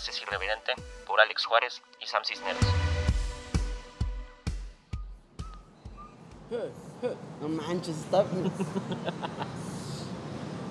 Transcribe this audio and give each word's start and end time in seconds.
veces 0.00 0.22
irreverente 0.22 0.72
por 1.06 1.20
Alex 1.20 1.44
Juárez 1.44 1.82
y 2.00 2.06
Sam 2.06 2.22
Cisneros. 2.24 2.62
No 7.40 7.48
manches, 7.48 7.96
está. 7.96 8.26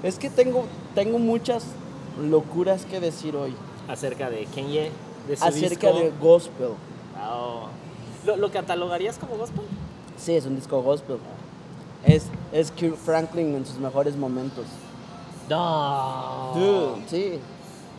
es 0.04 0.20
que 0.20 0.30
tengo, 0.30 0.68
tengo 0.94 1.18
muchas 1.18 1.64
locuras 2.20 2.86
que 2.86 3.00
decir 3.00 3.36
hoy. 3.36 3.56
Acerca 3.88 4.30
de 4.30 4.46
Kanye, 4.46 4.92
de 5.28 5.36
su 5.36 5.44
Acerca 5.44 5.88
disco. 5.88 6.00
de 6.00 6.12
gospel. 6.20 6.70
Oh. 7.20 7.70
¿Lo, 8.26 8.36
¿Lo 8.36 8.52
catalogarías 8.52 9.18
como 9.18 9.38
gospel? 9.38 9.64
Sí, 10.18 10.36
es 10.36 10.46
un 10.46 10.56
disco 10.56 10.80
gospel. 10.84 11.18
Es, 12.06 12.28
es 12.52 12.70
Kirk 12.72 12.96
Franklin 12.98 13.56
en 13.56 13.66
sus 13.66 13.78
mejores 13.80 14.16
momentos. 14.16 14.66
No. 15.50 16.52
Dude, 16.54 17.10
sí. 17.10 17.40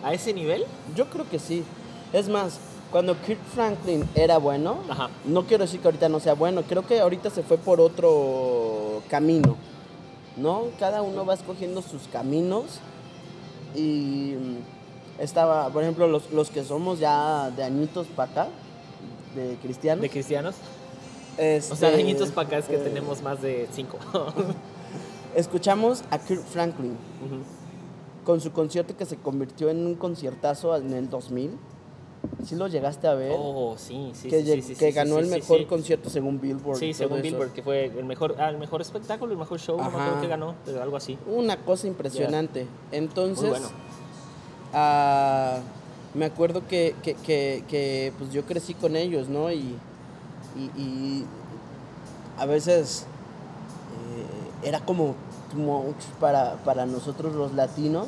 ¿A 0.02 0.12
ese 0.14 0.32
nivel? 0.32 0.64
Yo 0.96 1.06
creo 1.10 1.28
que 1.28 1.38
sí. 1.38 1.64
Es 2.12 2.28
más, 2.28 2.58
cuando 2.90 3.16
Kirk 3.22 3.40
Franklin 3.54 4.08
era 4.14 4.38
bueno, 4.38 4.78
Ajá. 4.88 5.10
no 5.24 5.44
quiero 5.46 5.64
decir 5.64 5.80
que 5.80 5.88
ahorita 5.88 6.08
no 6.08 6.20
sea 6.20 6.34
bueno, 6.34 6.62
creo 6.62 6.86
que 6.86 7.00
ahorita 7.00 7.30
se 7.30 7.42
fue 7.42 7.58
por 7.58 7.80
otro 7.80 9.02
camino. 9.08 9.56
¿No? 10.36 10.64
Cada 10.78 11.02
uno 11.02 11.26
va 11.26 11.34
escogiendo 11.34 11.82
sus 11.82 12.02
caminos. 12.12 12.80
Y 13.74 14.34
mm, 14.38 15.22
estaba, 15.22 15.68
por 15.68 15.82
ejemplo, 15.82 16.06
los, 16.08 16.30
los 16.32 16.50
que 16.50 16.64
somos 16.64 16.98
ya 16.98 17.50
de 17.50 17.62
añitos 17.62 18.06
para 18.08 18.30
acá, 18.32 18.48
de 19.34 19.56
cristianos. 19.62 20.02
¿De 20.02 20.08
cristianos? 20.10 20.54
este, 21.36 21.72
O 21.72 21.76
sea, 21.76 21.90
de 21.90 21.98
añitos 22.00 22.30
para 22.30 22.48
acá 22.48 22.58
es 22.58 22.64
que 22.66 22.76
eh, 22.76 22.78
tenemos 22.78 23.22
más 23.22 23.42
de 23.42 23.68
cinco. 23.72 23.98
Escuchamos 25.34 26.02
a 26.10 26.18
Kirk 26.18 26.42
Franklin 26.44 26.96
Ujú. 27.24 27.44
Con 28.30 28.40
su 28.40 28.52
concierto 28.52 28.96
que 28.96 29.04
se 29.06 29.16
convirtió 29.16 29.70
en 29.70 29.84
un 29.84 29.96
conciertazo 29.96 30.76
en 30.76 30.92
el 30.92 31.10
2000. 31.10 31.50
¿Sí 32.44 32.54
lo 32.54 32.68
llegaste 32.68 33.08
a 33.08 33.14
ver? 33.14 33.34
oh, 33.36 33.74
sí, 33.76 34.12
sí, 34.14 34.28
que 34.28 34.44
sí, 34.62 34.74
que 34.76 34.90
sí, 34.90 34.92
ganó 34.92 35.18
el 35.18 35.26
mejor 35.26 35.66
concierto 35.66 36.08
según 36.10 36.40
Billboard. 36.40 36.78
Sí, 36.78 36.94
según 36.94 37.18
eso. 37.18 37.22
Billboard, 37.24 37.50
que 37.50 37.64
fue 37.64 37.86
el 37.86 38.04
mejor, 38.04 38.36
ah, 38.38 38.48
el 38.50 38.58
mejor 38.58 38.82
espectáculo, 38.82 39.32
el 39.32 39.38
mejor 39.38 39.58
show, 39.58 39.76
no 39.78 39.82
me 39.82 39.88
Ajá. 39.88 40.04
acuerdo 40.04 40.20
que 40.20 40.28
ganó, 40.28 40.54
pero 40.64 40.80
algo 40.80 40.96
así. 40.96 41.18
Una 41.26 41.56
cosa 41.56 41.88
impresionante. 41.88 42.68
Entonces, 42.92 43.40
Muy 43.42 43.50
bueno. 43.50 43.68
ah, 44.74 45.58
me 46.14 46.26
acuerdo 46.26 46.68
que, 46.68 46.94
que, 47.02 47.14
que, 47.14 47.64
que, 47.66 48.12
pues 48.16 48.32
yo 48.32 48.44
crecí 48.44 48.74
con 48.74 48.94
ellos, 48.94 49.28
¿no? 49.28 49.50
Y, 49.50 49.74
y, 50.56 50.80
y 50.80 51.26
a 52.38 52.46
veces 52.46 53.06
eh, 54.62 54.68
era 54.68 54.78
como 54.78 55.16
much 55.54 55.96
para, 56.20 56.54
para 56.64 56.86
nosotros 56.86 57.34
los 57.34 57.52
latinos 57.54 58.06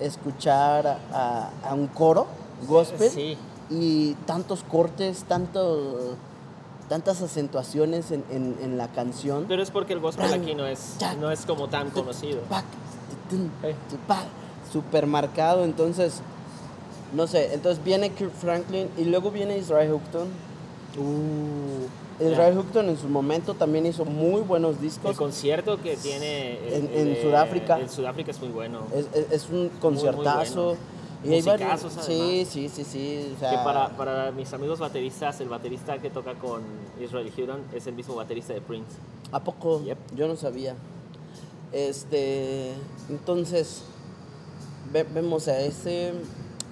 escuchar 0.00 0.98
a, 1.12 1.50
a 1.64 1.74
un 1.74 1.86
coro 1.86 2.26
gospel 2.66 3.10
Sí. 3.10 3.36
y 3.70 4.14
tantos 4.26 4.62
cortes, 4.64 5.24
tanto, 5.24 6.16
tantas 6.88 7.22
acentuaciones 7.22 8.10
en, 8.10 8.24
en, 8.30 8.56
en 8.62 8.78
la 8.78 8.88
canción. 8.88 9.44
Pero 9.48 9.62
es 9.62 9.70
porque 9.70 9.92
el 9.92 10.00
gospel 10.00 10.30
Bang, 10.30 10.42
aquí 10.42 10.54
no 10.54 10.66
es, 10.66 10.96
no 11.20 11.30
es 11.30 11.44
como 11.46 11.68
tan 11.68 11.90
conocido. 11.90 12.40
Tupac, 13.90 14.24
super 14.72 15.06
marcado, 15.06 15.64
entonces, 15.64 16.20
no 17.14 17.26
sé, 17.26 17.54
entonces 17.54 17.82
viene 17.82 18.10
Kirk 18.10 18.32
Franklin 18.32 18.88
y 18.98 19.04
luego 19.04 19.30
viene 19.30 19.56
Israel 19.58 19.90
Houghton. 19.90 20.28
Uh, 20.98 21.86
Israel. 22.30 22.54
Houghton 22.54 22.88
en 22.88 22.96
su 22.98 23.08
momento 23.08 23.54
también 23.54 23.86
hizo 23.86 24.04
muy 24.04 24.42
buenos 24.42 24.76
El 24.76 24.82
discos. 24.82 25.16
concierto 25.16 25.80
que 25.82 25.96
tiene 25.96 26.58
el- 26.68 26.74
En- 26.74 26.90
el 26.94 27.08
en 27.16 27.22
Sudáfrica. 27.22 27.80
En 27.80 27.88
Sudáfrica 27.88 28.30
es 28.30 28.40
muy 28.40 28.50
bueno. 28.50 28.80
Es, 28.94 29.06
es- 29.14 29.32
es 29.32 29.48
un 29.50 29.68
conciertazo. 29.80 30.64
bueno. 30.64 30.78
Y 31.24 31.34
hay 31.34 31.42
varios- 31.42 31.80
sí, 32.00 32.44
sí, 32.50 32.68
sí, 32.68 32.82
sí. 32.82 33.32
o 33.36 33.38
sea, 33.38 33.50
Que 33.50 33.56
para, 33.58 33.90
para 33.96 34.32
mis 34.32 34.52
amigos 34.52 34.80
bateristas, 34.80 35.40
el 35.40 35.48
baterista 35.48 35.98
que 35.98 36.10
toca 36.10 36.34
con 36.34 36.62
Israel 37.00 37.30
Houghton 37.36 37.60
es 37.72 37.86
el 37.86 37.94
mismo 37.94 38.16
baterista 38.16 38.52
de 38.52 38.60
Prince. 38.60 38.90
¿A 39.30 39.38
poco? 39.38 39.82
Yep. 39.84 39.98
Yo 40.16 40.26
no 40.26 40.34
sabía. 40.36 40.74
Este, 41.72 42.72
entonces, 43.08 43.82
ve- 44.92 45.04
vemos 45.14 45.48
a 45.48 45.60
ese, 45.60 46.12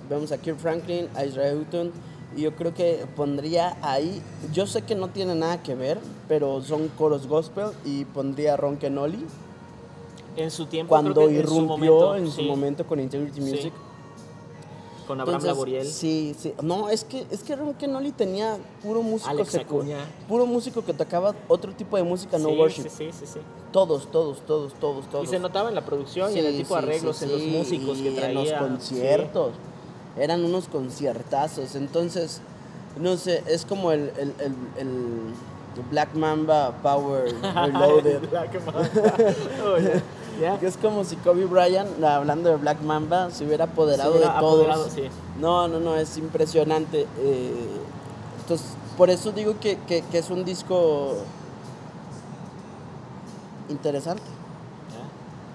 vemos 0.09 0.33
a 0.33 0.39
Kirk 0.39 0.59
Franklin, 0.59 1.09
a 1.15 1.25
Israel 1.25 1.55
Houghton, 1.59 1.93
yo 2.37 2.55
creo 2.55 2.73
que 2.75 3.05
pondría 3.17 3.77
ahí, 3.83 4.23
yo 4.53 4.67
sé 4.67 4.83
que 4.83 4.95
no 4.95 5.09
tiene 5.09 5.35
nada 5.35 5.63
que 5.63 5.75
ver, 5.75 5.99
pero 6.29 6.63
son 6.63 6.89
coros 6.89 7.27
gospel, 7.27 7.67
y 7.85 8.05
pondría 8.05 8.57
Ron 8.57 8.77
Kenoli, 8.77 9.25
En 10.37 10.51
su 10.51 10.67
tiempo, 10.67 10.91
cuando 10.91 11.13
creo 11.15 11.29
que 11.29 11.41
en 11.41 11.47
su 11.47 11.55
irrumpió 11.55 11.95
momento, 11.95 12.17
en 12.17 12.27
su 12.27 12.33
sí, 12.41 12.43
momento 12.47 12.87
con 12.87 13.01
Integrity 13.01 13.41
Sí. 13.43 13.51
Music. 13.51 13.73
con 15.09 15.21
Abraham 15.21 15.41
Entonces, 15.41 15.49
Laboriel. 15.57 15.87
Sí, 15.87 16.37
sí. 16.39 16.55
No, 16.63 16.89
es 16.89 17.03
que, 17.03 17.27
es 17.33 17.43
que 17.43 17.57
Ron 17.57 17.75
Kenoli 17.75 18.13
tenía 18.13 18.57
puro 18.81 19.03
músico 19.03 19.83
puro 20.29 20.47
músico 20.47 20.85
que 20.85 20.93
tocaba 20.95 21.35
otro 21.49 21.73
tipo 21.73 21.97
de 21.97 22.05
música, 22.05 22.39
no 22.39 22.49
sí, 22.51 22.57
worship. 22.57 22.83
sí, 22.89 23.11
sí, 23.13 23.27
sí. 23.27 23.41
Todos, 23.73 24.09
todos, 24.13 24.39
todos, 24.47 24.73
todos, 24.75 25.11
todos. 25.11 25.25
Y 25.25 25.27
se 25.27 25.41
notaba 25.41 25.69
en 25.69 25.75
la 25.75 25.85
producción 25.85 26.33
y 26.33 26.39
en 26.39 26.47
el 26.47 26.57
tipo 26.59 26.75
de 26.77 26.83
arreglos, 26.83 27.21
en 27.23 27.33
los 27.33 27.43
músicos 27.43 27.99
y 27.99 28.03
que 28.05 28.11
traía. 28.13 28.29
En 28.29 28.35
los 28.35 28.53
conciertos. 28.53 29.53
Eran 30.17 30.45
unos 30.45 30.69
conciertazos. 30.69 31.75
Entonces, 31.77 32.41
no 33.01 33.17
sé, 33.17 33.43
es 33.47 33.65
como 33.65 33.93
el, 33.93 34.11
el, 34.19 34.35
el, 34.41 34.55
el 34.79 35.35
Black 35.91 36.15
Mamba 36.15 36.73
Power 36.83 37.33
Reloaded. 37.55 38.29
Black 38.31 38.65
Mamba. 38.67 38.89
Oh, 39.63 40.59
que 40.59 40.67
es 40.67 40.77
como 40.79 41.05
si 41.05 41.17
Kobe 41.17 41.45
Bryant, 41.45 42.03
hablando 42.03 42.49
de 42.49 42.57
Black 42.57 42.81
Mamba, 42.81 43.31
se 43.31 43.45
hubiera 43.45 43.65
apoderado 43.65 44.13
Se 44.13 44.17
hubiera 44.19 44.35
de 44.35 44.41
todos. 44.41 44.55
apoderado, 44.55 44.89
sí. 44.89 45.03
No, 45.39 45.69
no, 45.69 45.81
no, 45.81 45.97
es 45.97 46.17
impresionante. 46.17 47.07
eh, 47.19 47.53
entonces, 48.41 48.69
por 48.97 49.11
eso 49.11 49.33
digo 49.33 49.59
que, 49.61 49.77
que- 49.87 50.01
que 50.03 50.17
es 50.19 50.31
un 50.31 50.45
disco 50.47 51.15
interesante. 53.69 54.23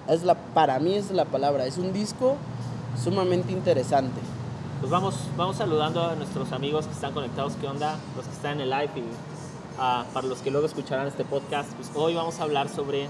Es 0.08 0.22
la, 0.22 0.34
para 0.36 0.78
mí 0.78 0.94
es 0.94 1.10
la 1.10 1.24
palabra, 1.24 1.66
es 1.66 1.78
un 1.78 1.92
disco 1.92 2.36
sumamente 3.02 3.52
interesante. 3.52 4.20
Pues 4.80 4.90
vamos, 4.90 5.14
vamos 5.36 5.56
saludando 5.56 6.02
a 6.02 6.14
nuestros 6.14 6.52
amigos 6.52 6.86
que 6.86 6.92
están 6.92 7.12
conectados. 7.12 7.54
¿Qué 7.60 7.66
onda? 7.66 7.96
Los 8.16 8.26
que 8.26 8.32
están 8.32 8.52
en 8.54 8.60
el 8.62 8.70
live 8.70 8.90
y 8.96 9.02
ah, 9.78 10.04
para 10.12 10.26
los 10.26 10.38
que 10.40 10.50
luego 10.50 10.66
escucharán 10.66 11.06
este 11.06 11.24
podcast. 11.24 11.72
Pues 11.74 11.90
hoy 11.94 12.14
vamos 12.14 12.38
a 12.40 12.42
hablar 12.42 12.68
sobre. 12.68 13.08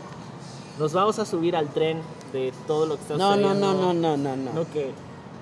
Nos 0.79 0.93
vamos 0.93 1.19
a 1.19 1.25
subir 1.27 1.57
al 1.57 1.69
tren 1.69 2.01
de 2.33 2.53
todo 2.67 2.87
lo 2.87 2.97
que 2.97 3.03
está 3.03 3.17
No, 3.17 3.37
no, 3.37 3.49
sucediendo. 3.49 3.73
no, 3.75 3.93
no, 3.95 3.95
no, 3.95 4.17
no, 4.17 4.37
no. 4.37 4.53
No, 4.53 4.71
que. 4.71 4.93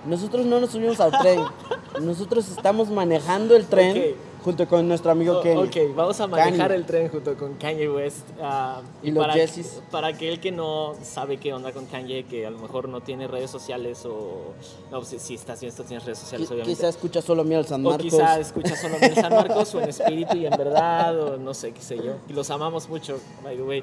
Nosotros 0.06 0.44
no 0.46 0.60
nos 0.60 0.70
subimos 0.70 1.00
al 1.00 1.12
tren. 1.18 1.40
Nosotros 2.02 2.48
estamos 2.48 2.90
manejando 2.90 3.56
el 3.56 3.66
tren 3.66 3.96
Ok. 3.96 4.16
Junto 4.44 4.68
con 4.68 4.86
nuestro 4.86 5.10
amigo 5.10 5.38
Oh, 5.38 5.42
Kenny. 5.42 5.62
ok, 5.62 5.96
vamos 5.96 6.20
a 6.20 6.26
manejar 6.26 6.68
Kanye. 6.68 6.74
el 6.74 6.84
tren 6.86 7.08
junto 7.08 7.34
con 7.36 7.54
Kanye 7.54 7.88
West. 7.88 8.26
ah, 8.42 8.82
Y 9.02 9.10
los 9.10 9.22
para, 9.24 9.32
Jessies. 9.34 9.80
para 9.90 10.08
aquel 10.08 10.38
que 10.38 10.52
no 10.52 10.94
sabe 11.02 11.38
qué 11.38 11.54
onda 11.54 11.72
con 11.72 11.86
Kanye, 11.86 12.24
que 12.24 12.46
a 12.46 12.50
lo 12.50 12.58
mejor 12.58 12.88
no 12.88 13.00
tiene 13.00 13.26
redes 13.26 13.50
sociales 13.50 14.04
o. 14.04 14.52
No, 14.90 14.98
pues, 15.00 15.16
si 15.22 15.34
estás 15.34 15.60
bien, 15.60 15.70
esto 15.70 15.82
tienes 15.84 16.04
redes 16.04 16.18
sociales, 16.18 16.48
Qui- 16.48 16.52
obviamente. 16.52 16.76
Quizá 16.76 16.88
escucha 16.90 17.22
solo 17.22 17.42
Miel 17.44 17.64
San 17.66 17.84
O 17.86 17.90
Marcos. 17.90 18.04
quizá 18.04 18.38
escucha 18.38 18.76
solo 18.76 18.96
en 19.00 19.14
San 19.14 19.32
Marcos 19.32 19.74
o 19.74 19.80
en 19.80 19.88
espíritu 19.88 20.36
y 20.36 20.46
en 20.46 20.56
verdad, 20.56 21.18
o 21.18 21.36
no 21.38 21.54
sé, 21.54 21.72
qué 21.72 21.80
sé 21.80 21.96
yo. 21.96 22.16
Y 22.28 22.34
los 22.34 22.50
amamos 22.50 22.88
mucho, 22.88 23.18
by 23.42 23.56
the 23.56 23.62
way. 23.62 23.82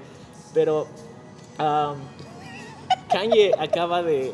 Pero 0.54 0.86
um, 1.60 1.96
Kanye 3.10 3.54
acaba 3.58 4.04
de. 4.04 4.34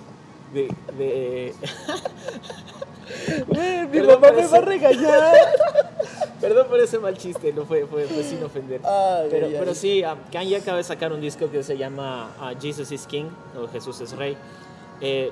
de, 0.54 0.68
de- 0.98 1.54
Mi 3.48 3.88
Perdón 4.00 4.22
mamá 4.22 4.34
me 4.36 4.48
va 4.48 4.58
a 4.58 4.62
regañar. 4.62 5.34
Perdón 6.42 6.68
por 6.68 6.80
ese 6.80 7.00
mal 7.00 7.18
chiste, 7.18 7.52
no 7.54 7.66
fue, 7.66 7.86
fue, 7.86 8.04
fue 8.06 8.24
sin 8.24 8.44
ofender. 8.44 8.82
Ay, 8.84 9.28
Pero, 9.30 9.48
ay, 9.48 9.54
ay. 9.54 9.60
pero 9.60 9.74
sí, 9.74 10.04
um, 10.04 10.18
Kanye 10.32 10.58
acaba 10.58 10.78
de 10.78 10.84
sacar 10.84 11.12
un 11.12 11.20
disco 11.20 11.50
que 11.50 11.64
se 11.64 11.78
llama 11.78 12.30
uh, 12.40 12.60
Jesus 12.62 12.92
is 12.92 13.08
King 13.08 13.30
o 13.60 13.68
Jesús 13.68 14.02
es 14.02 14.12
Rey. 14.16 14.38
Eh, 15.02 15.32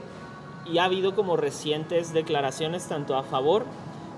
y 0.66 0.80
ha 0.80 0.86
habido 0.86 1.16
como 1.16 1.38
recientes 1.38 2.12
declaraciones 2.12 2.88
tanto 2.88 3.16
a 3.16 3.24
favor, 3.24 3.66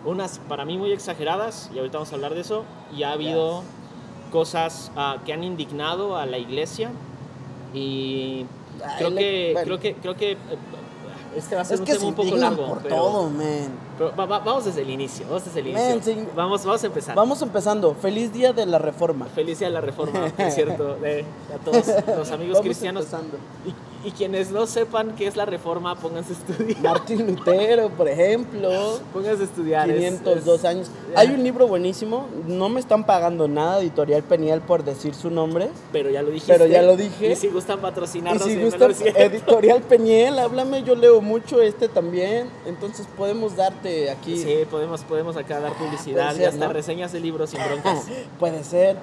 unas 0.06 0.39
para 0.48 0.63
mí 0.63 0.77
muy 0.77 0.94
exageradas, 0.94 1.69
y 1.74 1.80
ahorita 1.80 1.98
vamos 1.98 2.12
a 2.13 2.15
hablar 2.15 2.36
de 2.36 2.42
eso, 2.42 2.63
y 2.95 3.04
ha 3.04 3.12
habido 3.12 3.63
cosas 4.31 4.92
ah, 4.95 5.18
que 5.25 5.33
han 5.33 5.44
indignado 5.44 6.15
a 6.15 6.25
la 6.25 6.38
iglesia. 6.38 6.92
Y 7.74 8.45
creo 8.98 9.13
que, 9.13 9.50
bueno. 9.54 9.65
creo 9.65 9.80
que, 9.80 9.94
creo 9.95 10.15
que 10.15 10.31
eh, 10.31 10.38
este 11.35 11.56
va 11.56 11.62
a 11.62 11.65
ser 11.65 11.75
Es 11.75 11.79
un 11.81 11.85
que 11.85 11.91
tema 11.94 12.01
se 12.01 12.07
un 12.07 12.13
poco 12.15 12.35
largo. 12.38 12.68
por 12.68 12.79
pero- 12.79 12.95
todo, 12.95 13.29
man. 13.29 13.69
pero 13.97 14.15
va- 14.15 14.25
va- 14.25 14.39
vamos 14.39 14.65
desde 14.65 14.81
el 14.81 14.89
inicio, 14.89 15.25
vamos 15.27 15.45
desde 15.45 15.59
el 15.59 15.68
inicio. 15.68 15.89
Men, 15.89 16.03
sí. 16.03 16.27
Vamos, 16.35 16.63
vamos 16.65 16.83
a 16.83 16.88
empezar. 16.88 17.15
Vamos 17.15 17.41
empezando. 17.41 17.94
Feliz 17.95 18.31
día 18.33 18.53
de 18.53 18.65
la 18.65 18.77
reforma. 18.77 19.25
Feliz 19.25 19.59
día 19.59 19.68
de 19.68 19.74
la 19.74 19.81
reforma, 19.81 20.27
por 20.35 20.51
cierto, 20.51 20.95
de, 21.01 21.25
a 21.53 21.57
todos 21.63 21.85
los 21.88 22.31
amigos 22.31 22.53
Vamos 22.53 22.62
cristianos. 22.62 23.03
empezando. 23.06 23.38
Y, 24.07 24.12
quienes 24.12 24.51
no 24.51 24.65
sepan 24.68 25.15
qué 25.15 25.27
es 25.27 25.36
la 25.36 25.45
reforma, 25.45 25.95
pónganse 25.95 26.33
a 26.33 26.38
estudiar. 26.38 26.81
Martín 26.81 27.27
Lutero, 27.27 27.89
por 27.89 28.07
ejemplo. 28.07 29.00
Pónganse 29.13 29.44
a 29.44 29.45
estudiar. 29.45 29.89
es- 29.89 29.98
502 29.98 30.59
es- 30.59 30.65
años. 30.65 30.92
Hay 31.15 31.30
un 31.30 31.44
libro 31.44 31.68
buenísimo, 31.68 32.27
no 32.48 32.69
me 32.69 32.80
están 32.80 33.06
pagando 33.06 33.48
nada, 33.48 33.80
Editorial 33.81 34.24
Peniel, 34.24 34.62
por 34.62 34.83
decir 34.83 35.13
su 35.13 35.30
nombre. 35.30 35.69
Pero 35.92 36.09
ya 36.09 36.21
lo 36.21 36.30
dijiste. 36.30 36.54
Pero 36.54 36.65
ya 36.68 36.81
lo 36.81 36.95
dije. 36.95 37.31
Y 37.31 37.36
si 37.36 37.48
gustan 37.48 37.80
Y 37.80 37.81
patrocinarnos, 37.81 38.44
si 38.44 38.50
bienvenido 38.56 38.71
gusta, 38.71 38.86
al 38.86 38.95
cielo. 38.95 39.18
Editorial 39.19 39.81
Peniel, 39.81 40.39
háblame, 40.39 40.83
yo 40.83 40.95
leo 40.95 41.21
mucho 41.21 41.62
este 41.62 41.89
también. 41.89 42.50
Entonces 42.65 43.07
podemos 43.18 43.56
darte 43.56 44.09
aquí. 44.09 44.38
Sí, 44.42 44.59
podemos, 44.69 45.04
podemos 45.04 45.36
acá 45.38 45.59
dar 45.59 45.74
publicidad 45.74 46.36
y 46.39 46.44
hasta 46.45 46.68
¿no? 46.68 46.74
reseñas 46.74 47.12
de 47.12 47.19
libros 47.19 47.50
sin 47.50 47.59
broncas. 47.63 48.06
Puede 48.39 48.63
ser. 48.63 48.95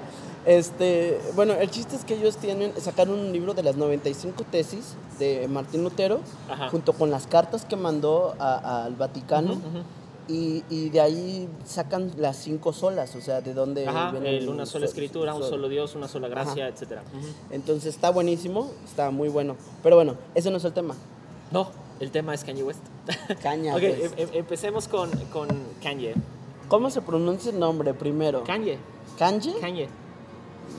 Este, 0.46 1.19
bueno, 1.35 1.55
el 1.55 1.70
chiste 1.70 1.96
es 1.96 2.05
que 2.05 2.14
ellos 2.14 2.37
tienen, 2.37 2.73
sacaron 2.81 3.19
un 3.19 3.32
libro 3.32 3.55
de 3.55 3.62
las 3.62 3.76
95 3.76 4.44
tesis 4.50 4.94
de 5.19 5.49
Martín 5.49 5.82
Lutero, 5.82 6.20
Ajá. 6.50 6.69
junto 6.69 6.93
con 6.93 7.11
las 7.11 7.26
cartas 7.26 7.64
que 7.64 7.76
mandó 7.76 8.35
al 8.38 8.94
Vaticano. 8.96 9.56
Y, 10.26 10.64
y 10.70 10.88
de 10.88 11.02
ahí 11.02 11.49
sacan 11.67 12.11
las 12.17 12.37
cinco 12.38 12.73
solas, 12.73 13.14
o 13.14 13.20
sea, 13.20 13.43
de 13.43 13.52
dónde 13.52 13.87
Ajá, 13.87 14.11
el 14.25 14.49
una 14.49 14.64
sola 14.64 14.87
so- 14.87 14.93
escritura, 14.93 15.35
un 15.35 15.43
so- 15.43 15.50
solo 15.50 15.69
Dios, 15.69 15.94
una 15.96 16.08
sola 16.08 16.29
gracia, 16.29 16.67
etcétera. 16.67 17.02
Ujú. 17.14 17.26
Entonces 17.50 17.94
está 17.94 18.08
buenísimo, 18.08 18.70
está 18.87 19.11
muy 19.11 19.29
bueno. 19.29 19.55
Pero 19.82 19.96
bueno, 19.96 20.14
ese 20.35 20.50
no 20.50 20.56
es 20.56 20.64
el 20.64 20.73
tema. 20.73 20.94
No, 21.50 21.69
el 22.00 22.11
tema 22.11 22.32
es 22.32 22.43
Kanye 22.43 22.62
West. 22.62 22.81
Caña. 23.43 23.75
ok, 23.75 23.81
pues. 23.82 23.99
em- 24.00 24.12
em- 24.17 24.29
empecemos 24.32 24.88
con, 24.88 25.11
con 25.31 25.49
Kanye. 25.82 26.14
¿Cómo 26.69 26.88
se 26.88 27.02
pronuncia 27.02 27.50
el 27.52 27.58
nombre 27.58 27.93
primero? 27.93 28.44
Kanye, 28.44 28.79
¿Kanye? 29.19 29.52
Kanye. 29.61 29.88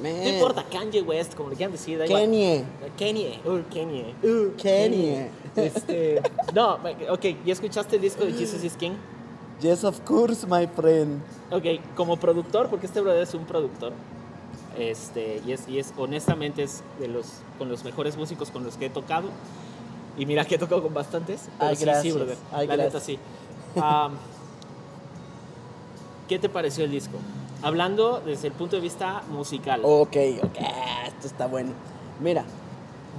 No 0.01 0.29
importa, 0.29 0.63
Kanye 0.71 1.01
West, 1.01 1.35
como 1.35 1.49
le 1.49 1.55
quieran 1.55 1.71
decir. 1.71 1.97
da 1.97 2.05
igual. 2.05 2.21
Kanye. 2.23 2.65
Kanye. 2.97 3.39
Uh, 3.45 3.61
Kanye. 3.73 4.13
Uh, 4.23 4.51
Kanye. 4.61 5.29
Este, 5.55 6.21
no, 6.53 6.77
ok, 7.09 7.25
¿ya 7.45 7.53
escuchaste 7.53 7.95
el 7.95 8.01
disco 8.01 8.25
de 8.25 8.33
Jesus 8.33 8.63
is 8.63 8.73
King? 8.75 8.91
Yes, 9.61 9.83
of 9.85 10.01
course, 10.01 10.45
my 10.45 10.67
friend. 10.67 11.21
Ok, 11.49 11.63
como 11.95 12.17
productor, 12.17 12.69
porque 12.69 12.87
este 12.87 12.99
brother 12.99 13.23
es 13.23 13.33
un 13.33 13.45
productor. 13.45 13.93
Este, 14.77 15.41
y 15.47 15.53
es, 15.53 15.67
y 15.69 15.79
es 15.79 15.93
honestamente 15.97 16.63
es 16.63 16.83
de 16.99 17.07
los 17.07 17.25
con 17.57 17.69
los 17.69 17.85
mejores 17.85 18.17
músicos 18.17 18.51
con 18.51 18.65
los 18.65 18.75
que 18.75 18.87
he 18.87 18.89
tocado. 18.89 19.29
Y 20.17 20.25
mira 20.25 20.43
que 20.43 20.55
he 20.55 20.57
tocado 20.57 20.83
con 20.83 20.93
bastantes. 20.93 21.47
pero 21.57 21.69
Ay, 21.69 21.75
sí, 21.77 21.79
sí, 21.79 21.85
gracias. 21.85 22.15
brother. 22.15 22.37
Ay, 22.51 22.67
la 22.67 22.75
neta 22.77 22.89
gracias. 22.89 23.03
sí. 23.03 23.19
Am, 23.81 24.13
¿Qué 26.27 26.39
te 26.39 26.49
pareció 26.49 26.83
el 26.83 26.91
disco? 26.91 27.17
Hablando 27.61 28.21
desde 28.25 28.47
el 28.47 28.53
punto 28.53 28.75
de 28.75 28.81
vista 28.81 29.23
musical. 29.29 29.81
Ok, 29.83 30.15
ok, 30.43 30.57
esto 31.07 31.27
está 31.27 31.47
bueno. 31.47 31.71
Mira, 32.21 32.45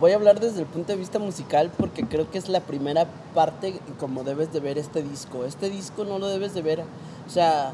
voy 0.01 0.13
a 0.13 0.17
hablar 0.17 0.41
desde 0.41 0.61
el 0.61 0.67
punto 0.67 0.93
de 0.93 0.99
vista 0.99 1.19
musical 1.19 1.71
porque 1.77 2.07
creo 2.07 2.31
que 2.31 2.39
es 2.39 2.49
la 2.49 2.61
primera 2.61 3.07
parte 3.35 3.81
como 3.99 4.25
debes 4.25 4.53
de 4.53 4.61
ver 4.61 4.79
este 4.79 5.03
disco. 5.03 5.45
Este 5.45 5.71
disco 5.71 6.05
no 6.05 6.19
lo 6.19 6.29
debes 6.29 6.55
de 6.55 6.63
ver, 6.63 6.81
o 7.27 7.31
sea, 7.31 7.73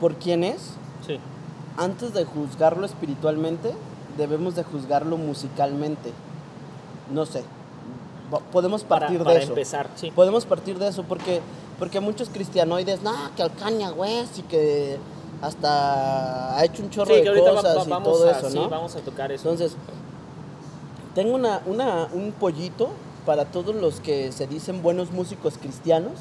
por 0.00 0.14
quién 0.16 0.44
es. 0.44 0.72
Sí. 1.06 1.18
Antes 1.76 2.14
de 2.14 2.24
juzgarlo 2.24 2.86
espiritualmente, 2.86 3.72
debemos 4.16 4.54
de 4.54 4.62
juzgarlo 4.64 5.16
musicalmente. 5.16 6.12
No 7.12 7.26
sé. 7.26 7.42
Podemos 8.52 8.82
Para, 8.82 9.06
partir 9.06 9.22
para 9.22 9.36
de 9.36 9.42
eso. 9.42 9.52
empezar, 9.52 9.90
sí. 9.96 10.10
Podemos 10.10 10.46
partir 10.46 10.78
de 10.78 10.88
eso 10.88 11.04
porque, 11.04 11.40
porque 11.78 12.00
muchos 12.00 12.30
cristianoides, 12.30 13.02
no, 13.02 13.12
que 13.36 13.42
al 13.42 13.54
Kanye 13.54 13.90
West 13.92 14.38
y 14.38 14.42
que 14.42 14.98
hasta 15.46 16.56
ha 16.58 16.64
hecho 16.64 16.82
un 16.82 16.90
chorro 16.90 17.14
Sí, 17.14 17.20
de 17.22 17.28
ahorita 17.28 17.50
va- 17.50 17.56
cosas 17.56 17.76
va- 17.78 17.82
y 18.00 18.02
todo 18.02 18.28
a, 18.28 18.30
eso, 18.30 18.50
sí, 18.50 18.56
¿no? 18.58 18.68
vamos 18.68 18.94
a 18.96 19.00
tocar 19.00 19.30
eso. 19.32 19.50
Entonces, 19.50 19.76
tengo 21.14 21.34
una, 21.34 21.60
una- 21.66 22.08
un 22.12 22.32
pollito 22.32 22.90
para 23.26 23.44
todos 23.46 23.74
los 23.74 24.00
que 24.00 24.32
se 24.32 24.46
dicen 24.46 24.82
buenos 24.82 25.10
músicos 25.12 25.58
cristianos 25.58 26.12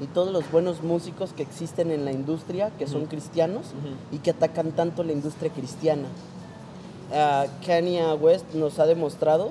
y 0.00 0.06
todos 0.06 0.32
los 0.32 0.50
buenos 0.50 0.82
músicos 0.82 1.32
que 1.32 1.42
existen 1.42 1.90
en 1.90 2.04
la 2.04 2.12
industria, 2.12 2.70
que 2.78 2.86
son 2.86 3.02
Ujú. 3.02 3.10
cristianos 3.10 3.66
Ujú. 3.66 3.94
y 4.16 4.18
que 4.18 4.30
atacan 4.30 4.72
tanto 4.72 5.02
la 5.02 5.12
industria 5.12 5.50
cristiana. 5.50 6.08
Ah, 7.12 7.46
Kanye 7.64 8.04
West 8.14 8.52
nos 8.54 8.78
ha 8.78 8.86
demostrado 8.86 9.50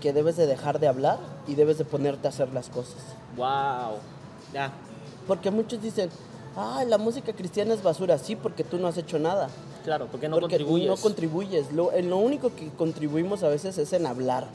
que 0.00 0.12
debes 0.12 0.36
de 0.36 0.46
dejar 0.46 0.78
de 0.78 0.88
hablar 0.88 1.18
y 1.48 1.54
debes 1.54 1.78
de 1.78 1.84
ponerte 1.84 2.26
a 2.26 2.30
hacer 2.30 2.52
las 2.54 2.68
cosas. 2.68 2.96
Wow. 3.36 3.98
Ya. 4.54 4.70
Porque 5.26 5.50
muchos 5.50 5.82
dicen, 5.82 6.08
ay, 6.56 6.86
la 6.86 6.98
música 6.98 7.32
cristiana 7.32 7.74
es 7.74 7.82
basura. 7.82 8.18
Sí, 8.18 8.36
porque 8.36 8.64
tú 8.64 8.78
no 8.78 8.88
has 8.88 8.96
hecho 8.96 9.18
nada. 9.18 9.48
Claro, 9.84 10.08
porque 10.10 10.28
no 10.28 10.36
porque 10.40 10.56
contribuyes. 10.56 10.88
no 10.88 10.96
contribuyes. 10.96 11.72
Lo, 11.72 11.92
en 11.92 12.10
lo 12.10 12.16
único 12.16 12.54
que 12.54 12.70
contribuimos 12.70 13.42
a 13.42 13.48
veces 13.48 13.78
es 13.78 13.92
en 13.92 14.06
hablar. 14.06 14.48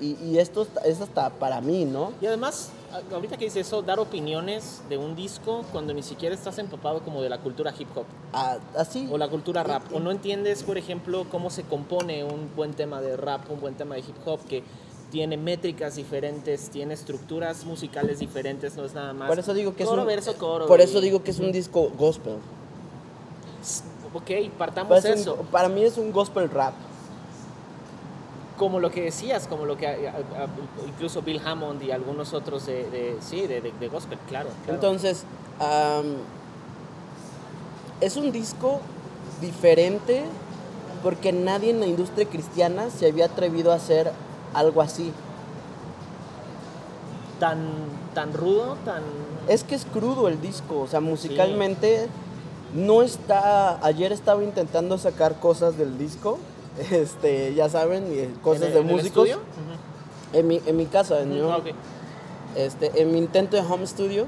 Y, 0.00 0.16
y 0.24 0.38
esto 0.38 0.64
es 0.84 1.00
hasta 1.00 1.28
para 1.30 1.60
mí, 1.60 1.84
¿no? 1.84 2.12
Y 2.20 2.26
además, 2.26 2.70
ahorita 3.12 3.36
que 3.36 3.46
dices 3.46 3.66
eso, 3.66 3.82
dar 3.82 3.98
opiniones 3.98 4.80
de 4.88 4.96
un 4.96 5.16
disco 5.16 5.64
cuando 5.72 5.92
ni 5.92 6.04
siquiera 6.04 6.36
estás 6.36 6.56
empapado 6.58 7.00
como 7.00 7.20
de 7.20 7.28
la 7.28 7.38
cultura 7.38 7.74
hip 7.76 7.88
hop 7.96 8.04
Ah, 8.32 8.58
así. 8.76 9.08
o 9.10 9.18
la 9.18 9.28
cultura 9.28 9.64
rap. 9.64 9.82
O 9.92 9.98
no 9.98 10.12
entiendes, 10.12 10.62
por 10.62 10.78
ejemplo, 10.78 11.26
cómo 11.30 11.50
se 11.50 11.64
compone 11.64 12.22
un 12.22 12.48
buen 12.54 12.74
tema 12.74 13.00
de 13.00 13.16
rap, 13.16 13.50
un 13.50 13.60
buen 13.60 13.74
tema 13.74 13.96
de 13.96 14.02
hip 14.02 14.16
hop 14.24 14.38
que 14.48 14.62
tiene 15.10 15.36
métricas 15.36 15.96
diferentes, 15.96 16.68
tiene 16.70 16.94
estructuras 16.94 17.64
musicales 17.64 18.18
diferentes, 18.18 18.76
no 18.76 18.84
es 18.84 18.94
nada 18.94 19.12
más. 19.14 19.28
Por 19.28 19.38
eso 19.38 19.54
digo 19.54 19.74
que 19.74 19.84
coro, 19.84 19.96
es 19.96 20.00
un, 20.02 20.06
verso, 20.06 20.34
coro. 20.36 20.66
Por 20.66 20.80
y- 20.80 20.82
eso 20.84 21.00
digo 21.00 21.22
que 21.22 21.30
es 21.30 21.38
un 21.38 21.50
disco 21.52 21.90
gospel. 21.96 22.36
Ok, 24.14 24.30
partamos 24.56 25.02
de 25.02 25.10
es 25.10 25.16
un- 25.16 25.22
eso. 25.22 25.36
para 25.50 25.68
mí 25.68 25.82
es 25.84 25.96
un 25.98 26.12
gospel 26.12 26.50
rap. 26.50 26.74
Como 28.58 28.80
lo 28.80 28.90
que 28.90 29.02
decías, 29.02 29.46
como 29.46 29.66
lo 29.66 29.76
que 29.76 29.86
a- 29.86 29.90
a- 29.92 30.44
a- 30.44 30.48
incluso 30.88 31.22
Bill 31.22 31.40
Hammond 31.44 31.82
y 31.82 31.90
algunos 31.92 32.32
otros 32.34 32.66
de, 32.66 32.90
de- 32.90 33.16
sí, 33.20 33.46
de, 33.46 33.60
de- 33.60 33.72
de 33.72 33.88
gospel, 33.88 34.18
claro. 34.28 34.48
claro. 34.64 34.74
Entonces, 34.74 35.24
es 38.00 38.16
un 38.16 38.32
disco 38.32 38.80
diferente 39.40 40.24
porque 41.02 41.32
nadie 41.32 41.70
en 41.70 41.80
la 41.80 41.86
industria 41.86 42.26
cristiana 42.28 42.90
se 42.90 43.06
había 43.06 43.26
atrevido 43.26 43.72
a 43.72 43.76
hacer 43.76 44.10
algo 44.58 44.82
así. 44.82 45.12
tan, 47.40 47.58
tan 48.14 48.32
rudo, 48.32 48.76
tan... 48.84 49.02
Es 49.48 49.64
que 49.64 49.74
es 49.74 49.84
crudo 49.86 50.28
el 50.28 50.40
disco, 50.40 50.80
o 50.80 50.86
sea, 50.88 51.00
musicalmente 51.00 52.08
no 52.74 53.02
está. 53.02 53.78
Ayer 53.84 54.12
estaba 54.12 54.42
intentando 54.44 54.98
sacar 54.98 55.38
cosas 55.40 55.78
del 55.78 55.96
disco, 55.98 56.38
este, 56.90 57.54
ya 57.54 57.68
saben, 57.68 58.04
eh, 58.08 58.28
cosas 58.42 58.62
¿En 58.62 58.68
el- 58.68 58.74
de 58.74 58.80
en 58.80 58.88
el 58.88 58.94
músicos. 58.96 59.28
estudio? 59.28 59.46
En 60.32 60.46
mi, 60.46 60.60
en 60.66 60.76
mi 60.76 60.86
casa, 60.86 61.20
en, 61.20 61.30
mi- 61.30 61.40
este, 62.56 63.00
en 63.00 63.12
mi 63.12 63.18
intento 63.18 63.56
de 63.56 63.62
home 63.62 63.86
studio. 63.86 64.26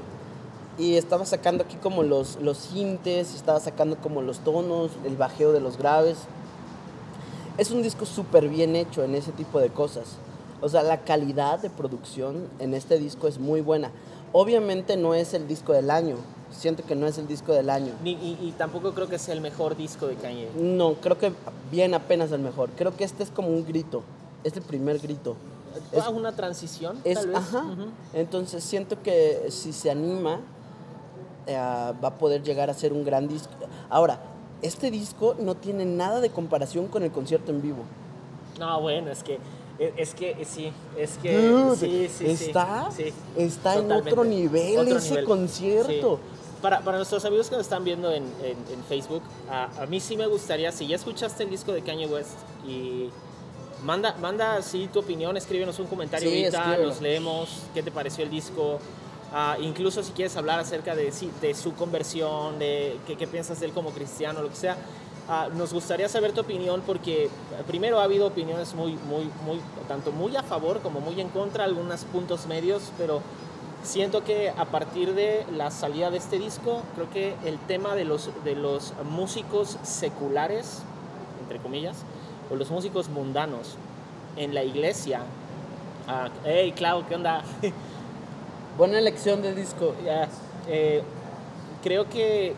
Y 0.77 0.95
estaba 0.95 1.25
sacando 1.25 1.65
aquí 1.65 1.75
como 1.75 2.01
los, 2.01 2.37
los 2.41 2.57
sintes, 2.57 3.35
estaba 3.35 3.59
sacando 3.59 3.97
como 3.97 4.21
los 4.21 4.39
tonos, 4.39 4.89
el 5.05 5.17
bajeo 5.17 5.51
de 5.51 5.59
los 5.59 5.77
graves. 5.77 6.17
Es 7.57 7.71
un 7.71 7.81
disco 7.83 8.05
súper 8.05 8.47
bien 8.49 8.75
hecho 8.75 9.03
en 9.03 9.15
ese 9.15 9.31
tipo 9.31 9.59
de 9.59 9.69
cosas. 9.69 10.05
O 10.61 10.69
sea, 10.69 10.83
la 10.83 11.01
calidad 11.01 11.59
de 11.59 11.69
producción 11.69 12.47
en 12.59 12.73
este 12.73 12.97
disco 12.97 13.27
es 13.27 13.39
muy 13.39 13.61
buena. 13.61 13.91
Obviamente 14.33 14.95
no 14.95 15.13
es 15.13 15.33
el 15.33 15.47
disco 15.47 15.73
del 15.73 15.89
año. 15.91 16.15
Siento 16.51 16.83
que 16.85 16.95
no 16.95 17.07
es 17.07 17.17
el 17.17 17.27
disco 17.27 17.53
del 17.53 17.69
año. 17.69 17.93
Ni- 18.03 18.11
y, 18.13 18.37
y 18.41 18.53
tampoco 18.57 18.93
creo 18.93 19.07
que 19.07 19.17
sea 19.17 19.33
el 19.33 19.41
mejor 19.41 19.75
disco 19.75 20.07
de 20.07 20.15
Kanye. 20.15 20.49
No, 20.57 20.93
creo 20.95 21.17
que 21.17 21.33
bien 21.71 21.93
apenas 21.93 22.31
el 22.31 22.41
mejor. 22.41 22.69
Creo 22.77 22.95
que 22.95 23.03
este 23.03 23.23
es 23.23 23.31
como 23.31 23.49
un 23.49 23.65
grito. 23.65 24.03
Es 24.43 24.55
el 24.55 24.61
primer 24.63 24.99
grito. 24.99 25.35
Es- 25.91 26.07
una 26.07 26.33
transición, 26.33 26.99
Es, 27.03 27.15
tal 27.19 27.27
vez. 27.27 27.37
ajá. 27.37 27.59
Ujú. 27.63 27.85
Entonces 28.13 28.63
siento 28.63 29.01
que 29.01 29.47
si 29.49 29.71
se 29.73 29.89
anima, 29.89 30.41
eh, 31.47 31.55
va 31.55 32.07
a 32.09 32.17
poder 32.17 32.43
llegar 32.43 32.69
a 32.69 32.73
ser 32.73 32.91
un 32.93 33.03
gran 33.05 33.27
disco. 33.27 33.51
Ahora, 33.89 34.19
este 34.61 34.91
disco 34.91 35.35
no 35.39 35.55
tiene 35.55 35.85
nada 35.85 36.21
de 36.21 36.29
comparación 36.29 36.87
con 36.87 37.03
el 37.03 37.11
concierto 37.11 37.51
en 37.51 37.61
vivo. 37.61 37.83
No, 38.59 38.79
bueno, 38.81 39.11
es 39.11 39.23
que, 39.23 39.39
es, 39.79 39.91
es 39.97 40.13
que 40.13 40.31
eh, 40.31 40.45
sí, 40.45 40.71
es 40.97 41.17
que 41.17 41.47
Dude, 41.47 42.09
sí, 42.09 42.25
está, 42.25 42.89
sí, 42.95 43.11
está 43.37 43.75
en 43.77 43.91
otro 43.91 44.23
nivel 44.23 44.77
Otro 44.79 44.97
ese 44.97 45.09
nivel. 45.11 45.25
concierto. 45.25 46.19
Para, 46.61 46.81
para 46.81 46.97
nuestros 46.97 47.25
amigos 47.25 47.49
que 47.49 47.55
nos 47.55 47.63
están 47.65 47.83
viendo 47.83 48.11
en, 48.11 48.23
en- 48.43 48.73
en 48.73 48.83
Facebook, 48.87 49.23
a, 49.49 49.81
a 49.81 49.85
mí 49.87 49.99
sí 49.99 50.15
me 50.15 50.27
gustaría, 50.27 50.71
si 50.71 50.85
ya 50.85 50.95
escuchaste 50.95 51.41
el 51.43 51.49
disco 51.49 51.71
de 51.71 51.81
Kanye 51.81 52.05
West 52.05 52.33
y 52.67 53.09
manda, 53.83 54.15
manda 54.21 54.57
así 54.57 54.87
tu 54.93 54.99
opinión, 54.99 55.35
escríbenos 55.37 55.79
un 55.79 55.87
comentario 55.87 56.29
ahorita, 56.29 56.57
escríbelo. 56.59 56.85
los 56.87 57.01
leemos, 57.01 57.49
qué 57.73 57.81
te 57.81 57.89
pareció 57.89 58.23
el 58.23 58.29
disco. 58.29 58.77
Ah, 59.33 59.55
incluso 59.61 60.03
si 60.03 60.11
quieres 60.11 60.35
hablar 60.35 60.59
acerca 60.59 60.93
de, 60.93 61.13
de 61.41 61.53
su 61.53 61.73
conversión, 61.73 62.59
de 62.59 62.97
qué, 63.07 63.15
qué 63.15 63.27
piensas 63.27 63.59
de 63.59 63.67
él 63.67 63.71
como 63.71 63.91
cristiano, 63.91 64.41
lo 64.41 64.49
que 64.49 64.55
sea, 64.55 64.75
ah, 65.29 65.47
nos 65.55 65.73
gustaría 65.73 66.09
saber 66.09 66.33
tu 66.33 66.41
opinión 66.41 66.81
porque 66.85 67.25
eh, 67.25 67.29
primero 67.65 68.01
ha 68.01 68.03
habido 68.03 68.27
opiniones 68.27 68.73
muy, 68.73 68.93
muy, 68.93 69.29
muy, 69.45 69.61
tanto 69.87 70.11
muy 70.11 70.35
a 70.35 70.43
favor 70.43 70.81
como 70.81 70.99
muy 70.99 71.21
en 71.21 71.29
contra, 71.29 71.63
algunos 71.63 72.03
puntos 72.03 72.45
medios, 72.47 72.91
pero 72.97 73.21
siento 73.83 74.23
que 74.23 74.49
a 74.49 74.65
partir 74.65 75.15
de 75.15 75.45
la 75.55 75.71
salida 75.71 76.11
de 76.11 76.17
este 76.17 76.37
disco, 76.37 76.81
creo 76.95 77.09
que 77.09 77.35
el 77.45 77.57
tema 77.59 77.95
de 77.95 78.03
los, 78.03 78.29
de 78.43 78.55
los 78.55 78.93
músicos 79.09 79.77
seculares, 79.83 80.83
entre 81.41 81.59
comillas, 81.59 82.03
o 82.51 82.55
los 82.57 82.69
músicos 82.69 83.07
mundanos 83.07 83.75
en 84.35 84.53
la 84.53 84.63
iglesia 84.65 85.21
Ah, 86.07 86.29
hey, 86.43 86.73
Clau, 86.75 87.05
¿qué 87.07 87.15
onda? 87.15 87.43
Buena 88.77 88.99
elección 88.99 89.41
de 89.41 89.53
disco. 89.53 89.93
Ya, 90.05 90.27
eh, 90.67 91.03
creo 91.83 92.07
que 92.09 92.53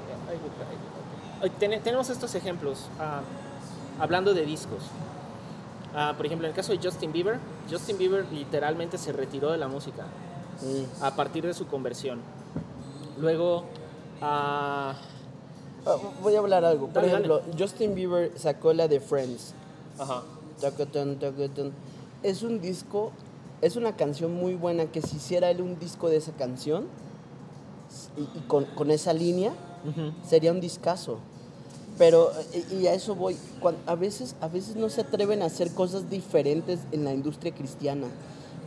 ten- 1.60 1.82
tenemos 1.82 2.10
estos 2.10 2.36
ejemplos. 2.36 2.86
ah, 3.00 3.22
hablando 4.00 4.34
de 4.34 4.46
discos. 4.46 4.84
Ah, 5.96 6.14
por 6.18 6.26
ejemplo, 6.26 6.48
en 6.48 6.52
el 6.52 6.56
caso 6.56 6.72
de 6.74 6.80
Justin 6.82 7.12
Bieber, 7.12 7.38
Justin 7.70 7.98
Bieber 7.98 8.26
literalmente 8.32 8.98
se 8.98 9.12
retiró 9.12 9.52
de 9.52 9.58
la 9.60 9.68
música 9.68 10.06
Sí. 10.60 10.88
a 11.02 11.16
partir 11.16 11.46
de 11.46 11.54
su 11.54 11.68
conversión. 11.68 12.20
Luego, 13.20 13.66
ah, 14.22 14.94
voy 16.24 16.36
a 16.36 16.40
hablar 16.40 16.66
algo. 16.66 16.86
Por 16.88 16.96
Dale, 17.04 17.08
dale. 17.12 17.26
ejemplo, 17.26 17.54
Justin 17.60 17.94
Bieber 17.96 18.32
sacó 18.38 18.74
la 18.74 18.88
de 18.88 19.00
Friends. 19.00 19.54
ajá. 20.00 20.24
Es 22.24 22.42
un 22.42 22.62
disco, 22.62 23.12
es 23.66 23.76
una 23.76 23.96
canción 23.96 24.34
muy 24.36 24.56
buena 24.56 24.86
que 24.86 25.02
si 25.02 25.16
hiciera 25.18 25.50
él 25.50 25.62
un 25.62 25.80
disco 25.80 26.10
de 26.10 26.18
esa 26.18 26.32
canción 26.34 26.86
y, 28.18 28.22
y 28.38 28.42
con, 28.48 28.66
con 28.66 28.92
esa 28.92 29.14
línea, 29.14 29.54
sería 30.28 30.52
un 30.52 30.60
discazo. 30.62 31.18
Pero, 31.98 32.32
y, 32.72 32.76
y 32.78 32.88
a 32.88 32.94
eso 32.94 33.14
voy, 33.16 33.38
a, 33.86 33.96
veces, 33.96 34.36
a 34.42 34.48
veces 34.48 34.76
no 34.76 34.90
se 34.90 35.02
atreven 35.02 35.42
a 35.44 35.46
hacer 35.46 35.72
cosas 35.74 36.10
diferentes 36.10 36.80
en 36.92 37.04
la 37.04 37.14
industria 37.14 37.54
cristiana. 37.54 38.08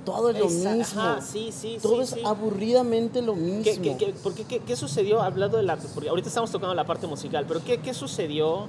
Todo 0.05 0.31
es 0.31 0.39
lo 0.39 0.47
Esa- 0.47 0.75
mismo. 0.75 1.01
ajá, 1.03 1.21
sí, 1.21 1.51
sí, 1.51 1.79
Todo 1.83 1.97
sí, 1.97 2.03
es 2.03 2.11
sí. 2.11 2.21
aburridamente 2.25 3.23
lo 3.23 3.35
mismo. 3.35 3.65
¿Qué, 3.65 3.81
qué, 3.81 3.97
qué- 3.97 4.13
por 4.23 4.35
qué- 4.35 4.61
qué 4.61 4.77
sucedió? 4.77 5.21
Hablando 5.21 5.57
de 5.57 5.65
la. 5.65 5.77
Porque 5.77 6.09
ahorita 6.09 6.29
estamos 6.29 6.53
tocando 6.53 6.75
la 6.77 6.85
parte 6.87 7.09
musical, 7.09 7.45
pero 7.49 7.65
¿qué, 7.65 7.79
qué 7.79 7.93
sucedió? 7.93 8.69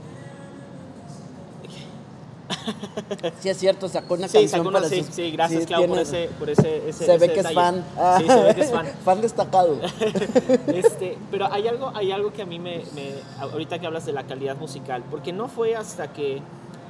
Sí, 3.41 3.49
es 3.49 3.57
cierto, 3.57 3.87
sacó 3.89 4.13
una 4.15 4.27
Sí, 4.27 4.33
canción 4.39 4.49
sacó 4.59 4.69
una- 4.69 4.79
para 4.79 4.89
sí, 4.89 5.03
sus- 5.03 5.13
sí, 5.15 5.31
gracias, 5.31 5.61
sí, 5.61 5.67
Clau, 5.67 5.81
por 5.87 5.97
tiene- 5.97 6.01
ese, 6.03 6.29
por 6.39 6.49
ese, 6.49 6.89
ese- 6.89 7.05
Se 7.05 7.15
ese 7.15 7.17
ve 7.17 7.33
que 7.33 7.39
es 7.39 7.47
detalle. 7.47 7.55
fan. 7.55 7.85
Sí, 8.19 8.27
se 8.27 8.43
ve 8.43 8.55
que 8.55 8.61
es 8.61 8.71
fan. 8.71 8.87
fan 9.05 9.21
destacado. 9.21 9.79
Este, 10.67 11.17
pero 11.31 11.51
hay 11.51 11.67
algo, 11.67 11.91
hay 11.95 12.11
algo 12.11 12.31
que 12.33 12.41
a 12.41 12.45
mí 12.45 12.59
me, 12.59 12.83
me- 12.95 13.13
Ahorita 13.39 13.79
que 13.79 13.87
hablas 13.87 14.05
de 14.05 14.13
la 14.13 14.23
calidad 14.23 14.55
musical, 14.57 15.03
porque 15.09 15.33
no 15.33 15.47
fue 15.47 15.75
hasta 15.75 16.11
que. 16.13 16.41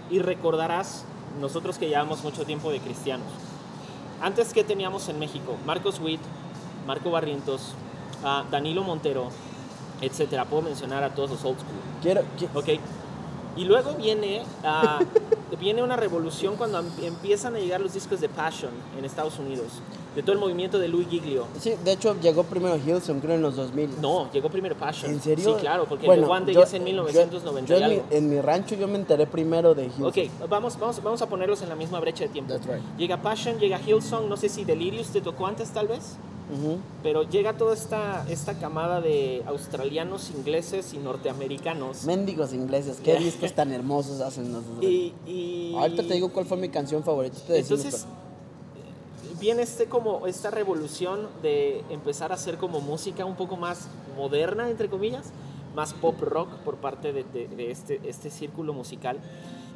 Y 0.10 0.20
recordarás, 0.20 1.04
nosotros 1.42 1.78
que 1.78 1.88
llevamos 1.90 2.24
mucho 2.24 2.46
tiempo 2.46 2.72
de 2.72 2.80
cristianos. 2.80 3.28
Antes, 4.22 4.54
que 4.54 4.64
teníamos 4.64 5.10
en 5.10 5.20
México? 5.20 5.56
Marcos 5.66 6.00
Witt, 6.00 6.22
Marco 6.88 7.12
Barrientos, 7.12 7.74
ah, 8.24 8.44
Danilo 8.50 8.84
Montero, 8.84 9.30
etcétera. 10.02 10.46
Puedo 10.46 10.64
mencionar 10.64 11.04
a 11.04 11.10
todos 11.14 11.30
los 11.32 11.44
old 11.44 11.58
school. 11.60 11.76
Quiero, 12.02 12.22
qui- 12.40 12.48
Ok. 12.54 12.80
Y 13.58 13.66
luego 13.66 13.94
viene, 13.94 14.44
ah, 14.64 15.00
viene 15.60 15.82
una 15.84 15.96
revolución 15.96 16.56
cuando 16.58 16.80
em- 16.80 16.86
empiezan 17.04 17.56
a 17.56 17.60
llegar 17.60 17.82
los 17.82 17.94
discos 17.94 18.22
de 18.22 18.30
Passion 18.30 18.72
en 18.98 19.04
Estados 19.06 19.40
Unidos, 19.40 19.66
de 20.16 20.22
todo 20.22 20.34
el 20.34 20.40
movimiento 20.40 20.78
de 20.80 20.88
Louis 20.88 21.08
Giglio. 21.10 21.46
Sí, 21.60 21.74
de 21.84 21.92
hecho 21.94 22.16
llegó 22.22 22.44
primero 22.44 22.78
Hillsong, 22.78 23.20
creo 23.20 23.36
en 23.36 23.42
los 23.42 23.56
2000. 23.56 24.00
No, 24.02 24.32
llegó 24.32 24.50
primero 24.50 24.76
Passion. 24.76 25.12
¿En 25.12 25.22
serio? 25.22 25.56
Sí, 25.56 25.60
claro, 25.62 25.86
porque 25.86 26.06
Bueno, 26.06 26.28
The 26.28 26.32
One 26.34 26.46
Day 26.46 26.56
yo- 26.56 26.64
es 26.64 26.74
en 26.74 26.84
1990 26.84 27.68
yo- 27.74 27.80
yo 27.80 27.86
en, 27.86 27.92
algo. 27.92 28.04
mi, 28.12 28.16
en 28.18 28.30
mi 28.30 28.42
rancho 28.42 28.76
yo 28.76 28.88
me 28.88 28.96
enteré 28.96 29.26
primero 29.26 29.74
de 29.74 29.86
Hillsong. 29.86 30.06
Ok, 30.06 30.18
vamos, 30.50 30.78
vamos, 30.80 31.02
vamos 31.04 31.22
a 31.22 31.28
ponerlos 31.28 31.62
en 31.64 31.70
la 31.70 31.76
misma 31.76 32.00
brecha 32.00 32.26
de 32.26 32.30
tiempo. 32.30 32.54
That's 32.54 32.68
right. 32.68 32.84
Llega 32.98 33.22
Passion, 33.22 33.58
llega 33.60 33.80
Hillsong, 33.80 34.30
no 34.30 34.38
sé 34.38 34.50
si 34.50 34.64
Delirious 34.66 35.08
te 35.10 35.22
tocó 35.22 35.48
antes 35.48 35.70
tal 35.72 35.88
vez, 35.88 36.18
Ujú. 36.50 36.78
pero 37.04 37.24
llega 37.24 37.58
toda 37.58 37.74
esta, 37.74 38.26
esta 38.30 38.54
camada 38.58 39.02
de 39.02 39.44
australianos, 39.48 40.30
ingleses 40.32 40.94
y 40.94 40.98
norteamericanos. 40.98 42.06
Mendigos 42.06 42.54
ingleses, 42.54 43.00
qué 43.04 43.16
discos 43.20 43.54
tan 43.54 43.72
hermosos 43.74 44.22
hacen 44.22 44.54
los 44.54 44.64
Y, 44.82 45.14
y- 45.26 45.74
Ahorita 45.78 46.04
te 46.04 46.14
digo 46.14 46.32
cuál 46.32 46.46
fue 46.46 46.56
mi 46.58 46.70
canción 46.70 47.04
favorita. 47.04 47.38
te 47.46 47.60
Entonces, 47.60 48.06
viene 49.40 49.62
este 49.64 49.86
como 49.88 50.26
esta 50.28 50.50
revolución 50.50 51.28
de 51.42 51.84
empezar 51.90 52.32
a 52.32 52.36
hacer 52.36 52.58
como 52.58 52.80
música 52.82 53.26
un 53.26 53.36
poco 53.36 53.56
más 53.58 53.88
moderna, 54.16 54.70
entre 54.70 54.90
comillas, 54.90 55.26
más 55.76 55.94
pop 55.94 56.20
rock 56.22 56.50
por 56.66 56.78
parte 56.78 57.14
de, 57.14 57.24
de- 57.24 57.48
de 57.48 57.72
este, 57.72 58.00
este 58.06 58.30
círculo 58.30 58.74
musical. 58.74 59.20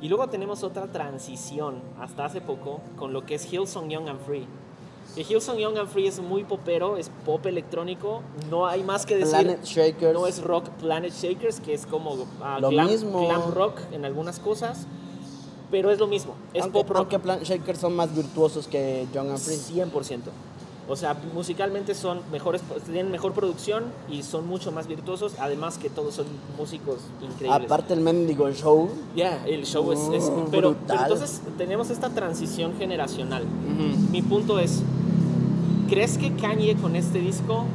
Y 0.01 0.07
luego 0.09 0.27
tenemos 0.29 0.63
otra 0.63 0.87
transición, 0.87 1.75
hasta 1.99 2.25
hace 2.25 2.41
poco, 2.41 2.79
con 2.97 3.13
lo 3.13 3.23
que 3.25 3.35
es 3.35 3.51
Hillsong 3.51 3.89
Young 3.89 4.07
and 4.09 4.19
Free. 4.25 4.47
Que 5.15 5.21
Hillsong 5.23 5.57
Young 5.57 5.77
and 5.77 5.89
Free 5.89 6.07
es 6.07 6.19
muy 6.21 6.43
popero, 6.45 6.95
es 6.97 7.09
pop 7.25 7.45
electrónico, 7.45 8.21
no 8.49 8.65
hay 8.65 8.81
más 8.83 9.05
que 9.05 9.17
decir. 9.17 9.31
Planet 9.39 9.63
Shakers. 9.63 10.13
No 10.13 10.25
es 10.27 10.41
rock 10.41 10.69
Planet 10.79 11.13
Shakers, 11.13 11.59
que 11.59 11.73
es 11.73 11.85
como 11.85 12.25
ah, 12.41 12.59
Lo 12.61 12.69
glam, 12.69 12.87
mismo. 12.87 13.25
glam 13.27 13.51
rock 13.53 13.79
en 13.91 14.05
algunas 14.05 14.39
cosas, 14.39 14.87
pero 15.69 15.91
es 15.91 15.99
lo 15.99 16.07
mismo, 16.07 16.35
es 16.53 16.63
aunque, 16.63 16.79
pop 16.79 16.89
rock. 16.89 16.97
aunque 16.99 17.19
Planet 17.19 17.43
Shakers 17.43 17.79
son 17.79 17.95
más 17.95 18.15
virtuosos 18.15 18.67
que 18.67 19.05
Young 19.13 19.29
and 19.29 19.37
Free. 19.39 19.55
100%. 19.57 20.19
O 20.89 20.95
sea, 20.97 21.13
musicalmente 21.33 21.93
son 21.93 22.19
mejores, 22.31 22.61
tienen 22.85 23.11
mejor 23.11 23.33
producción 23.33 23.85
y 24.09 24.23
son 24.23 24.45
mucho 24.47 24.71
más 24.73 24.87
virtuosos, 24.87 25.33
además 25.39 25.77
que 25.77 25.89
todos 25.89 26.15
son 26.15 26.25
músicos 26.57 26.97
increíbles. 27.21 27.65
Aparte 27.65 27.93
el 27.93 28.01
mendigo 28.01 28.49
show. 28.51 28.89
Ya, 29.15 29.45
el 29.45 29.65
show 29.65 29.91
es... 29.93 29.99
es- 30.11 30.29
Mm, 30.29 30.45
pero, 30.51 30.69
brutal. 30.71 30.85
pero 30.87 31.01
entonces 31.03 31.41
tenemos 31.57 31.89
esta 31.91 32.09
transición 32.09 32.73
generacional. 32.77 33.45
Mi 34.11 34.21
punto 34.21 34.59
es, 34.59 34.81
¿crees 35.91 36.17
que 36.17 36.33
Kanye 36.37 36.77
con 36.77 36.95
este 36.95 37.19
disco 37.19 37.65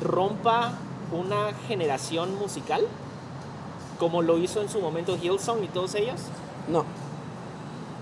rompa 0.00 0.74
una 1.12 1.52
generación 1.66 2.38
musical? 2.38 2.82
Como 3.98 4.22
lo 4.22 4.38
hizo 4.38 4.60
en 4.62 4.68
su 4.68 4.80
momento 4.80 5.16
Hillsong 5.20 5.64
y 5.64 5.66
todos 5.66 5.96
ellos. 5.96 6.20
No. 6.68 6.84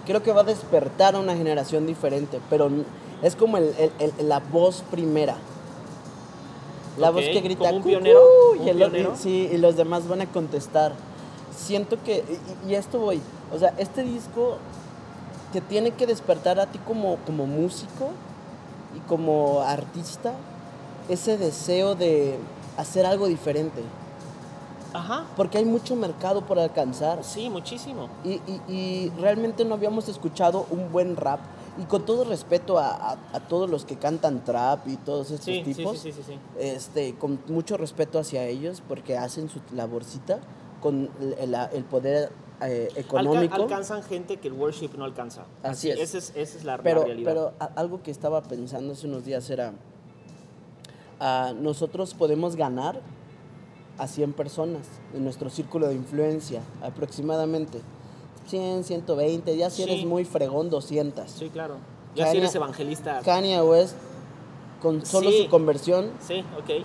Creo 0.06 0.22
que 0.22 0.32
va 0.32 0.42
a 0.42 0.44
despertar 0.44 1.14
a 1.14 1.20
una 1.20 1.34
generación 1.34 1.86
diferente, 1.86 2.38
pero 2.50 2.70
es 3.22 3.34
como 3.34 3.56
el- 3.56 3.74
el- 3.78 3.92
el- 4.18 4.28
la 4.28 4.40
voz 4.40 4.82
primera. 4.90 5.36
La 6.98 7.08
voz 7.10 7.22
que 7.22 7.40
grita 7.40 7.64
y, 7.72 7.76
un 7.76 7.76
el- 7.76 7.82
pionero. 7.82 9.16
sí, 9.16 9.48
y 9.50 9.56
los 9.56 9.76
demás 9.76 10.06
van 10.06 10.20
a 10.20 10.26
contestar. 10.26 10.92
Siento 11.56 11.96
que, 12.04 12.24
y, 12.66 12.70
y 12.70 12.74
esto 12.74 12.98
voy, 12.98 13.22
o 13.54 13.58
sea, 13.58 13.72
este 13.78 14.02
disco 14.02 14.58
te 15.54 15.62
tiene 15.62 15.92
que 15.92 16.06
despertar 16.06 16.60
a 16.60 16.66
ti 16.66 16.78
como, 16.86 17.16
como 17.26 17.46
músico 17.46 18.10
como 19.10 19.60
artista 19.60 20.32
ese 21.10 21.36
deseo 21.36 21.96
de 21.96 22.38
hacer 22.78 23.04
algo 23.04 23.26
diferente. 23.26 23.82
Ajá. 24.94 25.24
Porque 25.36 25.58
hay 25.58 25.64
mucho 25.64 25.94
mercado 25.96 26.42
por 26.46 26.58
alcanzar. 26.58 27.22
Sí, 27.24 27.50
muchísimo. 27.50 28.08
Y, 28.24 28.34
y- 28.34 28.60
y 28.68 29.12
realmente 29.20 29.64
no 29.64 29.74
habíamos 29.74 30.08
escuchado 30.08 30.66
un 30.70 30.90
buen 30.92 31.16
rap. 31.16 31.40
Y 31.80 31.84
con 31.84 32.04
todo 32.04 32.24
respeto 32.24 32.78
a, 32.78 32.90
a- 32.90 33.18
a 33.32 33.40
todos 33.40 33.68
los 33.70 33.84
que 33.84 33.96
cantan 33.96 34.44
trap 34.44 34.86
y 34.88 34.96
todos 34.96 35.30
estos 35.30 35.44
Sí, 35.46 35.62
tipos, 35.64 35.98
sí, 35.98 36.12
sí, 36.12 36.22
sí, 36.24 36.32
sí. 36.32 36.38
Este, 36.58 37.14
con 37.16 37.38
mucho 37.48 37.76
respeto 37.76 38.18
hacia 38.18 38.44
ellos 38.44 38.82
porque 38.88 39.16
hacen 39.18 39.48
su 39.48 39.60
laborcita 39.74 40.38
con 40.80 41.08
el, 41.20 41.34
el- 41.40 41.54
el 41.72 41.84
poder 41.84 42.30
eh, 42.62 42.88
Alca- 42.90 43.00
económico. 43.00 43.54
alcanzan 43.54 44.02
gente 44.02 44.36
que 44.38 44.48
el 44.48 44.54
worship 44.54 44.90
no 44.96 45.04
alcanza. 45.04 45.44
Así 45.62 45.90
es. 45.90 45.98
Esa 45.98 46.18
es, 46.18 46.32
esa 46.36 46.58
es 46.58 46.64
la, 46.64 46.76
la 46.76 46.82
pero 46.82 47.04
realidad. 47.04 47.30
pero 47.58 47.68
algo 47.76 48.02
que 48.02 48.10
estaba 48.10 48.42
pensando 48.42 48.92
hace 48.92 49.06
unos 49.06 49.24
días 49.24 49.48
era, 49.50 49.72
ah, 51.20 51.52
nosotros 51.58 52.14
podemos 52.14 52.56
ganar 52.56 53.00
a 53.98 54.06
100 54.06 54.32
personas 54.32 54.82
en 55.14 55.24
nuestro 55.24 55.50
círculo 55.50 55.88
de 55.88 55.94
influencia, 55.94 56.62
aproximadamente. 56.82 57.80
100, 58.46 58.84
120, 58.84 59.56
ya 59.56 59.70
si 59.70 59.84
Sí. 59.84 59.90
eres 59.90 60.04
muy 60.06 60.24
fregón, 60.24 60.70
200. 60.70 61.30
sí, 61.30 61.50
claro. 61.50 61.76
Ya 62.16 62.24
Kanye- 62.26 62.30
si 62.32 62.36
eres 62.38 62.54
evangelista. 62.54 63.20
Kanye 63.24 63.60
West, 63.62 63.94
con 64.82 65.04
solo 65.06 65.30
Sí. 65.30 65.44
su 65.44 65.50
conversión, 65.50 66.10
Sí, 66.26 66.42
ok. 66.58 66.84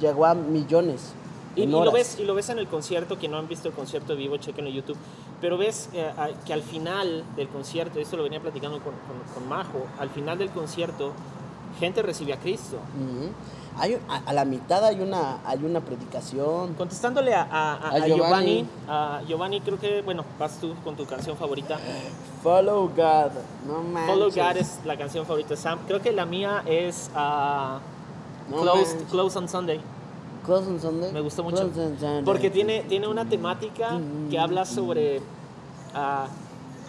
llegó 0.00 0.26
a 0.26 0.34
millones. 0.34 1.12
Y, 1.56 1.62
y 1.62 1.66
lo 1.66 1.90
ves, 1.92 2.18
y 2.20 2.24
lo 2.24 2.34
ves 2.34 2.48
en 2.48 2.58
el 2.58 2.68
concierto, 2.68 3.18
que 3.18 3.26
no 3.28 3.36
han 3.38 3.48
visto 3.48 3.68
el 3.68 3.74
concierto 3.74 4.14
vivo, 4.16 4.36
chequenlo 4.36 4.70
en 4.70 4.76
YouTube. 4.76 4.96
Pero 5.40 5.58
ves 5.58 5.88
eh, 5.92 6.10
a- 6.16 6.28
que 6.44 6.52
al 6.52 6.62
final 6.62 7.24
del 7.36 7.48
concierto, 7.48 7.98
esto 7.98 8.16
lo 8.16 8.22
venía 8.22 8.40
platicando 8.40 8.78
con, 8.80 8.92
con- 8.92 9.34
con 9.34 9.48
Majo, 9.48 9.86
al 9.98 10.10
final 10.10 10.38
del 10.38 10.50
concierto, 10.50 11.12
gente 11.78 12.02
recibe 12.02 12.32
a 12.32 12.38
Cristo. 12.38 12.76
Ujú. 12.76 13.30
Hay, 13.78 13.94
un- 13.94 14.00
a, 14.08 14.16
a 14.26 14.32
la 14.32 14.44
mitad 14.44 14.84
hay 14.84 15.00
una, 15.00 15.38
hay 15.44 15.64
una 15.64 15.80
predicación. 15.80 16.74
Contestándole 16.74 17.34
a, 17.34 17.42
a- 17.42 17.74
a- 17.88 17.98
Giovanni, 18.06 18.16
Giovanni. 18.16 18.66
a 18.88 19.20
Giovanni, 19.26 19.60
creo 19.60 19.78
que, 19.80 20.02
bueno, 20.02 20.24
vas 20.38 20.58
tú 20.60 20.74
con 20.84 20.96
tu 20.96 21.04
canción 21.06 21.36
favorita. 21.36 21.78
Follow 22.42 22.88
God. 22.88 23.32
No 23.66 23.82
manches. 23.82 24.10
Follow 24.14 24.30
God 24.30 24.56
es 24.56 24.78
la 24.84 24.96
canción 24.96 25.26
favorita 25.26 25.50
de 25.50 25.56
Sam. 25.56 25.78
Creo 25.86 26.00
que 26.00 26.12
la 26.12 26.26
mía 26.26 26.62
es 26.66 27.10
ah, 27.14 27.78
No 28.50 28.62
Close, 28.62 28.92
manches. 28.94 29.10
Close 29.10 29.38
on 29.38 29.48
Sunday. 29.48 29.80
Close 30.50 30.68
on 30.68 30.80
Sunday. 30.80 31.12
Me 31.12 31.20
gustó 31.20 31.44
mucho. 31.44 31.70
Porque 32.24 32.50
tiene, 32.50 32.82
tiene 32.82 33.06
una 33.06 33.24
temática 33.24 34.00
que 34.28 34.36
habla 34.36 34.64
sobre. 34.64 35.20
ah, 35.94 36.26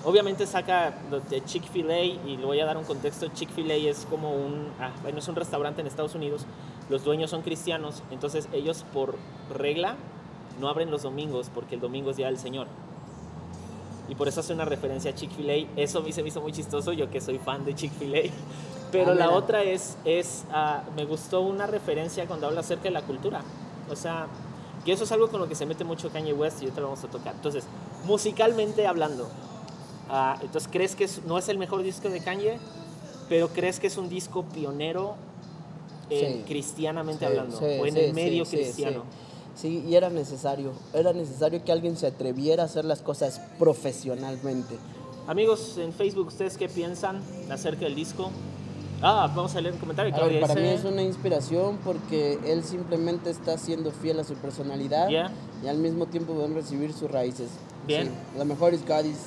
obviamente 0.03 0.47
saca 0.47 0.95
de 1.29 1.45
Chick-fil-A 1.45 2.01
y 2.01 2.37
le 2.37 2.43
voy 2.43 2.59
a 2.59 2.65
dar 2.65 2.75
un 2.75 2.85
contexto. 2.85 3.27
Chick-fil-A 3.27 3.75
es 3.75 4.07
como 4.09 4.33
un. 4.33 4.69
ah, 4.79 4.89
bueno, 5.03 5.19
es 5.19 5.27
un 5.27 5.35
restaurante 5.35 5.79
en 5.81 5.85
Estados 5.85 6.15
Unidos. 6.15 6.47
Los 6.89 7.03
dueños 7.03 7.29
son 7.29 7.43
cristianos. 7.43 8.01
Entonces 8.09 8.49
ellos, 8.51 8.83
por 8.95 9.13
regla, 9.55 9.95
no 10.59 10.67
abren 10.67 10.89
los 10.89 11.03
domingos 11.03 11.51
porque 11.53 11.75
el 11.75 11.81
domingo 11.81 12.09
es 12.09 12.17
día 12.17 12.25
del 12.25 12.39
Señor. 12.39 12.65
y 14.09 14.15
por 14.15 14.27
eso 14.27 14.39
hace 14.39 14.53
una 14.53 14.65
referencia 14.65 15.11
a 15.11 15.13
Chick-fil-A. 15.13 15.79
Eso 15.79 15.99
a 15.99 16.01
mí 16.01 16.11
se 16.11 16.23
me 16.23 16.29
hizo 16.29 16.41
muy 16.41 16.51
chistoso, 16.51 16.93
yo 16.93 17.11
que 17.11 17.21
soy 17.21 17.37
fan 17.37 17.63
de 17.63 17.75
Chick-fil-A. 17.75 18.31
Pero 18.91 19.11
Ah, 19.11 19.15
la 19.15 19.31
otra 19.31 19.63
es, 19.63 19.95
es 20.05 20.43
ah, 20.51 20.83
me 20.95 21.05
gustó 21.05 21.41
una 21.41 21.65
referencia 21.67 22.25
cuando 22.27 22.47
habla 22.47 22.59
acerca 22.61 22.83
de 22.83 22.91
la 22.91 23.01
cultura. 23.03 23.41
O 23.89 23.95
sea, 23.95 24.27
que 24.85 24.91
eso 24.91 25.03
es 25.03 25.11
algo 25.11 25.29
con 25.29 25.39
lo 25.39 25.47
que 25.47 25.55
se 25.55 25.65
mete 25.65 25.83
mucho 25.83 26.09
Kanye 26.09 26.33
West 26.33 26.57
y 26.61 26.65
ahorita 26.65 26.81
lo 26.81 26.87
vamos 26.87 27.03
a 27.03 27.07
tocar. 27.07 27.33
Entonces, 27.35 27.63
musicalmente 28.05 28.87
hablando, 28.87 29.29
ah, 30.09 30.37
entonces, 30.41 30.69
¿crees 30.71 30.95
que 30.95 31.05
es- 31.05 31.23
no 31.25 31.37
es 31.37 31.47
el 31.49 31.57
mejor 31.57 31.83
disco 31.83 32.09
de 32.09 32.19
Kanye? 32.21 32.57
Pero 33.29 33.47
¿crees 33.49 33.79
que 33.79 33.87
es 33.87 33.97
un 33.97 34.09
disco 34.09 34.43
pionero 34.43 35.15
en 36.09 36.37
Sí. 36.39 36.43
cristianamente 36.45 37.19
Sí, 37.25 37.31
hablando? 37.31 37.57
sí, 37.57 37.63
o 37.63 37.85
en 37.85 37.95
el 37.97 38.13
medio 38.13 38.43
cristiano. 38.45 39.03
Sí, 39.55 39.83
y 39.87 39.95
era 39.95 40.09
necesario. 40.09 40.71
Era 40.93 41.13
necesario 41.13 41.63
que 41.63 41.71
alguien 41.71 41.95
se 41.95 42.07
atreviera 42.07 42.63
a 42.63 42.65
hacer 42.65 42.83
las 42.83 43.01
cosas 43.01 43.39
profesionalmente. 43.59 44.75
Amigos 45.27 45.77
en 45.77 45.93
Facebook, 45.93 46.27
¿ustedes 46.27 46.57
qué 46.57 46.67
piensan 46.67 47.21
acerca 47.49 47.81
del 47.85 47.95
disco? 47.95 48.31
Ah, 49.03 49.31
vamos 49.35 49.55
a 49.55 49.61
leer 49.61 49.73
un 49.73 49.79
comentario. 49.79 50.15
A 50.15 50.25
ver, 50.25 50.41
para 50.41 50.53
mí 50.55 50.61
dice- 50.61 50.73
es 50.75 50.83
una 50.83 51.01
inspiración 51.01 51.77
porque 51.83 52.37
él 52.45 52.63
simplemente 52.63 53.29
está 53.31 53.57
siendo 53.57 53.91
fiel 53.91 54.19
a 54.19 54.23
su 54.23 54.35
personalidad 54.35 55.07
Yeah. 55.09 55.31
y 55.63 55.67
al 55.67 55.77
mismo 55.77 56.05
tiempo 56.05 56.35
van 56.35 56.51
a 56.51 56.55
recibir 56.55 56.93
sus 56.93 57.09
raíces. 57.09 57.49
Bien. 57.87 58.07
Sí, 58.07 58.37
la 58.37 58.45
mejor 58.45 58.73
es 58.73 58.85
Gadis. 58.85 59.17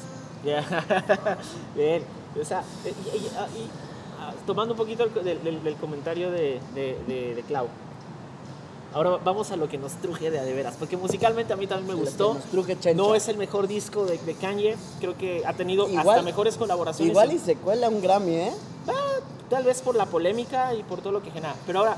Ya. 0.45 0.63
Bien. 1.77 2.03
O 2.41 2.45
sea, 2.45 2.63
y- 2.85 3.17
y- 3.17 3.31
ah, 3.37 3.47
y, 3.57 3.69
ah, 4.21 4.33
tomando 4.47 4.75
un 4.75 4.79
poquito 4.79 5.05
el- 5.05 5.15
del, 5.25 5.43
del- 5.43 5.63
del 5.65 5.75
comentario 5.77 6.31
de, 6.31 6.61
de, 6.75 6.97
de- 7.09 7.35
de 7.35 7.43
Clau. 7.43 7.67
Ahora 8.93 9.19
vamos 9.25 9.51
a 9.51 9.57
lo 9.57 9.69
que 9.69 9.77
nos 9.77 9.95
truje 9.95 10.31
de 10.31 10.39
a 10.39 10.45
de 10.45 10.53
veras, 10.53 10.77
porque 10.79 10.97
musicalmente 10.97 11.53
a 11.53 11.57
mí 11.57 11.67
también 11.67 11.89
me 11.89 11.95
Lo 11.95 12.01
gustó. 12.09 12.35
nos 12.35 12.45
truje. 12.45 12.77
No 12.95 13.17
es 13.17 13.27
el 13.27 13.37
mejor 13.39 13.67
disco 13.67 14.05
de, 14.07 14.19
de 14.19 14.35
Kanye, 14.35 14.77
creo 15.01 15.19
que 15.19 15.45
ha 15.45 15.53
tenido 15.55 15.89
Igual- 15.89 16.09
hasta 16.11 16.23
mejores 16.23 16.57
colaboraciones. 16.57 17.11
Igual 17.11 17.33
y 17.33 17.39
se 17.41 17.57
cuela 17.57 17.89
un 17.89 18.01
Grammy, 18.01 18.35
¿eh? 18.37 18.53
Tal 19.51 19.65
vez 19.65 19.83
por 19.83 19.95
la 19.95 20.07
polémica 20.07 20.75
y 20.75 20.83
por 20.83 21.01
todo 21.01 21.13
lo 21.13 21.23
que 21.23 21.31
genera. 21.31 21.55
Pero 21.67 21.81
ahora, 21.81 21.97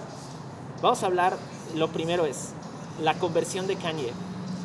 vamos 0.82 1.02
a 1.02 1.06
hablar, 1.06 1.36
lo 1.74 1.88
primero 1.88 2.26
es 2.26 2.50
la 3.02 3.14
conversión 3.14 3.66
de 3.66 3.76
Kanye, 3.76 4.12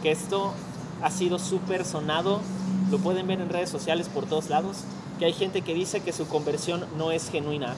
que 0.01 0.11
esto 0.11 0.53
ha 1.01 1.11
sido 1.11 1.39
súper 1.39 1.85
sonado, 1.85 2.41
lo 2.89 2.97
pueden 2.97 3.27
ver 3.27 3.41
en 3.41 3.49
redes 3.49 3.69
sociales 3.69 4.09
por 4.09 4.25
todos 4.25 4.49
lados, 4.49 4.77
que 5.19 5.25
hay 5.25 5.33
gente 5.33 5.61
que 5.61 5.73
dice 5.73 6.01
que 6.01 6.13
su 6.13 6.27
conversión 6.27 6.85
no 6.97 7.11
es 7.11 7.29
genuina. 7.29 7.75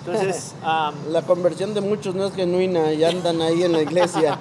Entonces, 0.00 0.54
La 1.10 1.22
conversión 1.22 1.74
de 1.74 1.80
muchos 1.80 2.14
no 2.14 2.26
es 2.26 2.34
genuina 2.34 2.92
y 2.92 3.04
andan 3.04 3.40
ahí 3.42 3.62
en 3.62 3.72
la 3.72 3.82
iglesia. 3.82 4.38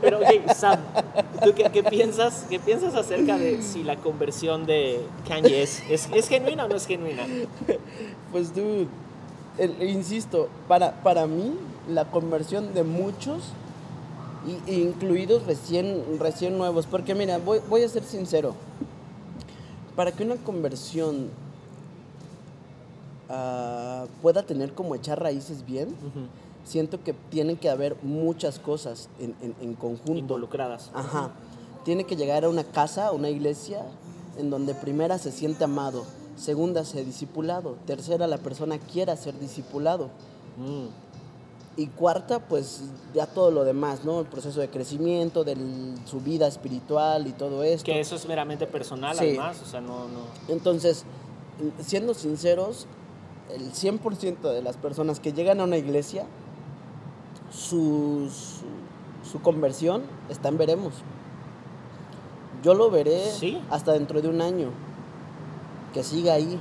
pero 0.00 0.18
ok, 0.18 0.52
Sam, 0.54 0.78
¿tú 1.44 1.52
qué, 1.54 1.64
qué 1.72 1.82
piensas, 1.84 2.46
qué 2.48 2.58
piensas 2.58 2.94
acerca 2.94 3.38
de 3.38 3.62
si 3.62 3.82
la 3.84 3.96
conversión 3.96 4.66
de 4.66 5.00
Kanye 5.28 5.62
es, 5.62 5.82
es, 5.90 6.08
es 6.14 6.28
genuina 6.28 6.64
o 6.64 6.68
no 6.68 6.76
es 6.76 6.86
genuina? 6.86 7.26
Pues, 8.32 8.54
dude, 8.54 8.86
el- 9.58 9.82
insisto, 9.88 10.48
para, 10.68 10.92
para 11.02 11.26
mí, 11.26 11.52
la 11.88 12.04
conversión 12.06 12.72
de 12.74 12.82
muchos, 12.84 13.42
y- 14.66 14.72
incluidos 14.82 15.44
recién, 15.46 16.02
recién 16.18 16.56
nuevos, 16.58 16.86
porque 16.86 17.14
mira, 17.14 17.38
voy, 17.38 17.60
voy 17.68 17.82
a 17.82 17.88
ser 17.88 18.04
sincero, 18.04 18.54
para 19.96 20.12
que 20.12 20.22
una 20.24 20.36
conversión 20.36 21.28
ah, 23.30 24.06
pueda 24.22 24.42
tener 24.42 24.74
como 24.74 24.94
echar 24.94 25.20
raíces 25.22 25.64
bien, 25.64 25.94
siento 26.64 27.02
que 27.02 27.12
tienen 27.30 27.56
que 27.56 27.70
haber 27.70 27.96
muchas 28.02 28.58
cosas 28.58 29.08
en, 29.18 29.34
en- 29.40 29.54
en 29.60 29.74
conjunto. 29.74 30.12
Involucradas. 30.18 30.90
Ajá. 30.94 31.30
Tiene 31.84 32.04
que 32.04 32.16
llegar 32.16 32.44
a 32.44 32.48
una 32.48 32.64
casa, 32.64 33.06
a 33.06 33.12
una 33.12 33.30
iglesia, 33.30 33.82
en 34.38 34.50
donde 34.50 34.74
primera 34.74 35.16
se 35.18 35.32
siente 35.32 35.64
amado, 35.64 36.04
segunda 36.36 36.84
se 36.84 37.04
discipulado, 37.04 37.76
tercera 37.86 38.26
la 38.26 38.38
persona 38.38 38.78
quiera 38.78 39.16
ser 39.16 39.38
discipulado 39.38 40.08
Mm. 40.58 40.88
y 41.76 41.86
cuarta 41.86 42.40
pues 42.40 42.82
ya 43.14 43.26
todo 43.26 43.50
lo 43.50 43.64
demás, 43.64 44.04
¿no? 44.04 44.20
El 44.20 44.26
proceso 44.26 44.60
de 44.60 44.68
crecimiento, 44.68 45.44
de 45.44 45.56
su 46.04 46.20
vida 46.20 46.46
espiritual 46.46 47.26
y 47.26 47.32
todo 47.32 47.62
esto. 47.62 47.84
Que 47.86 48.00
eso 48.00 48.16
es 48.16 48.26
meramente 48.26 48.66
personal, 48.66 49.16
Sí. 49.16 49.24
además, 49.24 49.62
o 49.62 49.66
sea, 49.66 49.80
no, 49.80 50.08
no. 50.08 50.20
Entonces, 50.48 51.04
siendo 51.80 52.12
sinceros, 52.14 52.86
el 53.54 53.72
100% 53.72 54.40
de 54.52 54.62
las 54.62 54.76
personas 54.76 55.20
que 55.20 55.32
llegan 55.32 55.60
a 55.60 55.64
una 55.64 55.76
iglesia, 55.76 56.24
su, 57.52 58.28
su, 58.30 59.28
su 59.30 59.40
conversión 59.42 60.02
está 60.28 60.48
en 60.48 60.58
veremos. 60.58 60.94
Yo 62.62 62.74
lo 62.74 62.90
veré 62.90 63.30
Sí. 63.30 63.60
hasta 63.70 63.92
dentro 63.92 64.20
de 64.20 64.28
un 64.28 64.40
año, 64.42 64.68
que 65.94 66.02
siga 66.04 66.34
ahí. 66.34 66.58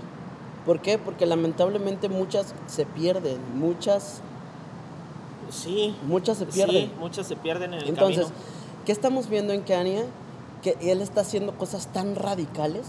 ¿Por 0.65 0.81
qué? 0.81 0.97
Porque 0.97 1.25
lamentablemente 1.25 2.09
muchas 2.09 2.53
se 2.67 2.85
pierden, 2.85 3.37
muchas, 3.55 4.21
Sí, 5.49 5.95
muchas 6.05 6.37
se 6.37 6.45
pierden. 6.45 6.89
sí, 6.89 6.93
muchos 6.99 7.25
se 7.25 7.35
pierden 7.35 7.73
en 7.73 7.79
el 7.81 7.89
Entonces, 7.89 8.25
camino. 8.27 8.41
¿qué 8.85 8.91
estamos 8.91 9.29
viendo 9.29 9.51
en 9.51 9.61
Kanye? 9.61 10.05
Que 10.61 10.77
él 10.81 11.01
está 11.01 11.21
haciendo 11.21 11.57
cosas 11.57 11.87
tan 11.87 12.15
radicales 12.15 12.85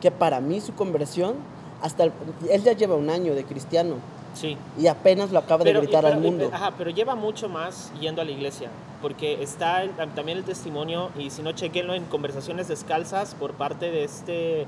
que 0.00 0.10
para 0.10 0.40
mí 0.40 0.60
su 0.60 0.74
conversión, 0.74 1.34
hasta 1.82 2.04
el- 2.04 2.12
él 2.50 2.62
ya 2.62 2.72
lleva 2.72 2.94
un 2.96 3.10
año 3.10 3.34
de 3.34 3.44
cristiano 3.44 3.96
Sí. 4.34 4.56
y 4.78 4.86
apenas 4.86 5.32
lo 5.32 5.38
acaba 5.38 5.64
de 5.64 5.72
gritar 5.72 6.02
pero- 6.04 6.14
al 6.14 6.20
mundo. 6.20 6.50
Ajá, 6.52 6.72
pero 6.76 6.90
lleva 6.90 7.14
mucho 7.14 7.48
más 7.48 7.92
yendo 8.00 8.22
a 8.22 8.24
la 8.24 8.30
iglesia, 8.30 8.68
porque 9.02 9.42
está 9.42 9.82
el- 9.82 9.90
también 10.14 10.38
el 10.38 10.44
testimonio, 10.44 11.10
y 11.18 11.30
si 11.30 11.42
no, 11.42 11.52
chequenlo 11.52 11.94
en 11.94 12.04
Conversaciones 12.04 12.68
Descalzas 12.68 13.34
por 13.34 13.54
parte 13.54 13.90
de 13.90 14.04
este 14.04 14.66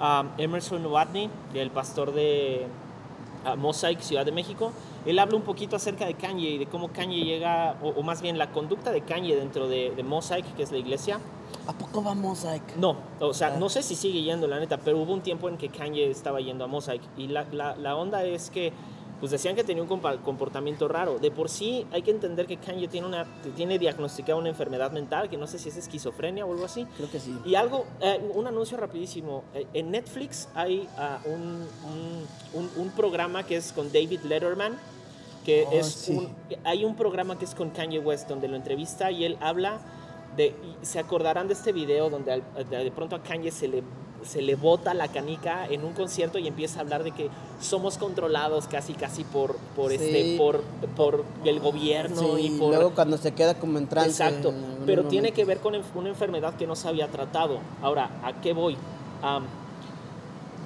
um, 0.00 0.26
Emerson 0.38 0.84
Watney, 0.86 1.30
el 1.54 1.70
pastor 1.70 2.12
de 2.12 2.66
uh, 3.52 3.56
Mosaic, 3.56 4.00
Ciudad 4.00 4.24
de 4.24 4.32
México. 4.32 4.72
Él 5.06 5.18
habla 5.18 5.36
un 5.36 5.42
poquito 5.42 5.76
acerca 5.76 6.06
de 6.06 6.14
Kanye 6.14 6.50
y 6.50 6.58
de 6.58 6.66
cómo 6.66 6.88
Kanye 6.88 7.24
llega, 7.24 7.76
o, 7.82 7.88
o 7.88 8.02
más 8.02 8.22
bien 8.22 8.38
la 8.38 8.50
conducta 8.50 8.90
de 8.92 9.02
Kanye 9.02 9.36
dentro 9.36 9.68
de, 9.68 9.92
de 9.94 10.02
Mosaic, 10.02 10.44
que 10.56 10.62
es 10.62 10.72
la 10.72 10.78
iglesia. 10.78 11.20
¿A 11.66 11.72
poco 11.72 12.02
va 12.02 12.14
Mosaic? 12.14 12.76
No, 12.76 12.96
o 13.20 13.32
sea, 13.32 13.48
Ah. 13.54 13.56
no 13.58 13.68
sé 13.68 13.82
si 13.82 13.94
sigue 13.94 14.22
yendo, 14.22 14.46
la 14.46 14.58
neta, 14.58 14.76
pero 14.78 14.98
hubo 14.98 15.12
un 15.12 15.20
tiempo 15.22 15.48
en 15.48 15.56
que 15.56 15.68
Kanye 15.68 16.10
estaba 16.10 16.40
yendo 16.40 16.64
a 16.64 16.66
Mosaic. 16.66 17.02
Y 17.16 17.28
la, 17.28 17.44
la, 17.52 17.76
la 17.76 17.96
onda 17.96 18.24
es 18.24 18.50
que, 18.50 18.72
pues 19.24 19.30
decían 19.30 19.56
que 19.56 19.64
tenía 19.64 19.82
un 19.82 19.88
comportamiento 19.88 20.86
raro. 20.86 21.18
De 21.18 21.30
por 21.30 21.48
sí, 21.48 21.86
hay 21.92 22.02
que 22.02 22.10
entender 22.10 22.46
que 22.46 22.58
Kanye 22.58 22.88
tiene, 22.88 23.06
una, 23.06 23.24
tiene 23.56 23.78
diagnosticada 23.78 24.36
una 24.38 24.50
enfermedad 24.50 24.92
mental, 24.92 25.30
que 25.30 25.38
no 25.38 25.46
sé 25.46 25.58
si 25.58 25.70
es 25.70 25.78
esquizofrenia 25.78 26.44
o 26.44 26.52
algo 26.52 26.66
así. 26.66 26.84
Creo 26.98 27.10
que 27.10 27.18
sí. 27.18 27.34
Y 27.46 27.54
algo, 27.54 27.86
eh, 28.02 28.20
un 28.34 28.46
anuncio 28.46 28.76
rapidísimo. 28.76 29.44
Eh, 29.54 29.66
en 29.72 29.92
Netflix 29.92 30.50
hay 30.54 30.86
ah, 30.98 31.20
un, 31.24 31.66
un, 32.52 32.60
un- 32.60 32.70
un 32.76 32.90
programa 32.90 33.44
que 33.44 33.56
es 33.56 33.72
con 33.72 33.90
David 33.90 34.20
Letterman, 34.24 34.76
que 35.42 35.64
Oh, 35.68 35.72
es 35.72 35.86
sí. 35.86 36.12
un, 36.12 36.28
hay 36.62 36.84
un 36.84 36.94
programa 36.94 37.38
que 37.38 37.46
es 37.46 37.54
con 37.54 37.70
Kanye 37.70 38.00
West, 38.00 38.28
donde 38.28 38.46
lo 38.46 38.56
entrevista 38.56 39.10
y 39.10 39.24
él 39.24 39.38
habla 39.40 39.78
de, 40.36 40.54
se 40.82 40.98
acordarán 40.98 41.48
de 41.48 41.54
este 41.54 41.72
video 41.72 42.10
donde 42.10 42.42
de 42.68 42.90
pronto 42.90 43.16
a 43.16 43.22
Kanye 43.22 43.50
se 43.50 43.68
le, 43.68 43.82
se 44.24 44.42
le 44.42 44.54
bota 44.54 44.94
la 44.94 45.08
canica 45.08 45.66
en 45.66 45.84
un 45.84 45.92
concierto 45.92 46.38
y 46.38 46.48
empieza 46.48 46.78
a 46.78 46.82
hablar 46.82 47.04
de 47.04 47.12
que 47.12 47.28
somos 47.60 47.98
controlados 47.98 48.66
casi 48.66 48.94
casi 48.94 49.24
por, 49.24 49.56
por, 49.76 49.90
Sí. 49.90 49.96
este, 49.96 50.36
por, 50.38 50.62
por 50.96 51.24
el 51.44 51.60
gobierno 51.60 52.16
Sí, 52.36 52.46
y 52.46 52.58
por... 52.58 52.74
luego 52.74 52.90
cuando 52.94 53.16
se 53.18 53.32
queda 53.32 53.54
como 53.54 53.78
en 53.78 53.86
trance. 53.86 54.10
Exacto, 54.10 54.48
en 54.50 54.84
pero 54.86 55.04
tiene 55.04 55.32
que 55.32 55.44
ver 55.44 55.58
con 55.58 55.74
una 55.94 56.08
enfermedad 56.08 56.54
que 56.54 56.66
no 56.66 56.74
se 56.76 56.88
había 56.88 57.08
tratado. 57.08 57.58
Ahora, 57.82 58.10
¿a 58.22 58.40
qué 58.40 58.52
voy? 58.52 58.76
Am, 59.22 59.44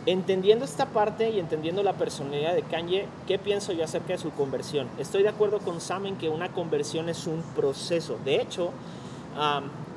entendiendo 0.06 0.64
esta 0.64 0.86
parte 0.86 1.30
y 1.30 1.38
entendiendo 1.38 1.82
la 1.82 1.92
personalidad 1.92 2.54
de 2.54 2.62
Kanye, 2.62 3.06
¿qué 3.26 3.38
pienso 3.38 3.72
yo 3.72 3.84
acerca 3.84 4.14
de 4.14 4.18
su 4.18 4.30
conversión? 4.30 4.88
Estoy 4.98 5.22
de 5.22 5.28
acuerdo 5.28 5.58
con 5.58 5.80
Sam 5.80 6.06
en 6.06 6.16
que 6.16 6.28
una 6.28 6.50
conversión 6.52 7.08
es 7.08 7.26
un 7.26 7.42
proceso. 7.54 8.16
De 8.24 8.40
hecho, 8.40 8.70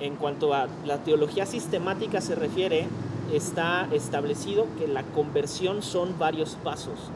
en 0.02 0.16
cuanto 0.16 0.54
a 0.54 0.68
la 0.86 0.98
teología 0.98 1.46
sistemática 1.46 2.22
se 2.22 2.36
refiere, 2.36 2.88
está 3.32 3.88
establecido 3.92 4.66
que 4.78 4.88
la 4.88 5.04
conversión 5.04 5.82
son 5.82 6.18
varios 6.20 6.58
pasos. 6.64 7.12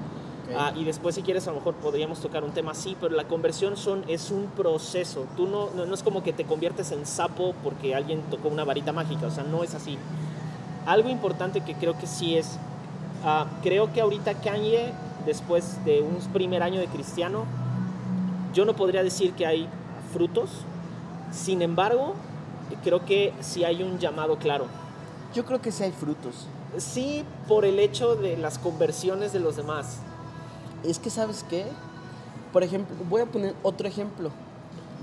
Ah, 0.56 0.72
y 0.76 0.84
después, 0.84 1.16
si 1.16 1.24
quieres, 1.24 1.48
a 1.48 1.52
lo 1.52 1.58
mejor 1.58 1.74
podríamos 1.76 2.20
tocar 2.20 2.44
un 2.44 2.52
tema 2.52 2.72
así, 2.72 2.96
pero 3.02 3.16
la 3.16 3.24
conversión 3.24 3.78
son, 3.78 4.04
es 4.08 4.30
un 4.30 4.46
proceso. 4.56 5.26
Tú 5.36 5.48
no, 5.48 5.70
no, 5.76 5.88
no 5.88 5.94
es 5.96 6.04
como 6.04 6.22
que 6.24 6.34
te 6.34 6.46
conviertes 6.46 6.92
en 6.92 7.06
sapo 7.08 7.56
porque 7.64 7.96
alguien 7.96 8.22
tocó 8.30 8.50
una 8.50 8.64
varita 8.64 8.94
mágica, 8.94 9.26
o 9.26 9.32
sea, 9.32 9.44
no 9.44 9.64
es 9.64 9.74
así. 9.74 9.98
Algo 10.86 11.10
importante 11.10 11.62
que 11.62 11.74
creo 11.74 11.98
que 11.98 12.06
sí 12.06 12.38
es, 12.38 12.60
ah, 13.24 13.48
creo 13.64 13.92
que 13.92 14.02
ahorita 14.02 14.36
Kanye, 14.36 14.94
después 15.26 15.84
de 15.84 16.02
un 16.02 16.18
primer 16.32 16.62
año 16.62 16.80
de 16.80 16.88
cristiano, 16.88 17.46
yo 18.54 18.66
no 18.66 18.76
podría 18.76 19.02
decir 19.02 19.34
que 19.34 19.48
hay 19.48 19.68
frutos, 20.14 20.52
sin 21.32 21.64
embargo, 21.64 22.14
creo 22.84 23.06
que 23.06 23.34
sí 23.42 23.64
hay 23.64 23.84
un 23.84 24.00
llamado 24.00 24.38
claro. 24.38 24.66
Yo 25.34 25.46
creo 25.46 25.62
que 25.62 25.72
sí 25.72 25.84
hay 25.84 25.92
frutos. 25.92 26.48
Sí, 26.78 27.24
por 27.48 27.66
el 27.66 27.80
hecho 27.80 28.16
de 28.16 28.38
las 28.38 28.58
conversiones 28.60 29.34
de 29.34 29.40
los 29.40 29.56
demás. 29.56 29.98
Es 30.84 31.00
que, 31.00 31.10
¿sabes 31.10 31.46
qué? 31.50 31.66
Por 32.54 32.64
ejemplo, 32.64 32.96
voy 33.10 33.22
a 33.22 33.26
poner 33.26 33.56
otro 33.64 33.88
ejemplo. 33.88 34.30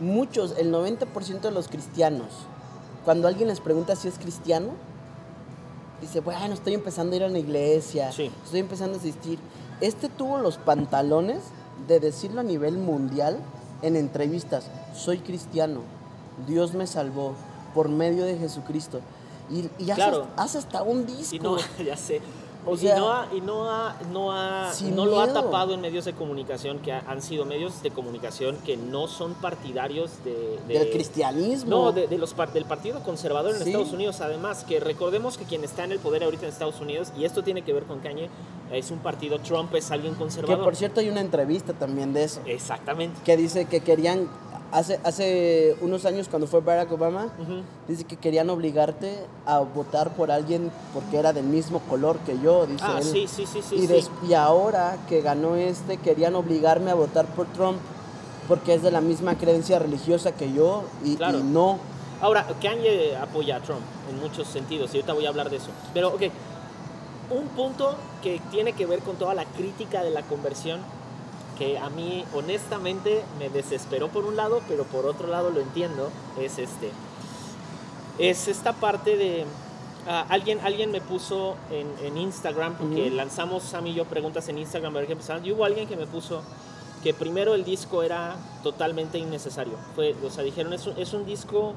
Muchos, 0.00 0.56
el 0.58 0.72
90% 0.72 1.40
de 1.40 1.50
los 1.50 1.68
cristianos 1.68 2.46
cuando 3.04 3.26
alguien 3.28 3.48
les 3.48 3.60
pregunta 3.60 3.96
si 3.96 4.08
es 4.08 4.18
cristiano, 4.18 4.68
dice, 6.00 6.20
bueno, 6.20 6.54
estoy 6.54 6.74
empezando 6.74 7.14
a 7.14 7.16
ir 7.16 7.24
a 7.24 7.26
una 7.26 7.38
iglesia, 7.38 8.12
Sí. 8.12 8.30
estoy 8.44 8.60
empezando 8.60 8.96
a 8.96 9.00
asistir. 9.00 9.38
Este 9.80 10.08
tuvo 10.08 10.38
los 10.38 10.56
pantalones 10.58 11.38
de 11.88 11.98
decirlo 11.98 12.40
a 12.40 12.44
nivel 12.44 12.78
mundial 12.78 13.38
en 13.82 13.96
entrevistas, 13.96 14.68
soy 14.94 15.18
cristiano, 15.18 15.80
Dios 16.46 16.74
me 16.74 16.86
salvó 16.86 17.34
por 17.74 17.88
medio 17.88 18.24
de 18.24 18.36
Jesucristo. 18.38 19.00
Y, 19.50 19.68
y 19.82 19.90
hace, 19.90 19.94
Claro. 19.94 20.26
hace 20.36 20.58
hasta 20.58 20.82
un 20.82 21.04
disco. 21.06 21.34
Y 21.36 21.38
no, 21.40 21.56
ya 21.84 21.96
sé. 21.96 22.20
O 22.64 22.74
y 22.74 22.78
sea, 22.78 22.96
no, 22.96 23.10
ha- 23.12 23.26
y 23.34 23.40
no, 23.40 23.68
ha- 23.68 23.96
no, 24.12 24.30
ha- 24.30 24.70
no 24.94 25.04
lo 25.04 25.20
ha 25.20 25.32
tapado 25.32 25.74
en 25.74 25.80
medios 25.80 26.04
de 26.04 26.12
comunicación 26.12 26.78
que 26.78 26.92
ha- 26.92 27.02
han 27.08 27.20
sido 27.20 27.44
medios 27.44 27.82
de 27.82 27.90
comunicación 27.90 28.56
que 28.64 28.76
no 28.76 29.08
son 29.08 29.34
partidarios 29.34 30.12
de, 30.24 30.60
de- 30.68 30.78
del 30.78 30.90
cristianismo. 30.92 31.68
No, 31.70 31.92
de, 31.92 32.06
de 32.06 32.18
los 32.18 32.36
del 32.54 32.64
Partido 32.64 33.02
Conservador 33.02 33.56
en 33.56 33.62
Sí. 33.64 33.70
Estados 33.70 33.92
Unidos, 33.92 34.20
además, 34.20 34.62
que 34.62 34.78
recordemos 34.78 35.38
que 35.38 35.44
quien 35.44 35.64
está 35.64 35.82
en 35.82 35.90
el 35.90 35.98
poder 35.98 36.22
ahorita 36.22 36.44
en 36.44 36.50
Estados 36.52 36.80
Unidos, 36.80 37.12
y 37.18 37.24
esto 37.24 37.42
tiene 37.42 37.62
que 37.62 37.72
ver 37.72 37.82
con 37.82 37.98
Kanye, 37.98 38.30
es 38.70 38.92
un 38.92 39.00
partido, 39.00 39.40
Trump 39.40 39.74
es 39.74 39.90
alguien 39.90 40.12
que 40.12 40.20
conservador. 40.20 40.62
por 40.62 40.76
cierto 40.76 41.00
hay 41.00 41.08
una 41.08 41.20
entrevista 41.20 41.72
también 41.72 42.12
de 42.12 42.22
eso. 42.22 42.40
Exactamente. 42.46 43.20
que 43.24 43.36
dice 43.36 43.64
que 43.64 43.80
querían, 43.80 44.28
hace, 44.72 44.98
hace 45.04 45.76
unos 45.80 46.04
años 46.06 46.28
cuando 46.28 46.46
fue 46.46 46.60
Barack 46.60 46.90
Obama, 46.92 47.26
Ujú. 47.40 47.62
dice 47.88 48.04
que 48.04 48.16
querían 48.16 48.50
obligarte 48.50 49.18
a 49.46 49.60
votar 49.60 50.14
por 50.14 50.30
alguien 50.30 50.70
porque 50.94 51.18
era 51.18 51.32
del 51.32 51.44
mismo 51.44 51.80
color 51.80 52.18
que 52.20 52.38
yo, 52.40 52.66
dice 52.66 52.84
Ah, 52.86 52.98
él. 52.98 53.04
sí, 53.04 53.26
sí, 53.28 53.46
sí, 53.46 53.60
sí. 53.62 53.74
y, 53.76 53.80
sí. 53.82 53.86
des- 53.86 54.10
y 54.28 54.34
ahora 54.34 54.96
que 55.08 55.20
ganó 55.20 55.54
este, 55.56 55.98
querían 55.98 56.34
obligarme 56.34 56.90
a 56.90 56.94
votar 56.94 57.26
por 57.26 57.46
Trump 57.48 57.78
porque 58.48 58.74
es 58.74 58.82
de 58.82 58.90
la 58.90 59.00
misma 59.00 59.36
creencia 59.38 59.78
religiosa 59.78 60.32
que 60.32 60.52
yo 60.52 60.82
y, 61.04 61.16
Claro. 61.16 61.38
y 61.38 61.42
no. 61.42 61.78
Ahora, 62.20 62.46
Kanye 62.60 63.16
apoya 63.16 63.56
a 63.56 63.60
Trump 63.60 63.80
en 64.10 64.20
muchos 64.20 64.46
sentidos 64.48 64.92
y 64.94 64.98
ahorita 64.98 65.12
voy 65.12 65.26
a 65.26 65.28
hablar 65.28 65.50
de 65.50 65.56
eso. 65.56 65.68
Pero, 65.92 66.08
ok, 66.08 66.22
un 67.30 67.46
punto 67.48 67.94
que 68.22 68.40
tiene 68.50 68.72
que 68.74 68.86
ver 68.86 69.00
con 69.00 69.16
toda 69.16 69.34
la 69.34 69.44
crítica 69.44 70.02
de 70.02 70.10
la 70.10 70.22
conversión, 70.22 70.80
que 71.62 71.78
a 71.78 71.88
mí 71.90 72.24
honestamente 72.34 73.22
me 73.38 73.48
desesperó 73.48 74.08
por 74.08 74.24
un 74.24 74.36
lado, 74.36 74.60
pero 74.68 74.84
por 74.84 75.06
otro 75.06 75.28
lado 75.28 75.50
lo 75.50 75.60
entiendo, 75.60 76.10
es 76.40 76.58
este. 76.58 76.90
Es 78.18 78.48
esta 78.48 78.72
parte 78.72 79.16
de... 79.16 79.44
ah, 80.08 80.26
alguien, 80.28 80.58
alguien 80.62 80.90
me 80.90 81.00
puso 81.00 81.54
en, 81.70 81.86
en 82.04 82.18
Instagram, 82.18 82.76
porque 82.76 83.10
lanzamos 83.10 83.62
Sam 83.62 83.86
y 83.86 83.94
yo 83.94 84.04
preguntas 84.06 84.48
en 84.48 84.58
Instagram 84.58 84.96
a 84.96 84.98
ver 85.00 85.08
qué 85.08 85.16
pensaban, 85.16 85.46
y 85.46 85.52
hubo 85.52 85.64
alguien 85.64 85.86
que 85.86 85.96
me 85.96 86.06
puso 86.06 86.42
que 87.02 87.14
primero 87.14 87.54
el 87.54 87.64
disco 87.64 88.02
era 88.02 88.36
totalmente 88.62 89.18
innecesario. 89.18 89.74
Fue, 89.94 90.14
o 90.24 90.30
sea, 90.30 90.44
dijeron, 90.44 90.72
es 90.72 90.86
un, 90.86 90.98
es 90.98 91.12
un 91.14 91.24
disco, 91.24 91.74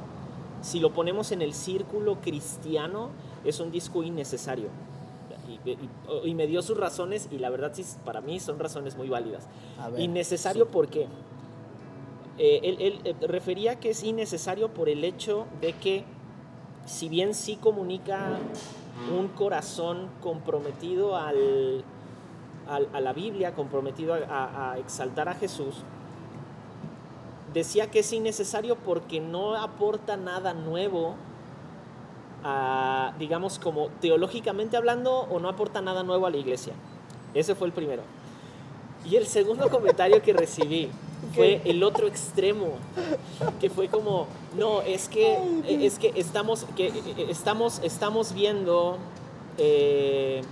si 0.61 0.79
lo 0.79 0.91
ponemos 0.93 1.31
en 1.31 1.41
el 1.41 1.53
círculo 1.53 2.15
cristiano, 2.21 3.09
es 3.43 3.59
un 3.59 3.71
disco 3.71 4.03
innecesario. 4.03 4.69
Y, 5.47 5.69
y- 5.71 5.77
y 6.25 6.35
me 6.35 6.47
dio 6.47 6.61
sus 6.61 6.77
razones 6.77 7.27
y 7.31 7.37
la 7.39 7.49
verdad 7.49 7.71
sí, 7.73 7.83
para 8.03 8.21
mí 8.21 8.39
son 8.39 8.57
razones 8.59 8.95
muy 8.97 9.09
válidas. 9.09 9.47
Ver, 9.91 9.99
Innecesario 10.01 10.67
porque 10.67 11.07
eh, 12.37 12.59
él, 12.63 12.77
él, 12.79 12.99
eh, 13.03 13.15
refería 13.27 13.79
que 13.79 13.91
es 13.91 14.03
innecesario 14.03 14.69
por 14.73 14.89
el 14.89 15.03
hecho 15.03 15.45
de 15.61 15.73
que 15.73 16.03
si 16.85 17.09
bien 17.09 17.33
sí 17.33 17.55
comunica 17.57 18.39
un 19.13 19.27
corazón 19.29 20.09
comprometido 20.21 21.15
al, 21.15 21.83
al- 22.67 22.89
a 22.93 22.99
la 23.01 23.13
Biblia, 23.13 23.53
comprometido 23.53 24.13
a, 24.15 24.17
a- 24.27 24.71
a 24.73 24.77
exaltar 24.79 25.29
a 25.29 25.35
Jesús, 25.35 25.75
decía 27.53 27.89
que 27.89 27.99
es 27.99 28.11
innecesario 28.11 28.75
porque 28.75 29.19
no 29.21 29.55
aporta 29.55 30.17
nada 30.17 30.53
nuevo, 30.53 31.15
a, 32.45 33.13
digamos 33.17 33.57
como 33.57 33.89
teológicamente 33.99 34.77
hablando, 34.77 35.11
o 35.11 35.39
no 35.39 35.49
aporta 35.49 35.81
nada 35.81 36.03
nuevo 36.03 36.27
a 36.27 36.29
la 36.29 36.37
iglesia. 36.37 36.73
Ese 37.33 37.55
fue 37.55 37.67
el 37.67 37.73
primero. 37.73 38.03
Y 39.03 39.15
el 39.15 39.25
segundo 39.25 39.69
comentario 39.71 40.21
que 40.21 40.31
recibí 40.31 40.89
fue 41.33 41.59
el 41.65 41.83
otro 41.83 42.07
extremo, 42.07 42.73
que 43.59 43.71
fue 43.71 43.87
como, 43.87 44.27
no, 44.55 44.83
es 44.83 45.09
que, 45.09 45.39
es 45.67 45.97
que 45.97 46.13
estamos, 46.15 46.67
que 46.75 46.87
eh, 46.87 47.27
estamos, 47.29 47.81
estamos 47.83 48.33
viendo 48.33 48.99
eh, 49.57 50.43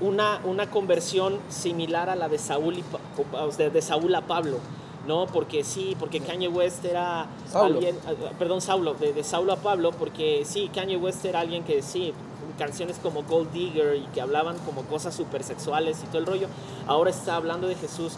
una, 0.00 0.40
una 0.44 0.70
conversión 0.70 1.40
similar 1.48 2.08
a 2.08 2.14
la 2.14 2.28
de 2.28 2.38
Saúl, 2.38 2.78
y, 2.78 3.62
de 3.70 3.82
Saúl 3.82 4.14
a 4.14 4.20
Pablo. 4.20 4.58
No, 5.06 5.26
porque 5.26 5.64
sí, 5.64 5.96
porque 5.98 6.20
Kanye 6.20 6.48
West 6.48 6.84
era 6.84 7.26
Saulo. 7.46 7.74
alguien, 7.74 7.96
ah, 8.06 8.30
perdón, 8.38 8.60
Saulo, 8.60 8.94
de, 8.94 9.12
de 9.12 9.22
Saulo 9.22 9.52
a 9.52 9.56
Pablo, 9.56 9.92
porque 9.92 10.42
sí, 10.44 10.70
Kanye 10.74 10.96
West 10.96 11.24
era 11.24 11.40
alguien 11.40 11.62
que 11.62 11.82
sí, 11.82 12.14
canciones 12.58 12.98
como 13.02 13.22
Gold 13.24 13.52
Digger 13.52 13.96
y 13.96 14.06
que 14.14 14.20
hablaban 14.20 14.56
como 14.60 14.82
cosas 14.82 15.14
súper 15.14 15.42
sexuales 15.42 16.00
y 16.02 16.06
todo 16.06 16.18
el 16.18 16.26
rollo, 16.26 16.48
ahora 16.86 17.10
está 17.10 17.36
hablando 17.36 17.68
de 17.68 17.74
Jesús, 17.74 18.14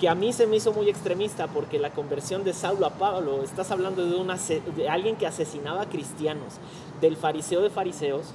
que 0.00 0.08
a 0.08 0.14
mí 0.14 0.32
se 0.32 0.46
me 0.46 0.56
hizo 0.56 0.72
muy 0.72 0.88
extremista 0.88 1.46
porque 1.46 1.78
la 1.78 1.90
conversión 1.90 2.44
de 2.44 2.52
Saulo 2.52 2.86
a 2.86 2.90
Pablo, 2.90 3.42
estás 3.42 3.70
hablando 3.70 4.04
de, 4.04 4.16
una, 4.16 4.36
de 4.36 4.88
alguien 4.88 5.16
que 5.16 5.26
asesinaba 5.26 5.82
a 5.82 5.88
cristianos, 5.88 6.54
del 7.00 7.16
fariseo 7.16 7.60
de 7.60 7.70
fariseos, 7.70 8.26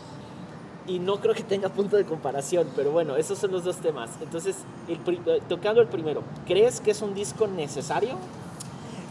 y 0.90 1.00
no 1.00 1.18
creo 1.22 1.34
que 1.36 1.44
tenga 1.44 1.70
punto 1.70 1.96
de 1.96 2.04
comparación, 2.04 2.68
pero 2.76 2.92
bueno, 2.92 3.16
esos 3.16 3.38
son 3.38 3.52
los 3.52 3.64
dos 3.64 3.78
temas. 3.78 4.10
Entonces, 4.22 4.56
el 4.88 4.98
eh, 5.28 5.42
tocando 5.48 5.82
el 5.82 5.88
primero, 5.88 6.24
¿crees 6.48 6.82
que 6.82 6.92
es 6.92 7.02
un 7.02 7.14
disco 7.14 7.48
necesario? 7.48 8.16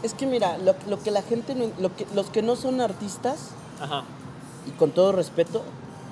Es 0.03 0.13
que 0.13 0.25
mira, 0.27 0.57
lo, 0.57 0.75
lo 0.87 1.01
que 1.01 1.09
la 1.11 1.21
gente, 1.21 1.55
no- 1.55 1.71
lo 1.79 1.95
que, 1.95 2.05
los 2.13 2.29
que 2.29 2.41
no 2.41 2.55
son 2.55 2.81
artistas, 2.81 3.51
Ajá. 3.81 4.03
y 4.67 4.71
con 4.71 4.91
todo 4.91 5.11
respeto, 5.13 5.63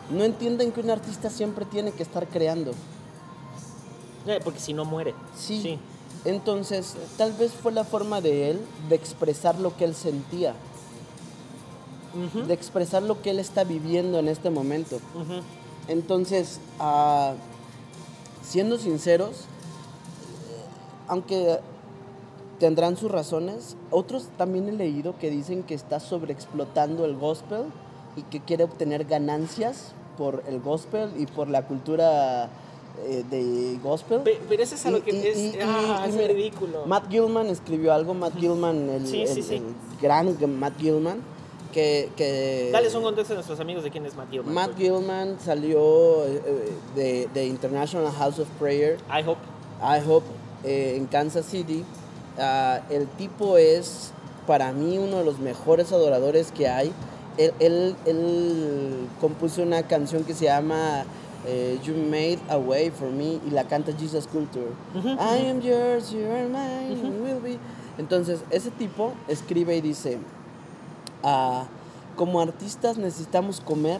no 0.09 0.23
entienden 0.23 0.71
que 0.71 0.79
un 0.79 0.89
artista 0.89 1.29
siempre 1.29 1.65
tiene 1.65 1.91
que 1.91 2.01
estar 2.03 2.27
creando. 2.27 2.71
Eh, 4.25 4.39
porque 4.43 4.59
si 4.59 4.73
no 4.73 4.85
muere. 4.85 5.13
Sí. 5.37 5.61
Sí. 5.61 5.79
Entonces, 6.25 6.95
tal 7.17 7.33
vez 7.33 7.51
fue 7.51 7.71
la 7.71 7.83
forma 7.83 8.19
de 8.21 8.49
él 8.51 8.61
de 8.89 8.95
expresar 8.95 9.59
lo 9.59 9.75
que 9.77 9.85
él 9.85 9.95
sentía, 9.95 10.53
de 12.47 12.53
expresar 12.53 13.03
lo 13.03 13.21
que 13.21 13.29
él 13.29 13.39
está 13.39 13.63
viviendo 13.63 14.17
en 14.19 14.27
este 14.27 14.49
momento. 14.49 14.95
ujú. 15.13 15.41
Entonces, 15.87 16.59
ah, 16.79 17.33
siendo 18.43 18.77
sinceros, 18.77 19.45
aunque 21.07 21.59
tendrán 22.59 22.97
sus 22.97 23.11
razones, 23.11 23.75
otros 23.91 24.27
también 24.37 24.67
he 24.67 24.71
leído 24.71 25.17
que 25.17 25.29
dicen 25.29 25.63
que 25.63 25.73
está 25.75 25.99
sobreexplotando 25.99 27.05
el 27.05 27.15
gospel 27.15 27.63
y 28.15 28.23
que 28.23 28.39
quiere 28.41 28.63
obtener 28.63 29.05
ganancias 29.05 29.93
por 30.17 30.43
el 30.47 30.59
gospel 30.59 31.11
y 31.17 31.27
por 31.27 31.47
la 31.49 31.67
cultura 31.67 32.49
eh, 33.05 33.23
de 33.29 33.79
gospel. 33.83 34.21
Pe- 34.21 34.41
Pero 34.49 34.63
ese 34.63 34.73
es 34.75 34.85
a 34.87 34.91
lo 34.91 35.03
que 35.03 35.11
y- 35.15 35.27
es, 35.27 35.37
y- 35.37 35.59
ah, 35.61 36.03
y 36.05 36.09
es 36.09 36.15
mira, 36.15 36.27
ridículo. 36.29 36.85
Matt 36.87 37.09
Gilman 37.11 37.45
escribió 37.47 37.93
algo, 37.93 38.15
Matt 38.15 38.35
Gilman, 38.39 38.89
el, 38.89 39.05
Sí, 39.07 39.23
sí, 39.27 39.39
el- 39.39 39.43
sí. 39.45 39.55
el 39.55 39.63
gran 40.01 40.35
Matt 40.59 40.79
Gilman, 40.79 41.21
que... 41.77 42.09
que 42.15 42.69
Dales 42.71 42.95
un 42.95 43.03
contexto 43.03 43.33
a 43.33 43.35
nuestros 43.35 43.59
amigos 43.59 43.83
de 43.83 43.91
quién 43.91 44.05
es 44.05 44.15
Matt 44.15 44.31
Gilman. 44.31 44.53
Matt 44.53 44.75
Gilman 44.77 45.37
salió 45.39 46.25
eh, 46.25 46.41
eh, 46.45 46.71
de, 46.95 47.29
de 47.33 47.45
International 47.45 48.11
House 48.11 48.39
of 48.39 48.47
Prayer, 48.59 48.97
I 49.09 49.21
hope. 49.27 49.39
I 49.79 49.99
Hope, 50.07 50.25
eh, 50.63 50.95
en 50.97 51.05
Kansas 51.05 51.45
City. 51.45 51.83
Ah, 52.39 52.81
el 52.89 53.05
tipo 53.07 53.57
es, 53.57 54.11
para 54.47 54.71
mí, 54.73 54.97
uno 54.97 55.17
de 55.19 55.23
los 55.25 55.37
mejores 55.39 55.91
adoradores 55.91 56.51
que 56.51 56.67
hay. 56.67 56.91
Él, 57.37 57.53
él- 57.59 57.95
él 58.05 59.07
compuso 59.21 59.61
una 59.61 59.83
canción 59.83 60.23
que 60.23 60.33
se 60.33 60.45
llama 60.45 61.05
eh, 61.45 61.77
You 61.83 61.93
Made 61.95 62.39
a 62.49 62.57
Way 62.57 62.89
for 62.89 63.11
Me 63.11 63.39
y 63.45 63.51
la 63.51 63.65
canta 63.65 63.91
Jesus 63.95 64.25
Culture. 64.27 64.65
Ujú, 64.95 65.09
I 65.09 65.47
am 65.49 65.61
yours, 65.61 66.11
you 66.11 66.25
are 66.25 66.47
mine, 66.47 66.99
and 67.05 67.21
will 67.21 67.39
be. 67.39 67.59
Entonces, 67.99 68.39
ese 68.49 68.71
tipo 68.71 69.13
escribe 69.27 69.75
y 69.77 69.81
dice, 69.81 70.17
ah, 71.23 71.65
como 72.15 72.39
artistas 72.41 72.97
necesitamos 72.97 73.59
comer. 73.61 73.99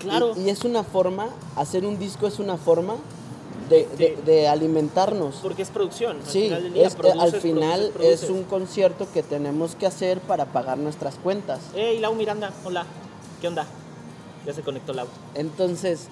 Claro. 0.00 0.32
Y, 0.36 0.42
y 0.42 0.50
es 0.50 0.64
una 0.64 0.82
forma, 0.82 1.28
hacer 1.56 1.84
un 1.84 1.98
disco 1.98 2.26
es 2.26 2.38
una 2.38 2.56
forma 2.56 2.94
de, 3.68 3.86
de- 3.98 4.16
Sí. 4.16 4.22
de 4.24 4.48
alimentarnos. 4.48 5.36
Porque 5.42 5.62
es 5.62 5.68
producción. 5.68 6.16
Al 6.18 6.26
Sí, 6.26 6.44
final 6.44 6.62
del 6.64 6.72
día 6.74 6.86
es- 6.86 6.94
produces, 6.94 7.20
al 7.20 7.32
final 7.40 7.90
produces, 7.92 8.22
es 8.24 8.30
un 8.30 8.42
concierto 8.44 9.06
que 9.12 9.22
tenemos 9.22 9.74
que 9.76 9.86
hacer 9.86 10.20
para 10.20 10.46
pagar 10.46 10.78
nuestras 10.78 11.16
cuentas. 11.16 11.60
Hey, 11.74 11.98
Lau 12.00 12.14
Miranda, 12.14 12.50
hola. 12.64 12.84
¿Qué 13.40 13.48
onda? 13.48 13.66
Ya 14.46 14.54
se 14.54 14.62
conectó 14.62 14.92
Lau. 14.94 15.06
Entonces, 15.34 16.08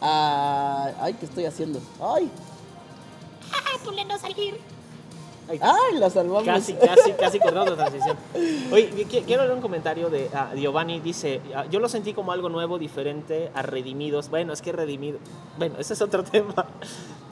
ah, 0.00 0.90
ay, 1.00 1.14
¿qué 1.14 1.26
estoy 1.26 1.44
haciendo? 1.46 1.80
Ay, 2.00 2.30
Ah, 3.52 3.78
ponle 3.84 4.04
no 4.04 4.18
salir. 4.18 4.58
Ay, 5.60 5.98
la 5.98 6.08
salvamos. 6.10 6.44
Casi, 6.44 6.74
casi, 6.74 7.12
casi 7.12 7.38
cortamos 7.38 7.70
la 7.70 7.76
transición. 7.76 8.16
Oye, 8.72 8.90
qui- 9.08 9.24
quiero 9.24 9.42
leer 9.42 9.54
un 9.54 9.60
comentario 9.62 10.08
de 10.10 10.30
ah, 10.34 10.52
Giovanni. 10.54 11.00
Dice, 11.00 11.40
ah, 11.54 11.64
yo 11.70 11.80
lo 11.80 11.88
sentí 11.88 12.14
como 12.14 12.32
algo 12.32 12.48
nuevo, 12.48 12.78
diferente 12.78 13.50
a 13.54 13.62
Redimidos. 13.62 14.28
Bueno, 14.30 14.52
es 14.52 14.62
que 14.62 14.72
Redimido... 14.72 15.18
Bueno, 15.58 15.76
ese 15.78 15.94
es 15.94 16.02
otro 16.02 16.22
tema. 16.30 16.66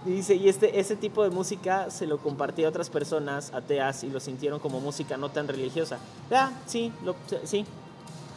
Y 0.07 0.11
dice, 0.11 0.35
y 0.35 0.49
este, 0.49 0.81
ese 0.81 0.97
tipo 0.97 1.23
de 1.23 1.31
música 1.31 1.91
se 1.91 2.07
lo 2.07 2.19
compartí 2.19 2.65
a 2.65 2.69
otras 2.69 2.89
personas 2.91 3.53
ateas 3.53 4.03
y 4.05 4.09
lo 4.11 4.19
sintieron 4.21 4.59
como 4.59 4.81
música 4.81 5.17
no 5.17 5.29
tan 5.31 5.47
religiosa. 5.49 5.99
Ah, 6.31 6.53
sí, 6.67 6.93
lo, 7.05 7.15
sí. 7.45 7.65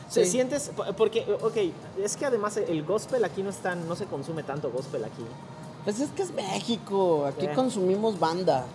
¿Se 0.09 0.25
Sí. 0.25 0.31
sientes? 0.31 0.71
Porque, 0.97 1.25
ok, 1.41 1.57
es 2.03 2.17
que 2.17 2.25
además 2.25 2.57
el 2.57 2.83
gospel 2.83 3.23
aquí 3.25 3.41
no 3.41 3.49
es 3.49 3.57
tan, 3.57 3.87
no 3.87 3.95
se 3.95 4.05
consume 4.05 4.43
tanto 4.43 4.69
gospel 4.71 5.03
aquí. 5.05 5.23
Pues 5.85 5.99
es 5.99 6.09
que 6.11 6.21
es 6.21 6.31
México, 6.33 7.25
aquí 7.25 7.45
Eh. 7.47 7.51
consumimos 7.55 8.19
banda. 8.19 8.65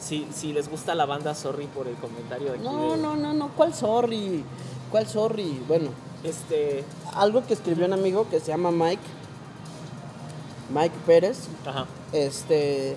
Si, 0.00 0.26
si 0.34 0.52
les 0.52 0.68
gusta 0.70 0.94
la 0.94 1.04
banda, 1.06 1.34
sorry 1.34 1.66
por 1.66 1.86
el 1.86 1.94
comentario 1.96 2.52
de 2.52 2.54
aquí. 2.58 2.64
No, 2.64 2.92
de- 2.92 2.96
no, 2.98 3.16
no, 3.16 3.32
no, 3.34 3.48
¿cuál 3.56 3.74
sorry? 3.74 4.42
¿Cuál 4.90 5.06
sorry? 5.06 5.62
Bueno, 5.68 5.90
Este, 6.24 6.84
algo 7.14 7.44
que 7.46 7.54
escribió 7.54 7.86
un 7.86 7.92
amigo 7.92 8.26
que 8.30 8.40
se 8.40 8.48
llama 8.48 8.70
Mike, 8.70 9.02
Mike 10.74 10.94
Pérez, 11.06 11.48
ajá. 11.66 11.86
este, 12.12 12.96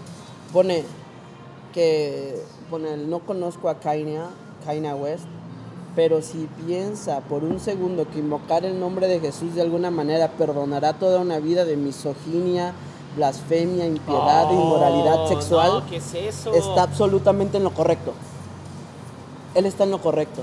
pone 0.51 0.83
que, 1.73 2.41
pone, 2.69 2.93
el 2.93 3.09
no 3.09 3.19
conozco 3.19 3.69
a 3.69 3.79
Kanye, 3.79 4.19
Kanye 4.65 4.93
West, 4.93 5.25
pero 5.95 6.21
si 6.21 6.47
piensa 6.65 7.21
por 7.21 7.43
un 7.43 7.59
segundo 7.59 8.07
que 8.09 8.19
invocar 8.19 8.63
el 8.65 8.79
nombre 8.79 9.07
de 9.07 9.19
Jesús 9.19 9.55
de 9.55 9.61
alguna 9.61 9.89
manera 9.91 10.29
perdonará 10.31 10.93
toda 10.93 11.19
una 11.19 11.39
vida 11.39 11.65
de 11.65 11.77
misoginia, 11.77 12.73
blasfemia, 13.15 13.86
impiedad 13.86 14.49
e 14.52 14.54
inmoralidad 14.56 15.23
Oh, 15.26 15.28
sexual, 15.28 15.71
no, 15.84 15.86
¿qué 15.89 15.97
es 15.97 16.13
eso? 16.13 16.54
está 16.54 16.84
absolutamente 16.84 17.58
en 17.58 17.63
lo 17.63 17.71
correcto. 17.73 18.13
Él 19.56 19.65
está 19.65 19.84
en 19.84 19.91
lo 19.91 20.02
correcto. 20.02 20.41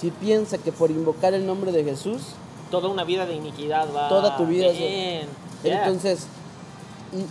Si 0.00 0.10
piensa 0.10 0.58
que 0.58 0.72
por 0.72 0.90
invocar 0.90 1.32
el 1.34 1.46
nombre 1.46 1.72
de 1.72 1.84
Jesús, 1.84 2.22
Toda 2.70 2.88
una 2.88 3.04
vida 3.04 3.24
de 3.26 3.34
iniquidad 3.34 3.86
va. 3.94 4.08
Toda 4.08 4.36
tu 4.36 4.46
vida 4.46 4.66
es- 4.66 4.78
yeah. 5.62 5.84
entonces, 5.86 6.26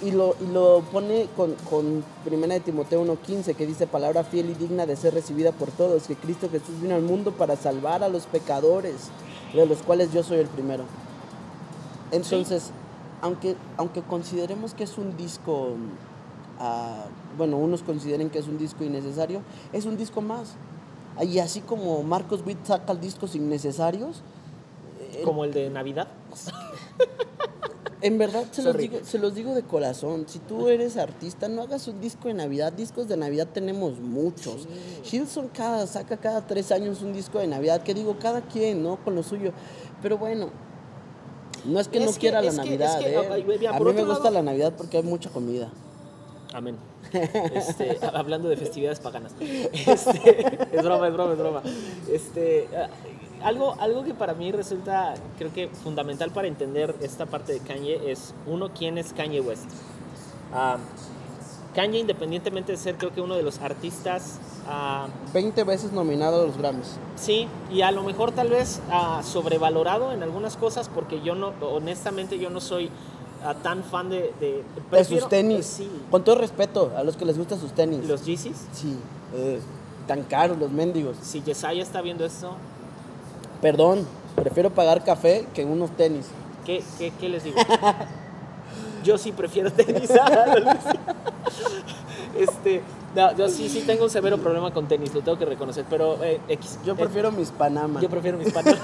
y, 0.01 0.07
y 0.07 0.11
lo, 0.11 0.35
y 0.39 0.45
lo 0.53 0.81
pone 0.91 1.27
con, 1.35 1.55
con 1.69 2.05
1 2.25 2.47
de 2.47 2.59
Timoteo 2.61 3.03
1.15, 3.03 3.53
que 3.55 3.65
dice, 3.65 3.85
palabra 3.85 4.23
fiel 4.23 4.49
y 4.51 4.53
digna 4.53 4.85
de 4.85 4.95
ser 4.95 5.13
recibida 5.13 5.51
por 5.51 5.69
todos, 5.71 6.03
que 6.03 6.15
Cristo 6.15 6.47
Jesús 6.49 6.79
vino 6.81 6.95
al 6.95 7.01
mundo 7.01 7.31
para 7.31 7.57
salvar 7.57 8.03
a 8.05 8.07
los 8.09 8.23
pecadores, 8.25 9.09
de 9.53 9.65
los 9.65 9.79
cuales 9.79 10.13
yo 10.13 10.23
soy 10.23 10.37
el 10.39 10.47
primero. 10.47 10.85
Entonces, 12.11 12.71
aunque, 13.23 13.55
aunque 13.77 14.01
consideremos 14.01 14.73
que 14.73 14.83
es 14.83 14.97
un 14.97 15.15
disco, 15.15 15.69
ah, 16.59 17.05
bueno, 17.37 17.55
unos 17.57 17.81
consideren 17.81 18.29
que 18.29 18.37
es 18.37 18.47
un 18.49 18.57
disco 18.57 18.83
innecesario, 18.83 19.41
es 19.71 19.85
un 19.85 19.95
disco 19.95 20.19
más. 20.19 20.55
Y 21.21 21.39
así 21.39 21.61
como 21.61 22.03
Marcos 22.03 22.43
Witt 22.45 22.65
saca 22.65 22.93
discos 22.95 23.35
innecesarios, 23.35 24.23
eh, 24.99 25.21
Como 25.23 25.45
el 25.45 25.53
de 25.53 25.69
Navidad. 25.69 26.09
en 28.01 28.17
verdad 28.17 28.45
se 28.51 28.61
los, 28.61 28.75
digo, 28.75 28.99
se 29.03 29.17
los 29.19 29.33
digo 29.35 29.55
de 29.55 29.63
corazón. 29.63 30.25
Si 30.27 30.39
tú 30.39 30.67
eres 30.67 30.97
artista, 30.97 31.47
no 31.47 31.61
hagas 31.61 31.87
un 31.87 32.01
disco 32.01 32.27
de 32.27 32.33
Navidad. 32.33 32.73
Discos 32.73 33.07
de 33.07 33.15
Navidad 33.15 33.47
tenemos 33.53 34.01
muchos. 34.01 34.67
Hilson 35.09 35.47
cada, 35.47 35.87
saca 35.87 36.17
cada 36.17 36.45
tres 36.45 36.73
años 36.73 37.01
un 37.01 37.13
disco 37.13 37.39
de 37.39 37.47
Navidad. 37.47 37.83
Que 37.83 37.93
digo, 37.93 38.17
cada 38.19 38.41
quien, 38.41 38.83
¿no? 38.83 38.97
Con 38.97 39.15
lo 39.15 39.23
suyo. 39.23 39.53
Pero 40.01 40.17
bueno, 40.17 40.49
no 41.65 41.79
es 41.79 41.87
que 41.87 41.99
Es 41.99 42.05
no 42.05 42.11
que- 42.13 42.19
quiera 42.19 42.41
la 42.41 42.51
Navidad. 42.51 42.99
es 42.99 43.05
que, 43.05 43.15
¿eh? 43.39 43.43
mira, 43.59 43.75
A 43.75 43.79
mí 43.79 43.93
me 43.93 44.03
gusta 44.05 44.29
la 44.31 44.41
Navidad 44.41 44.73
porque 44.77 44.97
hay 44.97 45.03
mucha 45.03 45.29
comida. 45.29 45.69
Amén. 46.53 46.77
Este, 47.13 47.97
hablando 48.13 48.49
de 48.49 48.57
festividades 48.57 48.99
paganas. 48.99 49.33
Este, 49.39 50.45
es 50.75 50.83
broma, 50.83 51.07
es 51.07 51.13
broma, 51.13 51.33
es 51.33 51.37
broma. 51.39 51.61
Este, 52.09 52.67
ah, 52.75 52.87
algo, 53.43 53.75
algo 53.79 54.03
que 54.03 54.13
para 54.13 54.33
mí 54.33 54.51
resulta, 54.51 55.13
creo 55.37 55.51
que 55.53 55.67
fundamental 55.67 56.31
para 56.31 56.47
entender 56.47 56.95
esta 57.01 57.25
parte 57.25 57.53
de 57.53 57.59
Kanye 57.59 58.11
es, 58.11 58.33
uno, 58.47 58.71
¿quién 58.73 58.97
es 58.97 59.13
Kanye 59.13 59.41
West? 59.41 59.69
Ah, 60.53 60.77
Kanye, 61.75 61.99
independientemente 61.99 62.71
de 62.71 62.77
ser, 62.77 62.95
creo 62.97 63.13
que 63.13 63.19
uno 63.21 63.35
de 63.35 63.43
los 63.43 63.59
artistas, 63.59 64.39
ah, 64.67 65.07
20 65.33 65.63
veces 65.63 65.91
nominado 65.91 66.41
a 66.43 66.45
los 66.47 66.57
Grammys. 66.57 66.95
sí, 67.15 67.47
y 67.71 67.81
a 67.81 67.91
lo 67.91 68.03
mejor 68.03 68.31
tal 68.31 68.49
vez 68.49 68.81
ah, 68.91 69.21
sobrevalorado 69.23 70.11
en 70.11 70.23
algunas 70.23 70.57
cosas, 70.57 70.89
porque 70.93 71.21
yo 71.21 71.35
no, 71.35 71.53
honestamente, 71.61 72.37
yo 72.39 72.49
no 72.49 72.61
soy 72.61 72.89
ah, 73.43 73.53
tan 73.55 73.83
fan 73.83 74.09
de... 74.09 74.33
De, 74.39 74.63
De 74.91 75.03
sus 75.05 75.27
tenis. 75.29 75.65
Sí, 75.65 75.89
Con 76.11 76.23
todo 76.23 76.35
respeto 76.35 76.91
a 76.97 77.03
los 77.03 77.15
que 77.17 77.25
les 77.25 77.37
gustan 77.37 77.59
sus 77.59 77.71
tenis. 77.73 78.05
los 78.07 78.25
Yeezys. 78.25 78.67
Sí. 78.73 78.97
eh, 79.35 79.59
tan 80.07 80.23
caros 80.23 80.57
los 80.57 80.69
mendigos. 80.71 81.15
Si 81.21 81.41
Yesaya 81.41 81.81
está 81.81 82.01
viendo 82.01 82.25
esto, 82.25 82.55
Perdón, 83.61 84.05
prefiero 84.35 84.69
pagar 84.69 85.03
café 85.05 85.47
que 85.53 85.63
unos 85.63 85.89
tenis. 85.91 86.25
¿Qué, 86.65 86.83
qué, 86.97 87.11
qué 87.17 87.29
les 87.29 87.43
digo? 87.45 87.55
Yo 89.05 89.17
sí 89.17 89.31
prefiero 89.31 89.71
tenis. 89.71 90.11
a 90.11 90.59
los- 90.59 90.75
este, 92.37 92.81
no, 93.15 93.35
yo 93.37 93.47
sí, 93.49 93.69
sí 93.69 93.81
tengo 93.85 94.03
un 94.05 94.09
severo 94.09 94.37
problema 94.37 94.71
con 94.73 94.87
tenis, 94.87 95.13
lo 95.13 95.21
tengo 95.21 95.37
que 95.37 95.45
reconocer, 95.45 95.85
pero 95.89 96.23
eh, 96.23 96.39
X. 96.49 96.79
Yo 96.85 96.93
Eh, 96.93 96.97
prefiero 96.97 97.31
mis 97.31 97.51
Panama. 97.51 98.01
yo 98.01 98.09
prefiero 98.09 98.37
mis 98.37 98.51
patas. 98.51 98.77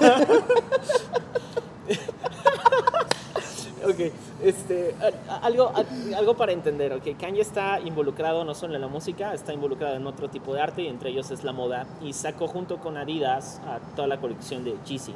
ok, 3.84 4.00
este, 4.42 4.94
algo, 5.42 5.72
algo 6.16 6.36
para 6.36 6.52
entender, 6.52 6.92
ok, 6.92 7.16
Kanye 7.18 7.40
está 7.40 7.80
involucrado 7.80 8.44
no 8.44 8.54
solo 8.54 8.74
en 8.74 8.80
la 8.82 8.88
música, 8.88 9.34
está 9.34 9.52
involucrado 9.52 9.96
en 9.96 10.06
otro 10.06 10.28
tipo 10.28 10.54
de 10.54 10.60
arte, 10.60 10.82
y 10.82 10.86
entre 10.88 11.10
ellos 11.10 11.30
es 11.30 11.44
la 11.44 11.52
moda, 11.52 11.86
y 12.02 12.12
sacó 12.12 12.46
junto 12.46 12.78
con 12.78 12.96
Adidas 12.96 13.60
a 13.66 13.78
toda 13.96 14.06
la 14.08 14.20
colección 14.20 14.64
de 14.64 14.76
Yeezy. 14.86 15.14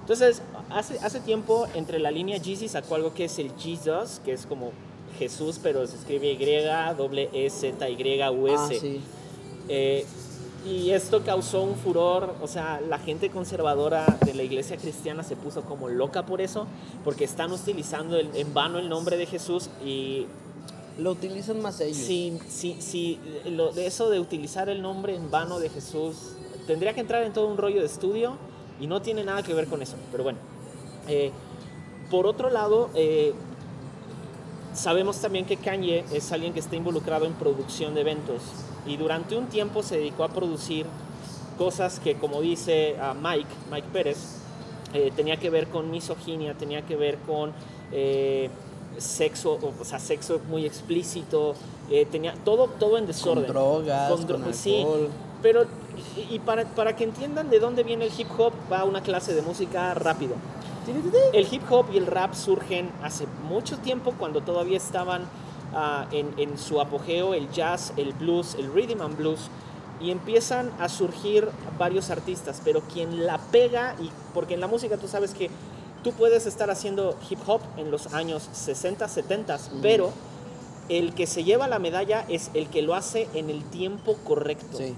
Entonces, 0.00 0.40
hace, 0.70 0.98
hace 1.04 1.20
tiempo, 1.20 1.66
entre 1.74 1.98
la 1.98 2.10
línea 2.12 2.36
Yeezy 2.38 2.68
sacó 2.68 2.94
algo 2.94 3.12
que 3.12 3.24
es 3.24 3.38
el 3.40 3.50
Jesus, 3.58 4.20
que 4.24 4.32
es 4.32 4.46
como 4.46 4.70
Jesús, 5.16 5.58
pero 5.62 5.86
se 5.86 5.96
escribe 5.96 6.32
Y, 6.32 6.96
doble 6.96 7.28
E, 7.32 7.50
Z, 7.50 7.88
Y, 7.90 7.94
U, 8.30 8.46
S. 8.48 8.56
Ah, 8.58 8.68
sí. 8.80 9.00
Eh, 9.68 10.04
y 10.64 10.90
esto 10.90 11.22
causó 11.22 11.62
un 11.62 11.76
furor, 11.76 12.34
o 12.42 12.48
sea, 12.48 12.80
la 12.80 12.98
gente 12.98 13.30
conservadora 13.30 14.04
de 14.24 14.34
la 14.34 14.42
iglesia 14.42 14.76
cristiana 14.76 15.22
se 15.22 15.36
puso 15.36 15.62
como 15.62 15.88
loca 15.88 16.26
por 16.26 16.40
eso, 16.40 16.66
porque 17.04 17.24
están 17.24 17.52
utilizando 17.52 18.16
el- 18.18 18.34
en 18.34 18.52
vano 18.52 18.78
el 18.80 18.88
nombre 18.88 19.16
de 19.16 19.26
Jesús 19.26 19.70
y 19.84 20.26
Lo 20.98 21.12
utilizan 21.12 21.60
más 21.62 21.80
ellos. 21.80 21.96
si, 21.98 22.38
si, 22.48 22.80
si 22.80 23.20
lo, 23.44 23.70
eso 23.76 24.10
de 24.10 24.18
utilizar 24.18 24.68
el 24.68 24.82
nombre 24.82 25.14
en 25.14 25.30
vano 25.30 25.60
de 25.60 25.68
Jesús, 25.68 26.16
tendría 26.66 26.94
que 26.94 27.00
entrar 27.00 27.22
en 27.22 27.32
todo 27.32 27.46
un 27.46 27.58
rollo 27.58 27.78
de 27.80 27.86
estudio 27.86 28.36
y 28.80 28.88
no 28.88 29.00
tiene 29.02 29.22
nada 29.22 29.42
que 29.44 29.54
ver 29.54 29.68
con 29.68 29.82
eso, 29.82 29.94
pero 30.10 30.24
bueno. 30.24 30.38
Eh, 31.06 31.30
por 32.10 32.26
otro 32.26 32.50
lado, 32.50 32.90
eh, 32.94 33.34
sabemos 34.76 35.18
también 35.20 35.46
que 35.46 35.56
Kanye 35.56 36.04
es 36.12 36.30
alguien 36.32 36.52
que 36.52 36.60
está 36.60 36.76
involucrado 36.76 37.24
en 37.26 37.32
producción 37.32 37.94
de 37.94 38.02
eventos 38.02 38.42
y 38.86 38.96
durante 38.96 39.36
un 39.36 39.46
tiempo 39.46 39.82
se 39.82 39.96
dedicó 39.96 40.24
a 40.24 40.28
producir 40.28 40.86
cosas 41.58 41.98
que, 41.98 42.16
como 42.16 42.40
dice 42.40 42.96
ah, 43.00 43.14
Mike, 43.20 43.48
Mike 43.70 43.88
Pérez, 43.92 44.18
eh, 44.92 45.10
tenía 45.16 45.38
que 45.38 45.50
ver 45.50 45.68
con 45.68 45.90
misoginia, 45.90 46.54
tenía 46.54 46.82
que 46.82 46.94
ver 46.96 47.18
con 47.18 47.52
eh, 47.92 48.50
sexo, 48.98 49.58
o, 49.80 49.84
sea, 49.84 49.98
sexo 49.98 50.40
muy 50.48 50.66
explícito, 50.66 51.54
eh, 51.90 52.06
tenía 52.10 52.34
todo, 52.44 52.68
todo 52.78 52.98
en 52.98 53.06
desorden. 53.06 53.44
Con 53.46 53.52
drogas, 53.54 54.10
Con 54.10 54.26
dro- 54.28 54.42
con 54.42 54.54
sí, 54.54 54.76
alcohol. 54.76 55.08
pero, 55.42 55.64
y 56.16 56.34
y 56.36 56.38
para, 56.38 56.64
para 56.64 56.94
que 56.94 57.04
entiendan 57.04 57.48
de 57.50 57.58
dónde 57.58 57.82
viene 57.82 58.06
el 58.06 58.12
hip 58.16 58.28
hop, 58.38 58.52
va 58.70 58.84
una 58.84 59.00
clase 59.02 59.34
de 59.34 59.42
música 59.42 59.94
rápido. 59.94 60.34
El 61.32 61.46
hip 61.52 61.62
hop 61.70 61.86
y 61.92 61.96
el 61.96 62.06
rap 62.06 62.34
surgen 62.34 62.90
hace 63.02 63.26
mucho 63.48 63.78
tiempo 63.78 64.14
cuando 64.18 64.40
todavía 64.42 64.76
estaban 64.76 65.24
ah, 65.74 66.06
en, 66.12 66.32
en 66.38 66.58
su 66.58 66.80
apogeo 66.80 67.34
el 67.34 67.50
jazz, 67.50 67.92
el 67.96 68.12
blues, 68.12 68.54
el 68.54 68.72
rhythm 68.72 69.02
and 69.02 69.16
blues 69.16 69.50
y 70.00 70.10
empiezan 70.10 70.70
a 70.78 70.88
surgir 70.88 71.48
varios 71.78 72.10
artistas, 72.10 72.60
pero 72.64 72.82
quien 72.82 73.26
la 73.26 73.38
pega, 73.38 73.96
y 74.00 74.10
porque 74.34 74.54
en 74.54 74.60
la 74.60 74.66
música 74.66 74.96
tú 74.96 75.08
sabes 75.08 75.32
que 75.32 75.50
tú 76.04 76.12
puedes 76.12 76.46
estar 76.46 76.70
haciendo 76.70 77.16
hip 77.28 77.38
hop 77.46 77.60
en 77.76 77.90
los 77.90 78.12
años 78.12 78.48
60, 78.52 79.08
70, 79.08 79.58
pero 79.82 80.12
el 80.88 81.14
que 81.14 81.26
se 81.26 81.44
lleva 81.44 81.66
la 81.66 81.78
medalla 81.78 82.24
es 82.28 82.50
el 82.54 82.68
que 82.68 82.82
lo 82.82 82.94
hace 82.94 83.28
en 83.34 83.50
el 83.50 83.64
tiempo 83.64 84.16
correcto. 84.24 84.78
Sí. 84.78 84.94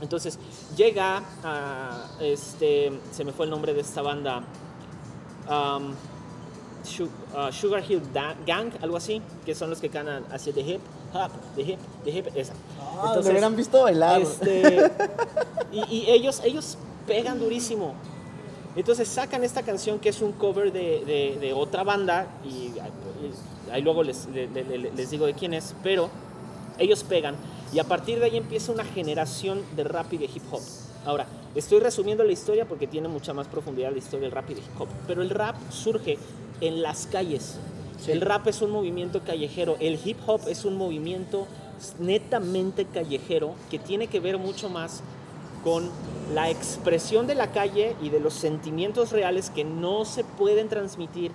Entonces 0.00 0.38
llega 0.76 1.22
a 1.44 2.08
este, 2.20 2.90
se 3.12 3.24
me 3.24 3.32
fue 3.32 3.44
el 3.44 3.50
nombre 3.50 3.74
de 3.74 3.82
esta 3.82 4.00
banda, 4.00 4.42
um, 5.48 5.92
uh, 5.92 7.52
Sugar 7.52 7.82
Hill 7.88 8.02
Gang, 8.46 8.72
algo 8.82 8.96
así, 8.96 9.22
que 9.44 9.54
son 9.54 9.70
los 9.70 9.80
que 9.80 9.88
ganan 9.88 10.24
hacia 10.32 10.52
The 10.52 10.60
Hip 10.60 10.80
Hop, 11.12 11.30
The 11.56 11.62
Hip, 11.62 11.78
The 12.04 12.10
Hip, 12.10 12.26
esa. 12.34 12.52
Ah, 13.02 13.12
lo 13.16 13.20
hubieran 13.30 13.56
visto 13.56 13.82
bailar. 13.82 14.20
Este, 14.20 14.90
y, 15.72 15.78
y 15.96 16.10
ellos, 16.10 16.40
ellos 16.44 16.78
pegan 17.06 17.38
durísimo. 17.38 17.94
Entonces 18.76 19.08
sacan 19.08 19.42
esta 19.42 19.62
canción 19.62 19.98
que 19.98 20.10
es 20.10 20.22
un 20.22 20.30
cover 20.32 20.72
de, 20.72 21.04
de- 21.04 21.38
de 21.40 21.52
otra 21.52 21.82
banda 21.82 22.28
y, 22.44 22.48
y 22.48 22.74
ahí 23.72 23.82
luego 23.82 24.04
les, 24.04 24.26
le- 24.26 24.46
le- 24.46 24.62
le- 24.78 24.92
les 24.92 25.10
digo 25.10 25.26
de 25.26 25.34
quién 25.34 25.54
es, 25.54 25.74
pero 25.82 26.08
ellos 26.78 27.02
pegan 27.02 27.34
y 27.72 27.80
a 27.80 27.84
partir 27.84 28.20
de 28.20 28.26
ahí 28.26 28.36
empieza 28.36 28.70
una 28.70 28.84
generación 28.84 29.62
de 29.74 29.82
rap 29.84 30.12
y 30.12 30.18
de 30.18 30.26
hip 30.26 30.42
hop. 30.52 30.60
Ahora, 31.04 31.26
estoy 31.54 31.80
resumiendo 31.80 32.24
la 32.24 32.32
historia 32.32 32.66
porque 32.66 32.86
tiene 32.86 33.08
mucha 33.08 33.32
más 33.32 33.46
profundidad 33.48 33.90
la 33.92 33.98
historia 33.98 34.22
del 34.26 34.32
rap 34.32 34.50
y 34.50 34.54
del 34.54 34.62
hip 34.64 34.80
hop, 34.80 34.88
pero 35.06 35.22
el 35.22 35.30
rap 35.30 35.56
surge 35.70 36.18
en 36.60 36.82
las 36.82 37.06
calles. 37.06 37.58
Sí. 37.98 38.12
El 38.12 38.20
rap 38.22 38.46
es 38.46 38.62
un 38.62 38.70
movimiento 38.70 39.20
callejero, 39.20 39.76
el 39.80 39.98
hip 40.04 40.18
hop 40.26 40.40
es 40.48 40.64
un 40.64 40.76
movimiento 40.76 41.46
netamente 41.98 42.84
callejero 42.84 43.54
que 43.70 43.78
tiene 43.78 44.06
que 44.06 44.20
ver 44.20 44.38
mucho 44.38 44.68
más 44.68 45.02
con 45.64 45.90
la 46.34 46.48
expresión 46.50 47.26
de 47.26 47.34
la 47.34 47.50
calle 47.52 47.94
y 48.02 48.08
de 48.10 48.20
los 48.20 48.34
sentimientos 48.34 49.12
reales 49.12 49.50
que 49.50 49.64
no 49.64 50.04
se 50.04 50.24
pueden 50.24 50.68
transmitir 50.68 51.32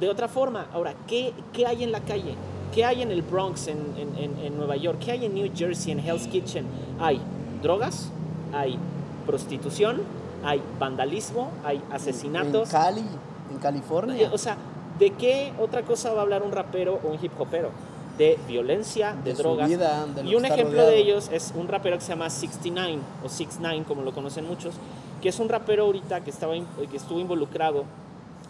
de 0.00 0.08
otra 0.08 0.26
forma. 0.26 0.66
Ahora, 0.72 0.94
¿qué, 1.06 1.32
qué 1.52 1.66
hay 1.66 1.84
en 1.84 1.92
la 1.92 2.00
calle? 2.00 2.34
¿Qué 2.74 2.84
hay 2.84 3.02
en 3.02 3.12
el 3.12 3.22
Bronx, 3.22 3.68
en, 3.68 3.78
en- 3.96 4.16
en- 4.18 4.38
en 4.44 4.56
Nueva 4.56 4.74
York? 4.76 4.98
¿Qué 5.04 5.12
hay 5.12 5.24
en 5.26 5.34
New 5.34 5.48
Jersey, 5.54 5.92
en 5.92 6.00
Hell's 6.00 6.26
Kitchen? 6.26 6.66
Hay 6.98 7.20
drogas, 7.62 8.10
hay 8.52 8.76
prostitución, 9.24 10.02
hay 10.44 10.62
vandalismo, 10.78 11.50
hay 11.64 11.82
asesinatos. 11.90 12.68
En 12.72 12.80
Cali, 12.80 13.04
en 13.52 13.58
California. 13.58 14.26
Eh, 14.26 14.30
O 14.32 14.38
sea, 14.38 14.56
¿de 14.98 15.10
qué 15.10 15.52
otra 15.58 15.82
cosa 15.82 16.12
va 16.12 16.20
a 16.20 16.22
hablar 16.22 16.42
un 16.42 16.52
rapero 16.52 17.00
o 17.02 17.08
un 17.08 17.18
hip 17.22 17.32
hopero? 17.38 17.70
De 18.18 18.38
violencia, 18.46 19.14
de, 19.24 19.32
De 19.32 19.34
drogas. 19.34 19.68
vida, 19.68 20.06
de 20.06 20.22
y 20.22 20.36
un 20.36 20.44
ejemplo 20.44 20.70
rodeado. 20.82 20.90
de 20.90 20.98
ellos 20.98 21.28
es 21.32 21.52
un 21.56 21.66
rapero 21.66 21.96
que 21.96 22.02
se 22.04 22.10
llama 22.10 22.30
69 22.30 22.98
o 23.24 23.28
69 23.28 23.84
como 23.88 24.02
lo 24.02 24.12
conocen 24.12 24.46
muchos, 24.46 24.74
que 25.20 25.30
es 25.30 25.40
un 25.40 25.48
rapero 25.48 25.84
ahorita 25.86 26.20
que 26.20 26.30
estaba 26.30 26.54
que 26.54 26.96
estuvo 26.96 27.18
involucrado. 27.18 27.84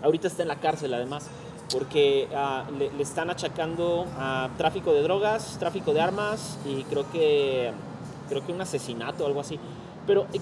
Ahorita 0.02 0.28
está 0.28 0.42
en 0.42 0.48
la 0.48 0.56
cárcel 0.56 0.92
además 0.92 1.28
porque 1.72 2.28
ah, 2.36 2.64
le, 2.78 2.92
le 2.92 3.02
están 3.02 3.30
achacando 3.30 4.04
a 4.18 4.50
tráfico 4.58 4.92
de 4.92 5.00
drogas, 5.00 5.56
tráfico 5.58 5.94
de 5.94 6.00
armas 6.02 6.58
y 6.66 6.82
creo 6.84 7.10
que 7.10 7.72
creo 8.28 8.44
que 8.44 8.52
un 8.52 8.60
asesinato 8.60 9.24
o 9.24 9.26
algo 9.26 9.40
así. 9.40 9.58
Pero 10.06 10.26
eh, 10.32 10.40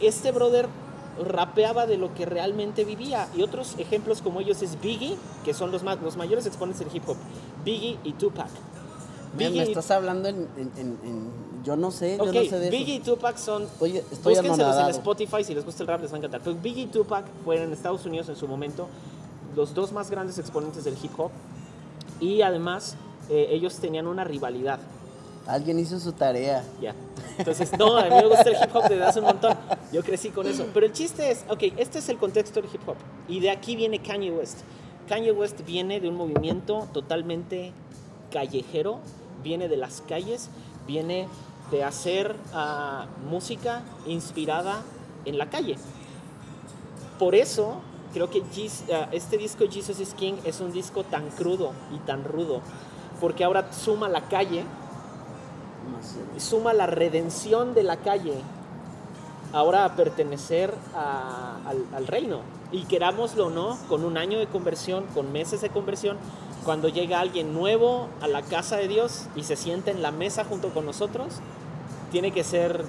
este 0.00 0.32
brother 0.32 0.68
rapeaba 1.26 1.86
de 1.86 1.96
lo 1.98 2.14
que 2.14 2.24
realmente 2.26 2.84
vivía. 2.84 3.28
Y 3.36 3.42
otros 3.42 3.74
ejemplos 3.78 4.22
como 4.22 4.40
ellos 4.40 4.62
es 4.62 4.80
Biggie, 4.80 5.16
que 5.44 5.52
son 5.54 5.70
los, 5.70 5.82
más, 5.82 6.00
los 6.00 6.16
mayores 6.16 6.46
exponentes 6.46 6.84
del 6.86 6.94
hip 6.96 7.08
hop. 7.08 7.16
Biggie 7.64 7.98
y 8.04 8.12
Tupac. 8.12 8.48
Me 9.36 9.48
Biggie- 9.50 9.62
estás 9.68 9.90
hablando 9.90 10.28
en, 10.28 10.48
en- 10.56 10.72
en- 10.76 10.98
en- 11.04 11.30
Yo 11.64 11.76
no 11.76 11.90
sé, 11.90 12.16
yo 12.18 12.32
no 12.32 12.44
sé 12.44 12.58
de 12.58 12.70
Biggie 12.70 12.96
y. 12.96 13.00
Tupac 13.00 13.36
son... 13.36 13.64
Estoy, 13.64 13.98
estoy 13.98 14.34
Búsquenselos 14.34 14.76
en. 14.76 14.88
Spotify, 14.90 15.44
si 15.44 15.54
les 15.54 15.64
gusta 15.64 15.82
el 15.82 15.88
rap 15.88 16.00
les 16.00 16.10
va 16.10 16.16
a 16.16 16.18
encantar. 16.18 16.40
Pero 16.42 16.56
Biggie 16.56 16.84
y 16.84 16.86
Tupac 16.86 17.26
fueron 17.44 17.66
en 17.66 17.72
Estados 17.72 18.04
Unidos 18.06 18.28
en 18.28 18.36
su 18.36 18.48
momento 18.48 18.88
los 19.54 19.74
dos 19.74 19.92
más 19.92 20.10
grandes 20.10 20.38
exponentes 20.38 20.84
del 20.84 20.96
hip 21.02 21.12
hop. 21.18 21.30
Y 22.20 22.42
además 22.42 22.96
eh, 23.28 23.48
ellos 23.50 23.76
tenían 23.76 24.06
una 24.06 24.24
rivalidad. 24.24 24.78
Alguien 25.46 25.78
hizo 25.78 25.98
su 25.98 26.12
tarea. 26.12 26.62
Ya. 26.80 26.94
Entonces, 27.38 27.76
no, 27.78 27.96
a 27.96 28.04
mí 28.04 28.10
me 28.10 28.26
gusta 28.26 28.42
el 28.50 28.54
hip 28.56 28.74
hop 28.74 28.82
desde 28.88 29.02
hace 29.04 29.18
un 29.20 29.26
montón. 29.26 29.56
Yo 29.92 30.02
crecí 30.02 30.28
con 30.30 30.46
eso. 30.46 30.66
Pero 30.72 30.86
el 30.86 30.92
chiste 30.92 31.30
es, 31.30 31.44
ok, 31.48 31.62
este 31.78 31.98
es 31.98 32.08
el 32.08 32.18
contexto 32.18 32.60
del 32.60 32.70
hip 32.72 32.86
hop. 32.88 32.96
Y 33.28 33.40
de 33.40 33.50
aquí 33.50 33.76
viene 33.76 34.00
Kanye 34.00 34.30
West. 34.30 34.58
Kanye 35.08 35.32
West 35.32 35.64
viene 35.64 35.98
de 36.00 36.08
un 36.08 36.16
movimiento 36.16 36.86
totalmente 36.92 37.72
callejero, 38.30 39.00
viene 39.42 39.68
de 39.68 39.76
las 39.76 40.02
calles, 40.02 40.50
viene 40.86 41.26
de 41.72 41.82
hacer 41.84 42.36
ah, 42.52 43.06
música 43.28 43.82
inspirada 44.06 44.82
en 45.24 45.38
la 45.38 45.48
calle. 45.50 45.76
Por 47.18 47.34
eso 47.34 47.80
creo 48.12 48.30
que 48.30 48.42
Jes- 48.42 48.84
ah, 48.92 49.08
este 49.12 49.36
disco 49.38 49.64
Jesus 49.70 49.98
is 50.00 50.14
King 50.14 50.34
es 50.44 50.60
un 50.60 50.72
disco 50.72 51.02
tan 51.04 51.28
crudo 51.30 51.72
y 51.94 51.98
tan 52.06 52.24
rudo. 52.24 52.60
Porque 53.20 53.42
ahora 53.44 53.72
suma 53.72 54.08
la 54.08 54.22
calle 54.28 54.64
suma 56.38 56.72
la 56.72 56.86
redención 56.86 57.74
de 57.74 57.82
la 57.82 57.96
calle 57.96 58.34
ahora 59.52 59.84
a 59.84 59.96
pertenecer 59.96 60.72
a- 60.94 61.56
al, 61.66 61.84
al 61.94 62.06
reino. 62.06 62.40
Y 62.72 62.84
querámoslo 62.84 63.48
o 63.48 63.50
no, 63.50 63.76
con 63.88 64.04
un 64.04 64.16
año 64.16 64.38
de 64.38 64.46
conversión, 64.46 65.04
con 65.14 65.32
meses 65.32 65.60
de 65.60 65.70
conversión, 65.70 66.16
cuando 66.64 66.88
llega 66.88 67.20
alguien 67.20 67.52
nuevo 67.52 68.06
a 68.20 68.28
la 68.28 68.42
casa 68.42 68.76
de 68.76 68.86
Dios 68.86 69.24
y 69.34 69.42
se 69.42 69.56
sienta 69.56 69.90
en 69.90 70.02
la 70.02 70.12
mesa 70.12 70.44
junto 70.44 70.68
con 70.72 70.86
nosotros, 70.86 71.34
tiene 72.12 72.30
que 72.32 72.44
ser... 72.44 72.84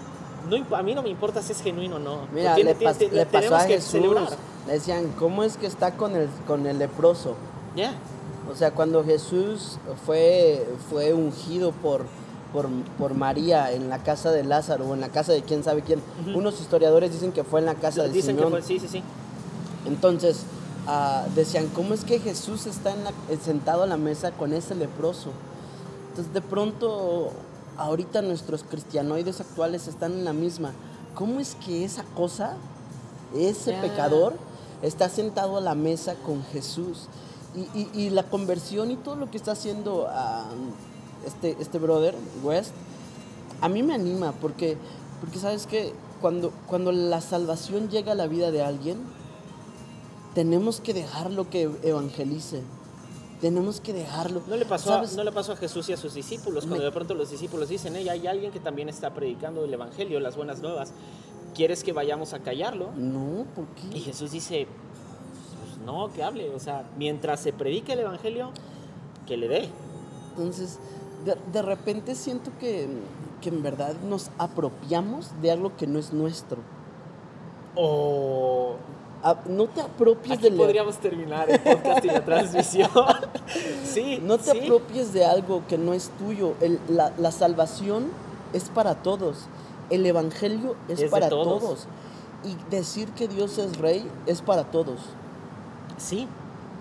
No, 0.50 0.76
a 0.76 0.82
mí 0.84 0.94
no 0.96 1.02
me 1.04 1.10
importa 1.10 1.42
si 1.42 1.52
es 1.54 1.62
genuino 1.62 1.96
o 1.96 2.00
no. 2.00 2.28
Mira, 2.34 2.56
Tiene- 2.56 2.72
le, 2.72 2.76
tiene- 2.78 2.94
pas- 2.94 2.98
tiene- 2.98 3.16
le 3.16 3.26
pasó 3.26 3.56
a 3.56 3.60
Jesús. 3.62 4.02
Le 4.68 4.74
decían, 4.74 5.12
¿cómo 5.18 5.44
es 5.44 5.58
que 5.58 5.66
está 5.68 5.96
con 5.98 6.16
el, 6.16 6.30
con 6.48 6.66
el 6.68 6.78
leproso? 6.80 7.36
Ya. 7.76 7.94
O 8.52 8.56
sea, 8.56 8.72
cuando 8.72 9.04
Jesús 9.04 9.78
fue, 10.06 10.68
fue 10.90 11.14
ungido 11.14 11.72
por, 11.72 12.06
por, 12.54 12.68
por 12.98 13.14
María 13.14 13.72
en 13.72 13.90
la 13.90 14.00
casa 14.04 14.32
de 14.32 14.44
Lázaro 14.44 14.88
o 14.90 14.94
en 14.94 15.02
la 15.02 15.10
casa 15.10 15.32
de 15.32 15.42
quién 15.44 15.64
sabe 15.64 15.82
quién, 15.82 16.02
unos 16.36 16.60
historiadores 16.60 17.12
dicen 17.12 17.32
que 17.32 17.44
fue 17.44 17.60
en 17.62 17.66
la 17.66 17.76
casa 17.76 18.04
del 18.04 18.12
Dicen 18.14 18.36
que 18.38 18.46
fue... 18.48 18.62
Sí, 18.62 18.80
sí, 18.80 18.88
sí. 18.88 19.04
Entonces, 19.86 20.44
ah, 20.88 21.26
decían, 21.36 21.68
¿cómo 21.74 21.94
es 21.94 22.04
que 22.04 22.20
Jesús 22.20 22.66
está 22.68 22.92
en 22.94 23.04
la- 23.04 23.12
eh, 23.30 23.38
sentado 23.44 23.84
a 23.84 23.88
la 23.88 23.98
mesa 23.98 24.32
con 24.32 24.54
ese 24.54 24.76
leproso? 24.76 25.30
Entonces, 26.10 26.34
de 26.34 26.42
pronto, 26.42 27.32
ahorita 27.78 28.22
nuestros 28.22 28.64
cristianoides 28.64 29.40
actuales 29.40 29.88
están 29.88 30.12
en 30.12 30.26
la 30.26 30.34
misma. 30.34 30.72
¿Cómo 31.16 31.40
es 31.40 31.56
que 31.56 31.84
esa 31.86 32.04
cosa, 32.16 32.54
ese 33.36 33.72
Ya. 33.72 33.82
pecador, 33.82 34.34
está 34.82 35.10
sentado 35.10 35.58
a 35.58 35.62
la 35.62 35.74
mesa 35.76 36.16
con 36.26 36.44
Jesús? 36.52 37.08
Y, 37.56 37.62
y- 37.80 37.90
y 37.94 38.10
la 38.10 38.24
conversión 38.24 38.92
y 38.92 38.98
todo 38.98 39.16
lo 39.16 39.30
que 39.32 39.38
está 39.38 39.54
haciendo 39.54 40.08
ah, 40.10 40.46
este, 41.26 41.56
este 41.60 41.78
brother, 41.80 42.16
West, 42.44 42.72
a 43.62 43.70
mí 43.70 43.84
me 43.84 43.94
anima 43.94 44.32
porque, 44.34 44.78
porque 45.20 45.40
sabes 45.40 45.68
que 45.68 45.94
cuando, 46.22 46.52
cuando 46.68 46.92
la 46.92 47.22
salvación 47.22 47.90
llega 47.90 48.12
a 48.14 48.16
la 48.16 48.28
vida 48.28 48.52
de 48.52 48.64
alguien, 48.64 48.98
tenemos 50.34 50.80
que 50.80 50.94
dejarlo 50.94 51.50
que 51.50 51.70
evangelice. 51.84 52.62
Tenemos 53.42 53.82
que 53.82 53.92
dejarlo. 53.92 54.42
No 54.48 54.56
le, 54.56 54.66
pasó 54.66 54.94
a, 54.94 55.04
no 55.04 55.24
le 55.24 55.32
pasó 55.32 55.54
a 55.54 55.56
Jesús 55.56 55.90
y 55.90 55.94
a 55.94 55.98
sus 55.98 56.14
discípulos, 56.14 56.64
cuando 56.66 56.78
Me- 56.78 56.86
de 56.86 56.92
pronto 56.92 57.16
los 57.16 57.32
discípulos 57.32 57.70
dicen, 57.70 57.96
"Hey, 57.96 58.08
hay 58.08 58.28
alguien 58.28 58.52
que 58.52 58.60
también 58.60 58.88
está 58.88 59.14
predicando 59.16 59.66
el 59.66 59.74
Evangelio, 59.74 60.20
las 60.20 60.36
buenas 60.38 60.62
nuevas. 60.62 60.94
¿Quieres 61.56 61.84
que 61.84 61.92
vayamos 61.92 62.34
a 62.34 62.40
callarlo? 62.40 62.92
No, 62.96 63.46
¿por 63.56 63.66
Y 63.90 63.94
qué? 63.96 64.00
Jesús 64.00 64.32
dice, 64.32 64.68
pues 65.66 65.78
no, 65.86 66.14
que 66.14 66.24
hable. 66.24 66.52
O 66.54 66.60
sea, 66.60 66.88
mientras 66.98 67.40
se 67.42 67.52
predique 67.52 67.94
el 67.94 68.00
Evangelio, 68.02 68.52
que 69.26 69.38
le 69.38 69.48
dé. 69.48 69.70
Entonces, 70.30 70.78
de, 71.26 71.36
de 71.52 71.62
repente 71.62 72.16
siento 72.16 72.52
que, 72.60 72.88
que 73.42 73.50
en 73.50 73.62
verdad 73.64 73.94
nos 74.08 74.30
apropiamos 74.38 75.30
de 75.42 75.52
algo 75.52 75.76
que 75.78 75.88
no 75.88 76.00
es 76.00 76.14
nuestro. 76.14 76.60
O 77.76 78.76
no 79.48 79.68
te 79.68 79.82
apropies 79.82 80.40
aquí 80.40 80.50
de 80.50 80.58
podríamos 80.58 80.98
terminar 80.98 81.50
el 81.50 81.60
podcast 81.60 82.04
y 82.06 82.08
la 82.08 82.26
transmisión. 82.26 82.90
sí, 83.86 84.20
No 84.24 84.38
te 84.40 84.52
sí. 84.52 84.60
apropies 84.62 85.14
de 85.14 85.26
algo 85.26 85.62
que 85.68 85.78
no 85.78 85.94
es 85.94 86.10
tuyo. 86.18 86.56
El- 86.60 86.80
la, 86.90 87.14
la 87.18 87.32
salvación 87.32 88.08
es 88.54 88.70
para 88.70 88.96
todos. 88.96 89.46
El 89.92 90.06
evangelio 90.06 90.76
es, 90.88 91.04
para 91.12 91.30
todos. 91.30 91.60
todos. 91.62 91.88
Y 92.44 92.56
decir 92.72 93.10
que 93.10 93.28
Dios 93.28 93.58
es 93.60 93.78
rey 93.78 94.08
es 94.26 94.42
para 94.42 94.64
todos. 94.66 95.00
Sí, 95.98 96.28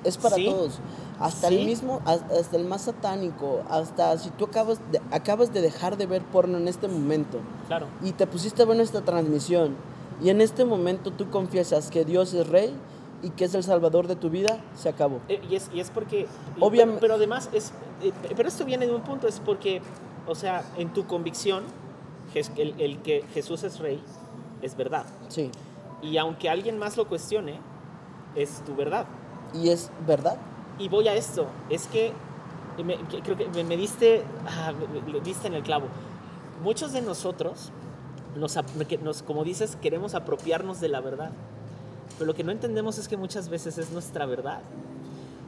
Es 0.02 0.16
para 0.16 0.36
Sí. 0.36 0.46
todos. 0.46 0.78
Hasta 1.20 1.48
Sí. 1.48 1.58
el 1.58 1.66
mismo, 1.66 2.00
has- 2.06 2.22
hasta 2.32 2.56
el 2.56 2.64
más 2.64 2.82
satánico, 2.82 3.62
hasta 3.68 4.16
si 4.18 4.30
tú 4.30 4.46
acabas 4.46 4.80
de, 4.90 5.00
acabas 5.10 5.52
de 5.52 5.60
dejar 5.60 5.96
de 5.98 6.06
ver 6.06 6.22
porno 6.22 6.56
en 6.58 6.66
este 6.66 6.88
momento 6.88 7.38
claro. 7.66 7.86
y 8.02 8.12
te 8.12 8.26
pusiste 8.26 8.62
a 8.62 8.64
ver 8.66 8.76
nuestra 8.78 9.02
transmisión 9.02 9.76
y 10.22 10.30
en 10.30 10.40
este 10.40 10.64
momento 10.64 11.10
tú 11.12 11.28
confiesas 11.30 11.90
que 11.90 12.04
Dios 12.06 12.32
es 12.34 12.48
rey 12.48 12.74
y 13.22 13.30
que 13.30 13.44
es 13.44 13.54
el 13.54 13.62
salvador 13.62 14.06
de 14.06 14.16
tu 14.16 14.30
vida, 14.30 14.60
se 14.74 14.88
acabó. 14.88 15.18
Eh, 15.28 15.42
Y 15.50 15.56
es, 15.56 15.70
y 15.74 15.80
es 15.80 15.90
porque... 15.90 16.26
y- 16.56 16.60
Obviam- 16.60 16.86
pero, 16.88 17.00
pero 17.00 17.14
además, 17.16 17.50
es, 17.52 17.72
eh, 18.02 18.12
pero 18.34 18.48
esto 18.48 18.64
viene 18.64 18.86
de 18.86 18.94
un 18.94 19.02
punto, 19.02 19.28
es 19.28 19.40
porque, 19.40 19.82
o 20.26 20.34
sea, 20.34 20.64
en 20.78 20.90
tu 20.94 21.06
convicción, 21.06 21.64
el, 22.34 22.74
el 22.80 22.98
que 23.02 23.24
Jesús 23.34 23.62
es 23.64 23.78
rey 23.78 24.02
es 24.62 24.74
verdad. 24.76 25.04
Sí. 25.28 25.50
Y 26.00 26.16
aunque 26.16 26.48
alguien 26.48 26.78
más 26.78 26.96
lo 26.96 27.06
cuestione, 27.08 27.58
es 28.36 28.62
tu 28.64 28.74
verdad. 28.74 29.04
Y 29.52 29.68
es 29.68 29.90
verdad. 30.06 30.38
Y 30.80 30.88
voy 30.88 31.06
a 31.08 31.14
esto, 31.14 31.46
es 31.68 31.86
que, 31.86 32.12
me- 32.84 32.96
creo 33.22 33.36
que 33.36 33.46
me, 33.48 33.62
me 33.64 33.76
diste, 33.76 34.24
ah, 34.48 34.72
me- 34.72 35.12
me- 35.12 35.20
diste 35.20 35.46
en 35.46 35.54
el 35.54 35.62
clavo. 35.62 35.86
Muchos 36.64 36.92
de 36.92 37.02
nosotros, 37.02 37.70
nos, 38.36 38.58
nos, 39.02 39.22
como 39.22 39.44
dices, 39.44 39.76
queremos 39.80 40.14
apropiarnos 40.14 40.80
de 40.80 40.88
la 40.88 41.00
verdad. 41.00 41.30
Pero 42.18 42.26
lo 42.26 42.34
que 42.34 42.44
no 42.44 42.50
entendemos 42.52 42.98
es 42.98 43.08
que 43.08 43.16
muchas 43.16 43.48
veces 43.48 43.78
es 43.78 43.90
nuestra 43.92 44.26
verdad. 44.26 44.60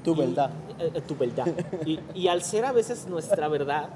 Tu 0.04 0.12
Y- 0.14 0.16
verdad. 0.18 0.50
eh, 0.78 0.90
eh, 0.94 1.00
tu 1.00 1.16
verdad. 1.16 1.46
Y, 1.86 1.98
y 2.14 2.28
al 2.28 2.42
ser 2.42 2.64
a 2.64 2.72
veces 2.72 3.07
nuestra 3.09 3.48
verdad, 3.48 3.88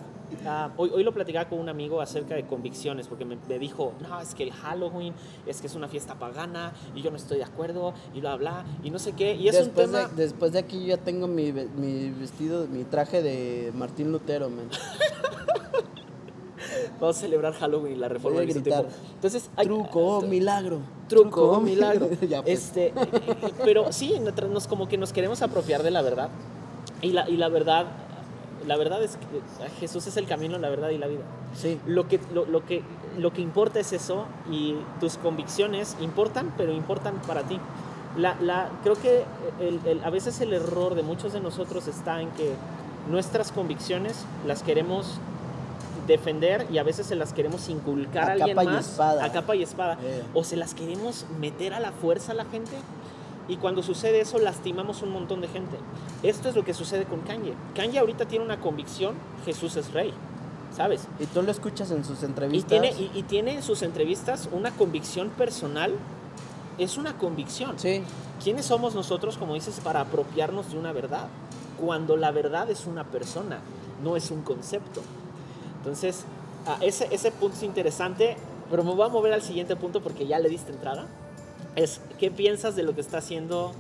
ah, 0.47 0.71
hoy, 0.77 0.91
hoy 0.95 1.03
lo 1.05 1.13
platicaba 1.13 1.49
con 1.49 1.59
un 1.59 1.69
amigo 1.69 2.01
acerca 2.01 2.35
de 2.35 2.45
convicciones, 2.47 3.07
porque 3.07 3.25
me, 3.25 3.37
me 3.49 3.59
dijo, 3.59 3.93
no, 4.01 4.21
es 4.21 4.35
que 4.35 4.43
el 4.45 4.53
Halloween 4.53 5.15
es 5.47 5.61
que 5.61 5.67
es 5.67 5.75
una 5.75 5.89
fiesta 5.89 6.15
pagana 6.15 6.73
y 6.95 7.03
yo 7.03 7.11
no 7.11 7.17
estoy 7.17 7.39
de 7.39 7.45
acuerdo 7.45 7.95
y 8.15 8.21
bla, 8.21 8.37
bla, 8.37 8.65
y 8.83 8.91
no 8.91 8.99
sé 8.99 9.13
qué. 9.13 9.35
Y 9.35 9.49
es 9.49 9.57
después, 9.57 9.87
un 9.89 9.93
tema... 9.95 10.09
de, 10.09 10.23
después 10.23 10.53
de 10.53 10.59
aquí 10.59 10.81
yo 10.81 10.87
ya 10.87 10.97
tengo 10.99 11.27
mi, 11.27 11.53
mi 11.53 12.11
vestido, 12.11 12.67
mi 12.67 12.85
traje 12.85 13.23
de 13.23 13.73
Martín 13.75 14.13
Lutero, 14.13 14.49
man. 14.51 14.69
Vamos 17.01 17.17
a 17.17 17.21
celebrar 17.21 17.53
Halloween 17.55 18.01
la 18.01 18.09
reforma 18.09 18.41
gritar. 18.41 18.63
tiempo. 18.63 18.87
Entonces, 19.15 19.51
hay- 19.57 19.67
Truco, 19.67 20.23
milagro. 20.23 20.81
truco, 21.09 21.61
milagro. 21.61 22.09
Ya, 22.29 22.43
pues. 22.43 22.65
este, 22.65 22.93
pero 23.65 23.93
sí, 23.93 24.15
nos 24.51 24.67
como 24.67 24.89
que 24.89 24.97
nos 24.97 25.13
queremos 25.13 25.43
apropiar 25.43 25.83
de 25.83 25.91
la 25.91 26.03
verdad. 26.03 26.31
Y 27.03 27.13
la, 27.13 27.29
y 27.29 27.37
la 27.37 27.49
verdad, 27.49 27.87
la 28.67 28.77
verdad 28.77 29.03
es 29.03 29.17
que 29.17 29.71
Jesús 29.81 30.07
es 30.07 30.17
el 30.17 30.27
camino, 30.27 30.59
la 30.59 30.69
verdad 30.69 30.91
y 30.91 30.99
la 30.99 31.07
vida. 31.07 31.23
Sí. 31.55 31.81
Lo 31.87 32.09
que, 32.09 32.21
lo, 32.35 32.45
lo 32.47 32.65
que, 32.65 32.83
lo 33.17 33.33
que 33.33 33.41
importa 33.41 33.79
es 33.81 33.93
eso 33.93 34.27
y 34.51 34.75
tus 35.01 35.17
convicciones 35.19 35.97
importan, 36.01 36.53
pero 36.57 36.73
importan 36.73 37.15
para 37.27 37.43
ti. 37.43 37.59
La, 38.17 38.35
la, 38.41 38.71
creo 38.83 38.95
que 38.97 39.25
el- 39.61 39.81
el- 39.87 40.05
a 40.05 40.11
veces 40.11 40.41
el 40.41 40.53
error 40.53 40.95
de 40.95 41.03
muchos 41.03 41.33
de 41.33 41.41
nosotros 41.41 41.87
está 41.87 42.21
en 42.23 42.31
que 42.31 42.55
nuestras 43.11 43.53
convicciones 43.53 44.25
las 44.47 44.63
queremos 44.63 45.19
defender 46.07 46.67
y 46.71 46.79
a 46.79 46.83
veces 46.83 47.07
se 47.07 47.17
las 47.17 47.33
queremos 47.33 47.69
inculcar 47.69 48.25
a, 48.25 48.29
A 48.29 48.33
alguien 48.33 48.57
capa 48.57 48.65
y 48.65 48.67
más 48.75 48.89
espada. 48.91 49.25
a 49.25 49.33
capa 49.33 49.57
y 49.57 49.63
espada 49.63 49.99
Eh. 50.03 50.23
o 50.35 50.45
se 50.45 50.57
las 50.57 50.73
queremos 50.75 51.27
meter 51.41 51.75
a 51.75 51.81
la 51.81 51.91
fuerza 51.93 52.33
a 52.33 52.35
la 52.35 52.45
gente 52.45 52.77
y 53.49 53.57
cuando 53.57 53.83
sucede 53.83 54.21
eso 54.21 54.39
lastimamos 54.39 55.03
un 55.03 55.11
montón 55.11 55.41
de 55.41 55.49
gente. 55.49 55.77
Esto 56.23 56.49
es 56.49 56.57
lo 56.57 56.65
que 56.65 56.75
sucede 56.75 57.05
con 57.05 57.21
Kanye. 57.21 57.55
Kanye 57.75 57.99
ahorita 57.99 58.27
tiene 58.27 58.45
una 58.45 58.61
convicción, 58.61 59.15
Jesús 59.45 59.77
es 59.77 59.93
rey, 59.93 60.13
¿sabes? 60.77 61.07
Y 61.21 61.27
tú 61.27 61.43
lo 61.43 61.51
escuchas 61.51 61.91
en 61.91 62.05
sus 62.05 62.23
Y 62.23 62.27
entrevistas. 62.27 62.69
tiene, 62.69 62.91
y, 62.93 63.11
y 63.15 63.23
tiene 63.23 63.55
en 63.55 63.63
sus 63.63 63.83
entrevistas 63.83 64.49
una 64.53 64.71
convicción 64.73 65.31
personal, 65.31 65.93
es 66.79 66.99
una 66.99 67.17
convicción. 67.17 67.79
Sí. 67.79 68.03
¿Quiénes 68.43 68.67
somos 68.67 68.95
nosotros, 68.95 69.37
como 69.39 69.55
dices, 69.55 69.81
para 69.81 70.01
apropiarnos 70.01 70.73
de 70.73 70.79
una 70.79 70.93
verdad? 70.93 71.29
Cuando 71.81 72.17
la 72.17 72.31
verdad 72.33 72.71
es 72.71 72.87
una 72.87 73.05
persona, 73.05 73.61
no 74.03 74.17
es 74.17 74.31
un 74.31 74.43
concepto. 74.43 75.03
Entonces, 75.79 76.25
ah, 76.67 76.77
ese, 76.81 77.09
ese 77.13 77.31
punto 77.31 77.57
es 77.57 77.63
interesante, 77.63 78.37
pero 78.71 78.83
me 78.83 78.93
voy 78.95 79.07
a 79.07 79.09
mover 79.09 79.33
al 79.33 79.43
siguiente 79.43 79.77
punto 79.77 80.01
porque 80.03 80.27
ya 80.27 80.39
le 80.39 80.49
diste 80.49 80.73
entrada. 80.73 81.07
Es, 81.77 82.01
¿qué 82.19 82.31
piensas 82.31 82.75
de 82.75 82.83
lo 82.83 82.95
que 82.95 83.01
está 83.03 83.19
haciendo 83.19 83.73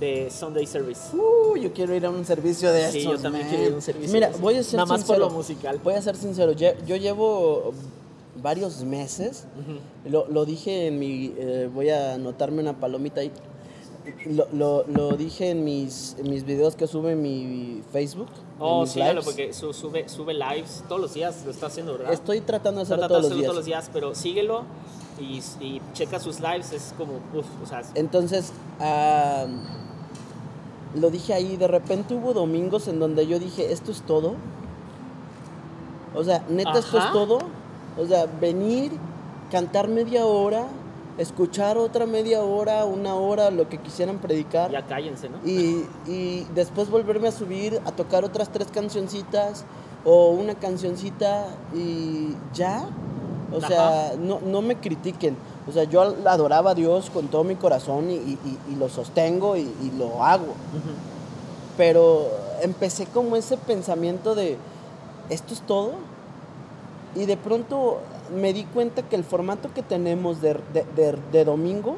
de 0.00 0.28
Sunday 0.30 0.66
Service? 0.66 1.16
Uh, 1.16 1.56
yo 1.56 1.72
quiero 1.72 1.94
ir 1.94 2.04
a 2.04 2.10
un 2.10 2.24
servicio 2.24 2.72
de 2.72 2.90
Sí, 2.90 2.98
estos, 2.98 3.16
yo 3.16 3.22
también 3.22 3.46
man. 3.46 3.50
quiero 3.54 3.66
ir 3.68 3.72
a 3.72 3.76
un 3.76 3.82
servicio 3.82 4.12
Mira, 4.12 4.28
de 4.30 4.38
voy 4.38 4.56
a 4.56 4.62
ser 4.62 4.74
Nada 4.74 4.86
más 4.86 5.00
por 5.04 5.06
sincero. 5.16 5.28
lo 5.28 5.34
musical. 5.34 5.80
Voy 5.82 5.94
a 5.94 6.02
ser 6.02 6.16
sincero. 6.16 6.52
Yo, 6.52 6.70
yo 6.86 6.96
llevo 6.96 7.72
varios 8.42 8.82
meses. 8.82 9.44
Lo, 10.04 10.26
lo 10.28 10.44
dije 10.44 10.88
en 10.88 10.98
mi. 10.98 11.32
eh, 11.36 11.70
voy 11.72 11.90
a 11.90 12.14
anotarme 12.14 12.60
una 12.60 12.78
palomita 12.80 13.20
ahí. 13.20 13.30
Lo, 14.26 14.46
lo- 14.52 14.84
lo 14.88 15.16
dije 15.16 15.50
en 15.50 15.64
mis, 15.64 16.16
en 16.18 16.28
mis 16.28 16.44
videos 16.44 16.74
que 16.76 16.86
sube 16.86 17.12
en 17.12 17.22
mi 17.22 17.80
Facebook. 17.92 18.28
Oh, 18.58 18.84
sígalo 18.86 19.12
lives. 19.20 19.24
porque 19.24 19.52
su- 19.54 19.72
sube, 19.72 20.08
sube 20.10 20.34
lives 20.34 20.82
todos 20.88 21.00
los 21.00 21.14
días, 21.14 21.42
lo 21.44 21.50
está 21.52 21.66
haciendo, 21.68 21.92
¿verdad? 21.96 22.12
Estoy 22.12 22.40
tratando 22.42 22.80
de 22.80 22.82
hacerlo 22.82 23.08
todos 23.08 23.22
de 23.22 23.28
los 23.30 23.38
hacerlo 23.38 23.40
días. 23.40 23.46
todos 23.46 23.56
los 23.56 23.64
días, 23.66 23.90
pero 23.94 24.14
síguelo 24.14 24.64
y, 25.18 25.42
y 25.60 25.80
checa 25.92 26.18
sus 26.18 26.40
lives, 26.40 26.72
es 26.72 26.94
como, 26.96 27.14
uf, 27.34 27.46
o 27.62 27.66
sea, 27.66 27.80
es- 27.80 27.90
Entonces, 27.94 28.52
ah, 28.80 29.46
lo 30.94 31.10
dije 31.10 31.34
ahí, 31.34 31.56
de 31.56 31.68
repente 31.68 32.14
hubo 32.14 32.32
domingos 32.34 32.86
en 32.88 33.00
donde 33.00 33.26
yo 33.26 33.38
dije, 33.38 33.72
¿esto 33.72 33.90
es 33.92 34.02
todo? 34.02 34.34
O 36.14 36.22
sea, 36.22 36.44
neta, 36.48 36.78
esto 36.78 36.98
es 36.98 37.12
todo. 37.12 37.38
O 37.98 38.06
sea, 38.06 38.26
venir, 38.40 38.92
cantar 39.50 39.88
media 39.88 40.24
hora, 40.26 40.66
escuchar 41.18 41.78
otra 41.78 42.06
media 42.06 42.42
hora, 42.42 42.84
una 42.84 43.14
hora, 43.14 43.50
lo 43.50 43.68
que 43.68 43.78
quisieran 43.78 44.18
predicar. 44.18 44.70
ya 44.70 44.84
cállense, 44.86 45.28
¿no? 45.28 45.38
Y, 45.44 45.84
y 46.06 46.46
después 46.54 46.90
volverme 46.90 47.28
a 47.28 47.32
subir 47.32 47.80
a 47.84 47.92
tocar 47.92 48.24
otras 48.24 48.48
tres 48.50 48.68
cancioncitas 48.72 49.64
o 50.04 50.30
una 50.30 50.54
cancioncita 50.54 51.46
y 51.74 52.34
ya. 52.52 52.86
O 53.56 53.60
sea, 53.68 54.12
no, 54.18 54.40
no 54.44 54.62
me 54.62 54.76
critiquen. 54.76 55.36
O 55.68 55.72
sea, 55.72 55.84
yo 55.84 56.02
adoraba 56.26 56.70
a 56.70 56.74
Dios 56.74 57.10
con 57.10 57.28
todo 57.28 57.44
mi 57.44 57.54
corazón 57.56 58.10
y, 58.10 58.14
y- 58.16 58.58
lo 58.78 58.88
sostengo 58.88 59.56
y, 59.56 59.60
y 59.62 59.92
lo 59.98 60.22
hago. 60.24 60.54
Pero 61.76 62.28
empecé 62.62 63.06
como 63.06 63.36
ese 63.36 63.56
pensamiento 63.56 64.34
de, 64.34 64.56
¿esto 65.30 65.54
es 65.54 65.60
todo? 65.62 65.92
Y 67.16 67.26
de 67.26 67.36
pronto 67.36 67.98
me 68.34 68.52
di 68.52 68.64
cuenta 68.64 69.02
que 69.02 69.16
el 69.16 69.24
formato 69.24 69.72
que 69.74 69.82
tenemos 69.82 70.40
de, 70.40 70.54
de- 70.72 70.84
de- 70.96 71.18
de 71.32 71.44
domingo 71.44 71.96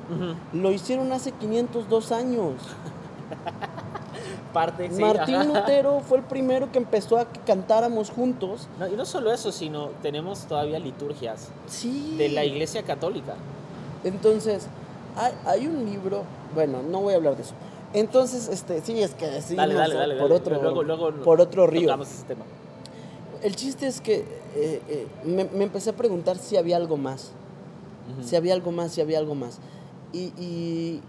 lo 0.53 0.73
hicieron 0.73 1.13
hace 1.13 1.33
502 1.33 2.13
años. 2.13 2.53
Sí, 4.91 5.01
Martín 5.03 5.35
ajá. 5.37 5.45
Lutero 5.45 6.01
fue 6.01 6.19
el 6.19 6.25
primero 6.25 6.71
que 6.73 6.79
empezó 6.79 7.19
a 7.19 7.31
que 7.31 7.41
cantáramos 7.41 8.11
juntos. 8.11 8.69
No, 8.79 8.89
y 8.89 8.93
no 8.93 9.05
solo 9.05 9.33
eso, 9.33 9.53
sino 9.53 9.89
tenemos 10.03 10.47
todavía 10.47 10.79
liturgias 10.79 11.49
Sí. 11.67 12.15
de 12.17 12.29
la 12.31 12.45
Iglesia 12.45 12.83
Católica. 12.83 13.35
Entonces, 14.05 14.67
hay, 15.17 15.33
hay 15.45 15.67
un 15.67 15.85
libro, 15.85 16.25
bueno, 16.55 16.83
no 16.83 17.01
voy 17.01 17.15
a 17.15 17.17
hablar 17.17 17.37
de 17.37 17.43
eso. 17.43 17.55
Entonces, 17.93 18.49
este, 18.49 18.81
sí, 18.83 19.01
es 19.03 19.15
que 19.15 19.41
sí, 19.43 19.55
Dale, 19.57 19.75
no 19.75 19.81
dale, 19.81 19.95
dale. 19.95 20.17
por 20.17 20.33
otro, 20.33 20.61
luego, 20.61 20.83
luego 20.83 21.11
por 21.23 21.41
otro 21.41 21.67
río. 21.67 21.95
ese 22.03 22.25
tema. 22.25 22.45
El 23.43 23.55
chiste 23.57 23.87
es 23.87 24.01
que 24.01 24.25
eh, 24.55 24.83
eh, 24.89 25.07
me, 25.25 25.45
me 25.45 25.65
empecé 25.65 25.91
a 25.91 25.93
preguntar 25.95 26.37
si 26.39 26.57
había 26.57 26.77
algo 26.77 26.97
más, 26.97 27.33
Ujú. 28.19 28.27
si 28.27 28.37
había 28.37 28.55
algo 28.55 28.73
más, 28.73 28.93
si 28.93 29.01
había 29.01 29.19
algo 29.19 29.35
más. 29.35 29.59
Y, 30.13 30.33
y 30.43 31.01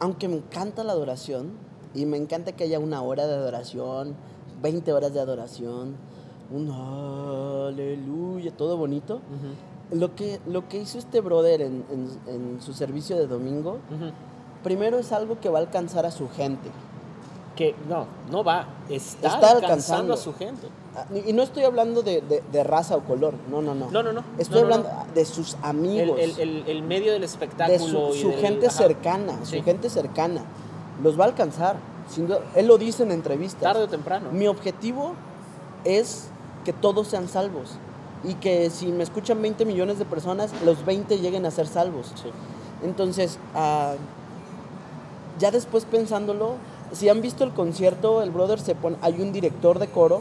aunque 0.00 0.28
me 0.28 0.36
encanta 0.36 0.84
la 0.84 0.92
adoración, 0.92 1.52
y 1.94 2.06
me 2.06 2.16
encanta 2.16 2.52
que 2.52 2.64
haya 2.64 2.78
una 2.78 3.02
hora 3.02 3.26
de 3.26 3.34
adoración, 3.34 4.14
20 4.62 4.92
horas 4.92 5.12
de 5.14 5.20
adoración, 5.20 5.96
un 6.50 6.70
aleluya, 7.68 8.50
todo 8.56 8.76
bonito. 8.76 9.16
Ujú. 9.16 9.98
Lo 9.98 10.14
que, 10.14 10.40
lo 10.46 10.68
que 10.68 10.78
hizo 10.78 10.98
este 10.98 11.20
brother 11.20 11.60
en, 11.62 11.84
en- 11.90 12.34
en 12.34 12.60
su 12.62 12.72
servicio 12.72 13.16
de 13.16 13.26
domingo, 13.26 13.72
Ujú. 13.90 14.10
primero 14.64 14.98
es 14.98 15.12
algo 15.12 15.38
que 15.40 15.48
va 15.50 15.58
a 15.58 15.62
alcanzar 15.62 16.06
a 16.06 16.10
su 16.10 16.28
gente. 16.30 16.70
Que 17.56 17.74
no, 17.86 18.06
no 18.30 18.42
va, 18.42 18.66
está, 18.88 19.28
Está 19.28 19.50
alcanzando 19.50 19.58
alcanzando. 19.66 20.14
a 20.14 20.16
su 20.16 20.32
gente. 20.34 20.68
Ah, 20.96 21.04
Y 21.26 21.34
no 21.34 21.42
estoy 21.42 21.64
hablando 21.64 22.02
de, 22.02 22.22
de- 22.22 22.42
de 22.50 22.64
raza 22.64 22.96
o 22.96 23.00
color, 23.04 23.34
no, 23.50 23.60
no, 23.60 23.74
no. 23.74 23.90
No, 23.90 24.02
no, 24.02 24.12
no. 24.14 24.24
Estoy 24.38 24.62
no, 24.62 24.68
no, 24.68 24.74
hablando 24.76 25.12
de 25.14 25.24
sus 25.26 25.56
no. 25.58 25.66
amigos, 25.66 26.18
El, 26.18 26.30
el, 26.30 26.40
el, 26.40 26.68
el 26.68 26.82
medio 26.82 27.12
del 27.12 27.20
de 27.20 27.26
espectáculo. 27.26 27.78
su, 28.12 28.14
y 28.16 28.22
su 28.22 28.28
del- 28.30 28.40
gente 28.40 28.66
ajá. 28.68 28.76
cercana, 28.78 29.38
Sí. 29.44 29.58
su 29.58 29.64
gente 29.64 29.90
cercana. 29.90 30.42
Los 31.02 31.18
va 31.18 31.24
a 31.24 31.28
alcanzar. 31.28 31.76
sin 32.08 32.26
duda. 32.26 32.40
Él 32.54 32.66
lo 32.66 32.78
dice 32.78 33.02
en 33.02 33.12
entrevistas. 33.12 33.62
Tarde 33.62 33.84
o 33.84 33.88
temprano. 33.88 34.30
Mi 34.32 34.46
objetivo 34.46 35.14
es 35.84 36.28
que 36.64 36.72
todos 36.72 37.08
sean 37.08 37.28
salvos. 37.28 37.76
Y 38.24 38.34
que 38.34 38.70
si 38.70 38.86
me 38.92 39.02
escuchan 39.02 39.40
20 39.42 39.64
millones 39.64 39.98
de 39.98 40.04
personas, 40.04 40.52
los 40.64 40.84
20 40.84 41.18
lleguen 41.18 41.46
a 41.46 41.50
ser 41.50 41.66
salvos. 41.66 42.12
Sí. 42.14 42.30
Entonces, 42.84 43.38
ah, 43.54 43.94
ya 45.38 45.50
después 45.50 45.84
pensándolo, 45.84 46.54
si 46.92 47.08
han 47.08 47.20
visto 47.20 47.44
el 47.44 47.52
concierto, 47.52 48.22
el 48.22 48.30
brother 48.30 48.60
se 48.60 48.74
pone, 48.74 48.96
hay 49.00 49.20
un 49.20 49.32
director 49.32 49.78
de 49.78 49.88
coro, 49.88 50.20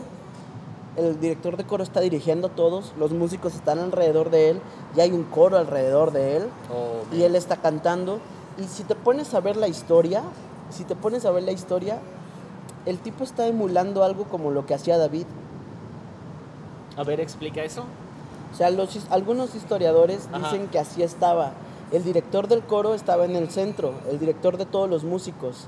el 0.95 1.19
director 1.19 1.57
de 1.57 1.65
coro 1.65 1.84
está 1.84 1.99
dirigiendo 1.99 2.47
a 2.47 2.49
todos, 2.51 2.93
los 2.97 3.11
músicos 3.11 3.55
están 3.55 3.79
alrededor 3.79 4.29
de 4.29 4.51
él, 4.51 4.61
y 4.95 5.01
hay 5.01 5.11
un 5.11 5.23
coro 5.23 5.57
alrededor 5.57 6.11
de 6.11 6.38
él, 6.38 6.43
Oh, 6.73 7.15
y 7.15 7.23
él 7.23 7.36
está 7.36 7.57
cantando, 7.57 8.19
y 8.57 8.63
si 8.63 8.84
te 8.84 8.95
pones 8.95 9.34
a 9.34 9.41
ver 9.41 9.57
la 9.57 9.67
historia, 9.67 10.23
si 10.72 10.84
te 10.84 10.95
pones 10.95 11.26
a 11.26 11.32
ver 11.32 11.43
la 11.43 11.51
historia, 11.51 11.99
el 12.86 12.97
tipo 12.99 13.24
está 13.24 13.47
emulando 13.47 14.03
algo 14.03 14.24
como 14.26 14.51
lo 14.51 14.65
que 14.65 14.74
hacía 14.74 14.97
David. 14.97 15.26
A 16.97 17.03
ver, 17.03 17.19
explica 17.19 17.63
eso. 17.63 17.84
O 18.51 18.55
sea, 18.55 18.69
los, 18.69 19.07
algunos 19.11 19.55
historiadores 19.55 20.28
Ajá. 20.32 20.51
dicen 20.51 20.67
que 20.67 20.80
así 20.80 21.03
estaba. 21.03 21.51
El 21.91 22.03
director 22.03 22.47
del 22.47 22.61
coro 22.63 22.93
estaba 22.93 23.26
en 23.26 23.36
el 23.36 23.49
centro, 23.49 23.93
el 24.09 24.19
director 24.19 24.57
de 24.57 24.65
todos 24.65 24.89
los 24.89 25.03
músicos. 25.03 25.67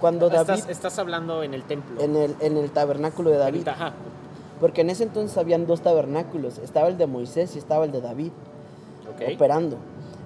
Cuando 0.00 0.28
David, 0.28 0.54
Estás, 0.54 0.68
estás 0.70 0.98
hablando 0.98 1.42
en 1.42 1.54
el 1.54 1.62
templo. 1.64 2.00
en 2.00 2.16
el, 2.16 2.36
en 2.40 2.56
el 2.56 2.70
tabernáculo 2.70 3.30
de 3.30 3.38
David, 3.38 3.68
Ajá. 3.68 3.92
porque 4.60 4.82
en 4.82 4.90
ese 4.90 5.04
entonces 5.04 5.38
habían 5.38 5.66
dos 5.66 5.80
tabernáculos, 5.80 6.58
estaba 6.58 6.88
el 6.88 6.98
de 6.98 7.06
Moisés 7.06 7.54
y 7.56 7.58
estaba 7.58 7.84
el 7.86 7.92
de 7.92 8.00
David, 8.02 8.32
Ok. 9.14 9.34
operando. 9.34 9.78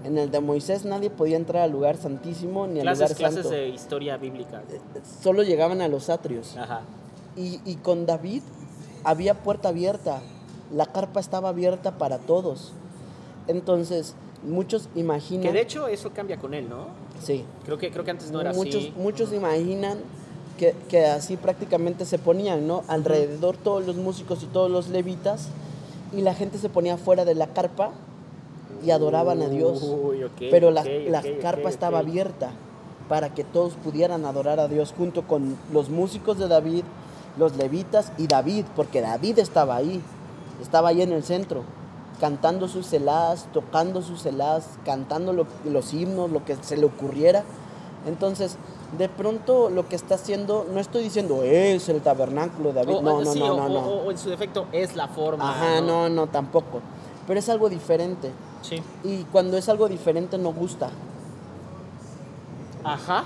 En 0.04 0.16
el 0.16 0.30
de 0.30 0.40
Moisés 0.40 0.84
nadie 0.84 1.10
podía 1.10 1.36
entrar 1.36 1.62
al 1.62 1.72
lugar 1.72 1.96
santísimo 1.96 2.66
ni 2.66 2.80
al 2.80 2.84
Clases, 2.86 3.00
lugar 3.10 3.16
clases 3.16 3.42
santo. 3.42 3.50
de 3.50 3.68
historia 3.68 4.16
bíblica. 4.16 4.62
Solo 5.22 5.42
llegaban 5.42 5.80
a 5.80 5.88
los 5.88 6.08
atrios. 6.08 6.56
Ajá. 6.56 6.82
Y, 7.36 7.60
y 7.64 7.76
con 7.76 8.06
David 8.06 8.42
había 9.04 9.34
puerta 9.34 9.70
abierta, 9.70 10.20
la 10.74 10.86
carpa 10.86 11.20
estaba 11.20 11.48
abierta 11.50 11.98
para 11.98 12.18
todos. 12.18 12.72
Entonces, 13.46 14.14
muchos 14.42 14.88
imaginan... 14.94 15.42
Que 15.46 15.52
de 15.52 15.62
hecho 15.62 15.88
eso 15.88 16.10
cambia 16.12 16.38
con 16.38 16.54
él, 16.54 16.68
¿no? 16.68 16.86
Sí. 17.22 17.44
Creo 17.64 17.78
que, 17.78 17.90
creo 17.90 18.04
que 18.04 18.10
antes 18.10 18.30
no 18.30 18.40
era 18.40 18.52
muchos, 18.52 18.82
así. 18.82 18.94
muchos 18.96 19.32
imaginan 19.32 19.98
que, 20.58 20.74
que 20.88 21.06
así 21.06 21.36
prácticamente 21.36 22.04
se 22.04 22.18
ponían, 22.18 22.66
¿no? 22.66 22.84
Alrededor 22.88 23.56
todos 23.56 23.86
los 23.86 23.96
músicos 23.96 24.42
y 24.42 24.46
todos 24.46 24.70
los 24.70 24.88
levitas 24.88 25.48
y 26.12 26.20
la 26.20 26.34
gente 26.34 26.58
se 26.58 26.68
ponía 26.68 26.96
fuera 26.96 27.24
de 27.24 27.34
la 27.34 27.48
carpa 27.48 27.92
y 28.84 28.90
adoraban 28.90 29.42
a 29.42 29.48
Dios. 29.48 29.82
Uy, 29.82 30.24
Pero 30.50 30.70
la, 30.70 30.82
la 31.10 31.22
carpa 31.40 31.68
estaba 31.68 31.98
abierta 32.00 32.50
para 33.08 33.32
que 33.34 33.42
todos 33.44 33.74
pudieran 33.74 34.24
adorar 34.26 34.60
a 34.60 34.68
Dios 34.68 34.94
junto 34.96 35.22
con 35.26 35.56
los 35.72 35.88
músicos 35.88 36.38
de 36.38 36.46
David, 36.48 36.84
los 37.38 37.56
levitas 37.56 38.12
y 38.18 38.26
David, 38.26 38.64
porque 38.76 39.00
David 39.00 39.38
estaba 39.38 39.76
ahí, 39.76 40.00
estaba 40.60 40.88
ahí 40.90 41.02
en 41.02 41.12
el 41.12 41.22
centro, 41.22 41.62
cantando 42.20 42.68
sus 42.68 42.86
celadas, 42.88 43.46
tocando 43.52 44.02
sus 44.02 44.22
celadas, 44.22 44.68
cantando 44.84 45.32
lo- 45.32 45.46
los 45.64 45.94
himnos, 45.94 46.30
lo 46.30 46.44
que 46.44 46.56
se 46.62 46.76
le 46.76 46.84
ocurriera. 46.86 47.44
Entonces, 48.06 48.56
de 48.96 49.08
pronto 49.08 49.70
lo 49.70 49.88
que 49.88 49.96
está 49.96 50.14
haciendo, 50.16 50.66
no 50.72 50.80
estoy 50.80 51.02
diciendo 51.04 51.42
es 51.42 51.88
el 51.88 52.00
tabernáculo 52.00 52.70
de 52.70 52.74
David, 52.76 53.00
no, 53.02 53.20
no, 53.20 53.32
sí, 53.32 53.38
no, 53.38 53.54
o- 53.54 53.56
no, 53.56 53.68
no. 53.68 53.80
o- 53.80 54.06
o 54.06 54.10
en 54.10 54.18
su 54.18 54.30
defecto 54.30 54.66
es 54.72 54.96
la 54.96 55.08
forma. 55.08 55.50
Ajá, 55.50 55.80
no, 55.80 56.08
no, 56.08 56.26
tampoco. 56.26 56.80
Pero 57.26 57.38
es 57.38 57.48
algo 57.48 57.68
diferente. 57.68 58.30
Sí. 58.62 58.82
Y 59.04 59.24
cuando 59.24 59.56
es 59.56 59.68
algo 59.68 59.88
diferente 59.88 60.38
no 60.38 60.52
gusta. 60.52 60.90
Ajá. 62.84 63.24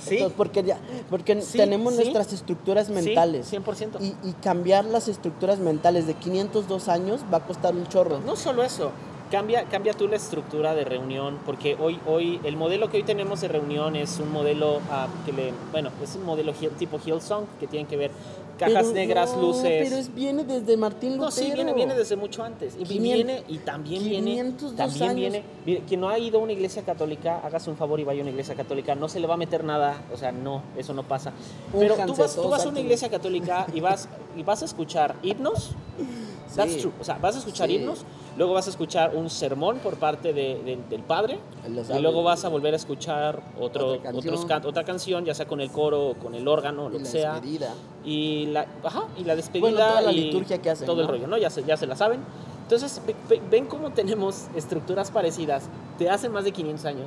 Sí. 0.00 0.14
Entonces, 0.14 0.36
porque 0.36 0.62
ya, 0.62 0.78
porque 1.10 1.42
Sí, 1.42 1.58
tenemos 1.58 1.94
sí. 1.94 2.00
nuestras 2.00 2.32
estructuras 2.32 2.86
Sí, 2.86 2.92
mentales. 2.92 3.52
100%. 3.52 4.00
y, 4.00 4.14
y 4.28 4.32
cambiar 4.42 4.84
las 4.84 5.08
estructuras 5.08 5.58
mentales 5.58 6.06
de 6.06 6.14
502 6.14 6.88
años 6.88 7.20
va 7.32 7.38
a 7.38 7.40
costar 7.46 7.74
un 7.74 7.86
chorro. 7.88 8.20
No 8.20 8.36
solo 8.36 8.62
eso, 8.62 8.92
cambia, 9.30 9.64
cambia 9.64 9.92
tú 9.94 10.06
la 10.06 10.14
estructura 10.16 10.74
de 10.76 10.84
reunión, 10.84 11.38
porque 11.44 11.76
hoy, 11.80 11.98
hoy 12.06 12.40
el 12.44 12.56
modelo 12.56 12.88
que 12.90 12.98
hoy 12.98 13.02
tenemos 13.02 13.40
de 13.40 13.48
reunión 13.48 13.96
es 13.96 14.18
un 14.20 14.30
modelo 14.32 14.80
ah, 14.90 15.08
que 15.26 15.32
le, 15.32 15.52
bueno, 15.72 15.90
es 16.02 16.14
un 16.14 16.24
modelo 16.24 16.52
Hill- 16.58 16.70
tipo 16.78 17.00
Hillsong 17.04 17.44
que 17.58 17.66
tiene 17.66 17.88
que 17.88 17.96
ver 17.96 18.12
cajas 18.58 18.74
Pero 18.82 18.92
negras, 18.92 19.34
no, 19.36 19.42
luces. 19.42 19.62
Pero 19.88 19.96
es, 19.96 20.14
viene 20.14 20.44
desde 20.44 20.76
Martín 20.76 21.10
Lutero. 21.16 21.24
No, 21.26 21.30
sí, 21.30 21.50
viene, 21.52 21.72
viene 21.72 21.94
desde 21.94 22.16
mucho 22.16 22.42
antes. 22.42 22.74
Y 22.78 22.84
Quinien- 22.84 23.14
viene, 23.14 23.42
y 23.48 23.58
también 23.58 24.04
viene, 24.04 24.30
502 24.32 24.76
también 24.76 25.02
años. 25.04 25.14
viene, 25.20 25.42
mire, 25.64 25.82
quien 25.88 26.00
no 26.00 26.08
ha 26.08 26.18
ido 26.18 26.38
a 26.38 26.42
una 26.42 26.52
iglesia 26.52 26.82
católica, 26.82 27.40
hágase 27.44 27.70
un 27.70 27.76
favor 27.76 27.98
y 28.00 28.04
vaya 28.04 28.20
a 28.20 28.22
una 28.22 28.30
iglesia 28.30 28.54
católica, 28.54 28.94
no 28.94 29.08
se 29.08 29.20
le 29.20 29.26
va 29.26 29.34
a 29.34 29.38
meter 29.38 29.64
nada, 29.64 30.02
o 30.12 30.16
sea, 30.16 30.32
no, 30.32 30.62
eso 30.76 30.92
no 30.92 31.04
pasa. 31.04 31.32
Pero 31.78 31.94
tú 32.06 32.14
vas, 32.14 32.34
tú 32.34 32.48
vas 32.48 32.64
a 32.66 32.68
una 32.68 32.80
iglesia 32.80 33.08
católica 33.08 33.66
y 33.72 33.80
vas, 33.80 34.08
y 34.36 34.42
vas 34.42 34.62
a 34.62 34.64
escuchar 34.66 35.14
himnos, 35.22 35.70
that's 36.56 36.72
Sí. 36.72 36.80
true, 36.80 36.92
o 37.00 37.04
sea, 37.04 37.18
vas 37.18 37.36
a 37.36 37.38
escuchar 37.38 37.68
Sí. 37.68 37.76
himnos, 37.76 38.04
luego 38.38 38.54
vas 38.54 38.66
a 38.68 38.70
escuchar 38.70 39.14
un 39.16 39.28
sermón 39.28 39.78
por 39.78 39.96
parte 39.96 40.32
de- 40.32 40.62
de- 40.64 40.78
del 40.88 41.02
padre, 41.02 41.38
y 41.66 41.98
luego 42.00 42.22
vas 42.22 42.44
a 42.44 42.48
volver 42.48 42.72
a 42.72 42.76
escuchar 42.76 43.42
otro, 43.60 43.88
Otra 43.88 44.02
canción. 44.12 44.34
otros 44.34 44.46
can- 44.46 44.64
otra 44.66 44.84
canción, 44.84 45.24
ya 45.24 45.34
sea 45.34 45.46
con 45.46 45.60
el 45.60 45.70
coro 45.70 46.14
con 46.22 46.34
el 46.34 46.46
órgano, 46.48 46.88
lo 46.88 46.98
que 46.98 47.04
sea. 47.04 47.32
despedida. 47.34 47.74
Y 48.04 48.46
la, 48.46 48.66
ajá, 48.84 49.02
y 49.18 49.24
la 49.24 49.34
despedida. 49.36 49.60
Bueno, 49.68 49.78
toda 49.78 50.00
la 50.00 50.12
y 50.12 50.20
liturgia 50.24 50.58
que 50.62 50.70
hacen, 50.70 50.86
Todo 50.86 51.00
el 51.02 51.06
¿no? 51.08 51.12
rollo, 51.12 51.26
¿no? 51.26 51.36
Ya 51.36 51.50
se, 51.50 51.64
ya 51.64 51.76
se 51.76 51.86
la 51.86 51.96
saben. 51.96 52.20
Entonces, 52.62 53.00
ve- 53.06 53.16
ve- 53.28 53.42
ven 53.50 53.66
cómo 53.66 53.90
tenemos 53.90 54.46
estructuras 54.54 55.10
parecidas 55.10 55.64
de 55.98 56.08
hace 56.10 56.28
más 56.28 56.44
de 56.44 56.52
500 56.52 56.84
años. 56.86 57.06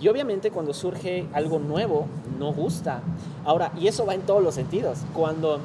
Y 0.00 0.08
obviamente 0.08 0.50
cuando 0.50 0.74
surge 0.74 1.26
algo 1.32 1.58
nuevo, 1.60 2.06
no 2.38 2.52
gusta. 2.52 3.02
Ahora, 3.44 3.72
y 3.78 3.86
eso 3.86 4.04
va 4.04 4.14
en 4.14 4.22
todos 4.22 4.42
los 4.42 4.54
sentidos. 4.54 4.98
Cuando 5.14 5.60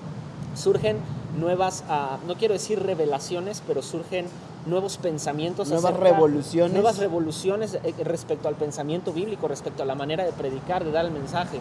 surgen 0.53 0.97
nuevas, 1.39 1.83
ah, 1.89 2.17
no 2.27 2.35
quiero 2.35 2.53
decir 2.53 2.79
revelaciones, 2.83 3.63
pero 3.65 3.81
surgen 3.81 4.25
nuevos 4.67 4.97
pensamientos. 4.97 5.67
Nuevas 5.69 5.85
acerca- 5.91 6.09
revoluciones. 6.11 6.73
Nuevas 6.73 6.97
revoluciones 6.97 7.73
eh, 7.83 7.93
respecto 8.03 8.47
al 8.47 8.55
pensamiento 8.55 9.11
bíblico, 9.13 9.47
respecto 9.47 9.83
a 9.83 9.85
la 9.85 9.95
manera 9.95 10.23
de 10.23 10.31
predicar, 10.33 10.83
de 10.83 10.91
dar 10.91 11.05
el 11.05 11.11
mensaje. 11.11 11.59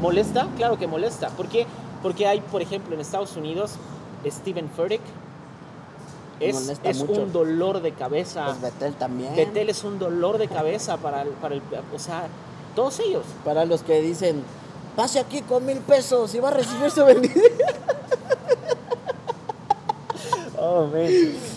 ¿Molesta? 0.00 0.48
Claro 0.56 0.78
que 0.78 0.86
molesta. 0.86 1.28
¿Por 1.30 1.48
qué? 1.48 1.66
Porque 2.02 2.26
hay, 2.26 2.40
por 2.40 2.62
ejemplo, 2.62 2.94
en 2.94 3.00
Estados 3.00 3.36
Unidos, 3.36 3.72
Stephen 4.26 4.68
Furtick 4.70 5.00
es, 6.40 6.78
es 6.84 7.00
un 7.00 7.32
dolor 7.32 7.82
de 7.82 7.92
cabeza. 7.92 8.46
Pues 8.46 8.60
Betel 8.60 8.94
también. 8.94 9.34
Betel 9.34 9.68
es 9.70 9.82
un 9.84 9.98
dolor 9.98 10.38
de 10.38 10.46
cabeza 10.48 10.96
para 10.98 11.22
el, 11.22 11.30
para 11.30 11.56
el... 11.56 11.62
O 11.94 11.98
sea, 11.98 12.28
todos 12.76 13.00
ellos. 13.00 13.24
Para 13.44 13.64
los 13.64 13.82
que 13.82 14.00
dicen, 14.00 14.42
pase 14.94 15.18
aquí 15.18 15.42
con 15.42 15.66
mil 15.66 15.78
pesos 15.78 16.32
y 16.34 16.38
va 16.38 16.48
a 16.48 16.52
recibir 16.52 16.90
su 16.92 17.04
bendición. 17.04 17.42
Oh, 20.60 20.86
man. 20.86 21.06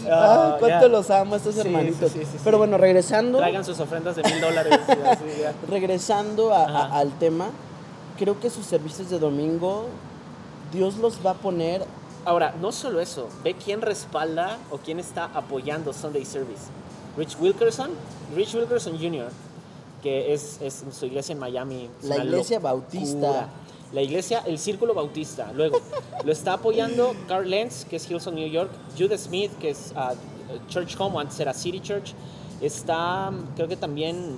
Ah, 0.10 0.56
cuánto 0.60 0.88
los 0.90 1.10
amo 1.10 1.36
estos 1.36 1.56
Sí, 1.56 1.62
hermanitos. 1.62 2.12
sí, 2.12 2.20
sí, 2.24 2.38
Pero 2.44 2.58
bueno, 2.58 2.78
regresando, 2.78 3.38
Traigan 3.40 3.66
sus 3.66 3.80
ofrendas 3.80 4.16
de 4.16 4.24
mil 4.24 4.40
dólares. 4.42 4.80
regresando 5.70 6.54
a- 6.54 6.66
a- 6.66 6.98
al 7.00 7.12
tema, 7.20 7.50
creo 8.18 8.40
que 8.40 8.50
sus 8.50 8.66
servicios 8.66 9.10
de 9.10 9.20
domingo, 9.20 9.86
Dios 10.74 10.98
los 10.98 11.26
va 11.26 11.32
a 11.32 11.36
poner 11.36 11.84
Ahora, 12.24 12.54
no 12.62 12.72
solo 12.72 13.00
eso, 13.00 13.28
ve 13.44 13.56
quién 13.56 13.82
respalda 13.82 14.60
o 14.70 14.78
quién 14.78 15.00
está 15.00 15.26
apoyando 15.34 15.92
Sunday 15.92 16.24
Service. 16.24 16.66
Rich 17.18 17.36
Wilkerson, 17.42 17.90
Rich 18.36 18.54
Wilkerson 18.54 19.00
Jr., 19.00 19.30
que 20.04 20.32
es, 20.32 20.60
es 20.62 20.84
su 20.92 21.08
iglesia 21.08 21.34
en 21.34 21.40
Miami. 21.40 21.90
La 22.04 22.18
iglesia 22.24 22.58
locura. 22.58 22.74
bautista. 22.74 23.48
La 23.94 24.02
iglesia, 24.02 24.42
el 24.46 24.58
círculo 24.58 24.94
bautista. 24.94 25.52
Luego, 25.54 25.80
lo 26.24 26.32
está 26.32 26.54
apoyando 26.54 27.14
Carl 27.28 27.50
Lenz, 27.50 27.84
que 27.86 27.98
es 27.98 28.10
Hillsong 28.10 28.36
New 28.36 28.48
York. 28.50 28.72
Judah 28.98 29.18
Smith, 29.18 29.52
que 29.60 29.72
es 29.72 29.92
ah, 29.96 30.14
Church 30.70 30.96
Home, 31.00 31.20
antes 31.20 31.40
era 31.40 31.54
City 31.54 31.80
Church. 31.82 32.14
Está, 32.62 33.32
creo 33.56 33.68
que 33.68 33.76
también, 33.76 34.36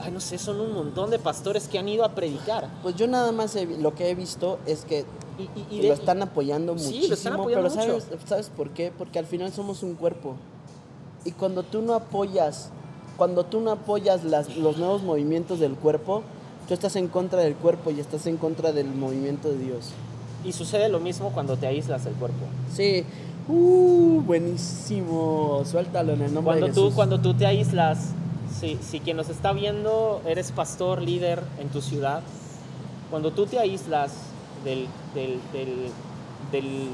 ay, 0.00 0.10
no 0.12 0.20
sé, 0.20 0.38
son 0.38 0.60
un 0.60 0.72
montón 0.72 1.10
de 1.10 1.18
pastores 1.18 1.68
que 1.68 1.78
han 1.78 1.88
ido 1.88 2.04
a 2.04 2.10
predicar. 2.14 2.68
Pues 2.82 2.94
yo 2.96 3.06
nada 3.06 3.32
más 3.32 3.56
he 3.56 3.66
lo 3.66 3.94
que 3.94 4.08
he 4.10 4.14
visto 4.14 4.58
es 4.64 4.84
que 4.84 5.04
Y, 5.38 5.42
y- 5.74 5.78
y 5.80 5.86
lo 5.86 5.92
están 5.94 6.22
apoyando 6.22 6.76
Sí, 6.78 6.84
lo 6.84 6.90
muchísimo, 6.90 7.14
están 7.14 7.32
apoyando 7.34 7.68
pero 7.68 7.80
mucho. 7.86 8.00
¿sabes, 8.00 8.20
¿sabes 8.26 8.48
por 8.56 8.70
qué? 8.70 8.90
Porque 8.96 9.18
al 9.18 9.26
final 9.26 9.52
somos 9.52 9.82
un 9.82 9.94
cuerpo. 9.94 10.36
Y 11.24 11.32
cuando 11.32 11.62
tú 11.62 11.82
no 11.82 11.94
apoyas, 11.94 12.70
cuando 13.16 13.44
tú 13.44 13.60
no 13.60 13.70
apoyas 13.72 14.24
las- 14.24 14.56
los 14.56 14.78
nuevos 14.78 15.02
movimientos 15.02 15.58
del 15.60 15.74
cuerpo, 15.74 16.22
tú 16.68 16.74
estás 16.74 16.94
en 16.96 17.08
contra 17.08 17.40
del 17.40 17.54
cuerpo 17.54 17.90
y 17.90 17.98
estás 18.00 18.26
en 18.26 18.36
contra 18.36 18.72
del 18.72 18.86
movimiento 18.94 19.48
de 19.48 19.58
Dios. 19.58 19.90
y 20.44 20.52
sucede 20.52 20.88
lo 20.88 21.00
mismo 21.00 21.30
cuando 21.32 21.56
te 21.56 21.66
aíslas 21.66 22.04
del 22.04 22.14
cuerpo. 22.14 22.44
Sí. 22.72 23.04
Uh, 23.48 24.20
buenísimo. 24.22 25.62
Suéltalo 25.64 26.12
en 26.12 26.22
el 26.22 26.32
nombre 26.34 26.52
Cuando 26.52 26.66
de 26.68 26.72
tú, 26.72 26.80
Jesús. 26.82 26.94
cuando 26.94 27.20
tú 27.20 27.34
te 27.34 27.46
aíslas, 27.46 28.10
si, 28.60 28.78
si 28.80 29.00
quien 29.00 29.16
nos 29.16 29.28
está 29.30 29.52
viendo 29.52 30.22
eres 30.26 30.52
pastor, 30.52 31.02
líder 31.02 31.42
en 31.58 31.68
tu 31.70 31.80
ciudad, 31.80 32.20
cuando 33.10 33.32
tú 33.32 33.46
te 33.46 33.58
aíslas 33.58 34.12
del, 34.64 34.86
del- 35.14 35.40
del- 35.52 35.90
del- 36.52 36.88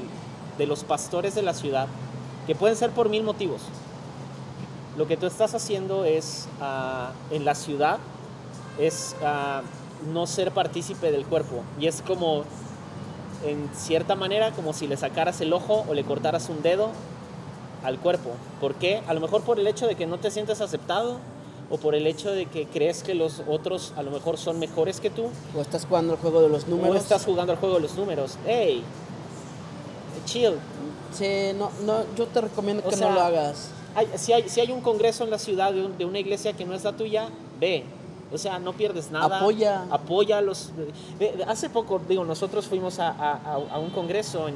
de 0.57 0.65
los 0.67 0.83
pastores 0.83 1.35
de 1.35 1.41
la 1.43 1.53
ciudad, 1.53 1.87
que 2.47 2.55
pueden 2.55 2.75
ser 2.77 2.91
por 2.91 3.09
mil 3.09 3.23
motivos, 3.23 3.61
lo 4.97 5.07
que 5.07 5.17
tú 5.17 5.25
estás 5.27 5.53
haciendo 5.53 6.05
es, 6.05 6.47
ah, 6.61 7.11
en 7.31 7.43
la 7.45 7.53
ciudad, 7.53 7.97
es 8.79 9.15
ah, 9.23 9.61
no 10.13 10.27
ser 10.27 10.51
partícipe 10.51 11.11
del 11.11 11.25
cuerpo. 11.25 11.61
Y 11.79 11.87
es 11.87 12.01
como, 12.01 12.43
en 13.45 13.69
cierta 13.75 14.15
manera, 14.15 14.51
como 14.51 14.73
si 14.73 14.87
le 14.87 14.97
sacaras 14.97 15.39
el 15.41 15.53
ojo 15.53 15.85
o 15.87 15.93
le 15.93 16.03
cortaras 16.03 16.49
un 16.49 16.61
dedo 16.61 16.89
al 17.83 17.99
cuerpo. 17.99 18.31
¿Por 18.59 18.75
qué? 18.75 19.01
A 19.07 19.13
lo 19.13 19.19
mejor 19.21 19.41
por 19.43 19.59
el 19.59 19.67
hecho 19.67 19.87
de 19.87 19.95
que 19.95 20.05
no 20.07 20.17
te 20.17 20.31
sientes 20.31 20.59
aceptado 20.61 21.19
o 21.69 21.77
por 21.77 21.95
el 21.95 22.05
hecho 22.07 22.31
de 22.31 22.45
que 22.45 22.65
crees 22.67 23.01
que 23.03 23.15
los 23.15 23.41
otros 23.47 23.93
a 23.97 24.03
lo 24.03 24.11
mejor 24.11 24.37
son 24.37 24.59
mejores 24.59 24.99
que 24.99 25.09
tú 25.09 25.29
O 25.57 25.61
estás 25.61 25.85
jugando 25.85 26.13
el 26.13 26.19
juego 26.19 26.41
de 26.41 26.49
los 26.49 26.67
números. 26.67 26.95
o 26.95 26.97
estás 26.99 27.25
jugando 27.25 27.53
al 27.53 27.59
juego 27.59 27.75
de 27.75 27.81
los 27.81 27.95
números. 27.95 28.37
¡Ey! 28.47 28.83
Chill. 30.25 30.53
Sí, 31.11 31.51
no, 31.57 31.69
no, 31.85 32.03
yo 32.17 32.25
te 32.27 32.41
recomiendo 32.41 32.83
O 32.85 32.89
que 32.89 32.95
sea, 32.97 33.09
no 33.09 33.15
lo 33.15 33.21
hagas. 33.21 33.69
Hay- 33.95 34.09
si, 34.15 34.33
hay, 34.33 34.49
si 34.49 34.59
hay 34.61 34.71
un 34.71 34.81
congreso 34.81 35.23
en 35.23 35.29
la 35.31 35.39
ciudad 35.39 35.71
de, 35.73 35.85
un- 35.85 35.97
de 35.97 36.05
una 36.05 36.19
iglesia 36.19 36.53
que 36.53 36.65
no 36.65 36.73
es 36.73 36.83
la 36.83 36.93
tuya, 36.93 37.29
ve. 37.59 37.83
O 38.33 38.37
sea, 38.37 38.59
no 38.59 38.73
pierdes 38.73 39.11
nada. 39.11 39.37
Apoya. 39.39 39.85
Apoya 39.91 40.39
a 40.39 40.41
los... 40.41 40.71
de- 41.19 41.31
de- 41.37 41.43
hace 41.43 41.69
poco, 41.69 42.01
digo, 42.09 42.25
nosotros 42.25 42.65
fuimos 42.67 42.99
a, 42.99 43.09
a- 43.09 43.59
a- 43.71 43.79
un 43.79 43.91
congreso 43.91 44.47
en, 44.47 44.55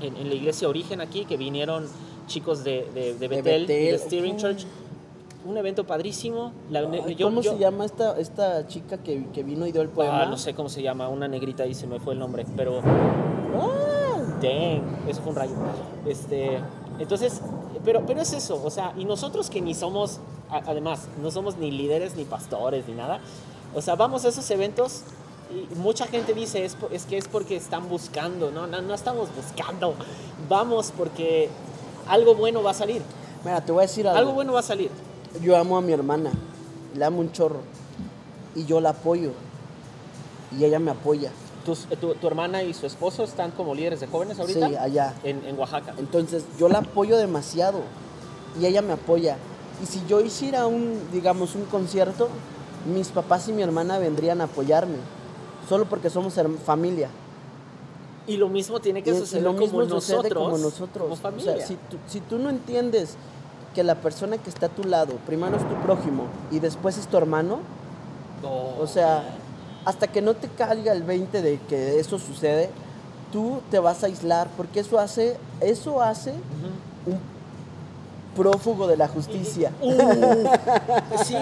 en- 0.00 0.16
en 0.16 0.28
la 0.28 0.34
iglesia 0.34 0.68
Origen 0.68 1.00
aquí, 1.00 1.24
que 1.24 1.36
vinieron 1.36 1.86
chicos 2.26 2.64
de, 2.64 2.88
de, 2.94 3.14
de 3.16 3.28
Betel, 3.28 3.62
y 3.62 3.66
de 3.66 3.74
Betel. 3.92 4.00
Steering. 4.00 4.36
Church. 4.36 4.66
Un 5.46 5.56
evento 5.56 5.86
padrísimo. 5.86 6.50
La- 6.70 6.80
Ay, 6.80 7.14
yo- 7.14 7.28
¿Cómo 7.28 7.40
yo- 7.40 7.52
se 7.52 7.58
llama 7.58 7.84
esta, 7.84 8.18
esta 8.18 8.66
chica 8.66 8.98
que, 8.98 9.26
que 9.32 9.44
vino 9.44 9.64
y 9.66 9.70
dio 9.72 9.80
el 9.82 9.88
poema? 9.88 10.22
Ah, 10.22 10.26
no 10.26 10.36
sé 10.36 10.54
cómo 10.54 10.68
se 10.68 10.82
llama, 10.82 11.08
una 11.08 11.28
negrita 11.28 11.64
y 11.66 11.74
se 11.74 11.86
me 11.86 12.00
fue 12.00 12.14
el 12.14 12.18
nombre, 12.18 12.44
pero... 12.56 12.80
Ah, 12.80 14.20
Dang, 14.42 15.08
eso 15.08 15.22
fue 15.22 15.30
un 15.30 15.36
rayo. 15.36 15.52
Este, 16.06 16.58
entonces, 16.98 17.40
pero, 17.84 18.04
pero 18.06 18.20
es 18.20 18.32
eso, 18.32 18.60
o 18.64 18.70
sea, 18.70 18.92
y 18.96 19.04
nosotros 19.04 19.50
que 19.50 19.60
ni 19.60 19.74
somos, 19.74 20.20
además, 20.50 21.08
no 21.22 21.30
somos 21.30 21.56
ni 21.56 21.70
líderes, 21.70 22.16
ni 22.16 22.24
pastores, 22.24 22.86
ni 22.88 22.94
nada, 22.94 23.20
o 23.74 23.82
sea, 23.82 23.94
vamos 23.94 24.24
a 24.24 24.28
esos 24.28 24.50
eventos 24.50 25.02
y 25.50 25.74
mucha 25.76 26.06
gente 26.06 26.34
dice, 26.34 26.64
es, 26.64 26.76
es 26.90 27.04
que 27.04 27.18
es 27.18 27.28
porque 27.28 27.56
están 27.56 27.88
buscando, 27.88 28.50
no, 28.50 28.66
no, 28.66 28.80
no 28.82 28.94
estamos 28.94 29.28
buscando, 29.36 29.94
vamos 30.48 30.92
porque 30.96 31.48
algo 32.08 32.34
bueno 32.34 32.62
va 32.62 32.70
a 32.70 32.74
salir, 32.74 33.02
Mira, 33.46 33.60
te 33.60 33.70
voy 33.70 33.84
a 33.84 33.86
decir 33.86 34.08
algo. 34.08 34.18
algo 34.18 34.32
bueno 34.32 34.52
va 34.54 34.58
a 34.58 34.62
salir. 34.64 34.90
Yo 35.40 35.56
amo 35.56 35.76
a 35.76 35.80
mi 35.80 35.92
hermana, 35.92 36.32
la 36.96 37.06
amo 37.06 37.20
un 37.20 37.30
chorro. 37.30 37.60
Y 38.56 38.64
yo 38.64 38.80
la 38.80 38.90
apoyo. 38.90 39.30
Y 40.58 40.64
ella 40.64 40.80
me 40.80 40.90
apoya. 40.90 41.30
Tus- 41.66 41.86
tu, 42.00 42.14
tu 42.14 42.26
hermana 42.28 42.62
y 42.62 42.72
su 42.72 42.86
esposo 42.86 43.24
están 43.24 43.50
como 43.50 43.74
líderes 43.74 44.00
de 44.00 44.06
jóvenes 44.06 44.38
ahorita 44.40 44.68
Sí, 44.68 44.76
allá. 44.76 45.14
en, 45.24 45.44
en 45.44 45.58
Oaxaca. 45.58 45.94
Entonces, 45.98 46.44
yo 46.58 46.68
la 46.68 46.78
apoyo 46.78 47.16
demasiado. 47.18 47.80
Y 48.58 48.64
ella 48.64 48.80
me 48.80 48.92
apoya. 48.94 49.36
Y 49.82 49.86
si 49.86 50.02
yo 50.08 50.20
hiciera 50.22 50.66
un, 50.66 50.98
digamos, 51.12 51.54
un 51.56 51.64
concierto, 51.66 52.28
mis 52.90 53.08
papás 53.08 53.48
y 53.48 53.52
mi 53.52 53.62
hermana 53.62 53.98
vendrían 53.98 54.40
a 54.40 54.44
apoyarme. 54.44 54.96
Solo 55.68 55.84
porque 55.86 56.08
somos 56.08 56.34
familia. 56.64 57.08
Y 58.28 58.36
lo 58.38 58.48
mismo 58.48 58.80
tiene 58.80 59.02
que 59.02 59.10
Y- 59.10 59.14
y 59.14 59.18
suceder 59.18 59.42
lo 59.44 59.52
mismo 59.52 59.80
como, 59.80 59.90
sucede 59.90 60.16
nosotros, 60.16 60.44
como 60.44 60.58
nosotros. 60.58 61.02
como 61.02 61.14
O 61.14 61.16
familia. 61.16 61.56
sea, 61.58 61.66
si 61.66 61.74
tú, 61.74 61.96
si 62.06 62.20
tú 62.20 62.38
no 62.38 62.48
entiendes 62.50 63.16
que 63.74 63.84
la 63.84 63.96
persona 63.96 64.38
que 64.38 64.48
está 64.48 64.66
a 64.66 64.68
tu 64.70 64.84
lado, 64.84 65.14
primero 65.26 65.56
es 65.56 65.68
tu 65.68 65.74
prójimo 65.82 66.24
y 66.50 66.60
después 66.60 66.96
es 66.96 67.06
tu 67.08 67.16
hermano, 67.18 67.58
Oh. 68.42 68.74
o 68.80 68.86
sea, 68.86 69.24
hasta 69.86 70.06
que 70.08 70.20
no 70.20 70.34
te 70.34 70.48
caiga 70.48 70.92
el 70.92 71.02
20 71.04 71.40
de 71.40 71.58
que 71.68 71.98
eso 71.98 72.18
sucede, 72.18 72.68
tú 73.32 73.60
te 73.70 73.78
vas 73.78 74.02
a 74.02 74.06
aislar, 74.06 74.48
porque 74.56 74.80
eso 74.80 74.98
hace, 74.98 75.36
eso 75.60 76.02
hace 76.02 76.32
un 77.06 77.18
prófugo 78.36 78.86
de 78.86 78.96
la 78.98 79.08
justicia. 79.08 79.72
Uh, 79.80 79.94
sí. 81.24 81.36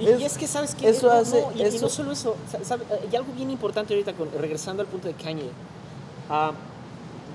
Y, 0.00 0.06
Es- 0.08 0.20
y 0.20 0.24
es 0.24 0.36
que, 0.36 0.46
¿sabes 0.46 0.74
qué? 0.74 0.88
eso 0.90 1.06
No, 1.06 1.12
hace- 1.12 1.40
no, 1.40 1.52
y, 1.66 1.78
no 1.80 1.88
solo 1.88 2.12
eso, 2.12 2.36
eh, 2.52 3.08
y 3.10 3.16
algo 3.16 3.32
bien 3.34 3.50
importante 3.50 3.94
ahorita, 3.94 4.12
con- 4.12 4.30
regresando 4.38 4.82
al 4.82 4.88
punto 4.88 5.08
de 5.08 5.14
Kanye. 5.14 5.48
Ah, 6.28 6.52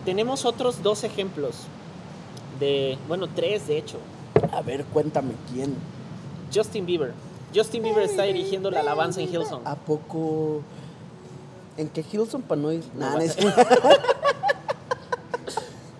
tenemos 0.05 0.45
otros 0.45 0.84
dos 0.84 1.03
ejemplos 1.03 1.55
de, 2.59 2.97
bueno, 3.07 3.28
tres 3.34 3.67
de 3.67 3.78
hecho. 3.78 3.97
A 4.51 4.61
ver, 4.61 4.84
cuéntame 4.86 5.32
quién. 5.51 5.76
Justin 6.53 6.86
Bieber. 6.86 7.13
Justin 7.54 7.84
Bieber 7.84 8.04
está 8.04 8.24
dirigiendo 8.24 8.72
la 8.72 8.80
alabanza 8.82 9.22
en 9.22 9.30
Hillsong. 9.34 9.62
¿A 9.66 9.76
poco? 9.76 10.62
¿En 11.78 11.89
qué 11.89 12.04
Hilson 12.12 12.41
para 12.41 12.62
no 12.62 12.72
ir? 12.72 12.84
Nah, 12.95 13.14
No, 13.16 13.20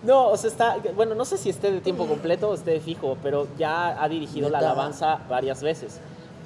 no 0.02 0.28
o 0.30 0.36
sea, 0.36 0.50
está, 0.50 0.76
bueno, 0.94 1.14
no 1.14 1.24
sé 1.24 1.36
si 1.38 1.50
esté 1.50 1.70
de 1.70 1.80
tiempo 1.80 2.06
completo 2.06 2.48
o 2.50 2.54
esté 2.54 2.80
fijo, 2.80 3.16
pero 3.22 3.46
ya 3.58 4.02
ha 4.02 4.08
dirigido 4.08 4.48
la 4.48 4.58
¿Neta? 4.58 4.72
alabanza 4.72 5.20
varias 5.28 5.62
veces. 5.62 5.98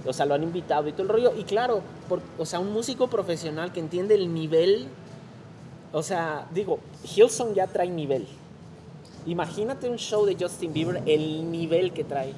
O 0.06 0.12
sea, 0.12 0.26
lo 0.26 0.34
han 0.34 0.42
invitado 0.42 0.86
y 0.88 0.92
todo 0.92 1.02
el 1.04 1.08
rollo. 1.08 1.32
Y 1.36 1.44
claro, 1.44 1.80
por- 2.08 2.20
o 2.38 2.44
sea, 2.44 2.60
un 2.60 2.72
músico 2.72 3.08
profesional 3.08 3.72
que 3.72 3.80
entiende 3.80 4.14
el 4.14 4.32
nivel. 4.34 4.88
O 5.92 6.02
sea, 6.02 6.46
digo, 6.52 6.78
Hillsong 7.14 7.54
ya 7.54 7.66
trae 7.66 7.88
nivel. 7.88 8.26
Imagínate 9.26 9.88
un 9.88 9.96
show 9.96 10.26
de 10.26 10.36
Justin 10.38 10.72
Bieber, 10.74 11.02
el 11.06 11.50
nivel 11.50 11.92
que 11.92 12.04
trae. 12.04 12.34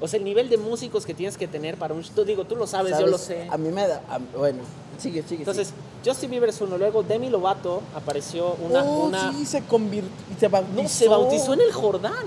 O 0.00 0.06
sea, 0.08 0.18
el 0.18 0.24
nivel 0.24 0.48
de 0.48 0.56
músicos 0.58 1.04
que 1.04 1.14
tienes 1.14 1.36
que 1.36 1.48
tener 1.48 1.76
para 1.76 1.92
un 1.94 2.02
show. 2.04 2.24
Digo, 2.24 2.44
tú 2.44 2.54
lo 2.56 2.66
sabes, 2.66 2.98
yo 2.98 3.06
lo 3.06 3.18
sé. 3.18 3.48
A 3.50 3.56
mí 3.56 3.68
me 3.70 3.86
da. 3.86 4.02
a- 4.08 4.18
bueno, 4.36 4.60
sigue, 4.98 5.22
sigue. 5.22 5.40
Entonces, 5.42 5.68
sigue. 5.68 5.80
Justin 6.12 6.30
Bieber 6.30 6.48
es 6.50 6.60
uno. 6.60 6.78
Luego, 6.78 7.02
Demi 7.02 7.30
Lovato 7.30 7.82
apareció 7.94 8.54
una. 8.64 8.84
oh, 8.84 9.06
una 9.06 9.32
sí, 9.32 9.44
se 9.44 9.62
convirtió. 9.64 10.10
Se 10.38 10.48
bautizó. 10.48 10.82
no, 10.82 10.88
se 10.88 11.08
bautizó 11.08 11.52
en 11.54 11.60
el 11.62 11.72
Jordán. 11.72 12.26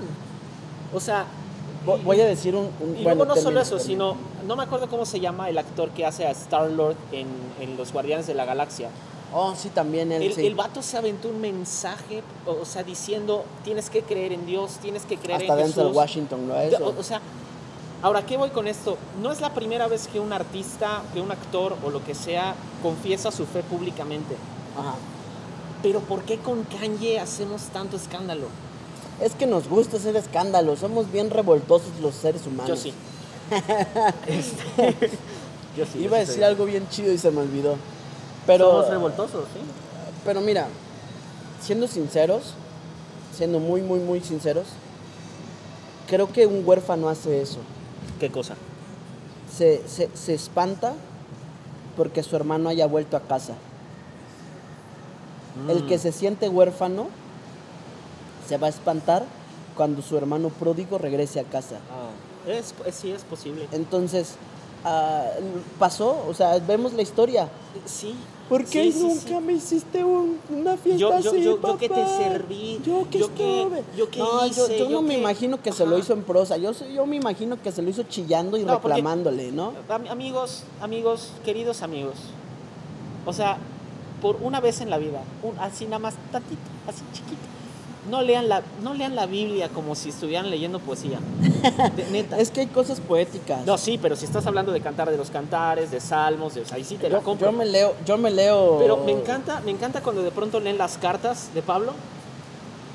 O 0.94 1.00
sea, 1.00 1.26
Vo- 1.86 2.00
Voy 2.04 2.20
a 2.20 2.26
decir 2.26 2.54
un. 2.54 2.66
un- 2.80 2.96
y 2.96 3.02
bueno, 3.02 3.24
luego 3.24 3.34
no 3.34 3.36
solo 3.36 3.60
eso, 3.60 3.78
sino, 3.78 4.16
no 4.46 4.54
me 4.54 4.62
acuerdo 4.62 4.88
cómo 4.88 5.04
se 5.04 5.18
llama 5.18 5.48
el 5.48 5.58
actor 5.58 5.90
que 5.90 6.06
hace 6.06 6.24
a 6.26 6.30
Star-Lord 6.30 6.94
en, 7.10 7.26
en 7.60 7.76
Los 7.76 7.92
Guardianes 7.92 8.26
de 8.28 8.34
la 8.34 8.44
Galaxia. 8.44 8.88
Oh, 9.34 9.54
sí, 9.56 9.68
también 9.70 10.12
él. 10.12 10.22
El, 10.22 10.34
sí. 10.34 10.46
el 10.46 10.54
vato 10.54 10.80
se 10.82 10.96
aventó 10.96 11.28
un 11.28 11.40
mensaje, 11.40 12.22
o, 12.46 12.64
sea, 12.64 12.84
diciendo, 12.84 13.44
tienes 13.64 13.90
que 13.90 14.02
creer 14.02 14.32
en 14.32 14.46
Dios, 14.46 14.72
tienes 14.82 15.04
que 15.06 15.16
creer 15.16 15.40
Hasta 15.40 15.54
en 15.54 15.58
Denzel 15.58 15.82
Jesús. 15.84 15.96
Washington 15.96 16.48
De- 16.48 16.68
hecho. 16.68 16.86
O, 16.86 17.00
o 17.00 17.02
sea, 17.02 17.20
ahora, 18.02 18.26
¿qué 18.26 18.36
voy 18.36 18.50
con 18.50 18.68
esto? 18.68 18.98
No 19.22 19.32
es 19.32 19.40
la 19.40 19.54
primera 19.54 19.86
vez 19.86 20.08
que 20.08 20.20
un 20.20 20.32
artista, 20.32 21.02
que 21.14 21.20
un 21.20 21.30
actor 21.30 21.76
o 21.84 21.90
lo 21.90 22.04
que 22.04 22.14
sea 22.14 22.54
confiesa 22.82 23.30
su 23.30 23.46
fe 23.46 23.62
públicamente. 23.62 24.34
Ajá. 24.78 24.94
Pero 25.82 26.00
¿por 26.00 26.22
qué 26.22 26.38
con 26.38 26.64
Kanye 26.64 27.18
hacemos 27.18 27.62
tanto 27.72 27.96
escándalo? 27.96 28.46
Es 29.20 29.34
que 29.34 29.46
nos 29.46 29.68
gusta 29.68 29.96
hacer 29.96 30.16
escándalo. 30.16 30.76
Somos 30.76 31.10
bien 31.10 31.30
revoltosos 31.30 31.90
los 32.00 32.14
seres 32.14 32.46
humanos. 32.46 32.68
Yo 32.68 32.76
sí. 32.76 32.92
Este, 34.26 35.10
yo 35.76 35.84
sí. 35.86 35.98
Iba 35.98 36.16
a 36.16 36.22
yo 36.22 36.26
decir 36.26 36.44
algo 36.44 36.64
bien 36.64 36.88
chido 36.88 37.12
y 37.12 37.18
se 37.18 37.30
me 37.30 37.40
olvidó. 37.40 37.76
Pero. 38.46 38.70
Somos 38.70 38.88
revoltosos, 38.88 39.44
sí. 39.52 39.60
Pero 40.24 40.40
mira, 40.40 40.68
siendo 41.60 41.88
sinceros, 41.88 42.54
siendo 43.36 43.58
muy, 43.58 43.82
muy, 43.82 43.98
muy 43.98 44.20
sinceros, 44.20 44.66
creo 46.06 46.32
que 46.32 46.46
un 46.46 46.62
huérfano 46.66 47.08
hace 47.08 47.42
eso. 47.42 47.58
¿Qué 48.22 48.30
cosa? 48.30 48.54
Se, 49.52 49.82
se, 49.88 50.08
se 50.14 50.32
espanta 50.32 50.94
porque 51.96 52.22
su 52.22 52.36
hermano 52.36 52.68
haya 52.68 52.86
vuelto 52.86 53.16
a 53.16 53.20
casa. 53.20 53.54
El 55.68 55.82
Mm. 55.82 55.86
que 55.88 55.98
se 55.98 56.12
siente 56.12 56.48
huérfano 56.48 57.08
se 58.48 58.58
va 58.58 58.68
a 58.68 58.70
espantar 58.70 59.24
cuando 59.76 60.02
su 60.02 60.16
hermano 60.16 60.50
pródigo 60.50 60.98
regrese 60.98 61.40
a 61.40 61.42
casa. 61.44 61.78
Ah, 61.90 62.48
es, 62.48 62.72
es- 62.86 62.94
sí, 62.94 63.10
es 63.10 63.24
posible. 63.24 63.66
Entonces, 63.72 64.36
ah, 64.84 65.24
pasó, 65.80 66.24
o 66.28 66.32
sea, 66.32 66.60
vemos 66.60 66.92
la 66.92 67.02
historia. 67.02 67.48
Sí. 67.86 68.14
¿Por 68.52 68.64
qué 68.66 68.82
Sí, 68.82 68.92
sí, 68.92 69.00
nunca 69.00 69.20
sí. 69.28 69.34
me 69.46 69.52
hiciste 69.54 70.04
un- 70.04 70.38
una 70.50 70.76
fiesta 70.76 70.98
Yo- 71.00 71.08
yo- 71.20 71.30
así, 71.30 71.42
yo- 71.42 71.58
yo 71.62 71.78
que 71.78 71.88
te 71.88 72.06
serví, 72.06 72.80
Yo 72.84 73.06
que 73.10 73.18
yo 73.18 73.34
que- 73.34 73.60
estuve. 73.62 73.82
yo 73.96 74.10
que 74.10 74.18
no, 74.18 74.40
yo, 74.40 74.46
hice, 74.46 74.78
yo 74.78 74.84
yo 74.84 74.90
no 74.90 75.00
me 75.00 75.16
imagino 75.16 75.62
que 75.62 75.72
se 75.72 75.86
lo 75.86 75.96
hizo 75.96 76.12
en 76.12 76.22
prosa. 76.22 76.58
Yo, 76.58 76.74
sé- 76.74 76.92
yo 76.92 77.06
me 77.06 77.16
imagino 77.16 77.60
que 77.62 77.72
se 77.72 77.80
lo 77.80 77.88
hizo 77.88 78.02
chillando 78.02 78.58
y 78.58 78.64
No, 78.64 78.74
porque- 78.74 78.88
reclamándole, 78.88 79.52
¿no? 79.52 79.72
Am- 79.88 80.06
Amigos, 80.10 80.64
amigos, 80.82 81.32
queridos 81.46 81.80
amigos. 81.80 82.16
O 83.24 83.32
sea, 83.32 83.56
por 84.20 84.36
una 84.42 84.60
vez 84.60 84.82
en 84.82 84.90
la 84.90 84.98
vida, 84.98 85.22
un- 85.42 85.58
así 85.58 85.86
nada 85.86 85.98
más 86.00 86.14
tantito, 86.30 86.60
así 86.86 87.00
chiquito. 87.14 87.41
No 88.10 88.20
lean 88.20 88.48
la, 88.48 88.62
no 88.82 88.94
lean 88.94 89.14
la 89.14 89.26
Biblia 89.26 89.68
como 89.68 89.94
si 89.94 90.08
estuvieran 90.08 90.50
leyendo 90.50 90.80
poesía. 90.80 91.20
De- 91.96 92.04
neta. 92.10 92.36
Es 92.40 92.50
que 92.50 92.60
hay 92.62 92.66
cosas 92.66 93.00
poéticas. 93.00 93.64
No, 93.64 93.78
sí, 93.78 93.96
pero 94.00 94.16
si 94.16 94.24
estás 94.24 94.44
hablando 94.46 94.72
de 94.72 94.80
cantar 94.80 95.08
de 95.10 95.16
los 95.16 95.30
cantares, 95.30 95.90
de 95.92 96.00
salmos, 96.00 96.54
de, 96.54 96.62
o 96.62 96.64
sea, 96.66 96.76
ahí 96.78 96.84
sí 96.84 96.96
te 96.96 97.08
la 97.08 97.18
yo, 97.18 97.24
compro. 97.24 97.50
yo 97.50 97.56
me 97.56 97.64
leo, 97.64 97.94
yo 98.04 98.18
me 98.18 98.30
leo. 98.32 98.78
Pero 98.80 98.96
me 98.96 99.12
encanta, 99.12 99.60
me 99.64 99.70
encanta 99.70 100.02
cuando 100.02 100.22
de 100.24 100.32
pronto 100.32 100.58
leen 100.58 100.78
las 100.78 100.98
cartas 100.98 101.50
de 101.54 101.62
Pablo 101.62 101.92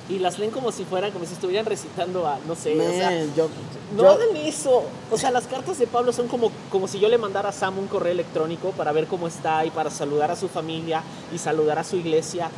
y 0.10 0.20
las 0.20 0.39
leen 0.39 0.51
como 0.51 0.72
si 0.74 0.84
fueran, 0.84 1.12
como 1.12 1.26
si 1.26 1.34
estuvieran 1.34 1.66
recitando 1.66 2.28
a, 2.28 2.39
no 2.47 2.55
sé, 2.55 2.74
o 2.78 2.91
sea, 2.91 3.12
yo, 3.36 3.47
no 3.95 4.03
yo- 4.03 4.10
hagan 4.12 4.36
eso. 4.36 4.84
O 5.10 5.18
sea, 5.18 5.32
las 5.32 5.47
cartas 5.47 5.80
de 5.80 5.88
Pablo 5.88 6.12
son 6.12 6.28
como, 6.28 6.51
como 6.70 6.88
si 6.89 6.99
yo 6.99 7.08
le 7.08 7.18
mandara 7.18 7.49
a 7.49 7.51
Sam 7.53 7.78
un 7.80 7.88
correo 7.88 8.12
electrónico 8.12 8.72
para 8.72 8.91
ver 8.91 9.08
cómo 9.08 9.28
está 9.30 9.66
y 9.66 9.70
para 9.70 9.89
saludar 9.89 10.32
a 10.32 10.36
su 10.36 10.49
familia 10.49 11.01
y 11.34 11.38
saludar 11.38 11.80
a 11.80 11.86
su 11.86 11.95
iglesia. 11.95 12.49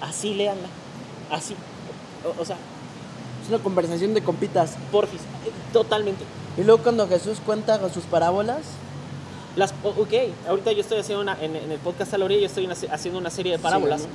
Así 0.00 0.34
léanla. 0.34 0.68
Así. 1.30 1.54
O, 2.24 2.42
o 2.42 2.44
sea, 2.44 2.56
es 3.42 3.48
una 3.48 3.58
conversación 3.58 4.14
de 4.14 4.22
compitas. 4.22 4.76
porfis. 4.92 5.20
eh, 5.20 5.50
Totalmente. 5.72 6.24
Y 6.56 6.62
luego 6.64 6.82
cuando 6.82 7.08
Jesús 7.08 7.38
cuenta 7.44 7.78
sus 7.92 8.04
parábolas, 8.04 8.60
Las, 9.56 9.72
ok, 9.84 10.12
ahorita 10.48 10.72
yo 10.72 10.80
estoy 10.80 10.98
haciendo 10.98 11.22
una, 11.22 11.36
en, 11.40 11.54
en 11.54 11.70
el 11.70 11.78
podcast 11.78 12.12
a 12.14 12.18
la 12.18 12.24
orilla, 12.24 12.40
yo 12.40 12.46
estoy 12.46 12.64
una- 12.66 12.74
haciendo 12.90 13.20
una 13.20 13.30
serie 13.30 13.52
de 13.52 13.58
parábolas. 13.60 14.02
Sí, 14.02 14.08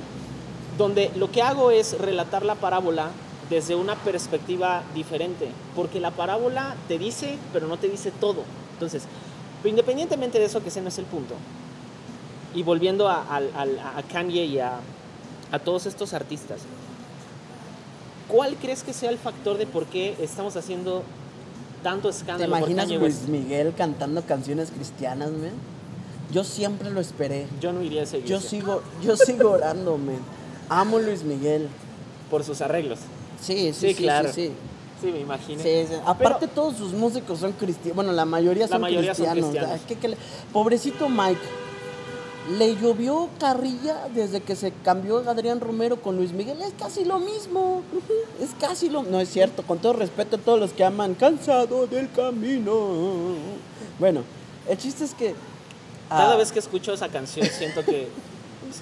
donde 0.76 1.10
lo 1.16 1.30
que 1.30 1.40
hago 1.42 1.70
es 1.70 1.98
relatar 1.98 2.44
la 2.44 2.54
parábola 2.56 3.08
desde 3.50 3.74
una 3.74 3.94
perspectiva 3.96 4.82
diferente, 4.94 5.48
porque 5.74 5.98
la 6.00 6.10
parábola 6.10 6.74
te 6.88 6.98
dice, 6.98 7.36
pero 7.52 7.66
no 7.68 7.76
te 7.78 7.88
dice 7.88 8.10
todo. 8.10 8.44
Entonces, 8.74 9.04
independientemente 9.64 10.38
de 10.38 10.44
eso, 10.46 10.62
que 10.62 10.68
ese 10.68 10.80
no 10.82 10.88
es 10.88 10.98
el 10.98 11.04
punto, 11.06 11.34
y 12.54 12.62
volviendo 12.62 13.08
a, 13.08 13.22
al- 13.34 13.50
al- 13.56 13.78
a 13.78 14.02
Kanye 14.10 14.44
y 14.44 14.58
a, 14.58 14.74
a 15.52 15.58
todos 15.58 15.86
estos 15.86 16.12
artistas, 16.14 16.60
¿cuál 18.30 18.56
crees 18.56 18.82
que 18.82 18.92
sea 18.92 19.10
el 19.10 19.18
factor 19.18 19.58
de 19.58 19.66
por 19.66 19.86
qué 19.86 20.14
estamos 20.20 20.56
haciendo 20.56 21.02
tanto 21.82 22.08
¿te 22.10 22.16
escándalo 22.16 22.50
por 22.58 22.70
imaginas 22.70 23.00
Luis? 23.00 23.28
Miguel 23.28 23.72
cantando 23.76 24.22
canciones 24.22 24.70
cristianas, 24.70 25.30
man? 25.30 25.52
Yo 26.32 26.44
siempre 26.44 26.90
lo 26.90 27.00
esperé. 27.00 27.46
Yo 27.60 27.72
no 27.72 27.82
iría 27.82 28.02
a 28.02 28.04
esa 28.04 28.18
Yo 28.18 28.40
sigo, 28.40 28.82
yo 29.02 29.16
sigo 29.16 29.50
orando, 29.52 29.96
man. 29.98 30.18
Amo 30.68 30.98
Luis 30.98 31.22
Miguel. 31.24 31.68
por 32.30 32.44
sus 32.44 32.60
arreglos. 32.60 33.00
Sí, 33.40 33.72
sí, 33.72 33.88
Sí, 33.88 33.88
sí, 33.88 33.94
claro. 34.02 34.28
sí, 34.32 34.46
sí. 34.48 34.52
Sí, 35.00 35.06
me 35.12 35.20
imagino. 35.20 35.60
Sí, 35.62 35.86
sí. 35.88 35.94
Aparte 36.06 36.46
todos 36.46 36.76
sus 36.76 36.92
músicos 36.92 37.40
son 37.40 37.52
cristianos. 37.52 37.96
Bueno, 37.96 38.12
la 38.12 38.24
mayoría 38.26 38.64
La 38.64 38.68
son 38.68 38.82
mayoría 38.82 39.14
son 39.14 39.24
cristianos. 39.24 39.50
cristianos. 39.50 39.70
¿verdad? 39.70 39.86
¿Qué- 39.88 39.96
qué 39.96 40.08
le- 40.08 40.16
Pobrecito 40.52 41.08
Mike. 41.08 41.40
Le 42.58 42.74
llovió 42.76 43.28
carrilla 43.38 44.08
desde 44.14 44.40
que 44.40 44.56
se 44.56 44.72
cambió 44.84 45.18
Adrián 45.28 45.60
Romero 45.60 46.00
con 46.00 46.16
Luis 46.16 46.32
Miguel. 46.32 46.60
Es 46.62 46.72
casi 46.78 47.04
lo 47.04 47.18
mismo. 47.18 47.82
Es 48.40 48.50
casi 48.58 48.88
lo 48.88 49.02
No 49.02 49.20
es 49.20 49.28
cierto. 49.28 49.62
Con 49.62 49.78
todo 49.78 49.92
respeto 49.92 50.36
a 50.36 50.38
todos 50.38 50.58
los 50.58 50.72
que 50.72 50.84
aman 50.84 51.14
Cansado 51.14 51.86
del 51.86 52.10
camino. 52.10 53.34
Bueno, 53.98 54.22
el 54.68 54.78
chiste 54.78 55.04
es 55.04 55.14
que... 55.14 55.34
Cada 56.08 56.32
ah, 56.32 56.36
vez 56.36 56.50
que 56.50 56.58
escucho 56.58 56.92
esa 56.92 57.08
canción 57.08 57.46
siento 57.46 57.84
que 57.84 58.08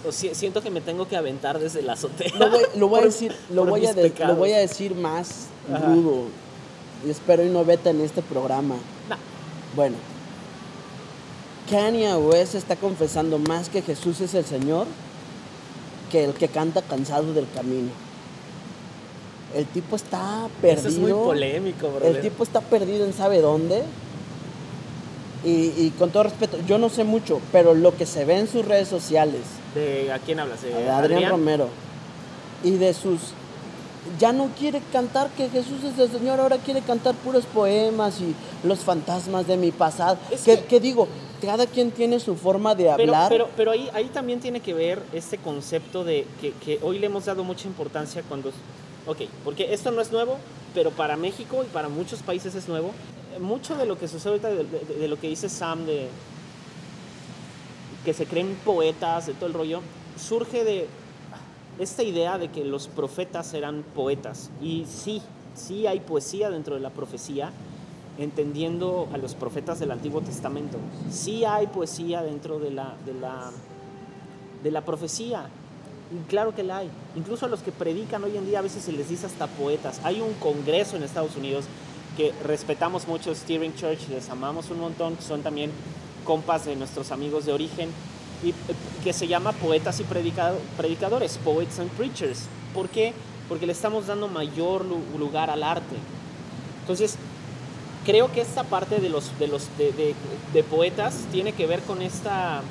o 0.06 0.12
si- 0.12 0.34
siento 0.34 0.62
que 0.62 0.70
me 0.70 0.80
tengo 0.80 1.06
que 1.08 1.16
aventar 1.16 1.58
desde 1.58 1.82
la 1.82 1.92
azotea. 1.94 2.32
Lo 2.38 2.50
voy, 2.50 2.62
lo 2.76 2.88
voy 2.88 3.00
a 3.00 3.04
decir, 3.04 3.34
lo 3.50 3.64
voy 3.66 3.84
a, 3.84 3.88
mis 3.88 3.96
de- 3.96 4.02
pecados. 4.10 4.34
lo 4.34 4.38
voy 4.40 4.52
a 4.52 4.58
decir 4.58 4.94
más 4.94 5.46
Ajá. 5.70 5.84
rudo. 5.86 6.22
Y 7.06 7.10
espero 7.10 7.44
y 7.44 7.50
no 7.50 7.64
vete 7.66 7.90
en 7.90 8.00
este 8.00 8.22
programa. 8.22 8.76
No. 9.08 9.16
Bueno, 9.76 9.96
Kanye 11.70 12.14
West 12.16 12.54
está 12.54 12.76
confesando 12.76 13.38
más 13.38 13.68
que 13.68 13.82
Jesús 13.82 14.20
es 14.20 14.34
el 14.34 14.44
Señor 14.44 14.86
que 16.10 16.24
el 16.24 16.32
que 16.34 16.48
canta 16.48 16.80
cansado 16.82 17.32
del 17.34 17.46
camino. 17.54 17.90
El 19.54 19.66
tipo 19.66 19.96
está 19.96 20.48
perdido. 20.60 20.80
Eso 20.80 20.88
es 20.88 20.98
muy 20.98 21.12
polémico, 21.12 21.88
bro. 21.90 22.06
El 22.06 22.20
tipo 22.20 22.42
está 22.42 22.60
perdido 22.60 23.04
en 23.04 23.12
sabe 23.12 23.40
dónde. 23.40 23.82
Y, 25.44 25.72
y 25.76 25.92
con 25.98 26.10
todo 26.10 26.24
respeto, 26.24 26.58
yo 26.66 26.78
no 26.78 26.88
sé 26.88 27.04
mucho, 27.04 27.40
pero 27.52 27.72
lo 27.74 27.96
que 27.96 28.06
se 28.06 28.24
ve 28.24 28.38
en 28.38 28.48
sus 28.48 28.64
redes 28.64 28.88
sociales, 28.88 29.42
¿De 29.74 30.10
a 30.12 30.18
quién 30.18 30.40
hablas? 30.40 30.62
¿De 30.62 30.70
de 30.74 30.90
Adrián, 30.90 31.30
Romero, 31.30 31.68
y 32.64 32.72
de 32.72 32.92
sus... 32.92 33.20
Ya 34.18 34.32
no 34.32 34.48
quiere 34.58 34.80
cantar 34.92 35.28
que 35.36 35.48
Jesús 35.48 35.84
es 35.84 35.96
el 35.98 36.10
Señor, 36.10 36.40
ahora 36.40 36.56
quiere 36.56 36.80
cantar 36.80 37.14
puros 37.14 37.44
poemas 37.44 38.20
y 38.20 38.34
los 38.66 38.80
fantasmas 38.80 39.46
de 39.46 39.56
mi 39.56 39.70
pasado. 39.70 40.18
Es 40.30 40.40
que, 40.42 40.56
que- 40.60 40.64
que 40.64 40.80
digo, 40.80 41.06
cada 41.40 41.66
quien 41.66 41.90
tiene 41.90 42.20
su 42.20 42.34
forma 42.36 42.74
de 42.74 42.84
Pero, 42.84 43.14
hablar. 43.14 43.28
pero, 43.28 43.48
pero 43.56 43.70
ahí, 43.70 43.88
ahí 43.94 44.06
también 44.06 44.40
tiene 44.40 44.60
que 44.60 44.74
ver 44.74 45.02
este 45.12 45.38
concepto 45.38 46.04
de 46.04 46.26
que, 46.40 46.52
que 46.52 46.78
hoy 46.82 46.98
le 46.98 47.06
hemos 47.06 47.24
dado 47.26 47.44
mucha 47.44 47.66
importancia 47.68 48.22
cuando... 48.28 48.50
Ok, 49.06 49.18
porque 49.44 49.72
esto 49.72 49.90
no 49.90 50.00
es 50.00 50.12
nuevo, 50.12 50.36
pero 50.74 50.90
para 50.90 51.16
México 51.16 51.62
y 51.64 51.66
para 51.72 51.88
muchos 51.88 52.22
países 52.22 52.54
es 52.54 52.68
nuevo. 52.68 52.92
Mucho 53.40 53.76
de 53.76 53.86
lo 53.86 53.98
que 53.98 54.08
sucede 54.08 54.30
ahorita, 54.32 54.48
de, 54.50 54.64
de- 54.64 54.94
de 55.00 55.08
lo 55.08 55.18
que 55.18 55.28
dice 55.28 55.48
Sam, 55.48 55.86
de 55.86 56.08
que 58.04 58.12
se 58.14 58.26
creen 58.26 58.56
poetas, 58.64 59.26
de 59.26 59.34
todo 59.34 59.46
el 59.46 59.54
rollo, 59.54 59.80
surge 60.18 60.64
de 60.64 60.86
esta 61.78 62.02
idea 62.02 62.38
de 62.38 62.48
que 62.48 62.64
los 62.64 62.88
profetas 62.88 63.54
eran 63.54 63.84
poetas. 63.94 64.50
Y 64.60 64.84
sí, 64.86 65.22
sí 65.54 65.86
hay 65.86 66.00
poesía 66.00 66.50
dentro 66.50 66.74
de 66.74 66.80
la 66.80 66.90
profecía, 66.90 67.52
entendiendo 68.18 69.08
a 69.12 69.18
los 69.18 69.34
profetas 69.34 69.78
del 69.78 69.90
Antiguo 69.92 70.20
Testamento. 70.20 70.76
Sí 71.10 71.44
hay 71.44 71.66
poesía 71.68 72.22
dentro 72.22 72.58
de 72.58 72.70
la, 72.70 72.94
de 73.06 73.14
la, 73.14 73.50
de 74.62 74.70
la 74.70 74.84
profecía. 74.84 75.48
Claro 76.28 76.54
que 76.54 76.62
la 76.64 76.78
hay. 76.78 76.90
Incluso 77.16 77.46
a 77.46 77.48
los 77.48 77.60
que 77.60 77.70
predican 77.70 78.24
hoy 78.24 78.36
en 78.36 78.46
día 78.46 78.58
a 78.58 78.62
veces 78.62 78.82
se 78.82 78.92
les 78.92 79.08
dice 79.08 79.26
hasta 79.26 79.46
poetas. 79.46 80.00
Hay 80.04 80.20
un 80.20 80.32
congreso 80.34 80.96
en 80.96 81.02
Estados 81.02 81.36
Unidos 81.36 81.66
que 82.16 82.32
respetamos 82.44 83.06
mucho, 83.06 83.32
Steering 83.34 83.74
Church, 83.76 84.08
les 84.08 84.28
amamos 84.30 84.70
un 84.70 84.80
montón, 84.80 85.16
son 85.20 85.42
también 85.42 85.70
compas 86.24 86.64
de 86.64 86.74
nuestros 86.74 87.12
amigos 87.12 87.46
de 87.46 87.52
origen, 87.52 87.90
y, 88.42 88.52
que 89.04 89.12
se 89.12 89.28
llama 89.28 89.52
Poetas 89.52 90.00
y 90.00 90.04
Predicado- 90.04 90.58
Predicadores, 90.76 91.38
Poets 91.38 91.78
and 91.78 91.90
Preachers. 91.92 92.46
¿Por 92.74 92.88
qué? 92.88 93.12
Porque 93.48 93.66
le 93.66 93.72
estamos 93.72 94.06
dando 94.08 94.26
mayor 94.28 94.84
lu- 94.84 95.00
lugar 95.18 95.48
al 95.50 95.62
arte. 95.62 95.94
Entonces, 96.80 97.16
creo 98.08 98.32
que 98.32 98.40
esta 98.40 98.64
parte 98.64 99.00
de 99.00 99.10
los, 99.10 99.38
de 99.38 99.48
los 99.48 99.68
de, 99.76 99.92
de- 99.92 100.14
de 100.54 100.62
poetas 100.64 101.26
tiene 101.30 101.52
que 101.52 101.66
ver 101.66 101.80
con 101.82 102.00
esta 102.00 102.62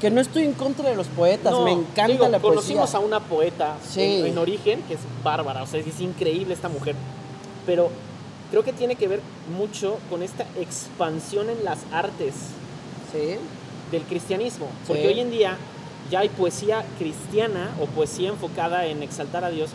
Que 0.00 0.10
no 0.10 0.20
estoy 0.20 0.42
en 0.42 0.52
contra 0.54 0.90
de 0.90 0.96
los 0.96 1.06
poetas, 1.06 1.52
no, 1.52 1.62
me 1.64 1.70
encanta 1.70 2.08
digo, 2.08 2.24
la 2.28 2.40
poesía. 2.40 2.48
conocimos 2.50 2.94
a 2.96 2.98
una 2.98 3.20
poeta 3.20 3.76
Sí. 3.88 4.00
en, 4.02 4.26
en 4.26 4.38
origen 4.38 4.82
que 4.88 4.94
es 4.94 5.00
bárbara, 5.22 5.62
o 5.62 5.66
sea, 5.68 5.78
es 5.78 6.00
increíble 6.00 6.54
esta 6.54 6.68
mujer. 6.68 6.96
Pero 7.66 7.88
creo 8.50 8.64
que 8.64 8.72
tiene 8.72 8.96
que 8.96 9.06
ver 9.06 9.20
mucho 9.56 9.98
con 10.10 10.24
esta 10.24 10.44
expansión 10.60 11.48
en 11.48 11.62
las 11.64 11.78
artes 11.92 12.34
Sí. 13.12 13.36
del 13.92 14.02
cristianismo. 14.02 14.66
Porque 14.88 15.02
Sí. 15.02 15.08
hoy 15.08 15.20
en 15.20 15.30
día 15.30 15.56
ya 16.10 16.18
hay 16.20 16.28
poesía 16.30 16.84
cristiana 16.98 17.70
o 17.80 17.86
poesía 17.86 18.30
enfocada 18.30 18.86
en 18.86 19.04
exaltar 19.04 19.44
a 19.44 19.50
Dios. 19.50 19.70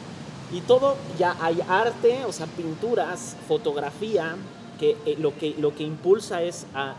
Y 0.52 0.60
todo, 0.62 0.96
ya 1.18 1.36
hay 1.42 1.60
arte, 1.70 2.26
o 2.26 2.34
sea, 2.34 2.48
pinturas, 2.48 3.36
fotografía, 3.48 4.36
que 4.80 4.98
eh, 5.06 5.16
lo, 5.20 5.38
que 5.38 5.56
lo 5.58 5.76
que 5.76 5.84
impulsa 5.84 6.42
es 6.44 6.66
a, 6.74 6.96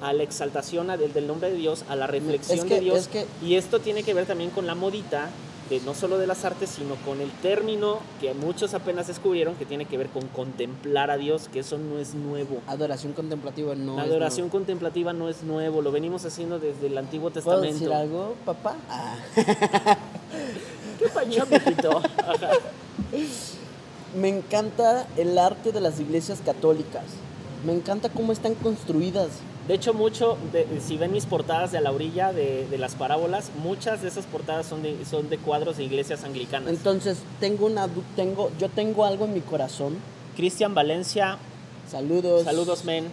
a 0.00 0.12
la 0.12 0.22
exaltación 0.22 0.90
a- 0.90 0.96
del, 0.96 1.12
del 1.12 1.26
nombre 1.26 1.50
de 1.50 1.56
Dios, 1.56 1.84
a 1.88 1.96
la 1.96 2.06
reflexión 2.06 2.58
Es 2.58 2.64
que- 2.64 2.74
de 2.74 2.80
Dios. 2.80 2.98
es 2.98 3.08
que- 3.08 3.26
Y 3.44 3.54
esto 3.56 3.80
tiene 3.80 4.02
que 4.02 4.14
ver 4.14 4.26
también 4.26 4.50
con 4.50 4.66
la 4.66 4.74
modita, 4.74 5.28
de, 5.70 5.80
no 5.82 5.94
solo 5.94 6.18
de 6.18 6.26
las 6.26 6.44
artes, 6.44 6.68
sino 6.70 6.96
con 6.96 7.20
el 7.20 7.30
término 7.30 8.00
que 8.20 8.34
muchos 8.34 8.74
apenas 8.74 9.06
descubrieron, 9.06 9.54
que 9.54 9.64
tiene 9.64 9.84
que 9.86 9.96
ver 9.96 10.08
con 10.08 10.26
contemplar 10.28 11.10
a 11.10 11.16
Dios, 11.16 11.48
que 11.50 11.60
eso 11.60 11.78
no 11.78 11.98
es 11.98 12.14
nuevo. 12.14 12.60
Adoración 12.66 13.12
contemplativa 13.12 13.74
no 13.76 13.96
la 13.96 14.02
es 14.02 14.08
adoración 14.10 14.46
nuevo. 14.48 14.58
contemplativa 14.58 15.12
no 15.12 15.28
es 15.28 15.42
nuevo, 15.44 15.80
lo 15.80 15.92
venimos 15.92 16.24
haciendo 16.26 16.58
desde 16.58 16.88
el 16.88 16.98
Antiguo 16.98 17.30
¿Puedo 17.30 17.44
Testamento. 17.44 17.74
decir 17.78 17.92
algo, 17.92 18.34
papá? 18.44 18.76
Ah. 18.90 19.16
¿Qué 20.98 21.08
pañó. 21.08 21.44
Me 24.14 24.28
encanta 24.28 25.06
el 25.16 25.38
arte 25.38 25.72
de 25.72 25.80
las 25.80 25.98
iglesias 26.00 26.40
católicas. 26.44 27.04
Me 27.64 27.72
encanta 27.72 28.08
cómo 28.08 28.32
están 28.32 28.54
construidas. 28.54 29.28
De 29.68 29.74
hecho, 29.74 29.94
mucho, 29.94 30.36
de- 30.52 30.66
si 30.84 30.96
ven 30.96 31.12
mis 31.12 31.24
portadas 31.24 31.70
de 31.72 31.78
a 31.78 31.80
la 31.80 31.92
orilla 31.92 32.32
de, 32.32 32.66
de 32.68 32.78
las 32.78 32.94
parábolas, 32.96 33.50
muchas 33.62 34.02
de 34.02 34.08
esas 34.08 34.26
portadas 34.26 34.66
son 34.66 34.82
de, 34.82 34.96
son 35.08 35.30
de 35.30 35.38
cuadros 35.38 35.76
de 35.76 35.84
iglesias 35.84 36.24
anglicanas. 36.24 36.68
Entonces, 36.68 37.18
tengo 37.40 37.66
una 37.66 37.88
tengo 38.16 38.50
yo 38.58 38.68
tengo 38.68 39.04
algo 39.04 39.24
en 39.26 39.34
mi 39.34 39.40
corazón. 39.40 39.96
Cristian 40.36 40.74
Valencia, 40.74 41.38
Saludos. 41.90 42.42
saludos, 42.44 42.84
men. 42.84 43.04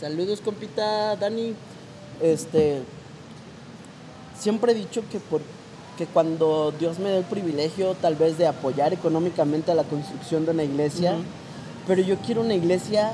Saludos, 0.00 0.40
compita 0.40 1.14
Dani. 1.16 1.54
Este 2.22 2.80
siempre 4.38 4.72
he 4.72 4.74
dicho 4.74 5.02
que 5.12 5.18
por 5.20 5.42
que 6.00 6.06
cuando 6.06 6.72
Dios 6.78 6.98
me 6.98 7.10
dé 7.10 7.18
el 7.18 7.24
privilegio 7.24 7.94
tal 8.00 8.16
vez 8.16 8.38
de 8.38 8.46
apoyar 8.46 8.94
económicamente 8.94 9.70
a 9.70 9.74
la 9.74 9.84
construcción 9.84 10.46
de 10.46 10.52
una 10.52 10.62
iglesia, 10.64 11.14
pero 11.86 12.00
yo 12.00 12.16
quiero 12.24 12.40
una 12.40 12.54
iglesia 12.54 13.12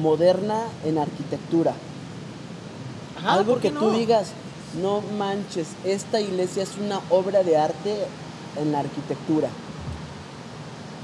moderna 0.00 0.62
en 0.86 0.96
arquitectura. 0.96 1.74
Ajá, 3.18 3.34
Algo 3.34 3.52
¿por 3.52 3.60
qué 3.60 3.70
que 3.70 3.78
tú 3.78 3.90
digas, 3.90 4.28
no 4.80 5.02
manches, 5.18 5.68
esta 5.84 6.18
iglesia 6.18 6.62
es 6.62 6.78
una 6.82 7.02
obra 7.10 7.42
de 7.42 7.58
arte 7.58 7.94
en 8.58 8.72
la 8.72 8.78
arquitectura. 8.80 9.48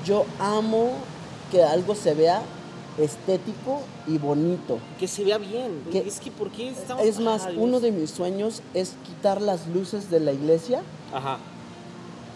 Yo 0.07 0.25
amo 0.41 0.93
que 1.51 1.63
algo 1.63 1.95
se 1.95 2.15
vea 2.15 2.41
estético 2.99 3.81
y 4.07 4.19
bonito. 4.19 4.79
Que 4.99 5.09
se 5.09 5.25
vea 5.25 5.39
bien. 5.39 5.83
Que- 5.91 6.07
es 6.07 6.21
que, 6.21 6.31
¿por 6.31 6.51
qué 6.51 6.69
estamos...? 6.71 7.05
Es 7.05 7.19
más, 7.21 7.47
Ah, 7.47 7.53
uno 7.57 7.81
de 7.81 7.91
mis 7.93 8.11
sueños 8.11 8.63
es 8.75 8.95
quitar 9.07 9.41
las 9.41 9.67
luces 9.69 10.11
de 10.11 10.21
la 10.21 10.33
iglesia, 10.33 10.83
Ajá. 11.13 11.39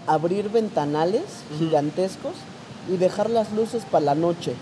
abrir 0.06 0.48
ventanales 0.50 1.22
gigantescos 1.58 2.32
y 2.92 2.96
dejar 2.96 3.28
las 3.30 3.52
luces 3.52 3.84
para 3.90 4.04
la 4.06 4.14
noche. 4.14 4.54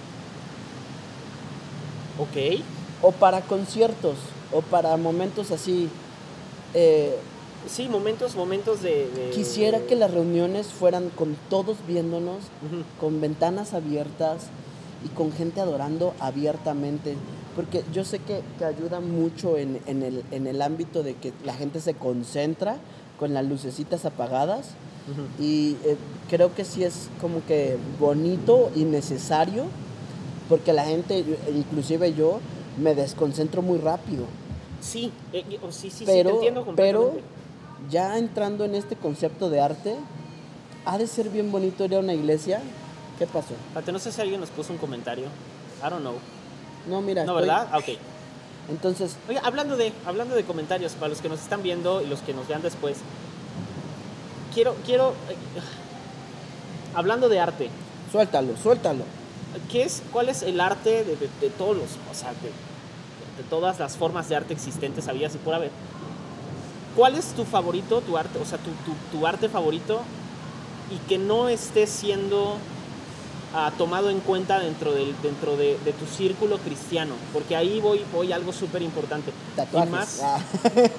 Ok. 2.19 2.61
O 3.03 3.13
para 3.13 3.41
conciertos, 3.43 4.17
o 4.53 4.61
para 4.63 4.97
momentos 4.97 5.51
así. 5.51 5.89
Eh, 6.75 7.17
Sí, 7.67 7.89
momentos, 7.89 8.37
momentos 8.37 8.83
de... 8.83 9.09
de- 9.09 9.31
quisiera 9.31 9.81
que 9.81 9.95
las 9.97 10.11
reuniones 10.11 10.67
fueran 10.67 11.09
con 11.09 11.35
todos 11.49 11.79
viéndonos, 11.89 12.41
con 13.01 13.23
ventanas 13.23 13.73
abiertas 13.73 14.49
y 15.05 15.09
con 15.09 15.33
gente 15.33 15.61
adorando 15.61 16.15
abiertamente. 16.21 17.17
Porque 17.55 17.85
yo 17.93 18.05
sé 18.05 18.19
que, 18.19 18.41
que 18.59 18.65
ayuda 18.65 19.01
mucho 19.01 19.57
en, 19.57 19.81
en 19.87 20.03
el, 20.03 20.25
en 20.33 20.47
el 20.47 20.61
ámbito 20.61 21.03
de 21.03 21.15
que 21.15 21.33
la 21.45 21.55
gente 21.55 21.81
se 21.81 21.95
concentra 21.95 22.79
con 23.19 23.33
las 23.33 23.45
lucecitas 23.45 24.05
apagadas. 24.05 24.71
Ujú. 25.11 25.43
Y 25.43 25.77
eh, 25.85 25.97
creo 26.29 26.55
que 26.55 26.65
sí 26.65 26.83
es 26.83 27.09
como 27.21 27.45
que 27.47 27.77
bonito 28.01 28.71
y 28.75 28.85
necesario, 28.85 29.67
porque 30.49 30.73
la 30.73 30.85
gente, 30.85 31.25
inclusive 31.55 32.15
yo, 32.15 32.41
me 32.79 32.95
desconcentro 32.95 33.63
muy 33.63 33.79
rápido. 33.79 34.25
Sí, 34.81 35.13
eh, 35.33 35.45
oh, 35.63 35.71
sí, 35.71 35.91
sí, 35.91 35.99
sí, 35.99 36.05
pero, 36.07 36.31
te 36.31 36.35
entiendo 36.37 36.73
pero 36.77 37.13
ya 37.91 38.19
entrando 38.19 38.65
en 38.65 38.75
este 38.75 38.97
concepto 38.97 39.49
de 39.51 39.61
arte, 39.61 39.97
ha 40.85 40.99
de 40.99 41.07
ser 41.07 41.31
bien 41.31 41.51
bonito 41.53 41.85
ir 41.85 41.95
a 41.95 42.01
una 42.01 42.15
iglesia. 42.15 42.61
¿Qué 43.19 43.27
pasó? 43.27 43.55
No 43.93 43.99
sé 43.99 44.13
si 44.13 44.21
alguien 44.21 44.41
nos 44.41 44.51
puso 44.51 44.73
un 44.73 44.79
comentario. 44.79 45.27
I 45.85 45.91
don't 45.91 46.01
know. 46.01 46.15
No, 46.89 47.01
mira. 47.01 47.25
No, 47.25 47.39
estoy- 47.39 47.49
¿verdad? 47.49 47.69
Ah, 47.73 47.79
ok. 47.79 47.89
Entonces, 48.71 49.17
Oiga, 49.29 49.43
hablando 49.45 49.77
de, 49.77 49.93
hablando 50.07 50.35
de 50.35 50.45
comentarios, 50.45 50.93
para 50.93 51.09
los 51.09 51.21
que 51.21 51.29
nos 51.29 51.41
están 51.41 51.63
viendo 51.63 52.01
y 52.03 52.07
los 52.07 52.21
que 52.21 52.33
nos 52.33 52.49
vean 52.49 52.63
después, 52.63 52.97
quiero, 54.55 54.75
quiero, 54.87 55.11
eh, 55.29 55.37
hablando 56.95 57.29
de 57.29 57.41
arte, 57.41 57.69
suéltalo, 58.11 58.57
suéltalo. 58.57 59.05
¿qué 59.71 59.83
es, 59.83 60.03
¿cuál 60.13 60.29
es 60.31 60.43
el 60.43 60.61
arte 60.61 61.05
de, 61.05 61.17
de- 61.17 61.29
de 61.41 61.51
todos 61.51 61.77
los, 61.77 61.89
o 62.11 62.15
sea, 62.15 62.31
de, 62.31 62.49
de 63.43 63.49
todas 63.51 63.79
las 63.79 63.97
formas 63.99 64.29
de 64.31 64.37
arte 64.37 64.55
existentes, 64.55 65.09
habías 65.09 65.35
y 65.35 65.39
por 65.39 65.55
haber? 65.55 65.71
¿Cuál 66.97 67.17
es 67.17 67.27
tu 67.35 67.45
favorito, 67.45 68.01
tu 68.01 68.17
arte, 68.17 68.39
o 68.39 68.45
sea, 68.47 68.57
tu, 68.59 68.71
tu- 68.91 68.97
tu 69.19 69.27
arte 69.27 69.49
favorito 69.51 70.01
y 70.91 70.97
que 71.09 71.19
no 71.19 71.49
esté 71.51 71.87
siendo 71.87 72.57
ah, 73.55 73.73
tomado 73.79 74.11
en 74.11 74.21
cuenta 74.21 74.59
dentro, 74.61 74.93
del, 74.93 75.15
dentro 75.23 75.57
de, 75.57 75.79
de 75.85 75.93
tu 75.93 76.07
círculo 76.07 76.59
cristiano? 76.59 77.15
Porque 77.33 77.57
ahí 77.57 77.81
voy, 77.81 78.03
voy 78.13 78.33
a 78.33 78.37
algo 78.37 78.53
súper 78.53 78.83
importante. 78.83 79.31
Y 79.31 79.57
Tatuajes. 79.57 79.91
más, 79.91 80.21
Ah. 80.23 80.39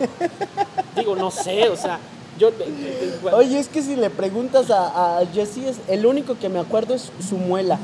digo, 0.95 1.15
no 1.15 1.31
sé, 1.31 1.69
o 1.69 1.75
sea, 1.75 1.99
yo... 2.39 2.49
eh, 2.49 2.53
eh, 2.59 3.19
eh, 3.23 3.29
Oye, 3.33 3.59
es 3.59 3.67
que 3.67 3.81
si 3.81 3.95
le 3.95 4.09
preguntas 4.09 4.69
a, 4.71 5.19
a 5.19 5.25
Jesse, 5.27 5.57
es, 5.59 5.77
el 5.87 6.05
único 6.05 6.37
que 6.37 6.49
me 6.49 6.59
acuerdo 6.59 6.93
es 6.93 7.11
su 7.27 7.37
muela. 7.37 7.77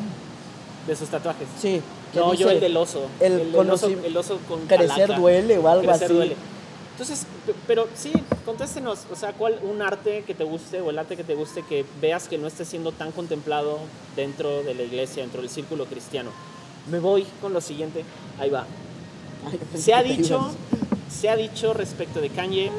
De 0.87 0.95
sus 0.95 1.09
tatuajes. 1.09 1.47
Sí. 1.61 1.81
No, 2.15 2.33
yo 2.33 2.49
el 2.49 2.59
del 2.59 2.75
oso. 2.75 3.03
el 3.19 3.39
El, 3.55 3.55
oso, 3.69 3.87
conoci- 3.89 4.03
el 4.03 4.17
oso 4.17 4.39
con 4.49 4.61
Crecer 4.65 4.87
calaca. 4.87 5.19
duele 5.19 5.57
o 5.59 5.67
algo 5.69 5.83
Crecer 5.85 6.05
así. 6.05 6.13
duele. 6.13 6.35
Entonces, 7.01 7.25
pero 7.65 7.87
sí, 7.95 8.11
contéstenos, 8.45 9.07
o 9.11 9.15
sea, 9.15 9.33
¿cuál 9.33 9.59
un 9.63 9.81
arte 9.81 10.23
que 10.27 10.35
te 10.35 10.43
guste 10.43 10.81
o 10.81 10.91
el 10.91 10.99
arte 10.99 11.17
que 11.17 11.23
te 11.23 11.33
guste 11.33 11.63
que 11.63 11.83
veas 11.99 12.27
que 12.27 12.37
no 12.37 12.45
esté 12.45 12.63
siendo 12.63 12.91
tan 12.91 13.11
contemplado 13.11 13.79
dentro 14.15 14.61
de 14.61 14.75
la 14.75 14.83
iglesia, 14.83 15.23
dentro 15.23 15.41
del 15.41 15.49
círculo 15.49 15.85
cristiano? 15.87 16.29
Me 16.91 16.99
voy 16.99 17.25
con 17.41 17.53
lo 17.53 17.61
siguiente, 17.61 18.03
ahí 18.39 18.51
va. 18.51 18.67
Se 19.75 19.95
ha 19.95 20.03
dicho, 20.03 20.51
se 21.09 21.27
ha 21.29 21.35
dicho 21.35 21.73
respecto 21.73 22.21
de 22.21 22.29
Kanye 22.29 22.71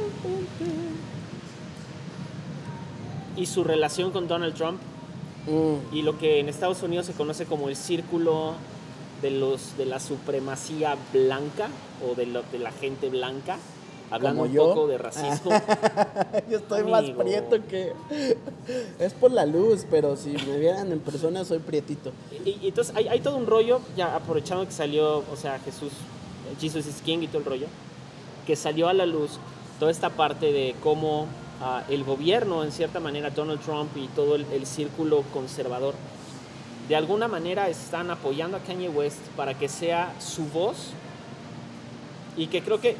y 3.36 3.46
su 3.46 3.64
relación 3.64 4.12
con 4.12 4.28
Donald 4.28 4.54
Trump 4.54 4.80
Mm, 5.44 5.92
y 5.96 6.02
lo 6.02 6.16
que 6.18 6.38
en 6.38 6.48
Estados 6.48 6.84
Unidos 6.84 7.06
se 7.06 7.14
conoce 7.14 7.46
como 7.46 7.68
el 7.68 7.74
círculo 7.74 8.54
de, 9.22 9.32
los, 9.32 9.76
de 9.76 9.86
la 9.86 9.98
supremacía 9.98 10.96
blanca 11.12 11.66
o 12.08 12.14
de, 12.14 12.26
lo- 12.26 12.44
de 12.52 12.60
la 12.60 12.70
gente 12.70 13.08
blanca, 13.08 13.58
hablando 14.12 14.42
un 14.42 14.52
yo. 14.52 14.68
poco 14.68 14.86
de 14.86 14.98
racismo. 14.98 15.50
Yo 16.50 16.58
estoy 16.58 16.84
más 16.84 17.00
Amigo. 17.00 17.22
prieto 17.22 17.56
que... 17.66 17.92
Es 18.98 19.14
por 19.14 19.32
la 19.32 19.46
luz, 19.46 19.86
pero 19.90 20.16
si 20.16 20.30
me 20.30 20.58
vieran 20.58 20.92
en 20.92 21.00
persona 21.00 21.44
soy 21.44 21.58
prietito. 21.58 22.12
Y, 22.44 22.58
y 22.62 22.68
entonces 22.68 22.94
hay, 22.94 23.08
hay 23.08 23.20
todo 23.20 23.36
un 23.36 23.46
rollo, 23.46 23.80
ya 23.96 24.14
aprovechando 24.14 24.66
que 24.66 24.72
salió, 24.72 25.18
o 25.18 25.36
sea, 25.36 25.58
Jesús, 25.60 25.92
Jesus 26.60 26.86
is 26.86 27.00
King 27.02 27.18
y 27.22 27.28
todo 27.28 27.38
el 27.38 27.44
rollo, 27.44 27.66
que 28.46 28.54
salió 28.56 28.88
a 28.88 28.92
la 28.92 29.06
luz 29.06 29.38
toda 29.78 29.90
esta 29.90 30.10
parte 30.10 30.52
de 30.52 30.74
cómo 30.82 31.26
ah, 31.60 31.82
el 31.88 32.04
gobierno, 32.04 32.64
en 32.64 32.72
cierta 32.72 33.00
manera, 33.00 33.30
Donald 33.30 33.60
Trump 33.60 33.96
y 33.96 34.08
todo 34.08 34.34
el, 34.34 34.46
el 34.52 34.66
círculo 34.66 35.24
conservador, 35.32 35.94
de 36.88 36.96
alguna 36.96 37.28
manera 37.28 37.68
están 37.68 38.10
apoyando 38.10 38.56
a 38.56 38.60
Kanye 38.60 38.88
West 38.88 39.20
para 39.36 39.54
que 39.54 39.68
sea 39.68 40.14
su 40.20 40.44
voz 40.46 40.92
y 42.36 42.46
que 42.46 42.62
creo 42.62 42.80
que, 42.80 42.90
eh, 42.90 42.96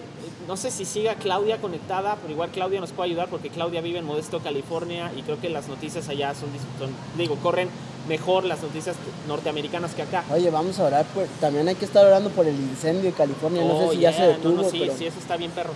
no 0.47 0.57
sé 0.57 0.71
si 0.71 0.85
siga 0.85 1.15
Claudia 1.15 1.59
conectada, 1.59 2.17
pero 2.17 2.33
igual 2.33 2.51
Claudia 2.51 2.81
nos 2.81 2.93
puede 2.93 3.11
ayudar 3.11 3.29
porque 3.29 3.49
Claudia 3.49 3.81
vive 3.81 3.99
en 3.99 4.05
Modesto, 4.05 4.41
California 4.41 5.11
y 5.17 5.23
creo 5.23 5.41
que 5.41 5.49
las 5.49 5.69
noticias 5.69 6.09
allá 6.09 6.35
son, 6.35 6.51
digo, 7.17 7.37
corren 7.37 7.69
mejor 8.09 8.45
las 8.45 8.61
noticias 8.63 8.97
norteamericanas 9.29 9.95
que 9.95 10.03
acá. 10.03 10.25
Oye, 10.33 10.51
vamos 10.51 10.79
a 10.81 10.85
orar 10.85 11.07
por... 11.07 11.25
También 11.41 11.69
hay 11.69 11.77
que 11.77 11.85
estar 11.85 12.05
orando 12.05 12.31
por 12.31 12.47
el 12.47 12.57
incendio 12.57 13.05
de 13.05 13.13
California. 13.13 13.63
No 13.65 13.75
Oh, 13.75 13.89
sé 13.91 13.97
si 13.97 14.03
ya 14.03 14.13
se 14.13 14.23
detuvo, 14.27 14.57
no, 14.57 14.63
no, 14.63 14.69
sí, 14.71 14.79
pero... 14.81 14.97
sí, 14.97 15.07
eso 15.07 15.19
está 15.19 15.37
bien, 15.37 15.51
perro. 15.53 15.73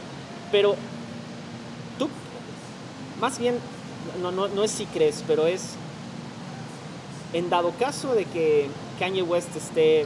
Pero 0.52 0.74
tú, 1.98 2.08
más 3.20 3.38
bien, 3.38 3.54
no, 4.20 4.32
no, 4.32 4.48
no 4.48 4.64
es 4.64 4.70
si 4.72 4.86
crees, 4.86 5.22
pero 5.26 5.46
es 5.46 5.62
en 7.32 7.48
dado 7.48 7.72
caso 7.78 8.14
de 8.14 8.24
que 8.24 8.68
Kanye 8.98 9.22
West 9.22 9.54
esté 9.56 10.04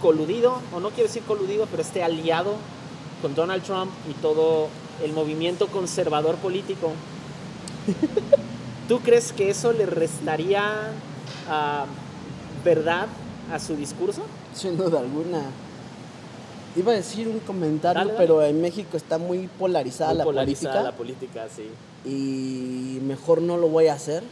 coludido, 0.00 0.60
o 0.74 0.80
no 0.80 0.90
quiero 0.90 1.08
decir 1.08 1.22
coludido, 1.24 1.66
pero 1.70 1.82
esté 1.82 2.02
aliado 2.02 2.54
con 3.20 3.34
Donald 3.34 3.62
Trump 3.62 3.90
y 4.08 4.14
todo 4.14 4.68
el 5.04 5.12
movimiento 5.12 5.66
conservador 5.68 6.36
político, 6.36 6.92
¿tú 8.88 9.00
crees 9.00 9.32
que 9.32 9.50
eso 9.50 9.72
le 9.72 9.86
restaría 9.86 10.92
ah, 11.48 11.84
verdad 12.64 13.06
a 13.52 13.58
su 13.58 13.76
discurso? 13.76 14.22
Sin 14.54 14.76
duda 14.76 15.00
alguna. 15.00 15.42
Iba 16.76 16.92
a 16.92 16.94
decir 16.94 17.26
un 17.26 17.40
comentario, 17.40 17.98
Dale, 18.00 18.12
dale. 18.12 18.24
pero 18.26 18.42
en 18.42 18.60
México 18.60 18.96
está 18.96 19.18
muy 19.18 19.48
polarizada 19.58 20.10
Muy 20.10 20.18
la 20.18 20.24
polarizada 20.24 20.92
política 20.92 21.32
la 21.34 21.46
política, 21.46 21.54
sí. 21.54 21.68
y 22.08 23.00
mejor 23.00 23.42
no 23.42 23.56
lo 23.56 23.68
voy 23.68 23.88
a 23.88 23.94
hacer. 23.94 24.22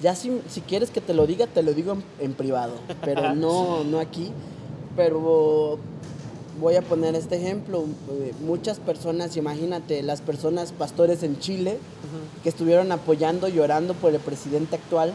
Ya 0.00 0.14
si, 0.14 0.40
si 0.48 0.60
quieres 0.60 0.90
que 0.90 1.00
te 1.00 1.14
lo 1.14 1.26
diga, 1.26 1.46
te 1.46 1.62
lo 1.62 1.72
digo 1.72 1.92
en, 1.92 2.04
en 2.20 2.34
privado, 2.34 2.74
pero 3.04 3.34
no, 3.34 3.82
no 3.84 3.98
aquí. 3.98 4.30
Pero 4.96 5.78
voy 6.60 6.76
a 6.76 6.82
poner 6.82 7.14
este 7.14 7.36
ejemplo. 7.36 7.84
Eh, 8.10 8.32
Muchas 8.40 8.78
personas, 8.78 9.36
imagínate, 9.36 10.02
las 10.02 10.20
personas 10.20 10.72
pastores 10.72 11.22
en 11.22 11.38
Chile 11.38 11.78
que 12.42 12.48
estuvieron 12.48 12.92
apoyando, 12.92 13.48
llorando 13.48 13.94
por 13.94 14.14
el 14.14 14.20
presidente 14.20 14.76
actual 14.76 15.12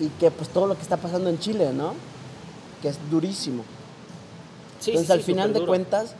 y 0.00 0.08
que 0.20 0.30
pues 0.30 0.48
todo 0.48 0.66
lo 0.66 0.74
que 0.74 0.82
está 0.82 0.96
pasando 0.96 1.30
en 1.30 1.38
Chile, 1.38 1.72
¿no? 1.72 1.94
Que 2.82 2.88
es 2.88 2.98
durísimo. 3.10 3.62
Sí, 4.80 4.90
Entonces 4.90 5.06
sí, 5.06 5.12
al 5.12 5.20
sí, 5.20 5.24
final 5.24 5.52
de 5.52 5.64
cuentas 5.64 6.14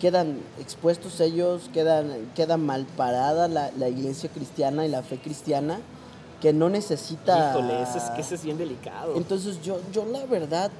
quedan 0.00 0.38
expuestos 0.60 1.20
ellos, 1.20 1.70
quedan, 1.72 2.10
queda 2.34 2.56
mal 2.56 2.84
parada 2.96 3.48
la, 3.48 3.70
la 3.78 3.88
iglesia 3.88 4.28
cristiana 4.28 4.84
y 4.84 4.88
la 4.88 5.02
fe 5.02 5.18
cristiana 5.18 5.80
que 6.42 6.52
no 6.52 6.68
necesita... 6.68 7.52
Híjole, 7.52 7.82
ese 7.82 7.98
es, 7.98 8.04
que 8.10 8.20
ese 8.20 8.34
es 8.34 8.44
bien 8.44 8.58
delicado. 8.58 9.16
Entonces 9.16 9.62
yo, 9.62 9.80
yo 9.92 10.04
la 10.04 10.26
verdad, 10.26 10.70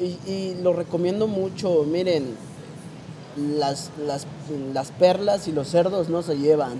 y, 0.00 0.18
y 0.30 0.56
lo 0.62 0.72
recomiendo 0.72 1.26
mucho, 1.26 1.84
miren, 1.84 2.34
las, 3.36 3.90
las, 3.98 4.26
las 4.72 4.90
perlas 4.92 5.48
y 5.48 5.52
los 5.52 5.68
cerdos 5.68 6.08
no 6.08 6.22
se 6.22 6.36
llevan. 6.38 6.78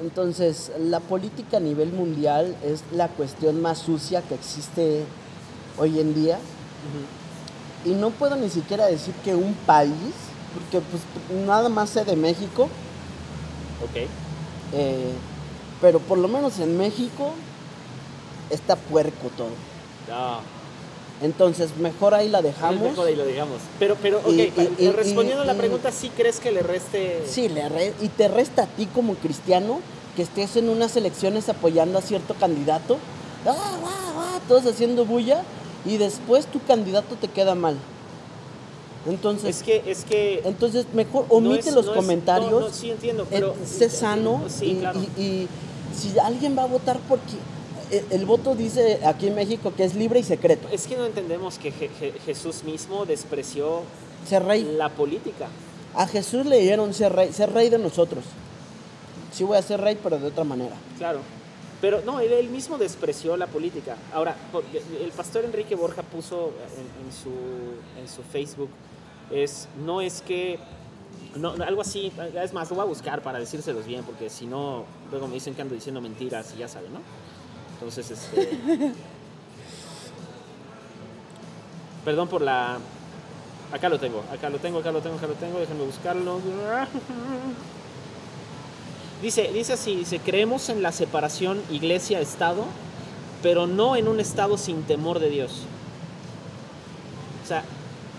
Entonces 0.00 0.72
la 0.78 1.00
política 1.00 1.58
a 1.58 1.60
nivel 1.60 1.92
mundial 1.92 2.56
es 2.64 2.82
la 2.92 3.08
cuestión 3.08 3.60
más 3.62 3.78
sucia 3.78 4.22
que 4.22 4.34
existe 4.34 5.04
hoy 5.78 6.00
en 6.00 6.14
día. 6.14 6.38
Y 7.84 7.90
no 7.90 8.10
puedo 8.10 8.36
ni 8.36 8.48
siquiera 8.48 8.86
decir 8.86 9.14
que 9.24 9.34
un 9.34 9.54
país, 9.66 9.92
porque 10.54 10.80
pues 10.90 11.02
nada 11.46 11.68
más 11.68 11.90
sé 11.90 12.04
de 12.04 12.16
México, 12.16 12.64
Ok. 13.84 14.06
eh, 14.72 15.12
pero 15.80 15.98
por 15.98 16.18
lo 16.18 16.28
menos 16.28 16.58
en 16.60 16.76
México 16.76 17.32
está 18.50 18.76
puerco 18.76 19.28
todo. 19.36 19.48
No. 20.08 20.61
Entonces 21.22 21.76
mejor 21.78 22.14
ahí 22.14 22.28
la 22.28 22.42
dejamos. 22.42 22.82
mejor 22.82 23.06
ahí 23.06 23.14
lo 23.16 23.24
digamos. 23.24 23.58
Pero, 23.78 23.96
pero, 24.02 24.18
ok, 24.18 24.28
Y- 24.32 24.46
pa- 24.48 24.62
y- 24.62 24.74
y- 24.78 24.90
respondiendo 24.90 25.42
a 25.42 25.46
la 25.46 25.54
pregunta, 25.54 25.92
¿sí 25.92 26.10
crees 26.16 26.40
que 26.40 26.50
le 26.50 26.62
reste? 26.62 27.22
Sí, 27.28 27.48
le 27.48 27.68
re- 27.68 27.94
y 28.00 28.08
te 28.08 28.28
resta 28.28 28.64
a 28.64 28.66
ti 28.66 28.86
como 28.86 29.14
cristiano 29.14 29.80
que 30.16 30.22
estés 30.22 30.56
en 30.56 30.68
unas 30.68 30.96
elecciones 30.96 31.48
apoyando 31.48 31.98
a 31.98 32.02
cierto 32.02 32.34
candidato, 32.34 32.98
ah, 33.46 33.54
ah, 33.56 34.12
ah, 34.16 34.40
todos 34.48 34.66
haciendo 34.66 35.04
bulla, 35.04 35.42
y 35.86 35.96
después 35.96 36.46
tu 36.46 36.60
candidato 36.64 37.14
te 37.16 37.28
queda 37.28 37.54
mal. 37.54 37.76
Entonces, 39.08 39.56
Es 39.56 39.62
que, 39.64 39.82
es 39.86 40.04
que. 40.04 40.42
entonces 40.44 40.86
mejor 40.92 41.26
no 41.28 41.36
omite 41.36 41.68
es- 41.70 41.74
los 41.74 41.86
no 41.86 41.92
es- 41.92 41.96
comentarios. 41.96 42.50
no, 42.50 42.60
no, 42.60 42.68
sí 42.70 42.90
entiendo, 42.90 43.26
pero. 43.28 43.48
Eh, 43.52 43.66
sé 43.66 43.90
sano 43.90 44.42
Sí, 44.48 44.66
y, 44.66 44.74
claro. 44.76 45.00
y- 45.16 45.20
y 45.22 45.48
si 45.96 46.16
alguien 46.20 46.56
va 46.56 46.62
a 46.62 46.66
votar 46.66 46.98
porque 47.08 47.32
el, 47.92 48.04
el 48.10 48.26
voto 48.26 48.54
dice 48.54 49.00
aquí 49.04 49.28
en 49.28 49.34
México 49.34 49.72
que 49.76 49.84
es 49.84 49.94
libre 49.94 50.18
y 50.20 50.22
secreto. 50.24 50.68
Es 50.72 50.86
que 50.86 50.96
no 50.96 51.06
entendemos 51.06 51.58
que 51.58 51.72
Je- 51.72 51.90
Je- 52.00 52.12
Jesús 52.24 52.64
mismo 52.64 53.06
despreció 53.06 53.82
Ser 54.26 54.44
rey. 54.44 54.64
la 54.76 54.88
política. 54.88 55.48
A 55.94 56.06
Jesús 56.06 56.46
le 56.46 56.58
dieron 56.60 56.92
ser 56.94 57.12
rey, 57.12 57.32
ser 57.32 57.52
rey 57.52 57.68
de 57.70 57.78
nosotros. 57.78 58.24
Sí 59.32 59.44
voy 59.44 59.56
a 59.58 59.62
ser 59.62 59.80
rey, 59.80 59.98
pero 60.02 60.18
de 60.18 60.26
otra 60.26 60.44
manera. 60.44 60.74
Claro. 60.98 61.20
Pero 61.80 62.00
no, 62.02 62.20
él, 62.20 62.32
él 62.32 62.48
mismo 62.48 62.78
despreció 62.78 63.36
la 63.36 63.46
política. 63.46 63.96
Ahora, 64.14 64.36
el 65.02 65.10
pastor 65.10 65.44
Enrique 65.44 65.74
Borja 65.74 66.02
puso 66.02 66.52
en, 66.76 67.06
en 67.06 67.12
su, 67.12 67.30
en 68.00 68.08
su 68.08 68.22
Facebook, 68.22 68.68
es, 69.32 69.68
no 69.84 70.00
es 70.00 70.22
que, 70.22 70.58
no, 71.34 71.56
no, 71.56 71.64
algo 71.64 71.80
así, 71.82 72.12
es 72.40 72.52
más, 72.52 72.70
lo 72.70 72.76
voy 72.76 72.84
a 72.84 72.88
buscar 72.88 73.20
para 73.22 73.38
decírselos 73.40 73.84
bien, 73.84 74.04
porque 74.04 74.30
si 74.30 74.46
no, 74.46 74.84
luego 75.10 75.26
me 75.26 75.34
dicen 75.34 75.54
que 75.54 75.62
ando 75.62 75.74
diciendo 75.74 76.00
mentiras 76.00 76.52
y 76.54 76.58
ya 76.60 76.68
saben, 76.68 76.92
¿no? 76.92 77.00
Entonces, 77.82 78.12
este... 78.12 78.48
perdón 82.04 82.28
por 82.28 82.42
la... 82.42 82.78
Acá 83.72 83.88
lo 83.88 83.98
tengo, 83.98 84.22
acá 84.32 84.50
lo 84.50 84.58
tengo, 84.58 84.78
acá 84.78 84.92
lo 84.92 85.00
tengo, 85.00 85.16
acá 85.16 85.26
lo 85.26 85.34
tengo, 85.34 85.58
déjenme 85.58 85.84
buscarlo. 85.84 86.38
Dice, 89.22 89.50
dice 89.52 89.72
así, 89.74 89.94
dice, 89.94 90.18
creemos 90.18 90.68
en 90.68 90.82
la 90.82 90.90
separación 90.90 91.62
iglesia-estado, 91.70 92.64
pero 93.40 93.68
no 93.68 93.94
en 93.94 94.08
un 94.08 94.18
estado 94.18 94.58
sin 94.58 94.82
temor 94.82 95.20
de 95.20 95.30
Dios. 95.30 95.62
O 97.44 97.46
sea, 97.46 97.62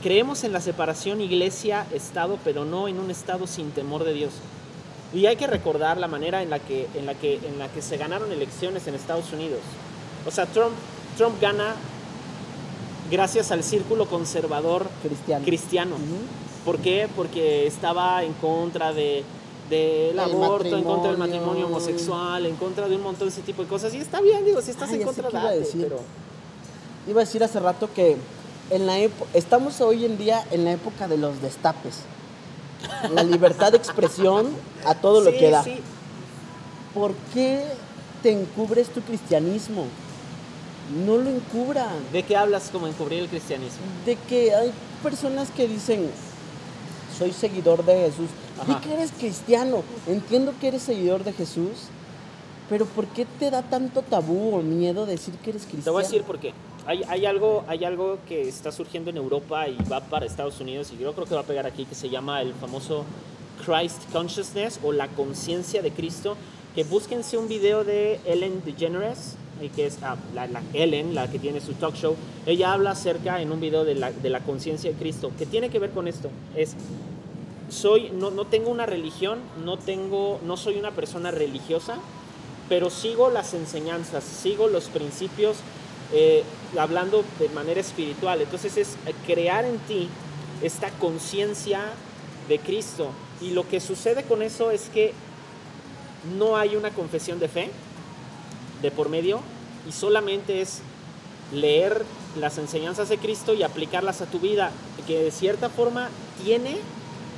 creemos 0.01 0.45
en 0.45 0.53
la 0.53 0.61
separación 0.61 1.19
iglesia-estado, 1.19 2.39
pero 2.45 2.63
no 2.63 2.87
en 2.87 2.99
un 2.99 3.11
estado 3.11 3.47
sin 3.47 3.71
temor 3.71 4.05
de 4.05 4.13
Dios. 4.13 4.31
Y 5.13 5.25
hay 5.27 5.35
que 5.35 5.45
recordar 5.47 5.97
la 5.97 6.07
manera 6.07 6.41
en 6.41 6.49
la 6.49 6.59
que, 6.59 6.87
en 6.95 7.05
la 7.05 7.13
que, 7.13 7.35
en 7.35 7.59
la 7.59 7.67
que 7.69 7.81
se 7.81 7.97
ganaron 7.97 8.31
elecciones 8.31 8.87
en 8.87 8.95
Estados 8.95 9.31
Unidos. 9.31 9.59
O 10.25 10.31
sea, 10.31 10.45
Trump, 10.47 10.73
Trump 11.17 11.39
gana 11.39 11.75
gracias 13.11 13.51
al 13.51 13.63
círculo 13.63 14.07
conservador 14.07 14.87
Cristiano. 15.03 15.45
cristiano. 15.45 15.95
Ujú. 15.95 16.65
¿Por 16.65 16.79
qué? 16.79 17.07
Porque 17.15 17.67
estaba 17.67 18.23
en 18.23 18.33
contra 18.33 18.93
de 18.93 19.23
del 19.69 20.09
Del 20.17 20.19
aborto, 20.19 20.75
en 20.77 20.83
contra 20.83 21.09
del 21.11 21.17
matrimonio. 21.17 21.67
homosexual, 21.67 22.45
en 22.45 22.55
contra 22.57 22.87
de 22.89 22.95
un 22.95 23.01
montón 23.03 23.27
de 23.29 23.33
ese 23.33 23.41
tipo 23.41 23.61
de 23.63 23.67
cosas. 23.69 23.93
Y 23.93 23.97
está 23.97 24.19
bien, 24.21 24.43
digo, 24.45 24.61
si 24.61 24.71
estás 24.71 24.89
Ah, 24.91 24.95
en 24.95 25.03
contra, 25.03 25.29
qué 25.29 25.37
iba 25.37 25.47
a 25.49 25.51
decir. 25.51 25.81
pero... 25.83 25.99
Iba 27.07 27.21
a 27.21 27.25
decir 27.25 27.43
hace 27.43 27.59
rato 27.59 27.89
que 27.93 28.17
en 28.69 28.85
la 28.85 28.97
estamos 29.33 29.79
hoy 29.81 30.05
en 30.05 30.17
día 30.17 30.43
en 30.51 30.65
la 30.65 30.73
época 30.73 31.07
de 31.07 31.17
los 31.17 31.41
destapes. 31.41 31.99
La 33.13 33.23
libertad 33.23 33.71
de 33.71 33.77
expresión 33.77 34.47
a 34.85 34.95
todo 34.95 35.21
lo 35.21 35.31
que 35.31 35.49
da. 35.49 35.63
sí. 35.63 35.79
¿Por 36.93 37.13
qué 37.33 37.63
te 38.21 38.31
encubres 38.31 38.89
tu 38.89 39.01
cristianismo? 39.01 39.85
No 41.05 41.17
lo 41.17 41.29
encubran. 41.29 41.95
¿De 42.11 42.23
qué 42.23 42.37
hablas 42.37 42.69
como 42.71 42.87
encubrir 42.87 43.21
el 43.21 43.29
cristianismo? 43.29 43.79
De 44.05 44.15
que 44.15 44.53
hay 44.53 44.71
personas 45.01 45.49
que 45.49 45.67
dicen, 45.67 46.09
soy 47.17 47.31
seguidor 47.31 47.83
de 47.83 47.95
Jesús. 47.95 48.29
Ajá. 48.61 48.73
Y 48.73 48.75
que 48.75 48.93
eres 48.93 49.11
cristiano. 49.11 49.83
Entiendo 50.07 50.53
que 50.59 50.67
eres 50.67 50.83
seguidor 50.83 51.23
de 51.23 51.33
Jesús. 51.33 51.87
Pero 52.69 52.85
¿por 52.85 53.07
qué 53.07 53.25
te 53.25 53.49
da 53.49 53.61
tanto 53.61 54.01
tabú 54.01 54.55
o 54.55 54.61
miedo 54.61 55.05
decir 55.05 55.33
que 55.35 55.49
eres 55.49 55.63
cristiano? 55.63 55.83
Te 55.83 55.89
voy 55.89 56.03
a 56.03 56.05
decir 56.05 56.23
por 56.23 56.39
qué. 56.39 56.53
Hay, 56.85 57.25
algo, 57.25 57.63
hay 57.67 57.85
algo 57.85 58.17
que 58.27 58.41
está 58.41 58.71
surgiendo 58.71 59.09
en 59.09 59.17
Europa 59.17 59.69
y 59.69 59.77
va 59.89 60.01
para 60.01 60.25
Estados 60.25 60.59
Unidos 60.59 60.91
y 60.91 61.01
yo 61.01 61.13
creo 61.13 61.25
que 61.25 61.33
va 61.33 61.41
a 61.41 61.45
pegar 61.45 61.65
aquí 61.65 61.85
que 61.85 61.95
se 61.95 62.09
llama 62.09 62.41
el 62.41 62.53
famoso 62.53 63.05
Christ 63.65 64.11
Consciousness 64.11 64.79
o 64.83 64.91
la 64.91 65.07
conciencia 65.07 65.81
de 65.81 65.91
Cristo. 65.91 66.35
Que 66.75 66.83
búsquense 66.83 67.37
un 67.37 67.47
video 67.47 67.83
de 67.85 68.19
Ellen 68.25 68.61
DeGeneres 68.65 69.37
y 69.61 69.69
que 69.69 69.85
es 69.85 69.99
ah, 70.03 70.17
la, 70.33 70.47
Ellen, 70.73 71.15
la 71.15 71.29
que 71.31 71.39
tiene 71.39 71.61
su 71.61 71.73
talk 71.73 71.95
show, 71.95 72.15
ella 72.45 72.73
habla 72.73 72.91
acerca 72.91 73.41
en 73.41 73.51
un 73.51 73.61
video 73.61 73.85
de 73.85 73.95
la, 73.95 74.11
de 74.11 74.29
la 74.29 74.41
conciencia 74.41 74.91
de 74.91 74.97
Cristo, 74.97 75.31
que 75.37 75.45
tiene 75.45 75.69
que 75.69 75.79
ver 75.79 75.91
con 75.91 76.07
esto. 76.07 76.29
Es, 76.55 76.75
soy, 77.69 78.09
no, 78.11 78.31
no 78.31 78.45
tengo 78.45 78.69
una 78.69 78.85
religión, 78.85 79.39
no, 79.63 79.77
tengo, 79.77 80.39
no 80.45 80.57
soy 80.57 80.77
una 80.77 80.91
persona 80.91 81.31
religiosa, 81.31 81.97
pero 82.67 82.89
sigo 82.89 83.29
las 83.29 83.53
enseñanzas, 83.53 84.23
sigo 84.23 84.67
los 84.67 84.85
principios, 84.85 85.57
eh, 86.13 86.43
hablando 86.77 87.25
de 87.39 87.49
manera 87.49 87.81
espiritual. 87.81 88.41
Entonces 88.41 88.77
es 88.77 88.97
crear 89.25 89.65
en 89.65 89.79
ti 89.79 90.09
esta 90.61 90.89
conciencia 90.91 91.81
de 92.47 92.59
Cristo. 92.59 93.09
Y 93.41 93.51
lo 93.51 93.67
que 93.67 93.79
sucede 93.79 94.23
con 94.23 94.41
eso 94.41 94.71
es 94.71 94.89
que 94.89 95.13
no 96.37 96.55
hay 96.55 96.75
una 96.75 96.91
confesión 96.91 97.39
de 97.39 97.49
fe 97.49 97.69
de 98.81 98.91
por 98.91 99.09
medio 99.09 99.41
y 99.87 99.91
solamente 99.91 100.61
es 100.61 100.81
leer 101.51 102.03
las 102.39 102.57
enseñanzas 102.57 103.09
de 103.09 103.17
Cristo 103.17 103.53
y 103.53 103.63
aplicarlas 103.63 104.21
a 104.21 104.25
tu 104.25 104.39
vida, 104.39 104.71
que 105.05 105.19
de 105.19 105.31
cierta 105.31 105.69
forma 105.69 106.09
tiene 106.43 106.77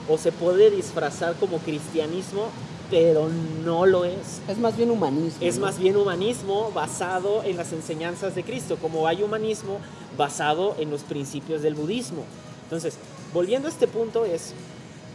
o 0.07 0.17
se 0.17 0.32
puede 0.32 0.69
disfrazar 0.69 1.36
como 1.36 1.57
cristianismo, 1.59 2.49
pero 2.89 3.29
no 3.63 3.86
lo 3.86 4.05
es. 4.05 4.41
Es 4.47 4.57
más 4.57 4.77
bien 4.77 4.91
humanismo. 4.91 5.38
Es 5.41 5.57
¿no? 5.57 5.65
más 5.65 5.79
bien 5.79 5.97
humanismo 5.97 6.71
basado 6.73 7.43
en 7.43 7.57
las 7.57 7.73
enseñanzas 7.73 8.36
de 8.36 8.43
Cristo, 8.43 8.77
como 8.81 9.07
hay 9.07 9.23
humanismo 9.23 9.79
basado 10.17 10.75
en 10.79 10.91
los 10.91 11.01
principios 11.01 11.61
del 11.61 11.75
budismo. 11.75 12.23
Entonces, 12.63 12.95
volviendo 13.33 13.67
a 13.67 13.71
este 13.71 13.88
punto 13.88 14.25
es, 14.25 14.53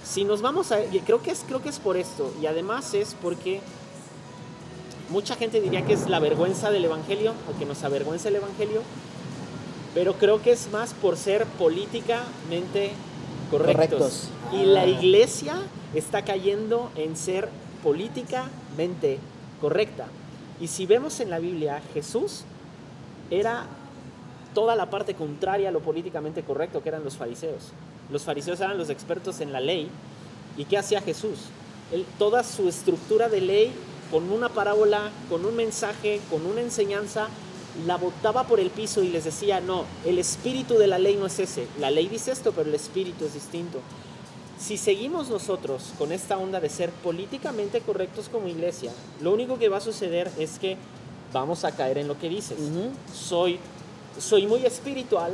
si 0.05 0.25
nos 0.25 0.43
vamos 0.43 0.73
a, 0.73 0.79
creo 1.05 1.23
que 1.23 1.31
es, 1.31 1.45
creo 1.47 1.63
que 1.63 1.69
es 1.69 1.79
por 1.79 1.97
esto, 1.97 2.33
y 2.43 2.47
además 2.47 2.95
es 2.95 3.15
porque 3.21 3.61
mucha 5.11 5.37
gente 5.37 5.61
diría 5.61 5.85
que 5.85 5.93
es 5.93 6.09
la 6.09 6.19
vergüenza 6.21 6.71
del 6.71 6.85
Evangelio, 6.85 7.33
o 7.53 7.59
que 7.59 7.67
nos 7.67 7.83
avergüenza 7.83 8.29
el 8.29 8.37
Evangelio, 8.37 8.83
pero 9.95 10.15
creo 10.15 10.41
que 10.41 10.53
es 10.53 10.71
más 10.71 10.95
por 10.95 11.17
ser 11.17 11.47
políticamente 11.47 12.93
correctos. 13.51 13.89
Correctos. 13.89 14.29
Y 14.53 14.65
la 14.67 14.83
Ah. 14.83 14.87
iglesia 14.87 15.55
está 15.95 16.23
cayendo 16.23 16.91
en 16.97 17.17
ser 17.17 17.49
políticamente 17.83 19.19
correcta. 19.61 20.07
Y 20.61 20.69
si 20.69 20.87
vemos 20.87 21.21
en 21.21 21.31
la 21.31 21.39
Biblia, 21.39 21.83
Jesús 21.95 22.45
era 23.31 23.67
toda 24.55 24.77
la 24.77 24.91
parte 24.91 25.15
contraria 25.15 25.69
a 25.69 25.73
lo 25.73 25.81
políticamente 25.81 26.43
correcto 26.43 26.83
que 26.83 26.89
eran 26.89 27.05
los 27.05 27.17
fariseos. 27.17 27.73
Los 28.11 28.23
fariseos 28.23 28.61
eran 28.61 28.77
los 28.77 28.91
expertos 28.91 29.41
en 29.41 29.53
la 29.53 29.61
ley. 29.61 29.89
¿Y 30.57 30.65
qué 30.65 30.79
hacía 30.79 31.01
Jesús? 31.01 31.39
Toda 32.19 32.43
su 32.43 32.69
estructura 32.69 33.29
de 33.29 33.41
ley, 33.41 33.73
con 34.11 34.31
una 34.31 34.49
parábola, 34.49 35.11
con 35.29 35.45
un 35.45 35.57
mensaje, 35.57 36.21
con 36.29 36.45
una 36.45 36.61
enseñanza, 36.61 37.29
la 37.87 37.97
botaba 37.97 38.45
por 38.45 38.59
el 38.59 38.71
piso 38.71 39.03
y 39.03 39.09
les 39.09 39.25
decía, 39.25 39.61
no, 39.61 39.85
el 40.05 40.19
espíritu 40.19 40.75
de 40.75 40.89
la 40.89 40.99
ley 40.99 41.17
no 41.17 41.27
es 41.27 41.39
ese. 41.39 41.67
La 41.79 41.91
ley 41.91 42.09
dice 42.09 42.33
esto, 42.33 42.53
pero 42.53 42.69
el 42.69 42.75
espíritu 42.75 43.25
es 43.25 43.35
distinto. 43.35 43.79
Si 44.61 44.77
seguimos 44.77 45.31
nosotros 45.31 45.85
con 45.99 46.13
esta 46.13 46.37
onda 46.37 46.61
de 46.61 46.69
ser 46.69 46.91
políticamente 46.91 47.81
correctos 47.81 48.29
como 48.29 48.47
iglesia, 48.47 48.93
lo 49.23 49.33
único 49.33 49.59
que 49.59 49.71
va 49.71 49.79
a 49.79 49.81
suceder 49.81 50.31
es 50.39 50.59
que 50.59 50.77
vamos 51.33 51.65
a 51.65 51.73
caer 51.73 51.97
en 51.97 52.09
lo 52.09 52.19
que 52.19 52.29
dices. 52.29 52.59
Soy, 53.13 53.59
soy 54.19 54.47
muy 54.47 54.67
espiritual, 54.67 55.33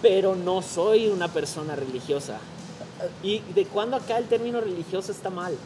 pero 0.00 0.36
no 0.36 0.62
soy 0.62 1.08
una 1.08 1.26
persona 1.26 1.74
religiosa. 1.74 2.38
¿Y 3.22 3.40
de 3.40 3.66
cuándo 3.66 3.96
acá 3.96 4.16
el 4.16 4.26
término 4.26 4.60
religioso 4.60 5.10
está 5.10 5.28
mal? 5.28 5.56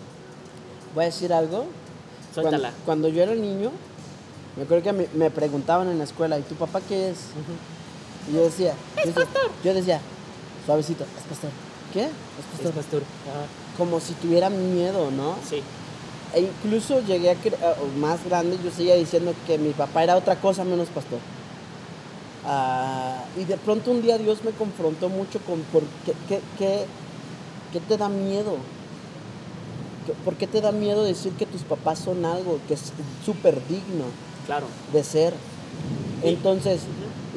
Voy 0.95 1.03
a 1.03 1.07
decir 1.07 1.35
algo. 1.35 1.67
Cuando, 2.35 2.69
cuando 2.87 3.09
yo 3.09 3.23
era 3.23 3.35
niño, 3.35 3.73
me 4.57 4.63
acuerdo 4.63 4.85
que 4.85 4.93
me, 4.93 5.07
me 5.15 5.31
preguntaban 5.31 5.89
en 5.89 5.99
la 5.99 6.05
escuela, 6.05 6.39
¿y 6.39 6.43
tu 6.43 6.55
papá 6.55 6.81
qué 6.89 7.11
es? 7.11 7.19
Y 8.29 8.35
yo 8.35 8.43
decía, 8.43 8.75
yo 8.97 9.13
decía, 9.13 9.27
yo 9.65 9.75
decía, 9.75 10.01
suavecito, 10.65 11.05
es 11.05 11.25
pastor. 11.29 11.51
¿Qué? 11.93 12.05
Es 12.05 12.11
pastor. 12.53 12.67
Es 12.71 12.73
pastor. 12.77 13.03
Como 13.77 14.01
si 14.01 14.13
tuviera 14.15 14.51
miedo, 14.51 15.11
¿no? 15.11 15.37
Sí. 15.49 15.63
E 16.35 16.41
incluso 16.43 17.01
llegué 17.01 17.31
a 17.31 17.37
más 17.99 18.25
grande, 18.25 18.57
yo 18.63 18.71
seguía 18.71 18.95
diciendo 18.95 19.35
que 19.47 19.59
mi 19.59 19.71
papá 19.71 20.05
era 20.05 20.17
otra 20.17 20.37
cosa 20.37 20.63
menos 20.65 20.89
pastor. 20.89 21.19
Ah, 22.47 23.25
y 23.37 23.45
de 23.45 23.57
pronto 23.57 23.91
un 23.91 24.01
día 24.03 24.17
Dios 24.17 24.43
me 24.45 24.53
confrontó 24.53 25.09
mucho 25.09 25.41
con 25.41 25.61
por 25.73 25.83
qué, 26.07 26.15
qué, 26.29 26.41
qué- 26.59 26.87
qué 27.73 27.81
te 27.81 27.97
da 27.97 28.09
miedo. 28.09 28.57
¿Qué- 30.07 30.13
¿Por 30.25 30.37
qué 30.37 30.47
te 30.47 30.61
da 30.61 30.73
miedo 30.73 31.05
decir 31.05 31.33
que 31.33 31.47
tus 31.47 31.63
papás 31.63 31.99
son 31.99 32.25
algo 32.25 32.59
que 32.67 32.75
es 32.75 32.93
súper 33.27 33.55
digno 33.69 34.05
Claro. 34.47 34.67
de 34.93 35.05
ser? 35.05 35.35
Entonces, 36.23 36.81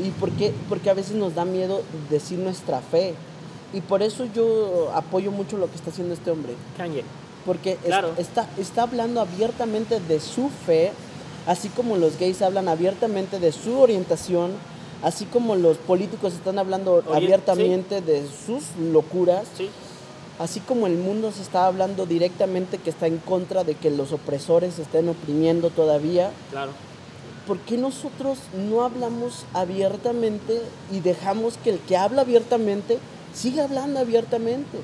¿y 0.04 0.10
por 0.12 0.32
qué? 0.32 0.54
Porque 0.70 0.90
a 0.90 0.94
veces 0.94 1.16
nos 1.16 1.36
da 1.36 1.46
miedo 1.46 1.82
decir 2.10 2.40
nuestra 2.40 2.80
fe. 2.80 3.16
Y 3.74 3.82
por 3.82 4.04
eso 4.04 4.26
yo 4.34 4.92
apoyo 4.94 5.32
mucho 5.32 5.58
lo 5.58 5.68
que 5.70 5.76
está 5.76 5.90
haciendo 5.90 6.14
este 6.14 6.30
hombre 6.32 6.54
Kanye. 6.78 7.04
porque 7.46 7.78
es- 7.84 8.20
está, 8.20 8.48
está 8.58 8.84
hablando 8.84 9.20
abiertamente 9.20 10.00
de 10.00 10.20
su 10.20 10.50
fe, 10.66 10.92
así 11.48 11.70
como 11.70 11.98
los 11.98 12.18
gays 12.20 12.42
hablan 12.42 12.68
abiertamente 12.70 13.40
de 13.40 13.52
su 13.52 13.80
orientación, 13.80 14.52
así 15.04 15.26
como 15.26 15.56
los 15.56 15.78
políticos 15.78 16.34
están 16.34 16.60
hablando 16.60 17.04
abiertamente 17.12 18.00
de 18.02 18.24
sus 18.46 18.64
locuras, 18.80 19.46
Sí. 19.58 19.70
así 20.40 20.60
como 20.62 20.88
el 20.88 20.96
mundo 20.98 21.32
se 21.32 21.42
está 21.42 21.66
hablando 21.66 22.06
directamente 22.06 22.78
que 22.78 22.90
está 22.92 23.08
en 23.08 23.18
contra 23.18 23.64
de 23.64 23.76
que 23.76 23.90
los 23.90 24.14
opresores 24.14 24.80
estén 24.80 25.10
oprimiendo 25.10 25.70
todavía. 25.72 26.32
Claro. 26.52 26.72
¿Por 27.48 27.58
qué 27.60 27.76
nosotros 27.78 28.38
no 28.70 28.84
hablamos 28.84 29.44
abiertamente 29.54 30.62
y 30.94 31.02
dejamos 31.02 31.58
que 31.62 31.72
el 31.72 31.80
que 31.80 31.98
habla 31.98 32.22
abiertamente 32.22 33.00
siga 33.34 33.64
hablando 33.66 34.00
abiertamente? 34.00 34.80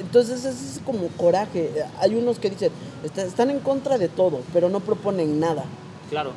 Entonces 0.00 0.44
ese 0.44 0.50
es 0.50 0.80
como 0.84 1.08
coraje. 1.08 1.70
Hay 2.00 2.14
unos 2.14 2.38
que 2.38 2.50
dicen, 2.50 2.72
"Está- 3.04 3.22
están 3.22 3.50
en 3.50 3.60
contra 3.60 3.98
de 3.98 4.08
todo, 4.08 4.40
pero 4.52 4.68
no 4.68 4.80
proponen 4.80 5.38
nada. 5.40 5.64
Claro. 6.10 6.32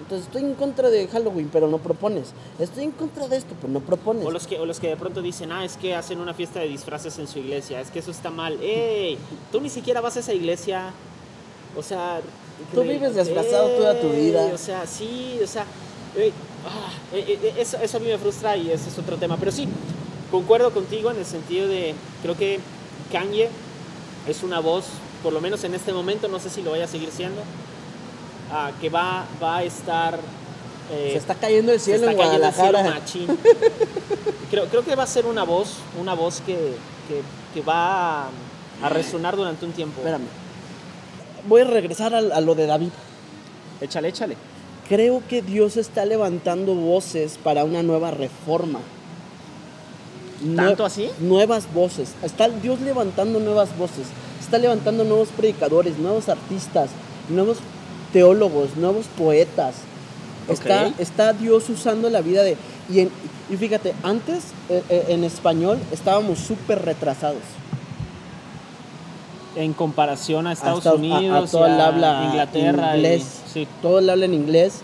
Entonces 0.00 0.26
estoy 0.26 0.42
en 0.42 0.54
contra 0.54 0.90
de 0.90 1.06
Halloween, 1.08 1.48
pero 1.52 1.68
no 1.68 1.78
propones. 1.78 2.32
Estoy 2.58 2.84
en 2.84 2.90
contra 2.90 3.28
de 3.28 3.36
esto, 3.36 3.54
pero 3.60 3.72
no 3.72 3.80
propones. 3.80 4.26
O 4.26 4.30
los, 4.30 4.46
que, 4.46 4.58
o 4.58 4.66
los 4.66 4.80
que 4.80 4.88
de 4.88 4.96
pronto 4.96 5.22
dicen, 5.22 5.52
ah, 5.52 5.64
es 5.64 5.76
que 5.76 5.94
hacen 5.94 6.18
una 6.20 6.34
fiesta 6.34 6.60
de 6.60 6.68
disfraces 6.68 7.18
en 7.18 7.28
su 7.28 7.38
iglesia, 7.38 7.80
es 7.80 7.90
que 7.90 8.00
eso 8.00 8.10
está 8.10 8.30
mal. 8.30 8.58
¡Ey! 8.60 9.16
Tú 9.52 9.60
ni 9.60 9.70
siquiera 9.70 10.00
vas 10.00 10.16
a 10.16 10.20
esa 10.20 10.32
iglesia. 10.34 10.92
O 11.76 11.82
sea. 11.82 12.20
Tú 12.74 12.82
vives 12.82 13.14
disfrazado 13.14 13.68
toda 13.70 14.00
tu 14.00 14.08
ey, 14.08 14.26
vida. 14.26 14.50
O 14.52 14.58
sea, 14.58 14.86
sí, 14.86 15.38
o 15.42 15.46
sea. 15.46 15.64
ey, 16.16 16.32
ah, 16.66 16.90
eh, 17.16 17.38
eh, 17.42 17.54
eso, 17.58 17.76
eso 17.80 17.96
a 17.96 18.00
mí 18.00 18.06
me 18.08 18.18
frustra 18.18 18.56
y 18.56 18.70
ese 18.70 18.88
es 18.90 18.98
otro 18.98 19.16
tema. 19.16 19.36
Pero 19.36 19.52
sí, 19.52 19.68
concuerdo 20.32 20.72
contigo 20.72 21.12
en 21.12 21.18
el 21.18 21.24
sentido 21.26 21.68
de. 21.68 21.94
Creo 22.22 22.36
que 22.36 22.58
Kanye 23.12 23.48
es 24.26 24.42
una 24.42 24.58
voz, 24.58 24.86
por 25.22 25.32
lo 25.32 25.40
menos 25.40 25.62
en 25.62 25.74
este 25.74 25.92
momento, 25.92 26.26
no 26.26 26.40
sé 26.40 26.50
si 26.50 26.62
lo 26.62 26.72
vaya 26.72 26.86
a 26.86 26.88
seguir 26.88 27.10
siendo, 27.12 27.40
que 28.80 28.88
va, 28.90 29.24
va 29.40 29.58
a 29.58 29.62
estar. 29.62 30.18
eh, 30.90 31.10
Se 31.12 31.18
está 31.18 31.34
cayendo 31.36 31.72
el 31.72 31.78
se 31.78 31.92
cielo 31.96 32.04
en 32.06 32.10
está 32.10 32.22
cayendo 32.24 32.46
el 32.48 32.52
cielo 32.54 33.36
creo, 34.50 34.66
creo 34.66 34.84
que 34.84 34.94
va 34.96 35.04
a 35.04 35.06
ser 35.06 35.26
una 35.26 35.44
voz, 35.44 35.74
una 36.00 36.14
voz 36.14 36.40
que, 36.44 36.54
que- 37.08 37.22
que 37.54 37.60
va 37.62 38.24
a, 38.24 38.28
a 38.82 38.88
resonar 38.88 39.36
durante 39.36 39.64
un 39.66 39.72
tiempo. 39.72 39.98
Espérame. 40.00 40.26
Voy 41.48 41.60
a 41.62 41.64
regresar 41.64 42.14
al- 42.14 42.32
a, 42.32 42.40
lo 42.40 42.54
de 42.54 42.66
David. 42.66 42.90
Échale, 43.80 44.08
échale. 44.08 44.36
Creo 44.88 45.22
que 45.28 45.42
Dios 45.42 45.76
está 45.76 46.04
levantando 46.04 46.74
voces 46.74 47.38
para 47.42 47.64
una 47.64 47.82
nueva 47.82 48.10
reforma. 48.10 48.80
¿Tanto 50.56 50.84
así? 50.84 51.08
Nuevas 51.20 51.72
voces. 51.72 52.12
Está 52.22 52.48
Dios 52.48 52.80
levantando 52.80 53.38
nuevas 53.40 53.76
voces. 53.78 54.06
Está 54.40 54.58
levantando 54.58 55.04
nuevos 55.04 55.28
predicadores, 55.28 55.98
nuevos 55.98 56.28
artistas, 56.28 56.90
nuevos 57.28 57.58
teólogos, 58.12 58.76
nuevos 58.76 59.06
poetas. 59.16 59.74
Está, 60.48 60.88
está 60.98 61.32
Dios 61.32 61.68
usando 61.70 62.10
la 62.10 62.20
vida 62.20 62.42
de... 62.42 62.56
Y, 62.90 63.00
en- 63.00 63.10
y 63.50 63.56
fíjate, 63.56 63.94
antes 64.02 64.44
eh, 64.68 64.82
eh, 64.88 65.04
en 65.08 65.24
español 65.24 65.78
estábamos 65.92 66.38
súper 66.40 66.84
retrasados. 66.84 67.42
En 69.54 69.74
comparación 69.74 70.46
a 70.46 70.52
Estados 70.52 70.86
a- 70.86 70.90
a 70.90 70.94
Unidos, 70.94 71.50
todo 71.50 71.68
y 71.68 71.70
el 71.72 71.80
a 71.80 71.86
habla 71.86 72.24
Inglaterra, 72.30 72.92
y- 72.94 72.96
inglés. 72.96 73.40
sí. 73.52 73.68
Todo 73.82 73.98
el 73.98 74.08
habla 74.10 74.24
en 74.24 74.34
inglés 74.34 74.80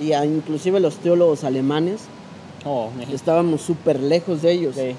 y 0.00 0.12
a- 0.12 0.24
inclusive 0.24 0.80
los 0.80 0.96
teólogos 0.96 1.44
alemanes 1.44 2.00
Oh, 2.64 2.90
estábamos 3.12 3.62
súper 3.62 4.00
lejos 4.00 4.42
de 4.42 4.52
ellos. 4.52 4.74
Sí. 4.76 4.94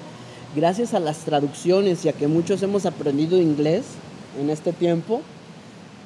Gracias 0.56 0.94
a 0.94 1.00
las 1.00 1.18
traducciones 1.18 2.04
y 2.04 2.08
a 2.08 2.12
que 2.12 2.26
muchos 2.26 2.62
hemos 2.62 2.86
aprendido 2.86 3.40
inglés 3.40 3.84
en 4.40 4.50
este 4.50 4.72
tiempo, 4.72 5.20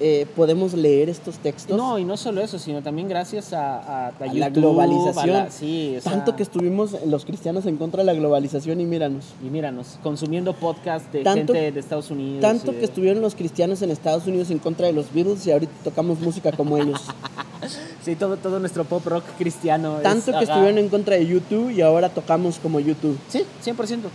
eh, 0.00 0.26
podemos 0.34 0.74
leer 0.74 1.08
estos 1.08 1.38
textos. 1.38 1.76
No, 1.76 1.98
y 2.00 2.04
no 2.04 2.16
solo 2.16 2.42
eso, 2.42 2.58
sino 2.58 2.82
también 2.82 3.08
gracias 3.08 3.52
a, 3.52 3.78
a- 3.78 4.06
a 4.06 4.08
a 4.08 4.26
la 4.26 4.48
YouTube, 4.48 4.60
globalización. 4.60 5.36
a 5.36 5.44
la- 5.44 5.50
sí, 5.50 5.94
o 5.96 6.00
sea, 6.00 6.12
Tanto 6.12 6.34
que 6.36 6.42
estuvimos 6.42 6.96
los 7.06 7.24
cristianos 7.24 7.64
en 7.66 7.76
contra 7.76 8.00
de 8.02 8.06
la 8.06 8.12
globalización 8.14 8.80
y 8.80 8.84
míranos. 8.86 9.26
Y 9.42 9.48
míranos, 9.50 9.98
consumiendo 10.02 10.52
podcast 10.52 11.10
de 11.12 11.22
Tanto- 11.22 11.52
gente 11.54 11.70
de 11.70 11.80
Estados 11.80 12.10
Unidos. 12.10 12.40
Tanto 12.40 12.72
de- 12.72 12.78
que 12.80 12.84
estuvieron 12.84 13.22
los 13.22 13.34
cristianos 13.36 13.80
en 13.82 13.92
Estados 13.92 14.26
Unidos 14.26 14.50
en 14.50 14.58
contra 14.58 14.88
de 14.88 14.92
los 14.92 15.12
Beatles 15.14 15.46
y 15.46 15.52
ahorita 15.52 15.72
tocamos 15.84 16.18
música 16.20 16.50
como 16.52 16.76
ellos. 16.76 17.00
Sí, 18.04 18.16
todo, 18.16 18.36
todo 18.36 18.58
nuestro 18.60 18.84
pop 18.84 19.04
rock 19.06 19.24
cristiano. 19.38 19.96
es- 19.96 20.02
Tanto 20.02 20.26
que 20.32 20.36
ajá. 20.36 20.42
estuvieron 20.44 20.78
en 20.78 20.88
contra 20.88 21.16
de 21.16 21.26
YouTube 21.26 21.70
y 21.70 21.80
ahora 21.80 22.08
tocamos 22.10 22.58
como 22.58 22.78
YouTube. 22.80 23.18
Sí, 23.28 23.44
100%. 23.64 24.08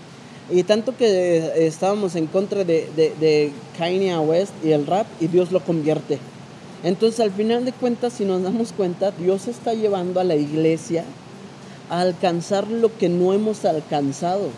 Y 0.52 0.64
tanto 0.64 0.96
que 0.96 1.06
eh, 1.38 1.68
estábamos 1.68 2.16
en 2.16 2.28
contra 2.28 2.64
de, 2.64 2.90
de, 2.96 3.14
de 3.20 3.52
Kanye 3.78 4.18
West 4.20 4.52
y 4.64 4.72
el 4.72 4.86
rap 4.86 5.08
y 5.20 5.28
Dios 5.28 5.52
lo 5.52 5.60
convierte. 5.62 6.20
Entonces 6.84 7.20
al 7.20 7.32
final 7.32 7.66
de 7.66 7.72
cuentas, 7.74 8.14
si 8.14 8.26
nos 8.26 8.42
damos 8.44 8.72
cuenta, 8.72 9.12
Dios 9.12 9.48
está 9.48 9.74
llevando 9.74 10.20
a 10.20 10.24
la 10.24 10.36
iglesia 10.36 11.04
a 11.90 12.02
alcanzar 12.02 12.68
lo 12.68 12.96
que 12.98 13.10
no 13.10 13.34
hemos 13.34 13.66
alcanzado 13.66 14.50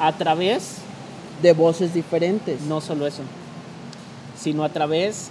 A 0.00 0.16
través, 0.16 0.74
de 1.42 1.52
voces 1.52 1.94
diferentes. 1.94 2.60
no 2.62 2.80
solo 2.80 3.06
eso, 3.06 3.22
sino 4.40 4.64
a 4.64 4.68
través 4.68 5.30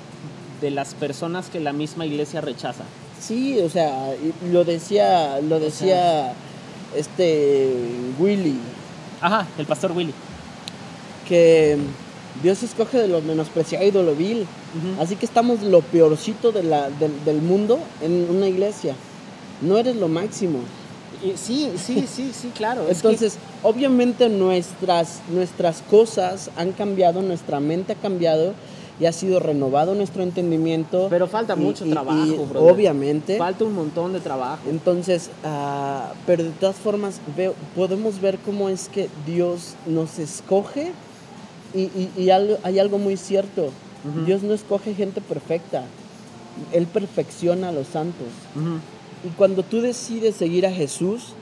de 0.61 0.71
las 0.71 0.93
personas 0.95 1.47
que 1.49 1.59
la 1.59 1.73
misma 1.73 2.05
iglesia 2.05 2.41
rechaza. 2.41 2.83
Sí, 3.19 3.59
o 3.59 3.69
sea, 3.69 4.13
lo 4.51 4.63
decía, 4.63 5.39
lo 5.41 5.59
decía 5.59 6.33
este 6.95 7.73
Willy, 8.19 8.55
Ajá, 9.21 9.47
el 9.57 9.65
pastor 9.65 9.91
Willy. 9.93 10.13
que 11.27 11.77
Dios 12.43 12.61
escoge 12.63 12.99
de 12.99 13.07
lo 13.07 13.21
menospreciado 13.21 13.85
y 13.85 13.91
de 13.91 14.03
lo 14.03 14.15
vil. 14.15 14.45
Así 14.99 15.15
que 15.15 15.25
estamos 15.25 15.61
lo 15.63 15.81
peorcito 15.81 16.51
de 16.51 16.61
la, 16.63 16.89
del, 16.89 17.23
del 17.25 17.41
mundo 17.41 17.79
en 18.01 18.27
una 18.29 18.47
iglesia. 18.47 18.93
No 19.61 19.77
eres 19.77 19.95
lo 19.95 20.07
máximo. 20.07 20.59
Sí, 21.35 21.71
sí, 21.83 22.05
sí, 22.15 22.31
sí, 22.39 22.51
claro. 22.55 22.81
es 22.87 23.01
que- 23.01 23.07
Entonces, 23.07 23.37
obviamente 23.63 24.29
nuestras, 24.29 25.21
nuestras 25.29 25.81
cosas 25.89 26.51
han 26.55 26.73
cambiado, 26.73 27.23
nuestra 27.23 27.59
mente 27.59 27.93
ha 27.93 27.95
cambiado 27.95 28.53
y 28.99 29.05
ha 29.05 29.11
sido 29.11 29.39
renovado 29.39 29.93
nuestro 29.95 30.23
entendimiento. 30.23 31.07
pero 31.09 31.27
falta 31.27 31.53
Y- 31.55 31.59
mucho 31.59 31.85
y- 31.85 31.91
trabajo, 31.91 32.25
y 32.25 32.35
brother. 32.35 32.71
Obviamente. 32.73 33.37
Falta 33.37 33.63
un 33.65 33.73
montón 33.75 34.13
de 34.13 34.19
trabajo. 34.19 34.63
Entonces, 34.69 35.29
ah, 35.43 36.13
pero 36.25 36.43
de 36.43 36.49
todas 36.51 36.75
formas, 36.77 37.21
veo, 37.35 37.53
podemos 37.75 38.19
ver 38.21 38.37
cómo 38.39 38.69
es 38.69 38.89
que 38.89 39.09
Dios 39.25 39.75
nos 39.85 40.17
escoge 40.19 40.91
y, 41.75 42.29
algo- 42.29 42.57
hay 42.63 42.79
algo 42.79 42.97
muy 42.97 43.17
cierto. 43.17 43.69
Ujú. 44.07 44.25
Dios 44.25 44.41
no 44.41 44.53
escoge 44.53 44.93
gente 44.95 45.21
perfecta. 45.21 45.83
Él 46.71 46.87
perfecciona 46.87 47.69
a 47.69 47.71
los 47.71 47.87
santos. 47.87 48.27
Ujú. 48.55 48.79
Y 49.27 49.29
cuando 49.37 49.61
tú 49.63 49.81
decides 49.81 50.35
seguir 50.35 50.65
a 50.65 50.71
Jesús, 50.71 51.33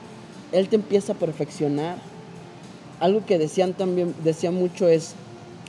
Él 0.52 0.68
te 0.70 0.76
empieza 0.76 1.14
a 1.14 1.16
perfeccionar. 1.16 1.98
Algo 3.00 3.26
que 3.26 3.38
decían 3.38 3.74
también, 3.74 4.14
decía 4.24 4.52
mucho 4.52 4.88
es 4.88 5.14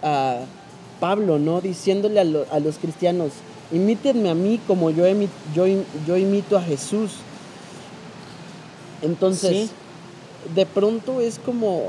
ah, 0.02 0.40
Pablo, 1.00 1.38
¿no? 1.38 1.60
Diciéndole 1.60 2.20
a, 2.20 2.24
lo- 2.24 2.46
a 2.50 2.58
los 2.60 2.78
cristianos, 2.78 3.32
imítenme 3.72 4.30
a 4.30 4.34
mí 4.34 4.60
como 4.66 4.90
yo, 4.90 5.06
imi- 5.06 5.28
yo, 5.54 5.64
yo 6.06 6.16
imito 6.16 6.56
a 6.56 6.62
Jesús. 6.62 7.12
Entonces, 9.02 9.50
Sí. 9.50 9.70
de 10.54 10.66
pronto 10.66 11.20
es 11.20 11.38
como, 11.38 11.82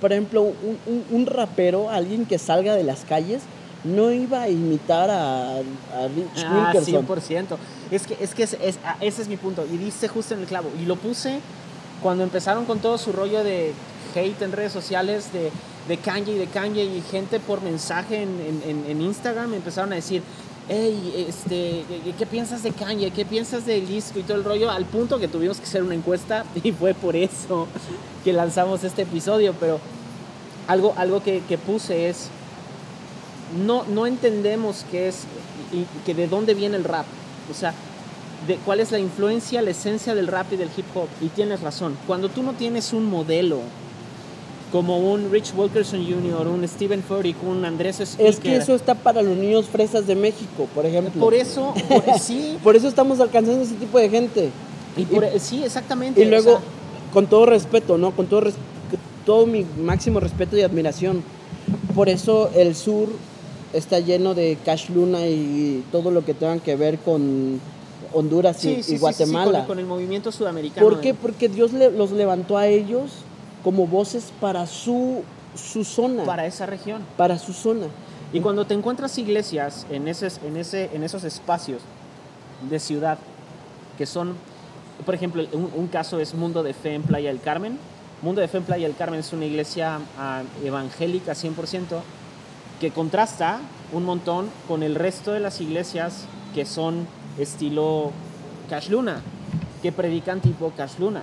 por 0.00 0.12
ejemplo, 0.12 0.42
un, 0.42 0.54
un- 0.86 1.04
un 1.10 1.26
rapero, 1.26 1.90
alguien 1.90 2.26
que 2.26 2.38
salga 2.38 2.74
de 2.74 2.84
las 2.84 3.00
calles, 3.04 3.42
no 3.84 4.10
iba 4.10 4.42
a 4.42 4.48
imitar 4.48 5.08
a, 5.10 5.56
a 5.58 5.60
Rich 6.14 6.44
Ah, 6.44 6.72
Wilkerson. 6.74 7.06
100%. 7.06 7.56
Es 7.90 8.06
que, 8.06 8.16
es 8.20 8.34
que 8.34 8.42
es- 8.42 8.56
es- 8.60 8.78
ah, 8.84 8.96
ese 9.00 9.22
es 9.22 9.28
mi 9.28 9.36
punto. 9.36 9.64
Y 9.72 9.76
diste 9.78 10.08
justo 10.08 10.34
en 10.34 10.40
el 10.40 10.46
clavo. 10.46 10.68
Y 10.80 10.84
lo 10.84 10.96
puse 10.96 11.40
cuando 12.02 12.24
empezaron 12.24 12.64
con 12.66 12.80
todo 12.80 12.98
su 12.98 13.12
rollo 13.12 13.42
de 13.44 13.72
hate 14.14 14.42
en 14.42 14.52
redes 14.52 14.72
sociales 14.72 15.32
de, 15.32 15.50
de 15.88 15.96
Kanye 15.96 16.32
y 16.34 16.38
de 16.38 16.46
Kanye 16.46 16.84
y 16.84 17.02
gente 17.10 17.40
por 17.40 17.62
mensaje 17.62 18.22
en, 18.22 18.62
en- 18.86 19.00
Instagram 19.02 19.54
empezaron 19.54 19.92
a 19.92 19.96
decir, 19.96 20.22
hey, 20.68 21.24
este, 21.28 21.84
¿qué, 22.04 22.12
qué 22.18 22.26
piensas 22.26 22.62
de 22.62 22.72
Kanye? 22.72 23.10
¿Qué 23.10 23.24
piensas 23.24 23.64
del 23.64 23.86
disco 23.86 24.18
y 24.18 24.22
todo 24.22 24.36
el 24.36 24.44
rollo? 24.44 24.70
Al 24.70 24.84
punto 24.84 25.18
que 25.18 25.28
tuvimos 25.28 25.56
que 25.58 25.64
hacer 25.64 25.82
una 25.82 25.94
encuesta 25.94 26.44
y 26.62 26.72
fue 26.72 26.94
por 26.94 27.16
eso 27.16 27.66
que 28.24 28.32
lanzamos 28.32 28.84
este 28.84 29.02
episodio. 29.02 29.54
Pero 29.58 29.80
algo, 30.66 30.92
algo 30.96 31.22
que, 31.22 31.42
que 31.48 31.56
puse 31.56 32.08
es, 32.10 32.28
no, 33.64 33.84
no 33.84 34.06
entendemos 34.06 34.84
qué 34.90 35.08
es 35.08 35.24
y 35.72 35.84
que 36.04 36.14
de 36.14 36.28
dónde 36.28 36.54
viene 36.54 36.76
el 36.76 36.84
rap. 36.84 37.06
O 37.50 37.54
sea, 37.54 37.72
de 38.46 38.56
cuál 38.56 38.80
es 38.80 38.92
la 38.92 38.98
influencia, 38.98 39.62
la 39.62 39.70
esencia 39.70 40.14
del 40.14 40.26
rap 40.26 40.52
y 40.52 40.56
del 40.56 40.68
hip 40.76 40.84
hop. 40.94 41.08
Y 41.22 41.28
tienes 41.28 41.60
razón. 41.62 41.96
Cuando 42.06 42.28
tú 42.28 42.42
no 42.42 42.52
tienes 42.52 42.92
un 42.92 43.06
modelo 43.06 43.60
como 44.72 44.98
un 44.98 45.30
Rich 45.30 45.52
Wilkerson 45.56 46.04
Jr., 46.04 46.46
un 46.46 46.66
Stephen 46.68 47.02
Furtick, 47.02 47.36
un 47.42 47.64
Andrés 47.64 48.00
Speaker. 48.00 48.26
Es 48.26 48.38
que 48.40 48.56
eso 48.56 48.74
está 48.74 48.94
para 48.94 49.22
los 49.22 49.36
niños 49.36 49.66
fresas 49.66 50.06
de 50.06 50.14
México, 50.14 50.68
por 50.74 50.84
ejemplo. 50.86 51.20
Por 51.20 51.34
eso, 51.34 51.72
por- 51.88 52.18
sí, 52.20 52.58
Por 52.62 52.76
eso 52.76 52.88
estamos 52.88 53.18
alcanzando 53.20 53.62
ese 53.62 53.74
tipo 53.74 53.98
de 53.98 54.08
gente. 54.10 54.50
y 54.96 55.04
por- 55.04 55.26
sí, 55.40 55.62
exactamente. 55.64 56.20
Y 56.22 56.26
o 56.26 56.28
luego, 56.30 56.50
sea, 56.50 56.60
con 57.12 57.26
todo 57.26 57.46
respeto, 57.46 57.96
¿no? 57.98 58.10
Con 58.10 58.26
todo, 58.26 58.42
todo 59.24 59.46
mi 59.46 59.64
máximo 59.80 60.20
respeto 60.20 60.56
y 60.56 60.62
admiración. 60.62 61.22
Por 61.94 62.08
eso 62.08 62.50
el 62.54 62.74
sur 62.74 63.08
está 63.72 64.00
lleno 64.00 64.34
de 64.34 64.56
Cash 64.64 64.90
Luna 64.90 65.26
y 65.26 65.82
todo 65.92 66.10
lo 66.10 66.24
que 66.24 66.34
tengan 66.34 66.60
que 66.60 66.76
ver 66.76 66.98
con 66.98 67.60
Honduras 68.12 68.64
y, 68.64 68.68
sí, 68.68 68.74
sí, 68.74 68.78
y 68.80 68.82
sí, 68.82 68.82
sí, 68.84 68.92
sí, 68.94 68.98
Guatemala. 69.00 69.58
con, 69.60 69.66
con 69.68 69.78
el 69.78 69.86
movimiento 69.86 70.32
sudamericano. 70.32 70.86
¿Por 70.86 71.00
qué? 71.00 71.12
Porque 71.14 71.48
Dios 71.48 71.72
le- 71.72 71.90
los 71.90 72.10
levantó 72.12 72.56
a 72.56 72.66
ellos 72.66 73.10
como 73.62 73.86
voces 73.86 74.32
para 74.40 74.66
su, 74.66 75.22
su 75.54 75.84
zona. 75.84 76.24
Para 76.24 76.46
esa 76.46 76.66
región. 76.66 77.02
para 77.16 77.38
su 77.38 77.52
zona. 77.52 77.86
Y 78.32 78.40
cuando 78.40 78.66
te 78.66 78.74
encuentras 78.74 79.16
iglesias 79.18 79.86
en, 79.90 80.06
ese, 80.06 80.28
en, 80.46 80.56
ese, 80.56 80.90
en 80.92 81.02
esos 81.02 81.24
espacios 81.24 81.82
de 82.68 82.78
ciudad, 82.78 83.18
que 83.96 84.04
son, 84.04 84.34
por 85.06 85.14
ejemplo, 85.14 85.44
un, 85.52 85.70
un 85.74 85.86
caso 85.88 86.20
es 86.20 86.34
Mundo 86.34 86.62
de 86.62 86.74
Fe 86.74 86.94
en 86.94 87.02
Playa 87.02 87.30
del 87.30 87.40
Carmen. 87.40 87.78
Mundo 88.20 88.40
de 88.40 88.48
Fe 88.48 88.58
en 88.58 88.64
Playa 88.64 88.86
del 88.86 88.96
Carmen 88.96 89.20
es 89.20 89.32
una 89.32 89.46
iglesia 89.46 90.00
ah, 90.18 90.42
evangélica 90.62 91.32
100%, 91.32 92.00
que 92.80 92.90
contrasta 92.90 93.60
un 93.92 94.04
montón 94.04 94.50
con 94.66 94.82
el 94.82 94.94
resto 94.94 95.32
de 95.32 95.40
las 95.40 95.60
iglesias 95.60 96.26
que 96.54 96.66
son 96.66 97.06
estilo 97.38 98.12
Cash 98.68 98.90
Luna, 98.90 99.22
que 99.82 99.92
predican 99.92 100.40
tipo 100.40 100.72
Cash 100.76 100.98
Luna. 100.98 101.22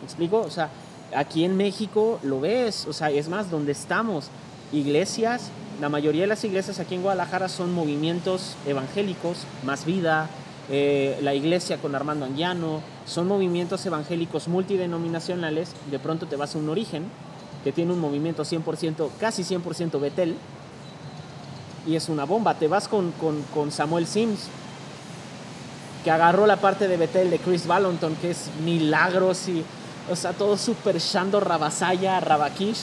¿Me 0.00 0.04
explico? 0.04 0.40
O 0.40 0.50
sea, 0.50 0.70
aquí 1.14 1.44
en 1.44 1.56
México 1.56 2.18
lo 2.22 2.40
ves, 2.40 2.86
o 2.86 2.92
sea, 2.92 3.10
es 3.10 3.28
más, 3.28 3.50
donde 3.50 3.72
estamos, 3.72 4.28
iglesias, 4.72 5.50
la 5.80 5.88
mayoría 5.88 6.22
de 6.22 6.26
las 6.26 6.44
iglesias 6.44 6.78
aquí 6.78 6.94
en 6.94 7.02
Guadalajara 7.02 7.48
son 7.48 7.72
movimientos 7.72 8.56
evangélicos, 8.66 9.38
más 9.64 9.84
vida, 9.84 10.28
eh, 10.68 11.18
la 11.22 11.34
iglesia 11.34 11.78
con 11.78 11.94
Armando 11.94 12.26
Anguiano, 12.26 12.80
son 13.06 13.26
movimientos 13.26 13.84
evangélicos 13.86 14.46
multidenominacionales, 14.46 15.72
de 15.90 15.98
pronto 15.98 16.26
te 16.26 16.36
vas 16.36 16.54
a 16.54 16.58
un 16.58 16.68
origen, 16.68 17.04
que 17.64 17.72
tiene 17.72 17.92
un 17.92 18.00
movimiento 18.00 18.44
100%, 18.44 19.08
casi 19.18 19.42
100% 19.42 19.98
Betel, 20.00 20.36
y 21.86 21.96
es 21.96 22.08
una 22.08 22.24
bomba, 22.24 22.54
te 22.54 22.68
vas 22.68 22.88
con, 22.88 23.10
con, 23.12 23.42
con 23.54 23.72
Samuel 23.72 24.06
Sims, 24.06 24.48
que 26.04 26.10
agarró 26.10 26.46
la 26.46 26.56
parte 26.56 26.88
de 26.88 26.96
Betel 26.96 27.30
de 27.30 27.38
Chris 27.38 27.66
Valenton, 27.66 28.14
que 28.16 28.30
es 28.30 28.50
milagros 28.64 29.48
y, 29.48 29.64
o 30.10 30.16
sea, 30.16 30.32
todo 30.32 30.56
super 30.56 30.98
Shando 30.98 31.40
Rabasaya, 31.40 32.20
Rabakish. 32.20 32.82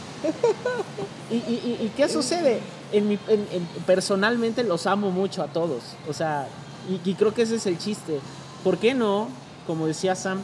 ¿Y, 1.30 1.36
y, 1.36 1.80
y- 1.82 1.92
qué 1.96 2.08
sucede? 2.08 2.62
En 2.94 3.08
mi- 3.10 3.20
en- 3.28 3.48
en- 3.52 3.68
personalmente 3.86 4.64
los 4.64 4.88
amo 4.88 5.12
mucho 5.12 5.44
a 5.44 5.48
todos, 5.48 5.84
o 6.10 6.14
sea, 6.14 6.48
y, 6.90 7.10
y 7.10 7.16
creo 7.16 7.34
que 7.34 7.42
ese 7.42 7.56
es 7.56 7.66
el 7.66 7.78
chiste. 7.78 8.20
¿Por 8.64 8.78
qué 8.78 8.94
no, 8.94 9.28
como 9.68 9.88
decía 9.88 10.16
Sam, 10.16 10.42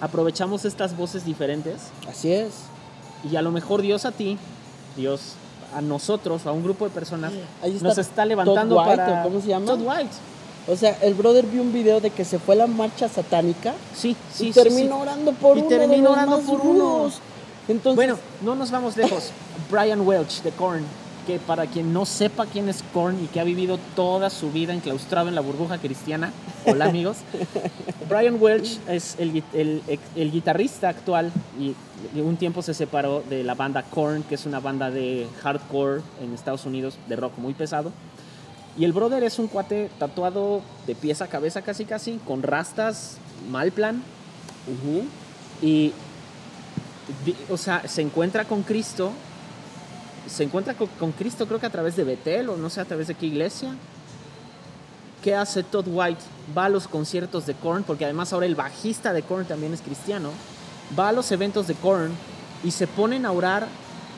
aprovechamos 0.00 0.64
estas 0.66 0.96
voces 0.96 1.24
diferentes 1.24 1.76
Así 2.08 2.30
es. 2.32 2.52
y 3.30 3.36
a 3.36 3.42
lo 3.42 3.50
mejor 3.50 3.80
Dios 3.80 4.04
a 4.04 4.12
ti, 4.12 4.36
Dios 4.96 5.32
a 5.74 5.80
nosotros, 5.80 6.46
a 6.46 6.52
un 6.52 6.62
grupo 6.62 6.84
de 6.84 6.90
personas, 6.90 7.32
Ahí 7.62 7.74
está 7.76 7.88
nos 7.88 7.98
está 7.98 8.24
levantando 8.26 8.76
Todd 8.76 8.84
White, 8.86 8.96
para... 8.96 9.20
¿o 9.20 9.24
cómo 9.24 9.40
se 9.40 9.48
llama? 9.48 9.66
Todd 9.66 9.80
White. 9.82 10.10
O 10.68 10.76
sea, 10.76 10.98
el 11.02 11.14
brother 11.14 11.46
vio 11.46 11.62
un 11.62 11.72
video 11.72 12.00
de 12.00 12.10
que 12.10 12.24
se 12.24 12.38
fue 12.38 12.54
a 12.54 12.58
la 12.58 12.66
marcha 12.66 13.08
satánica 13.08 13.74
Sí, 13.94 14.14
sí, 14.34 14.48
y 14.48 14.52
terminó 14.52 14.96
sí. 14.96 15.02
orando 15.02 15.32
por 15.32 15.56
Y 15.56 15.60
uno 15.60 15.70
de 15.70 15.78
terminó 15.78 16.02
los 16.04 16.12
orando 16.12 16.36
más 16.38 16.46
por 16.46 16.60
uno. 16.60 16.72
rudos. 16.98 17.20
Entonces, 17.68 17.96
Bueno, 17.96 18.18
no 18.42 18.54
nos 18.54 18.70
vamos 18.70 18.96
lejos. 18.96 19.30
Brian 19.70 20.06
Welch 20.06 20.42
de 20.42 20.50
Korn, 20.50 20.84
que 21.26 21.38
para 21.38 21.66
quien 21.66 21.92
no 21.92 22.04
sepa 22.06 22.46
quién 22.46 22.68
es 22.68 22.82
Korn 22.92 23.22
y 23.22 23.26
que 23.28 23.40
ha 23.40 23.44
vivido 23.44 23.78
toda 23.96 24.28
su 24.30 24.50
vida 24.50 24.72
enclaustrado 24.74 25.28
en 25.28 25.34
la 25.34 25.40
burbuja 25.40 25.78
cristiana, 25.78 26.32
hola 26.66 26.84
amigos. 26.86 27.18
Brian 28.08 28.36
Welch 28.40 28.78
es 28.88 29.16
el, 29.18 29.32
gui- 29.34 29.42
el- 29.54 29.82
el 30.16 30.30
guitarrista 30.32 30.88
actual 30.90 31.32
y 31.58 31.74
y 32.14 32.20
un 32.20 32.36
tiempo 32.36 32.62
se 32.62 32.74
separó 32.74 33.24
de 33.28 33.42
la 33.42 33.54
banda 33.56 33.82
Korn, 33.82 34.22
que 34.22 34.36
es 34.36 34.46
una 34.46 34.60
banda 34.60 34.88
de 34.88 35.26
hardcore 35.42 36.00
en 36.22 36.32
Estados 36.32 36.64
Unidos, 36.64 36.96
de 37.08 37.16
rock 37.16 37.32
muy 37.38 37.54
pesado. 37.54 37.90
Y 38.78 38.84
el 38.84 38.92
brother 38.92 39.24
es 39.24 39.38
un 39.38 39.48
cuate 39.48 39.90
tatuado 39.98 40.62
de 40.86 40.94
pies 40.94 41.20
a 41.20 41.26
cabeza 41.26 41.62
casi 41.62 41.84
casi, 41.84 42.20
con 42.26 42.42
rastas, 42.42 43.16
mal 43.50 43.72
plan, 43.72 44.02
y, 45.60 45.92
o 47.50 47.56
sea, 47.56 47.86
se 47.88 48.02
encuentra 48.02 48.44
con 48.44 48.62
Cristo. 48.62 49.12
Se 50.28 50.44
encuentra 50.44 50.74
con, 50.74 50.88
con 50.98 51.12
Cristo, 51.12 51.46
creo 51.46 51.58
que 51.58 51.66
a 51.66 51.70
través 51.70 51.96
de 51.96 52.04
Betel, 52.04 52.50
o 52.50 52.56
no 52.56 52.70
sé 52.70 52.80
a 52.80 52.84
través 52.84 53.08
de 53.08 53.14
qué 53.14 53.26
iglesia. 53.26 53.74
¿qué 55.22 55.34
hace 55.34 55.62
Todd 55.62 55.86
White? 55.88 56.20
Va 56.56 56.66
a 56.66 56.68
los 56.68 56.88
conciertos 56.88 57.46
de 57.46 57.54
Korn, 57.54 57.82
porque 57.82 58.04
además 58.04 58.32
ahora 58.32 58.46
el 58.46 58.54
bajista 58.54 59.12
de 59.12 59.22
Korn 59.22 59.44
también 59.46 59.74
es 59.74 59.82
cristiano. 59.82 60.30
Va 60.98 61.08
a 61.08 61.12
los 61.12 61.30
eventos 61.32 61.66
de 61.66 61.74
Korn 61.74 62.12
y 62.64 62.70
se 62.70 62.86
ponen 62.86 63.26
a 63.26 63.32
orar 63.32 63.66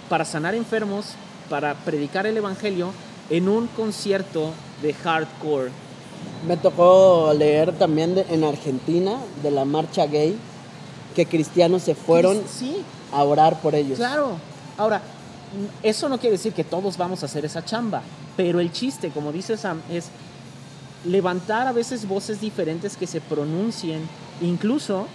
para 0.09 0.24
sanar 0.24 0.55
enfermos, 0.55 1.07
para 1.49 1.74
predicar 1.74 2.27
el 2.27 2.37
evangelio 2.37 2.93
en 3.31 3.48
un 3.48 3.66
concierto 3.69 4.52
de 4.82 4.93
hardcore. 4.93 5.70
Me 6.47 6.57
tocó 6.57 7.32
leer 7.36 7.73
también 7.78 8.15
de- 8.15 8.27
en 8.31 8.44
Argentina 8.44 9.16
de 9.43 9.51
la 9.51 9.65
marcha 9.65 10.07
gay 10.07 10.36
que 11.15 11.27
cristianos 11.27 11.82
se 11.82 11.94
fueron 11.94 12.43
Sí, 12.48 12.82
a 13.12 13.23
orar 13.24 13.61
por 13.61 13.74
ellos. 13.74 13.98
Claro. 13.98 14.32
Ahora, 14.78 15.01
eso 15.82 16.09
no 16.09 16.19
quiere 16.19 16.36
decir 16.36 16.52
que 16.52 16.65
todos 16.65 16.97
vamos 16.97 17.23
a 17.23 17.27
hacer 17.27 17.44
esa 17.44 17.65
chamba, 17.65 18.02
pero 18.36 18.61
el 18.61 18.73
chiste, 18.73 19.11
como 19.11 19.32
dice 19.32 19.57
Sam, 19.57 19.81
es 19.90 20.07
levantar 21.05 21.66
a 21.66 21.73
veces 21.73 22.07
voces 22.07 22.40
diferentes 22.40 22.97
que 22.97 23.07
se 23.07 23.20
pronuncien, 23.20 24.09
incluso 24.40 25.07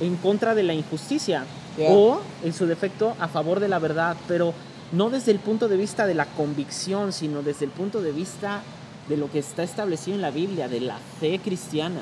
en 0.00 0.16
contra 0.16 0.54
de 0.54 0.62
la 0.62 0.72
injusticia 0.74 1.44
Ya. 1.76 1.90
o, 1.90 2.20
en 2.44 2.52
su 2.52 2.66
defecto, 2.66 3.14
a 3.20 3.28
favor 3.28 3.60
de 3.60 3.68
la 3.68 3.78
verdad, 3.78 4.16
pero 4.28 4.54
no 4.92 5.10
desde 5.10 5.32
el 5.32 5.38
punto 5.38 5.68
de 5.68 5.76
vista 5.76 6.06
de 6.06 6.14
la 6.14 6.26
convicción, 6.26 7.12
sino 7.12 7.42
desde 7.42 7.64
el 7.64 7.70
punto 7.70 8.02
de 8.02 8.12
vista 8.12 8.62
de 9.08 9.16
lo 9.16 9.30
que 9.30 9.38
está 9.38 9.62
establecido 9.62 10.16
en 10.16 10.22
la 10.22 10.30
Biblia, 10.30 10.68
de 10.68 10.80
la 10.80 10.98
fe 11.20 11.38
cristiana. 11.38 12.00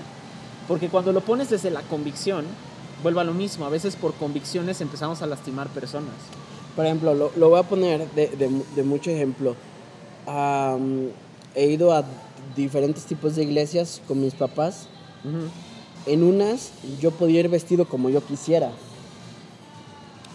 Porque 0.67 0.89
cuando 0.89 1.13
lo 1.13 1.21
pones 1.21 1.51
desde 1.51 1.71
la 1.71 1.83
convicción, 1.83 2.45
vuelvo 3.03 3.21
a 3.21 3.25
lo 3.25 3.33
mismo, 3.35 3.65
a 3.65 3.71
veces 3.71 3.97
por 3.97 4.15
convicciones 4.15 4.81
empezamos 4.81 5.23
a 5.23 5.27
lastimar 5.27 5.69
personas. 5.69 6.15
Por 6.77 6.85
ejemplo, 6.85 7.15
lo, 7.15 7.33
lo 7.37 7.49
voy 7.51 7.59
a 7.59 7.63
poner 7.63 8.11
de, 8.13 8.29
de 8.29 8.63
de 8.77 8.83
mucho 8.83 9.11
ejemplo. 9.11 9.57
He 11.55 11.67
ido 11.67 11.93
a 11.93 12.05
diferentes 12.55 13.05
tipos 13.05 13.37
de 13.37 13.43
iglesias 13.43 14.01
con 14.07 14.21
mis 14.21 14.35
papás. 14.35 14.89
En 16.07 16.23
unas 16.23 16.73
yo 17.01 17.11
podía 17.11 17.41
ir 17.41 17.49
vestido 17.49 17.89
como 17.89 18.11
yo 18.11 18.23
quisiera. 18.25 18.71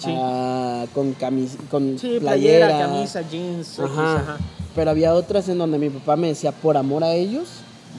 Sí. 0.04 0.14
Ah, 0.18 0.86
con 0.94 1.14
camis 1.14 1.58
con 1.72 1.98
Sí, 2.00 2.18
playera, 2.20 2.68
playera, 2.68 2.88
camisa, 2.88 3.22
jeans, 3.30 3.80
X, 3.80 3.80
Ajá. 3.80 4.16
ajá. 4.18 4.38
Pero 4.76 4.92
había 4.92 5.14
otras 5.14 5.48
en 5.50 5.58
donde 5.60 5.78
mi 5.78 5.90
papá 5.90 6.16
me 6.16 6.28
decía, 6.28 6.52
por 6.52 6.78
amor 6.78 7.04
a 7.04 7.14
ellos, 7.14 7.48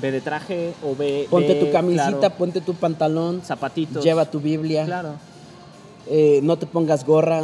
Ve 0.02 0.10
de 0.10 0.20
traje 0.20 0.72
o 0.84 0.94
ve. 0.96 1.26
ponte 1.30 1.54
tu 1.54 1.70
camisita, 1.70 2.10
claro, 2.18 2.34
ponte 2.36 2.60
tu 2.60 2.74
pantalón, 2.74 3.42
zapatitos. 3.44 4.02
lleva 4.04 4.24
tu 4.30 4.40
Biblia, 4.40 4.84
Claro. 4.84 5.10
eh, 6.08 6.40
no 6.42 6.58
te 6.58 6.66
pongas 6.66 7.06
gorra, 7.06 7.42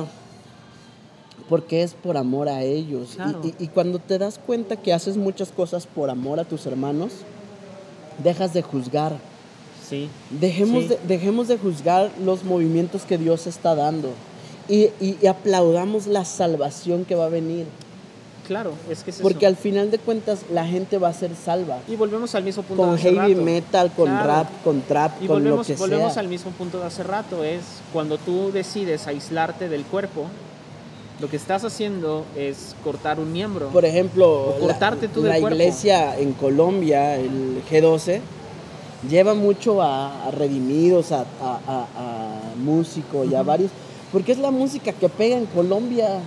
porque 1.49 1.83
es 1.83 1.95
por 1.95 2.17
amor 2.17 2.49
a 2.49 2.63
ellos. 2.63 3.11
Y- 3.13 3.17
Claro. 3.17 3.41
Y, 3.45 3.55
y 3.65 3.69
cuando 3.69 3.99
te 3.99 4.19
das 4.19 4.39
cuenta 4.45 4.77
que 4.77 4.93
haces 4.93 5.17
muchas 5.17 5.51
cosas 5.51 5.87
por 5.87 6.11
amor 6.11 6.39
a 6.41 6.45
tus 6.45 6.67
hermanos, 6.67 7.13
dejas 8.23 8.53
de 8.53 8.63
juzgar. 8.63 9.17
Sí. 9.89 10.09
Dejemos, 10.31 10.83
Sí. 10.85 10.89
de, 10.91 10.99
dejemos 11.09 11.49
de 11.49 11.59
juzgar 11.59 12.11
los 12.25 12.45
movimientos 12.45 13.03
que 13.03 13.19
Dios 13.19 13.47
está 13.47 13.75
dando 13.75 14.11
y, 14.71 14.85
y- 15.05 15.19
y 15.21 15.27
aplaudamos 15.27 16.07
la 16.07 16.25
salvación 16.25 17.05
que 17.05 17.15
va 17.17 17.27
a 17.27 17.29
venir. 17.29 17.67
Claro, 18.47 18.73
es 18.91 19.05
que 19.05 19.11
es 19.11 19.19
Porque 19.21 19.47
eso. 19.47 19.55
al 19.55 19.57
final 19.57 19.91
de 19.93 19.99
cuentas 19.99 20.41
la 20.53 20.67
gente 20.67 20.99
va 20.99 21.09
a 21.09 21.13
ser 21.13 21.31
salva. 21.37 21.79
Y 21.87 21.95
volvemos 21.97 22.35
al 22.35 22.43
mismo 22.43 22.63
punto 22.65 22.83
Con 22.83 22.91
de 22.95 22.97
hace 23.01 23.13
heavy 23.15 23.35
rato. 23.35 23.45
metal, 23.45 23.93
con 23.95 24.07
Claro. 24.07 24.27
rap, 24.27 24.49
con 24.65 24.81
trap, 24.83 25.13
Y 25.23 25.27
con 25.27 25.37
volvemos, 25.37 25.69
lo 25.69 25.75
que 25.75 25.79
volvemos 25.81 26.13
sea. 26.15 26.23
al 26.23 26.29
mismo 26.29 26.51
punto 26.53 26.81
de 26.81 26.87
hace 26.87 27.03
rato, 27.05 27.45
es 27.45 27.61
cuando 27.93 28.19
tú 28.19 28.51
decides 28.53 29.07
aislarte 29.07 29.69
del 29.69 29.85
cuerpo, 29.85 30.27
lo 31.21 31.29
que 31.29 31.37
estás 31.37 31.65
haciendo 31.65 32.25
es 32.37 32.75
cortar 32.83 33.21
un 33.21 33.31
miembro. 33.33 33.69
Por 33.69 33.85
ejemplo, 33.85 34.57
cortarte 34.59 35.07
la, 35.07 35.13
tú 35.13 35.23
del 35.23 35.33
la 35.35 35.39
cuerpo. 35.41 35.55
iglesia 35.57 36.19
en 36.19 36.33
Colombia, 36.33 37.17
el 37.17 37.63
G12, 37.71 38.21
lleva 39.09 39.35
mucho 39.35 39.81
a, 39.81 40.27
a 40.27 40.31
redimidos, 40.33 41.13
a, 41.13 41.21
a- 41.41 41.61
a- 41.69 41.87
a 41.97 42.55
músicos 42.57 43.29
y 43.31 43.35
a 43.35 43.43
varios, 43.43 43.71
porque 44.13 44.33
es 44.33 44.39
la 44.39 44.51
música 44.51 44.93
que 44.93 45.09
pega 45.09 45.37
en 45.37 45.47
Colombia. 45.47 46.21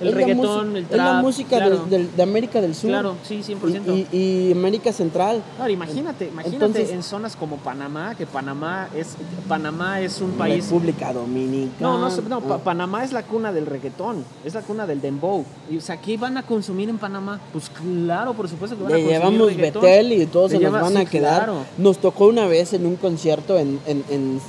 El 0.00 0.08
Es 0.08 0.14
reggaetón, 0.14 0.76
el 0.76 0.84
Es 0.84 0.90
la 0.90 0.96
trap, 0.96 1.22
música 1.22 1.56
claro. 1.58 1.86
de 1.88 2.22
América 2.22 2.60
del 2.60 2.74
Sur. 2.74 2.90
Claro, 2.90 3.14
sí, 3.22 3.42
100%. 3.44 3.82
Y, 4.12 4.16
y- 4.16 4.48
y 4.48 4.52
América 4.52 4.92
Central. 4.92 5.40
Ahora, 5.58 5.70
imagínate, 5.70 6.26
imagínate 6.28 6.56
Entonces- 6.66 6.90
en 6.90 7.02
zonas 7.04 7.36
como 7.36 7.58
Panamá, 7.58 8.14
que 8.16 8.26
Panamá 8.26 8.88
es, 8.96 9.14
Panamá 9.48 10.00
es 10.00 10.20
un 10.20 10.32
país... 10.32 10.64
República 10.64 11.12
Dominicana. 11.12 11.78
No, 11.80 11.98
no, 12.10 12.40
no 12.40 12.54
Ah. 12.54 12.58
Panamá 12.58 13.04
es 13.04 13.12
la 13.12 13.22
cuna 13.22 13.52
del 13.52 13.66
reggaetón, 13.66 14.24
es 14.44 14.54
la 14.54 14.62
cuna 14.62 14.84
del 14.86 15.00
dembow. 15.00 15.44
Y, 15.70 15.76
o 15.76 15.80
sea, 15.80 15.96
¿qué 16.00 16.16
van 16.16 16.36
a 16.38 16.42
consumir 16.42 16.88
en 16.88 16.98
Panamá? 16.98 17.40
Pues 17.52 17.70
claro, 17.70 18.34
por 18.34 18.48
supuesto 18.48 18.76
que 18.76 18.82
van 18.82 18.92
a 18.92 18.96
Le 18.96 19.02
consumir 19.04 19.20
llevamos 19.30 19.46
reggaetón. 19.54 19.82
Betel 19.82 20.12
y 20.12 20.26
todos 20.26 20.50
Le 20.50 20.58
se 20.58 20.62
nos 20.64 20.72
lleva- 20.72 20.82
van 20.82 20.92
sí, 20.92 20.98
a 20.98 21.04
quedar. 21.04 21.44
claro. 21.44 21.58
Nos 21.78 21.98
tocó 21.98 22.26
una 22.26 22.46
vez 22.48 22.72
en 22.72 22.84
un 22.86 22.96
concierto 22.96 23.56
en- 23.58 23.78
en- 23.86 24.04
en- 24.10 24.40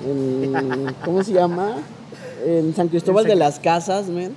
¿cómo 1.04 1.22
se 1.22 1.32
llama? 1.32 1.76
En 2.46 2.74
San 2.74 2.88
Cristóbal 2.88 3.24
de 3.26 3.34
las 3.36 3.58
Casas, 3.58 4.08
man. 4.08 4.32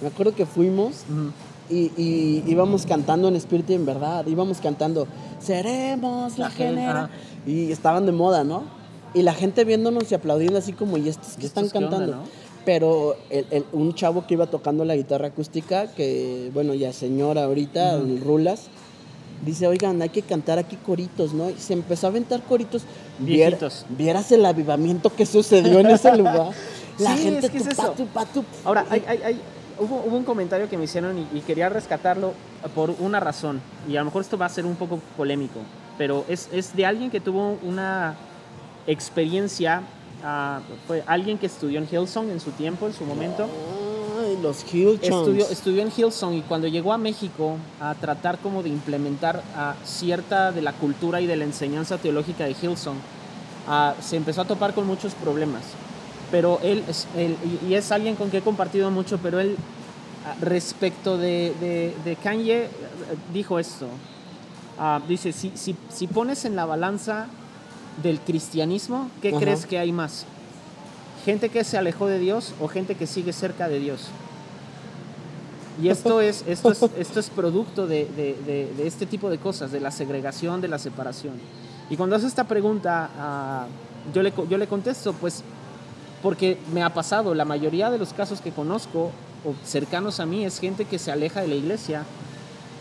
Me 0.00 0.08
acuerdo 0.08 0.34
que 0.34 0.46
fuimos 0.46 1.04
Ujú. 1.10 1.32
y, 1.74 1.90
y 1.96 2.44
íbamos 2.46 2.86
cantando 2.86 3.28
en 3.28 3.36
espíritu 3.36 3.72
y 3.72 3.76
en 3.76 3.84
verdad. 3.86 4.26
Íbamos 4.26 4.58
cantando, 4.60 5.06
seremos 5.40 6.38
la 6.38 6.46
La 6.46 6.50
gen- 6.50 6.68
genera. 6.76 7.10
Y 7.46 7.72
estaban 7.72 8.06
de 8.06 8.12
moda, 8.12 8.44
¿no? 8.44 8.62
Y 9.14 9.22
la 9.22 9.34
gente 9.34 9.64
viéndonos 9.64 10.10
y 10.12 10.14
aplaudiendo 10.14 10.58
así 10.58 10.72
como, 10.72 10.96
¿y 10.98 11.08
estos 11.08 11.34
¿Y 11.36 11.40
que 11.40 11.46
están 11.46 11.64
estos 11.64 11.78
qué 11.78 11.84
onda, 11.84 11.98
cantando? 11.98 12.22
no? 12.24 12.28
Pero 12.64 13.16
el- 13.30 13.46
el- 13.50 13.64
un 13.72 13.94
chavo 13.94 14.26
que 14.26 14.34
iba 14.34 14.46
tocando 14.46 14.84
la 14.84 14.94
guitarra 14.94 15.28
acústica, 15.28 15.86
que 15.94 16.50
bueno, 16.52 16.74
ya 16.74 16.92
señora 16.92 17.44
ahorita, 17.44 17.98
Rulas, 18.24 18.66
dice, 19.44 19.66
oigan, 19.66 20.00
hay 20.02 20.10
que 20.10 20.22
cantar 20.22 20.58
aquí 20.58 20.76
coritos, 20.76 21.32
¿no? 21.32 21.48
Y 21.50 21.54
se 21.54 21.72
empezó 21.72 22.06
a 22.06 22.10
aventar 22.10 22.42
coritos. 22.42 22.82
Vier- 23.20 23.26
Viejitos. 23.48 23.86
vieras 23.88 24.30
el 24.32 24.44
avivamiento 24.44 25.10
que 25.14 25.24
sucedió 25.26 25.80
en 25.80 25.86
ese 25.86 26.14
lugar. 26.16 26.50
La 26.98 27.16
Sí, 27.16 27.22
gente 27.24 27.46
es 27.46 27.52
que 27.52 27.58
es 27.58 27.66
eso. 27.68 27.90
tupa, 27.92 28.24
tupa. 28.26 28.48
Ahora, 28.64 28.84
hay, 28.90 29.04
hay- 29.06 29.22
hay- 29.22 29.40
hubo, 29.78 30.02
hubo 30.06 30.16
un 30.16 30.24
comentario 30.24 30.68
que 30.68 30.76
me 30.76 30.84
hicieron 30.84 31.18
y, 31.18 31.26
y 31.36 31.40
quería 31.42 31.68
rescatarlo 31.68 32.32
por 32.74 32.90
una 32.98 33.20
razón. 33.20 33.60
Y 33.88 33.96
a 33.96 34.00
lo 34.00 34.06
mejor 34.06 34.22
esto 34.22 34.36
va 34.36 34.46
a 34.46 34.48
ser 34.48 34.66
un 34.66 34.74
poco 34.76 34.98
polémico, 35.16 35.60
pero 35.96 36.24
es, 36.28 36.48
es 36.52 36.74
de 36.74 36.84
alguien 36.86 37.10
que 37.10 37.20
tuvo 37.20 37.56
una 37.62 38.14
experiencia, 38.86 39.82
ah, 40.24 40.60
fue 40.86 41.04
alguien 41.06 41.38
que 41.38 41.46
estudió 41.46 41.78
en 41.78 41.86
Hillsong 41.90 42.30
en 42.30 42.40
su 42.40 42.50
tiempo, 42.52 42.86
en 42.86 42.94
su 42.94 43.04
momento. 43.04 43.46
Ay, 44.20 44.36
los 44.42 44.64
Hill 44.74 44.98
Estudió, 45.00 45.46
estudió 45.48 45.82
en 45.82 45.92
Hillsong 45.96 46.34
y 46.34 46.40
cuando 46.42 46.66
llegó 46.66 46.92
a 46.92 46.98
México 46.98 47.56
a 47.80 47.94
tratar 47.94 48.38
como 48.38 48.62
de 48.64 48.68
implementar 48.70 49.42
ah, 49.56 49.74
cierta 49.84 50.50
de 50.50 50.62
la 50.62 50.72
cultura 50.72 51.20
y 51.20 51.26
de 51.26 51.36
la 51.36 51.44
enseñanza 51.44 51.98
teológica 51.98 52.44
de 52.44 52.56
Hillsong, 52.60 52.96
ah, 53.68 53.94
se 54.00 54.16
empezó 54.16 54.40
a 54.40 54.44
topar 54.46 54.74
con 54.74 54.86
muchos 54.86 55.14
problemas. 55.14 55.62
Pero 56.30 56.60
él, 56.62 56.84
es, 56.88 57.06
él- 57.16 57.36
y- 57.68 57.74
es 57.74 57.90
alguien 57.92 58.14
con 58.16 58.30
que 58.30 58.38
he 58.38 58.42
compartido 58.42 58.90
mucho, 58.90 59.18
pero 59.18 59.40
él 59.40 59.56
ah, 60.26 60.34
respecto 60.40 61.16
de, 61.16 61.54
de- 61.60 61.94
de 62.04 62.16
Kanye 62.16 62.64
eh, 62.64 62.68
dijo 63.32 63.58
esto. 63.58 63.86
Ah, 64.78 65.00
dice, 65.08 65.32
si, 65.32 65.52
si, 65.54 65.74
si 65.92 66.06
pones 66.06 66.44
en 66.44 66.54
la 66.54 66.64
balanza 66.66 67.26
del 68.02 68.20
cristianismo, 68.20 69.10
¿qué 69.22 69.30
Ajá. 69.30 69.38
crees 69.40 69.66
que 69.66 69.78
hay 69.78 69.90
más? 69.90 70.26
¿Gente 71.24 71.48
que 71.48 71.64
se 71.64 71.76
alejó 71.78 72.06
de 72.06 72.18
Dios 72.18 72.54
o 72.60 72.68
gente 72.68 72.94
que 72.94 73.06
sigue 73.06 73.32
cerca 73.32 73.68
de 73.68 73.80
Dios? 73.80 74.08
Y 75.82 75.88
esto 75.88 76.20
es, 76.20 76.44
esto 76.46 76.70
es, 76.72 76.82
esto 76.98 77.20
es 77.20 77.30
producto 77.30 77.86
de, 77.86 78.04
de- 78.16 78.36
de- 78.76 78.86
este 78.86 79.06
tipo 79.06 79.30
de 79.30 79.38
cosas, 79.38 79.72
de 79.72 79.80
la 79.80 79.90
segregación, 79.90 80.60
de 80.60 80.68
la 80.68 80.78
separación. 80.78 81.34
Y 81.90 81.96
cuando 81.96 82.16
hace 82.16 82.26
esta 82.26 82.44
pregunta, 82.44 83.08
ah, 83.18 83.66
yo, 84.14 84.22
le, 84.22 84.32
yo 84.48 84.58
le 84.58 84.66
contesto, 84.66 85.12
pues, 85.14 85.42
porque 86.22 86.58
me 86.72 86.82
ha 86.82 86.92
pasado, 86.94 87.34
la 87.34 87.44
mayoría 87.44 87.90
de 87.90 87.98
los 87.98 88.12
casos 88.12 88.40
que 88.40 88.50
conozco 88.52 89.10
o 89.44 89.54
cercanos 89.64 90.18
a 90.20 90.26
mí 90.26 90.44
es 90.44 90.58
gente 90.58 90.84
que 90.84 90.98
se 90.98 91.12
aleja 91.12 91.40
de 91.40 91.48
la 91.48 91.54
iglesia 91.54 92.04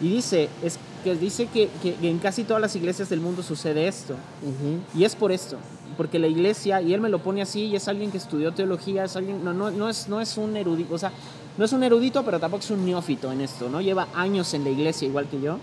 y 0.01 0.09
dice, 0.09 0.49
es, 0.63 0.79
que, 1.03 1.15
dice 1.15 1.47
que, 1.47 1.69
que- 1.81 1.95
que 1.95 2.09
en 2.09 2.19
casi 2.19 2.43
todas 2.43 2.61
las 2.61 2.75
iglesias 2.75 3.09
del 3.09 3.19
mundo 3.21 3.43
sucede 3.43 3.87
esto. 3.87 4.15
Y 4.97 5.03
es 5.05 5.15
por 5.15 5.31
esto, 5.31 5.57
porque 5.95 6.19
la 6.19 6.27
iglesia, 6.27 6.81
y 6.81 6.93
él 6.93 7.01
me 7.01 7.09
lo 7.09 7.19
pone 7.19 7.41
así, 7.41 7.65
y 7.65 7.75
es 7.75 7.87
alguien 7.87 8.11
que 8.11 8.17
estudió 8.17 8.51
teología, 8.53 9.03
es 9.05 9.15
alguien, 9.15 9.43
no, 9.43 9.53
no, 9.53 9.69
no, 9.71 9.89
es, 9.89 10.07
no 10.09 10.19
es 10.21 10.37
un 10.37 10.55
erudito, 10.57 10.93
o 10.93 10.97
sea, 10.97 11.11
no 11.57 11.65
es 11.65 11.71
un 11.73 11.83
erudito, 11.83 12.23
pero 12.23 12.39
tampoco 12.39 12.63
es 12.63 12.71
un 12.71 12.85
neófito 12.85 13.31
en 13.31 13.41
esto, 13.41 13.69
¿no? 13.69 13.81
Lleva 13.81 14.07
años 14.13 14.53
en 14.53 14.63
la 14.63 14.69
iglesia, 14.71 15.07
igual 15.07 15.27
que 15.27 15.39
yo, 15.41 15.57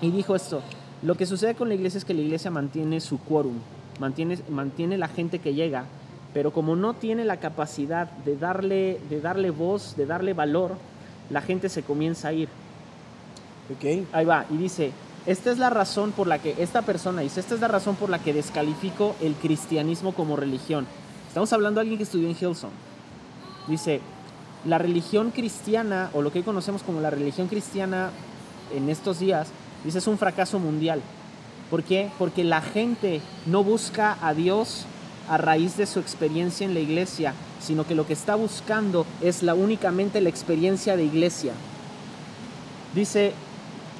y 0.00 0.10
dijo 0.10 0.34
esto, 0.36 0.60
lo 1.02 1.14
que 1.14 1.26
sucede 1.26 1.54
con 1.54 1.68
la 1.68 1.74
iglesia 1.74 1.98
es 1.98 2.04
que 2.06 2.14
la 2.14 2.22
iglesia 2.22 2.50
mantiene 2.50 3.00
su 3.00 3.18
quórum, 3.18 3.54
mantiene, 4.00 4.38
mantiene 4.50 4.96
la 4.96 5.08
gente 5.08 5.38
que 5.38 5.52
llega, 5.54 5.84
pero 6.36 6.52
como 6.52 6.76
no 6.76 6.92
tiene 6.92 7.24
la 7.24 7.38
capacidad 7.38 8.10
de 8.10 8.36
darle, 8.36 9.00
de 9.08 9.22
darle 9.22 9.48
voz, 9.48 9.96
de 9.96 10.04
darle 10.04 10.34
valor, 10.34 10.72
la 11.30 11.40
gente 11.40 11.70
se 11.70 11.82
comienza 11.82 12.28
a 12.28 12.34
ir. 12.34 12.50
Ok. 13.74 14.04
Ahí 14.12 14.26
va, 14.26 14.44
y 14.50 14.58
dice, 14.58 14.92
esta 15.24 15.50
es 15.50 15.56
la 15.56 15.70
razón 15.70 16.12
por 16.12 16.26
la 16.26 16.38
que, 16.38 16.54
esta 16.58 16.82
persona 16.82 17.22
dice, 17.22 17.40
esta 17.40 17.54
es 17.54 17.62
la 17.62 17.68
razón 17.68 17.96
por 17.96 18.10
la 18.10 18.18
que 18.18 18.34
descalifico 18.34 19.16
el 19.22 19.32
cristianismo 19.32 20.12
como 20.12 20.36
religión. 20.36 20.86
Estamos 21.26 21.54
hablando 21.54 21.78
de 21.78 21.84
alguien 21.84 21.96
que 21.96 22.04
estudió 22.04 22.28
en 22.28 22.36
Hillsong. 22.36 22.68
Dice, 23.66 24.02
la 24.66 24.76
religión 24.76 25.30
cristiana, 25.30 26.10
o 26.12 26.20
lo 26.20 26.32
que 26.32 26.40
hoy 26.40 26.44
conocemos 26.44 26.82
como 26.82 27.00
la 27.00 27.08
religión 27.08 27.48
cristiana 27.48 28.10
en 28.74 28.90
estos 28.90 29.20
días, 29.20 29.48
Dice, 29.84 30.00
es 30.00 30.06
un 30.06 30.18
fracaso 30.18 30.58
mundial. 30.58 31.00
¿Por 31.70 31.82
qué? 31.82 32.10
Porque 32.18 32.44
la 32.44 32.60
gente 32.60 33.22
no 33.46 33.64
busca 33.64 34.18
a 34.20 34.34
Dios 34.34 34.84
a 35.28 35.36
raíz 35.38 35.76
de 35.76 35.86
su 35.86 35.98
experiencia 36.00 36.64
en 36.66 36.74
la 36.74 36.80
iglesia, 36.80 37.34
sino 37.60 37.86
que 37.86 37.94
lo 37.94 38.06
que 38.06 38.12
está 38.12 38.34
buscando 38.34 39.06
es 39.20 39.42
la 39.42 39.54
únicamente 39.54 40.20
la 40.20 40.28
experiencia 40.28 40.96
de 40.96 41.04
iglesia. 41.04 41.52
Dice, 42.94 43.32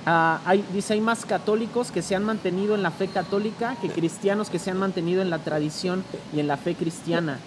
ah, 0.07 0.41
hay, 0.45 0.65
dice, 0.73 0.95
hay 0.95 1.01
más 1.01 1.25
católicos 1.27 1.91
que 1.91 2.03
se 2.03 2.15
han 2.15 2.25
mantenido 2.25 2.75
en 2.75 2.83
la 2.83 2.91
fe 2.91 3.09
católica 3.09 3.77
que 3.81 3.89
cristianos 3.89 4.49
que 4.51 4.59
se 4.59 4.71
han 4.71 4.79
mantenido 4.79 5.23
en 5.23 5.31
la 5.31 5.39
tradición 5.39 6.05
y 6.35 6.41
en 6.41 6.47
la 6.47 6.57
fe 6.57 6.75
cristiana. 6.75 7.39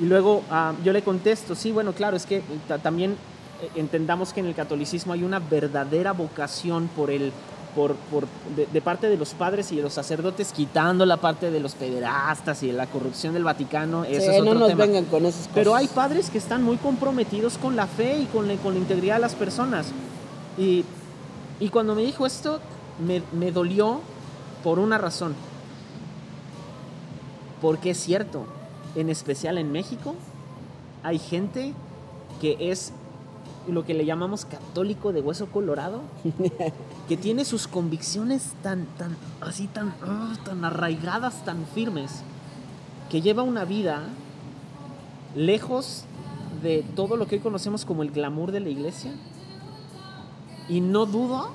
Y 0.00 0.06
luego 0.06 0.42
ah, 0.50 0.72
yo 0.84 0.92
le 0.92 1.02
contesto, 1.02 1.54
sí, 1.54 1.70
bueno, 1.70 1.92
claro, 1.92 2.16
es 2.16 2.26
que 2.26 2.42
ta- 2.66 2.78
también 2.78 3.12
eh, 3.62 3.70
entendamos 3.76 4.32
que 4.32 4.40
en 4.40 4.46
el 4.46 4.54
catolicismo 4.54 5.12
hay 5.12 5.22
una 5.22 5.38
verdadera 5.38 6.12
vocación 6.12 6.88
por 6.88 7.10
el, 7.10 7.32
por, 7.74 7.94
por- 7.94 8.26
de, 8.56 8.66
de 8.66 8.80
parte 8.80 9.08
de 9.08 9.16
los 9.16 9.34
padres 9.34 9.70
y 9.72 9.76
de 9.76 9.82
los 9.82 9.92
sacerdotes, 9.92 10.52
quitando 10.52 11.04
la 11.06 11.16
parte 11.16 11.50
de 11.50 11.60
los 11.60 11.74
pederastas 11.74 12.62
y 12.62 12.68
de 12.68 12.72
la 12.72 12.86
corrupción 12.86 13.34
del 13.34 13.44
Vaticano. 13.44 14.04
Eso 14.04 14.20
Sí, 14.30 14.36
es 14.36 14.40
otro 14.40 14.54
no 14.54 14.60
nos 14.60 14.68
tema. 14.68 14.84
vengan 14.86 15.04
con 15.06 15.26
esas 15.26 15.40
cosas. 15.42 15.54
Pero 15.54 15.74
hay 15.74 15.86
padres 15.88 16.30
que 16.30 16.38
están 16.38 16.62
muy 16.62 16.76
comprometidos 16.76 17.58
con 17.58 17.76
la 17.76 17.86
fe 17.86 18.18
y 18.18 18.26
con 18.26 18.46
la, 18.48 18.54
con 18.56 18.74
la 18.74 18.80
integridad 18.80 19.16
de 19.16 19.20
las 19.22 19.34
personas. 19.34 19.86
Y, 20.56 20.84
y 21.60 21.68
cuando 21.70 21.94
me 21.94 22.02
dijo 22.02 22.26
esto, 22.26 22.60
me, 23.04 23.22
me 23.32 23.50
dolió 23.52 24.00
por 24.62 24.78
una 24.78 24.98
razón. 24.98 25.34
Porque 27.60 27.90
es 27.90 27.98
cierto, 27.98 28.44
en 28.94 29.08
especial 29.08 29.58
en 29.58 29.72
México, 29.72 30.14
hay 31.02 31.18
gente 31.18 31.72
que 32.40 32.56
es 32.70 32.92
lo 33.68 33.84
que 33.84 33.94
le 33.94 34.04
llamamos 34.04 34.44
católico 34.44 35.12
de 35.12 35.20
hueso 35.20 35.46
colorado, 35.46 36.02
que 37.08 37.16
tiene 37.16 37.44
sus 37.44 37.66
convicciones 37.66 38.52
tan, 38.62 38.86
tan, 38.98 39.16
así 39.40 39.66
tan, 39.66 39.94
ah, 40.02 40.34
tan 40.44 40.64
arraigadas, 40.64 41.44
tan 41.44 41.64
firmes, 41.66 42.22
que 43.10 43.20
lleva 43.20 43.42
una 43.42 43.64
vida 43.64 44.02
lejos 45.34 46.04
de 46.62 46.84
todo 46.96 47.16
lo 47.16 47.26
que 47.26 47.36
hoy 47.36 47.40
conocemos 47.40 47.84
como 47.84 48.02
el 48.02 48.10
glamour 48.10 48.52
de 48.52 48.60
la 48.60 48.68
iglesia. 48.68 49.12
Y 50.68 50.80
no 50.80 51.06
dudo 51.06 51.50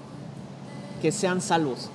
que 1.02 1.12
sean 1.12 1.42
salvos. 1.42 1.90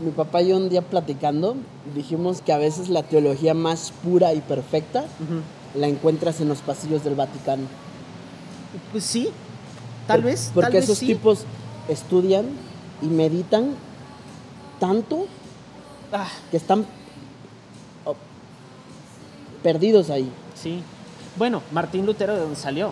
Mi 0.00 0.10
papá 0.10 0.42
y 0.42 0.48
yo 0.48 0.56
un 0.56 0.68
día 0.68 0.82
platicando 0.82 1.56
dijimos 1.94 2.40
que 2.40 2.52
a 2.52 2.58
veces 2.58 2.88
la 2.88 3.02
teología 3.02 3.54
más 3.54 3.92
pura 4.02 4.32
y 4.32 4.40
perfecta 4.40 5.04
la 5.74 5.88
encuentras 5.88 6.40
en 6.40 6.48
los 6.48 6.60
pasillos 6.60 7.04
del 7.04 7.14
Vaticano. 7.14 7.64
Pues 8.92 9.04
sí, 9.04 9.28
tal 10.06 10.20
Por- 10.20 10.30
vez. 10.30 10.50
Porque 10.54 10.64
tal 10.66 10.72
vez 10.74 10.84
esos 10.84 10.98
sí. 10.98 11.06
tipos 11.06 11.44
estudian 11.88 12.46
y 13.02 13.06
meditan 13.06 13.74
tanto 14.78 15.26
Ah, 16.12 16.28
que 16.50 16.56
están 16.56 16.84
oh, 18.04 18.14
perdidos 19.62 20.10
ahí. 20.10 20.30
sí. 20.54 20.82
Bueno, 21.36 21.62
Martín 21.72 22.04
Lutero 22.06 22.34
de 22.34 22.40
dónde 22.40 22.56
salió. 22.56 22.90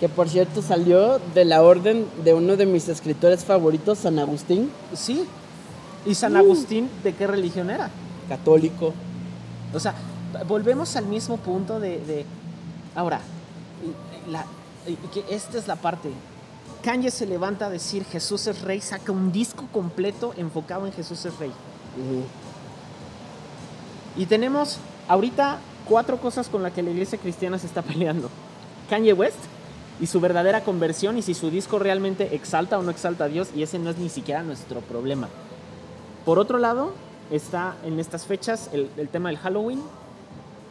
Que 0.00 0.08
por 0.08 0.28
cierto 0.28 0.60
salió 0.60 1.20
de 1.34 1.44
la 1.44 1.62
orden 1.62 2.06
de 2.24 2.34
uno 2.34 2.56
de 2.56 2.66
mis 2.66 2.88
escritores 2.88 3.44
favoritos, 3.44 3.98
San 3.98 4.18
Agustín, 4.18 4.70
Sí. 4.94 5.24
¿Y 6.04 6.14
San 6.16 6.34
Uh. 6.34 6.40
Agustín 6.40 6.90
de 7.02 7.14
qué 7.14 7.26
religión 7.26 7.70
era? 7.70 7.90
católico. 8.28 8.92
O 9.72 9.78
sea, 9.80 9.94
volvemos 10.48 10.96
al 10.96 11.06
mismo 11.06 11.36
punto 11.36 11.78
de... 11.78 11.98
de- 12.00 12.26
ahora, 12.94 13.20
la- 14.28 14.46
que 15.12 15.24
esta 15.30 15.58
es 15.58 15.66
la 15.66 15.76
parte. 15.76 16.10
Kanye 16.82 17.10
se 17.10 17.26
levanta 17.26 17.66
a 17.66 17.70
decir 17.70 18.04
Jesús 18.04 18.46
es 18.46 18.60
rey, 18.62 18.80
saca 18.80 19.10
un 19.12 19.32
disco 19.32 19.66
completo 19.72 20.34
enfocado 20.36 20.86
en 20.86 20.92
Jesús 20.92 21.24
es 21.24 21.38
rey. 21.38 21.52
Y 24.16 24.26
tenemos 24.26 24.78
ahorita 25.08 25.58
cuatro 25.88 26.18
cosas 26.18 26.48
con 26.48 26.62
las 26.62 26.72
que 26.72 26.82
la 26.82 26.90
iglesia 26.90 27.18
cristiana 27.18 27.58
se 27.58 27.66
está 27.66 27.82
peleando. 27.82 28.30
Kanye 28.90 29.12
West 29.12 29.38
y 30.00 30.06
su 30.06 30.20
verdadera 30.20 30.62
conversión 30.62 31.16
y 31.18 31.22
si 31.22 31.34
su 31.34 31.50
disco 31.50 31.78
realmente 31.78 32.34
exalta 32.34 32.78
o 32.78 32.82
no 32.82 32.90
exalta 32.90 33.24
a 33.24 33.28
Dios 33.28 33.48
y 33.54 33.62
ese 33.62 33.78
no 33.78 33.90
es 33.90 33.98
ni 33.98 34.08
siquiera 34.08 34.42
nuestro 34.42 34.80
problema. 34.80 35.28
Por 36.24 36.38
otro 36.38 36.58
lado, 36.58 36.92
está 37.30 37.76
en 37.84 37.98
estas 38.00 38.26
fechas 38.26 38.68
el, 38.72 38.90
el 38.96 39.08
tema 39.08 39.28
del 39.30 39.38
Halloween, 39.38 39.80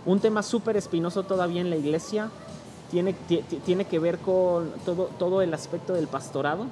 un 0.06 0.20
tema 0.20 0.44
súper 0.44 0.78
espinoso 0.78 1.24
todavía 1.24 1.62
en 1.62 1.70
la 1.70 1.76
iglesia, 1.78 2.30
tiene, 2.92 3.14
ti- 3.14 3.44
ti- 3.50 3.58
tiene 3.58 3.86
que 3.86 4.00
ver 4.00 4.20
con 4.20 4.72
todo, 4.86 5.10
todo 5.20 5.42
el 5.42 5.54
aspecto 5.54 5.94
del 5.94 6.08
pastorado 6.08 6.66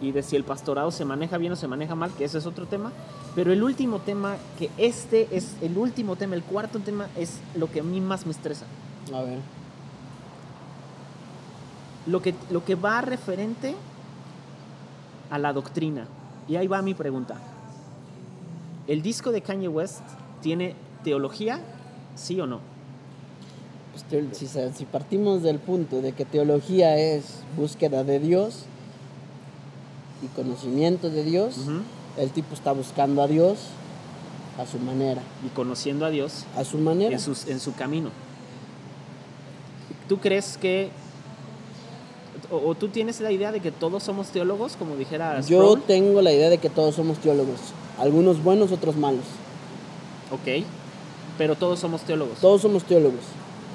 y 0.00 0.12
de 0.12 0.22
si 0.22 0.36
el 0.36 0.44
pastorado 0.44 0.90
se 0.92 1.04
maneja 1.04 1.38
bien 1.38 1.52
o 1.52 1.56
se 1.56 1.66
maneja 1.66 1.94
mal, 1.94 2.10
que 2.12 2.24
ese 2.24 2.38
es 2.38 2.46
otro 2.46 2.66
tema. 2.66 2.92
Pero 3.34 3.52
el 3.52 3.62
último 3.62 3.98
tema, 3.98 4.36
que 4.58 4.70
este 4.78 5.28
es 5.36 5.56
el 5.60 5.76
último 5.76 6.16
tema, 6.16 6.34
el 6.34 6.42
cuarto 6.42 6.78
tema, 6.78 7.08
es 7.16 7.38
lo 7.54 7.70
que 7.70 7.80
a 7.80 7.82
mí 7.82 8.00
más 8.00 8.24
me 8.26 8.32
estresa. 8.32 8.64
A 9.14 9.22
ver. 9.22 9.38
Lo 12.06 12.22
que, 12.22 12.34
lo 12.50 12.64
que 12.64 12.74
va 12.74 13.00
referente 13.00 13.74
a 15.30 15.38
la 15.38 15.52
doctrina. 15.52 16.06
Y 16.48 16.56
ahí 16.56 16.66
va 16.66 16.80
mi 16.80 16.94
pregunta. 16.94 17.36
¿El 18.86 19.02
disco 19.02 19.30
de 19.32 19.42
Kanye 19.42 19.68
West 19.68 20.00
tiene 20.40 20.74
teología? 21.04 21.60
¿Sí 22.14 22.40
o 22.40 22.46
no? 22.46 22.60
Pues, 24.10 24.36
si, 24.38 24.46
si 24.46 24.84
partimos 24.84 25.42
del 25.42 25.58
punto 25.58 26.00
de 26.00 26.12
que 26.12 26.24
teología 26.24 26.96
es 26.96 27.24
búsqueda 27.56 28.04
de 28.04 28.18
Dios 28.20 28.64
y 30.22 30.26
conocimiento 30.28 31.10
de 31.10 31.24
Dios, 31.24 31.58
Ujú. 31.58 31.80
el 32.16 32.30
tipo 32.30 32.54
está 32.54 32.72
buscando 32.72 33.22
a 33.22 33.26
Dios 33.26 33.58
a 34.58 34.66
su 34.66 34.78
manera. 34.78 35.22
Y 35.46 35.48
conociendo 35.50 36.04
a 36.04 36.10
Dios 36.10 36.44
A 36.56 36.64
su 36.64 36.78
manera. 36.78 37.12
en, 37.12 37.20
sus- 37.20 37.46
en 37.46 37.60
su 37.60 37.74
camino. 37.74 38.10
¿Tú 40.08 40.18
crees 40.18 40.56
que... 40.58 40.90
O, 42.50 42.56
o 42.70 42.74
tú 42.74 42.88
tienes 42.88 43.20
la 43.20 43.30
idea 43.30 43.52
de 43.52 43.60
que 43.60 43.70
todos 43.70 44.02
somos 44.02 44.28
teólogos, 44.28 44.74
como 44.76 44.96
dijera 44.96 45.40
Yo 45.42 45.60
Sproul? 45.62 45.82
tengo 45.82 46.22
la 46.22 46.32
idea 46.32 46.48
de 46.48 46.58
que 46.58 46.70
todos 46.70 46.94
somos 46.94 47.18
teólogos. 47.18 47.58
Algunos 47.98 48.42
buenos, 48.42 48.72
otros 48.72 48.96
malos. 48.96 49.24
Ok. 50.32 50.64
Pero 51.36 51.56
todos 51.56 51.78
somos 51.78 52.00
teólogos. 52.02 52.38
Todos 52.38 52.62
somos 52.62 52.84
teólogos. 52.84 53.20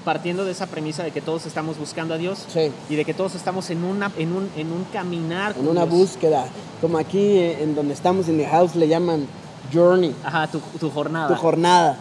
Partiendo 0.05 0.43
de 0.43 0.51
esa 0.51 0.67
premisa 0.67 1.03
de 1.03 1.11
que 1.11 1.21
todos 1.21 1.45
estamos 1.45 1.77
buscando 1.77 2.13
a 2.13 2.17
Dios 2.17 2.45
Sí. 2.49 2.71
y 2.89 2.95
de 2.95 3.05
que 3.05 3.13
todos 3.13 3.35
estamos 3.35 3.69
en, 3.69 3.84
una, 3.85 4.11
en, 4.17 4.34
un, 4.34 4.49
en 4.57 4.71
un 4.71 4.84
caminar. 4.85 5.55
En 5.57 5.67
una 5.67 5.85
Dios. 5.85 5.97
búsqueda. 5.97 6.45
Como 6.81 6.97
aquí 6.97 7.39
en 7.39 7.73
donde 7.73 7.93
estamos 7.93 8.27
en 8.27 8.38
The 8.38 8.47
House 8.47 8.75
le 8.75 8.88
llaman 8.89 9.25
journey. 9.73 10.13
Ajá, 10.25 10.47
tu, 10.47 10.59
tu 10.80 10.89
jornada. 10.89 11.30
Tu 11.30 11.35
jornada. 11.35 11.97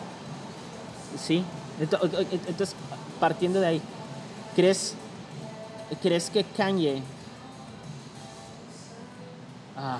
Sí. 1.24 1.44
Entonces, 1.80 2.74
partiendo 3.20 3.60
de 3.60 3.66
ahí, 3.66 3.82
¿crees, 4.56 4.94
¿crees 6.02 6.28
que 6.30 6.42
Kanye... 6.44 7.02
Ah, 9.76 9.98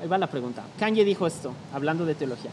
ahí 0.00 0.08
va 0.08 0.18
la 0.18 0.26
pregunta. 0.28 0.62
Kanye 0.78 1.04
dijo 1.04 1.26
esto, 1.26 1.52
hablando 1.72 2.04
de 2.04 2.14
teología. 2.14 2.50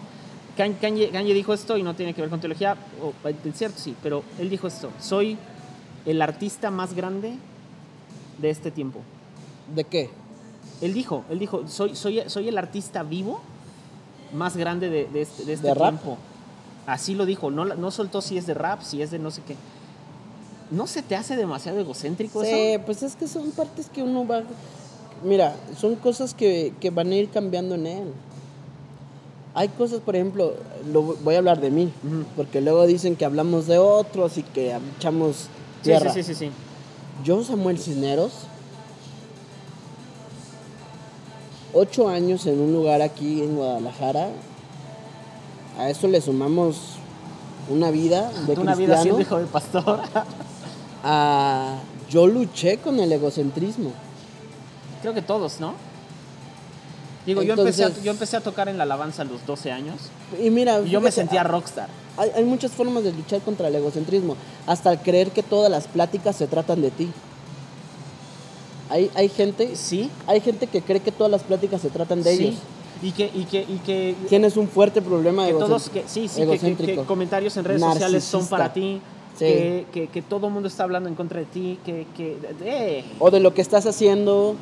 Kan- 0.59 0.73
Kanye, 0.73 1.09
Kanye 1.09 1.33
dijo 1.33 1.53
esto 1.53 1.77
y 1.77 1.83
no 1.83 1.93
tiene 1.95 2.13
que 2.13 2.19
ver 2.19 2.29
con 2.29 2.41
teología, 2.41 2.75
o, 3.01 3.13
es 3.29 3.55
cierto, 3.57 3.79
sí, 3.79 3.95
pero 4.03 4.23
él 4.37 4.49
dijo 4.49 4.67
esto, 4.67 4.89
soy 4.99 5.37
el 6.05 6.21
artista 6.21 6.69
más 6.69 6.93
grande 6.93 7.35
de 8.39 8.49
este 8.49 8.69
tiempo. 8.69 8.99
¿De 9.73 9.85
qué? 9.85 10.09
Él 10.81 10.93
dijo, 10.93 11.23
él 11.29 11.39
dijo, 11.39 11.65
soy, 11.69 11.95
soy, 11.95 12.21
soy 12.27 12.49
el 12.49 12.57
artista 12.57 13.03
vivo 13.03 13.39
más 14.33 14.57
grande 14.57 14.89
de, 14.89 15.05
de 15.05 15.21
este, 15.21 15.45
de 15.45 15.53
este 15.53 15.67
¿De 15.67 15.73
rap? 15.73 15.91
tiempo. 15.91 16.17
Así 16.87 17.15
lo 17.15 17.25
dijo, 17.25 17.51
no, 17.51 17.63
no 17.63 17.89
soltó 17.89 18.19
si 18.21 18.37
es 18.37 18.45
de 18.45 18.53
rap, 18.53 18.81
si 18.81 19.01
es 19.01 19.11
de 19.11 19.19
no 19.19 19.31
sé 19.31 19.41
qué. 19.47 19.55
¿No 20.71 20.87
se 20.87 21.01
te 21.03 21.15
hace 21.15 21.37
demasiado 21.37 21.79
egocéntrico 21.79 22.43
Sí, 22.43 22.49
eso? 22.51 22.83
pues 22.85 23.01
es 23.01 23.15
que 23.15 23.27
son 23.29 23.51
partes 23.51 23.89
que 23.89 24.03
uno 24.03 24.27
va... 24.27 24.43
Mira, 25.23 25.55
son 25.79 25.95
cosas 25.95 26.33
que, 26.33 26.73
que 26.81 26.89
van 26.89 27.11
a 27.11 27.15
ir 27.15 27.29
cambiando 27.29 27.75
en 27.75 27.87
él. 27.87 28.13
Hay 29.59 29.67
cosas, 29.67 29.99
por 29.99 30.15
ejemplo, 30.15 30.53
lo, 30.89 31.01
voy 31.01 31.35
a 31.35 31.39
hablar 31.39 31.59
de 31.59 31.69
mí, 31.69 31.91
porque 32.37 32.61
luego 32.61 32.87
dicen 32.87 33.17
que 33.17 33.25
hablamos 33.25 33.67
de 33.67 33.77
otros 33.77 34.37
y 34.37 34.43
que 34.43 34.73
echamos 34.97 35.47
tierra. 35.83 36.13
sí, 36.13 36.23
sí, 36.23 36.33
sí, 36.33 36.45
sí. 36.45 36.51
Yo, 37.25 37.43
Samuel 37.43 37.77
Cisneros, 37.77 38.31
ocho 41.73 42.07
años 42.07 42.45
en 42.45 42.59
un 42.61 42.71
lugar 42.73 43.01
aquí 43.01 43.41
en 43.41 43.57
Guadalajara, 43.57 44.29
a 45.77 45.89
eso 45.89 46.07
le 46.07 46.21
sumamos 46.21 46.77
una 47.69 47.91
vida 47.91 48.31
de 48.47 48.53
Una 48.53 48.75
vida 48.75 48.95
cristiano. 48.95 49.01
siendo 49.03 49.21
hijo 49.21 49.39
de 49.39 49.45
pastor. 49.45 49.99
a- 51.03 51.79
yo 52.09 52.27
luché 52.27 52.77
con 52.77 52.97
el 52.99 53.11
egocentrismo. 53.11 53.91
Creo 55.01 55.13
que 55.13 55.21
todos, 55.21 55.59
¿no? 55.59 55.73
Digo, 57.25 57.43
yo, 57.43 57.53
empecé 57.53 57.83
a, 57.83 57.87
Entonces- 57.87 58.03
yo 58.05 58.11
empecé 58.11 58.37
a 58.37 58.41
tocar 58.41 58.69
en 58.69 58.77
la 58.77 58.83
alabanza 58.83 59.21
a 59.21 59.25
los 59.25 59.45
12 59.45 59.71
años 59.71 59.95
Y 60.41 60.49
mira, 60.49 60.79
y 60.81 60.89
yo 60.89 61.01
me 61.01 61.11
sentía 61.11 61.43
rockstar. 61.43 61.87
Hay, 62.17 62.31
hay 62.35 62.43
muchas 62.43 62.71
formas 62.71 63.03
de 63.03 63.11
luchar 63.11 63.41
contra 63.41 63.67
el 63.67 63.75
egocentrismo, 63.75 64.35
hasta 64.67 64.91
el 64.93 64.99
creer 64.99 65.31
que 65.31 65.43
todas 65.43 65.69
las 65.69 65.87
pláticas 65.87 66.35
se 66.35 66.47
tratan 66.47 66.81
de 66.81 66.91
ti. 66.91 67.09
Hay, 68.89 69.11
hay 69.15 69.29
gente, 69.29 69.75
Sí, 69.75 70.09
hay 70.25 70.41
gente 70.41 70.65
que 70.67 70.81
cree 70.81 70.99
que 70.99 71.11
todas 71.11 71.31
las 71.31 71.43
pláticas 71.43 71.81
se 71.81 71.89
tratan 71.89 72.23
de 72.23 72.35
sí. 72.35 72.43
ellos. 72.45 72.55
Y 73.01 73.11
que, 73.11 73.29
y 73.33 73.45
que, 73.45 73.61
y 73.61 73.77
que, 73.85 74.15
Tienes 74.27 74.57
un 74.57 74.67
fuerte 74.67 75.01
problema 75.01 75.47
egocéntrico. 75.47 75.67
todos, 75.67 75.89
que, 75.89 76.03
sí, 76.07 76.27
sí, 76.27 76.41
que- 76.41 76.41
que, 76.41 76.47
que 76.47 76.53
egocéntrico. 76.55 77.05
comentarios 77.05 77.55
en 77.57 77.65
redes 77.65 77.81
sociales 77.81 78.23
son 78.23 78.39
Narcisista. 78.41 78.49
para 78.57 78.73
ti, 78.73 79.01
Sí. 79.37 79.45
que, 79.93 80.09
que, 80.11 80.21
todo 80.21 80.47
el 80.47 80.53
mundo 80.53 80.67
está 80.67 80.83
hablando 80.83 81.07
en 81.07 81.15
contra 81.15 81.39
de 81.39 81.45
ti, 81.45 81.79
que, 81.85 82.05
que 82.17 82.37
eh, 82.61 83.05
O 83.19 83.31
de 83.31 83.39
lo 83.39 83.53
que 83.53 83.61
estás 83.61 83.85
haciendo. 83.85 84.55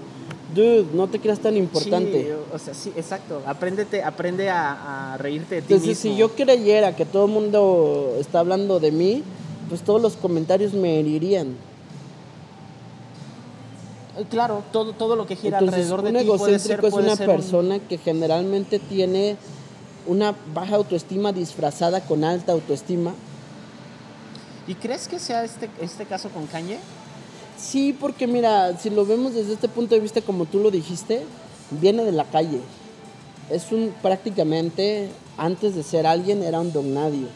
Dude, 0.56 0.86
no 0.94 1.08
te 1.08 1.20
creas 1.20 1.40
tan 1.40 1.58
importante. 1.58 2.24
Sí, 2.24 2.30
o 2.54 2.58
sea, 2.60 2.74
sí, 2.74 2.94
exacto. 2.96 3.42
Apréndete, 3.46 4.02
aprende 4.04 4.50
a, 4.50 5.14
a 5.14 5.18
reírte 5.18 5.56
de 5.56 5.62
ti 5.62 5.74
Entonces, 5.74 5.98
si 6.00 6.16
yo 6.16 6.30
creyera 6.36 6.96
que 6.96 7.06
todo 7.06 7.26
el 7.26 7.32
mundo 7.32 8.16
está 8.20 8.40
hablando 8.40 8.80
de 8.80 8.92
mí, 8.92 9.24
pues 9.68 9.82
todos 9.82 10.02
los 10.02 10.16
comentarios 10.16 10.74
me 10.74 11.00
herirían. 11.00 11.48
Eh, 14.18 14.26
Claro, 14.30 14.64
todo, 14.72 14.94
todo 14.94 15.16
lo 15.16 15.26
que 15.26 15.36
gira 15.36 15.60
Entonces, 15.60 15.92
alrededor 15.92 16.02
de 16.04 16.10
un 16.12 16.18
ti 16.18 16.38
puede 16.38 16.60
ser, 16.60 16.72
egocéntrico 16.80 16.88
es 16.88 16.94
una 17.06 17.12
un- 17.14 17.18
persona 17.36 17.80
que 17.80 17.98
generalmente 17.98 18.80
tiene 18.80 19.36
una 20.06 20.34
baja 20.54 20.76
autoestima 20.78 21.34
disfrazada 21.34 22.02
con 22.02 22.24
alta 22.24 22.54
autoestima. 22.54 23.14
¿Y 24.68 24.76
crees 24.76 25.08
que 25.08 25.20
sea 25.20 25.44
este, 25.44 25.70
este 25.82 26.06
caso 26.06 26.30
con 26.30 26.46
Kanye? 26.48 26.80
Sí, 27.58 27.96
porque 28.00 28.28
mira, 28.28 28.78
si 28.78 28.90
lo 28.90 29.06
vemos 29.06 29.34
desde 29.34 29.54
este 29.54 29.68
punto 29.68 29.96
de 29.96 30.02
vista 30.02 30.22
como 30.22 30.46
tú 30.46 30.60
lo 30.60 30.70
dijiste, 30.72 31.24
viene 31.72 32.04
de 32.04 32.12
la 32.12 32.24
calle. 32.26 32.62
Es 33.50 33.72
un 33.72 33.94
prácticamente, 34.02 35.10
antes 35.38 35.74
de 35.76 35.84
ser 35.84 36.06
alguien, 36.06 36.44
era 36.44 36.60
un 36.60 36.72
don 36.72 36.94
nadie. 36.94 37.28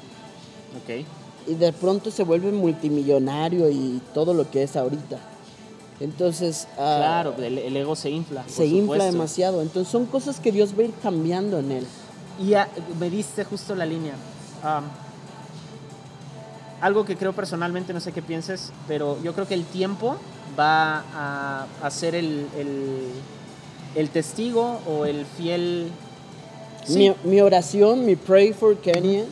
Ok. 0.83 1.05
y 1.47 1.55
de 1.55 1.73
pronto 1.73 2.11
se 2.11 2.23
vuelve 2.23 2.51
multimillonario 2.51 3.69
y 3.69 3.99
todo 4.13 4.33
lo 4.33 4.49
que 4.51 4.61
es 4.63 4.75
ahorita. 4.75 5.17
Entonces, 5.99 6.67
ah, 6.77 6.95
Claro, 6.97 7.35
el, 7.37 7.57
el 7.57 7.77
ego 7.77 7.95
se 7.95 8.09
infla. 8.09 8.43
se 8.47 8.65
infla 8.65 9.05
demasiado. 9.05 9.61
Entonces, 9.61 9.91
son 9.91 10.05
cosas 10.05 10.39
que 10.39 10.51
Dios 10.51 10.73
va 10.77 10.81
a 10.83 10.85
ir 10.85 10.93
cambiando 11.01 11.59
en 11.59 11.71
él. 11.71 11.87
Y 12.39 12.53
ah, 12.53 12.67
me 12.99 13.09
diste 13.09 13.43
justo 13.43 13.75
la 13.75 13.85
línea. 13.85 14.13
Am, 14.63 14.83
algo 16.81 17.05
que 17.05 17.15
creo 17.15 17.33
personalmente, 17.33 17.93
no 17.93 17.99
sé 17.99 18.11
qué 18.11 18.21
pienses, 18.21 18.71
pero 18.87 19.17
yo 19.23 19.33
creo 19.33 19.47
que 19.47 19.53
el 19.53 19.65
tiempo 19.65 20.17
va 20.59 21.03
a, 21.13 21.67
a 21.81 21.91
ser 21.91 22.15
el, 22.15 22.47
el, 22.57 23.09
el 23.95 24.09
testigo 24.09 24.79
o 24.87 25.05
el 25.05 25.25
fiel... 25.25 25.89
Sí, 26.85 26.97
Mi, 26.97 27.31
mi 27.31 27.41
oración, 27.41 28.05
mi 28.05 28.15
pray 28.15 28.53
for 28.53 28.75
Kenya 28.77 29.23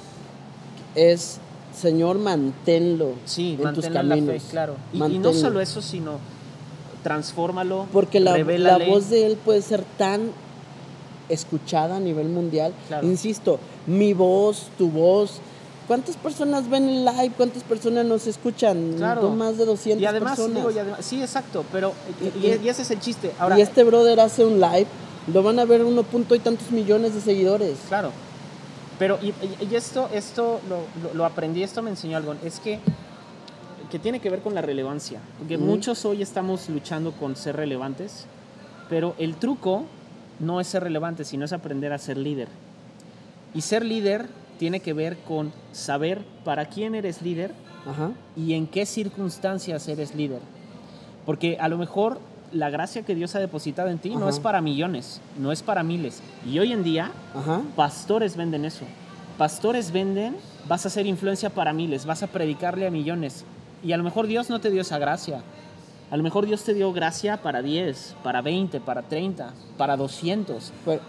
es, 0.93 1.39
Señor, 1.75 2.19
manténlo 2.19 3.13
sí 3.25 3.57
en 3.59 3.73
tus 3.73 3.85
en 3.85 3.93
la 3.95 4.01
caminos. 4.01 4.43
fe, 4.43 4.49
claro. 4.51 4.75
Y, 4.93 5.03
y 5.03 5.17
no 5.17 5.33
solo 5.33 5.59
eso, 5.59 5.81
sino 5.81 6.19
transfórmalo, 7.01 7.87
Porque 7.91 8.19
la, 8.19 8.37
la 8.37 8.77
voz 8.77 9.09
de 9.09 9.25
él 9.25 9.37
puede 9.43 9.61
ser 9.61 9.83
tan 9.97 10.31
escuchada 11.29 11.95
a 11.97 11.99
nivel 11.99 12.27
mundial. 12.29 12.73
Claro. 12.87 13.07
Insisto, 13.07 13.59
mi 13.87 14.13
voz, 14.13 14.67
tu 14.77 14.89
voz. 14.89 15.39
¿Cuántas 15.89 16.15
personas 16.17 16.69
ven 16.69 16.87
el 16.87 17.03
live? 17.03 17.31
¿Cuántas 17.35 17.63
personas 17.63 18.05
nos 18.05 18.27
escuchan? 18.27 18.93
Claro. 18.95 19.23
No 19.23 19.31
más 19.31 19.57
de 19.57 19.65
200 19.65 20.01
Y 20.01 20.05
además, 20.05 20.37
personas. 20.37 20.57
digo, 20.57 20.71
y 20.71 20.77
además- 20.79 21.03
sí, 21.03 21.19
exacto, 21.21 21.65
pero 21.71 21.93
y, 22.21 22.45
Y- 22.47 22.59
y- 22.63 22.69
ese 22.69 22.83
es 22.83 22.91
el 22.91 22.99
chiste. 22.99 23.31
Ahora, 23.39 23.57
y 23.57 23.61
este 23.63 23.83
brother 23.83 24.19
hace 24.19 24.45
un 24.45 24.61
live, 24.61 24.85
lo 25.33 25.41
van 25.43 25.57
a 25.59 25.65
ver 25.65 25.83
uno 25.83 26.03
punto 26.03 26.35
y 26.35 26.39
tantos 26.39 26.69
millones 26.71 27.15
de 27.15 27.21
seguidores. 27.21 27.75
Claro. 27.87 28.11
Pero, 28.99 29.17
y, 29.21 29.33
y- 29.65 29.75
esto, 29.75 30.07
esto 30.13 30.61
lo, 30.69 30.77
lo- 31.01 31.13
lo 31.15 31.25
aprendí, 31.25 31.63
esto 31.63 31.81
me 31.81 31.89
enseñó 31.89 32.17
algo, 32.17 32.35
es 32.43 32.59
que, 32.59 32.79
que 33.89 33.97
tiene 33.97 34.19
que 34.19 34.29
ver 34.29 34.41
con 34.41 34.53
la 34.53 34.61
relevancia. 34.61 35.19
Porque 35.39 35.57
Ujú. 35.57 35.65
muchos 35.65 36.05
hoy 36.05 36.21
estamos 36.21 36.69
luchando 36.69 37.13
con 37.13 37.35
ser 37.35 37.55
relevantes, 37.55 38.25
pero 38.89 39.15
el 39.17 39.35
truco 39.37 39.85
no 40.39 40.61
es 40.61 40.67
ser 40.67 40.83
relevante, 40.83 41.25
sino 41.25 41.45
es 41.45 41.51
aprender 41.53 41.91
a 41.93 41.97
ser 41.97 42.17
líder. 42.17 42.47
Y 43.55 43.61
ser 43.61 43.83
líder 43.83 44.27
tiene 44.59 44.81
que 44.81 44.93
ver 44.93 45.17
con 45.19 45.51
saber 45.71 46.21
para 46.43 46.65
quién 46.65 46.93
eres 46.93 47.21
líder 47.21 47.53
Ajá. 47.89 48.11
y 48.35 48.53
en 48.53 48.67
qué 48.67 48.85
circunstancias 48.85 49.87
eres 49.87 50.13
líder. 50.13 50.41
Porque 51.25 51.57
a 51.59 51.69
lo 51.69 51.77
mejor 51.77 52.19
la 52.51 52.69
gracia 52.69 53.03
que 53.03 53.15
Dios 53.15 53.35
ha 53.35 53.39
depositado 53.39 53.89
en 53.89 53.99
ti 53.99 54.15
no 54.15 54.27
es 54.27 54.39
para 54.39 54.59
millones, 54.61 55.21
no 55.37 55.51
es 55.51 55.63
para 55.63 55.81
miles. 55.81 56.21
Y 56.45 56.59
hoy 56.59 56.73
en 56.73 56.83
día 56.83 57.11
Ajá. 57.33 57.61
Pastores 57.75 58.35
venden 58.35 58.65
eso. 58.65 58.85
Pastores 59.37 59.91
venden, 59.91 60.35
vas 60.67 60.83
a 60.85 60.89
hacer 60.89 61.07
influencia 61.07 61.49
para 61.49 61.71
miles, 61.71 62.05
vas 62.05 62.21
a 62.21 62.27
predicarle 62.27 62.85
a 62.85 62.91
millones. 62.91 63.45
Y 63.81 63.93
a 63.93 63.97
lo 63.97 64.03
mejor 64.03 64.27
Dios 64.27 64.49
no 64.49 64.59
te 64.59 64.69
dio 64.69 64.81
esa 64.81 64.99
gracia. 64.99 65.41
A 66.11 66.17
lo 66.17 66.23
mejor 66.23 66.45
Dios 66.45 66.63
te 66.63 66.73
dio 66.73 66.91
gracia 66.91 67.37
para 67.37 67.61
10, 67.61 68.15
para 68.23 68.41
20, 68.41 68.81
para 68.81 69.03
30, 69.03 69.53
para 69.77 69.95
200. 69.95 70.73
Pues, 70.83 70.99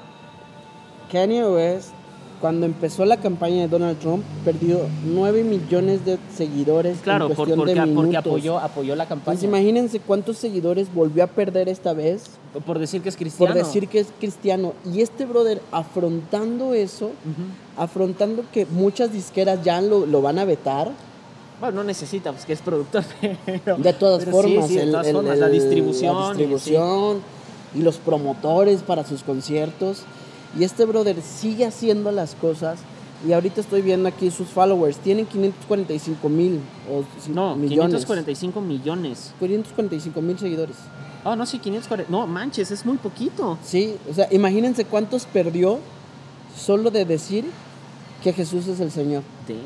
Kanye 1.10 1.44
West, 1.44 1.93
cuando 2.41 2.65
empezó 2.67 3.05
la 3.05 3.19
campaña 3.19 3.62
de 3.62 3.69
Donald 3.69 3.99
Trump, 3.99 4.25
perdió 4.45 4.81
9 5.05 5.45
millones 5.45 6.05
de 6.07 6.19
seguidores 6.35 6.99
Claro, 7.03 7.27
en 7.27 7.29
por- 7.35 7.37
porque, 7.49 7.53
de 7.53 7.57
porque 7.59 7.81
minutos. 7.87 8.17
apoyó, 8.17 8.59
apoyó 8.59 8.97
la 8.97 9.07
campaña. 9.07 9.35
Entonces 9.35 9.45
imagínense 9.49 10.01
cuántos 10.01 10.39
seguidores 10.39 10.93
volvió 10.95 11.23
a 11.25 11.27
perder 11.27 11.69
esta 11.69 11.93
vez 11.93 12.31
por 12.67 12.79
decir 12.79 13.03
que 13.03 13.11
es 13.11 13.17
cristiano. 13.17 13.55
por 13.55 13.62
decir 13.62 13.89
que 13.89 14.01
es 14.01 14.09
cristiano. 14.19 14.73
Y 14.91 15.03
este 15.03 15.27
brother 15.27 15.61
afrontando 15.71 16.73
eso, 16.75 17.11
afrontando 17.77 18.43
que 18.53 18.67
muchas 18.67 19.12
disqueras 19.12 19.62
ya 19.62 19.81
lo, 19.81 20.07
lo 20.07 20.23
van 20.23 20.39
a 20.39 20.45
vetar, 20.45 20.91
Bueno, 21.61 21.77
no 21.77 21.85
necesita, 21.85 22.33
pues 22.33 22.47
que 22.47 22.55
es 22.55 22.61
productor. 22.62 23.05
Pero, 23.45 23.77
de 23.77 23.93
todas 23.93 24.25
pero 24.25 24.33
formas, 24.33 24.67
sí, 24.69 24.77
de 24.77 24.83
el- 24.85 24.91
todas 24.93 25.07
el- 25.09 25.12
formas, 25.15 25.39
la 25.39 25.47
el- 25.47 25.53
distribución. 25.53 26.17
la 26.17 26.23
y- 26.25 26.29
distribución 26.39 27.19
y 27.75 27.83
los 27.83 27.99
promotores 27.99 28.83
para 28.83 29.05
sus 29.07 29.23
conciertos. 29.23 30.05
Y 30.59 30.64
este 30.64 30.85
brother 30.85 31.20
sigue 31.22 31.64
haciendo 31.64 32.10
las 32.10 32.35
cosas. 32.35 32.81
Y 33.27 33.32
ahorita 33.32 33.60
estoy 33.60 33.82
viendo 33.82 34.09
aquí 34.09 34.31
sus 34.31 34.48
followers. 34.48 34.97
Tienen 34.98 35.27
545 35.27 36.28
mil 36.28 36.60
o. 36.90 37.05
No, 37.32 37.55
millones. 37.55 38.06
545 38.06 38.60
millones. 38.60 39.35
545 39.39 40.22
mil 40.22 40.39
seguidores. 40.39 40.77
Oh, 41.24 41.36
no, 41.36 41.44
sí, 41.44 41.59
540. 41.59 42.10
No, 42.10 42.27
manches, 42.27 42.70
es 42.70 42.86
muy 42.86 42.97
poquito. 42.97 43.59
Sí, 43.62 43.94
o 44.10 44.14
sea, 44.14 44.27
imagínense 44.31 44.86
cuántos 44.86 45.27
perdió 45.27 45.78
solo 46.56 46.90
de 46.90 47.05
decir 47.05 47.44
que 48.24 48.32
Jesús 48.32 48.66
es 48.68 48.81
el 48.81 48.90
Señor. 48.90 49.22
Damn. 49.47 49.59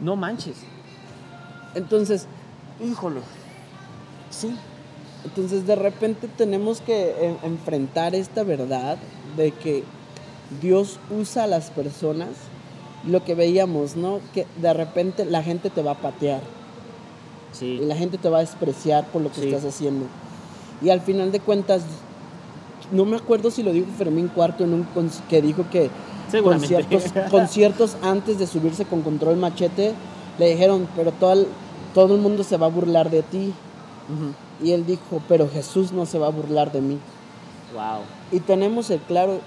No 0.00 0.14
manches. 0.14 0.58
Entonces, 1.74 2.28
Híjole. 2.80 3.20
Sí. 4.30 4.54
Entonces 5.24 5.66
de 5.66 5.76
repente 5.76 6.28
tenemos 6.36 6.80
que 6.80 7.14
en- 7.20 7.38
enfrentar 7.42 8.14
esta 8.14 8.42
verdad 8.44 8.98
de 9.36 9.50
que 9.52 9.84
Dios 10.62 10.98
usa 11.10 11.44
a 11.44 11.46
las 11.46 11.70
personas. 11.70 12.28
Lo 13.06 13.24
que 13.24 13.34
veíamos, 13.34 13.94
¿no? 13.96 14.20
Que 14.34 14.46
de 14.60 14.72
repente 14.72 15.24
la 15.24 15.42
gente 15.42 15.70
te 15.70 15.82
va 15.82 15.92
a 15.92 16.00
patear 16.00 16.40
Sí. 17.52 17.78
y 17.82 17.84
la 17.84 17.94
gente 17.96 18.18
te 18.18 18.28
va 18.28 18.38
a 18.38 18.40
despreciar 18.40 19.06
por 19.08 19.22
lo 19.22 19.30
que 19.30 19.40
Sí. 19.42 19.48
estás 19.48 19.64
haciendo. 19.64 20.06
Y 20.82 20.90
al 20.90 21.00
final 21.00 21.30
de 21.32 21.40
cuentas, 21.40 21.82
no 22.90 23.04
me 23.04 23.16
acuerdo 23.16 23.50
si 23.50 23.62
lo 23.62 23.72
dijo 23.72 23.86
Fermín 23.96 24.28
Cuarto 24.28 24.64
en 24.64 24.72
un 24.74 24.86
que 25.28 25.40
dijo 25.42 25.64
que 25.70 25.90
conciertos, 26.42 27.04
conciertos 27.30 27.96
antes 28.02 28.38
de 28.38 28.46
subirse 28.46 28.84
con 28.84 29.02
control 29.02 29.36
machete 29.36 29.92
le 30.38 30.50
dijeron, 30.50 30.88
pero 30.96 31.12
todo 31.12 31.32
el, 31.34 31.46
todo 31.94 32.14
el 32.16 32.20
mundo 32.20 32.42
se 32.44 32.56
va 32.56 32.66
a 32.66 32.70
burlar 32.70 33.10
de 33.10 33.22
ti. 33.22 33.52
Ujú. 34.08 34.32
Y 34.62 34.72
él 34.72 34.86
dijo, 34.86 35.22
pero 35.28 35.48
Jesús 35.48 35.92
no 35.92 36.06
se 36.06 36.18
va 36.18 36.26
a 36.26 36.30
burlar 36.30 36.72
de 36.72 36.80
mí. 36.80 36.98
Wow. 37.72 38.02
Y 38.32 38.40
tenemos 38.40 38.90
el 38.90 39.00
claro, 39.00 39.40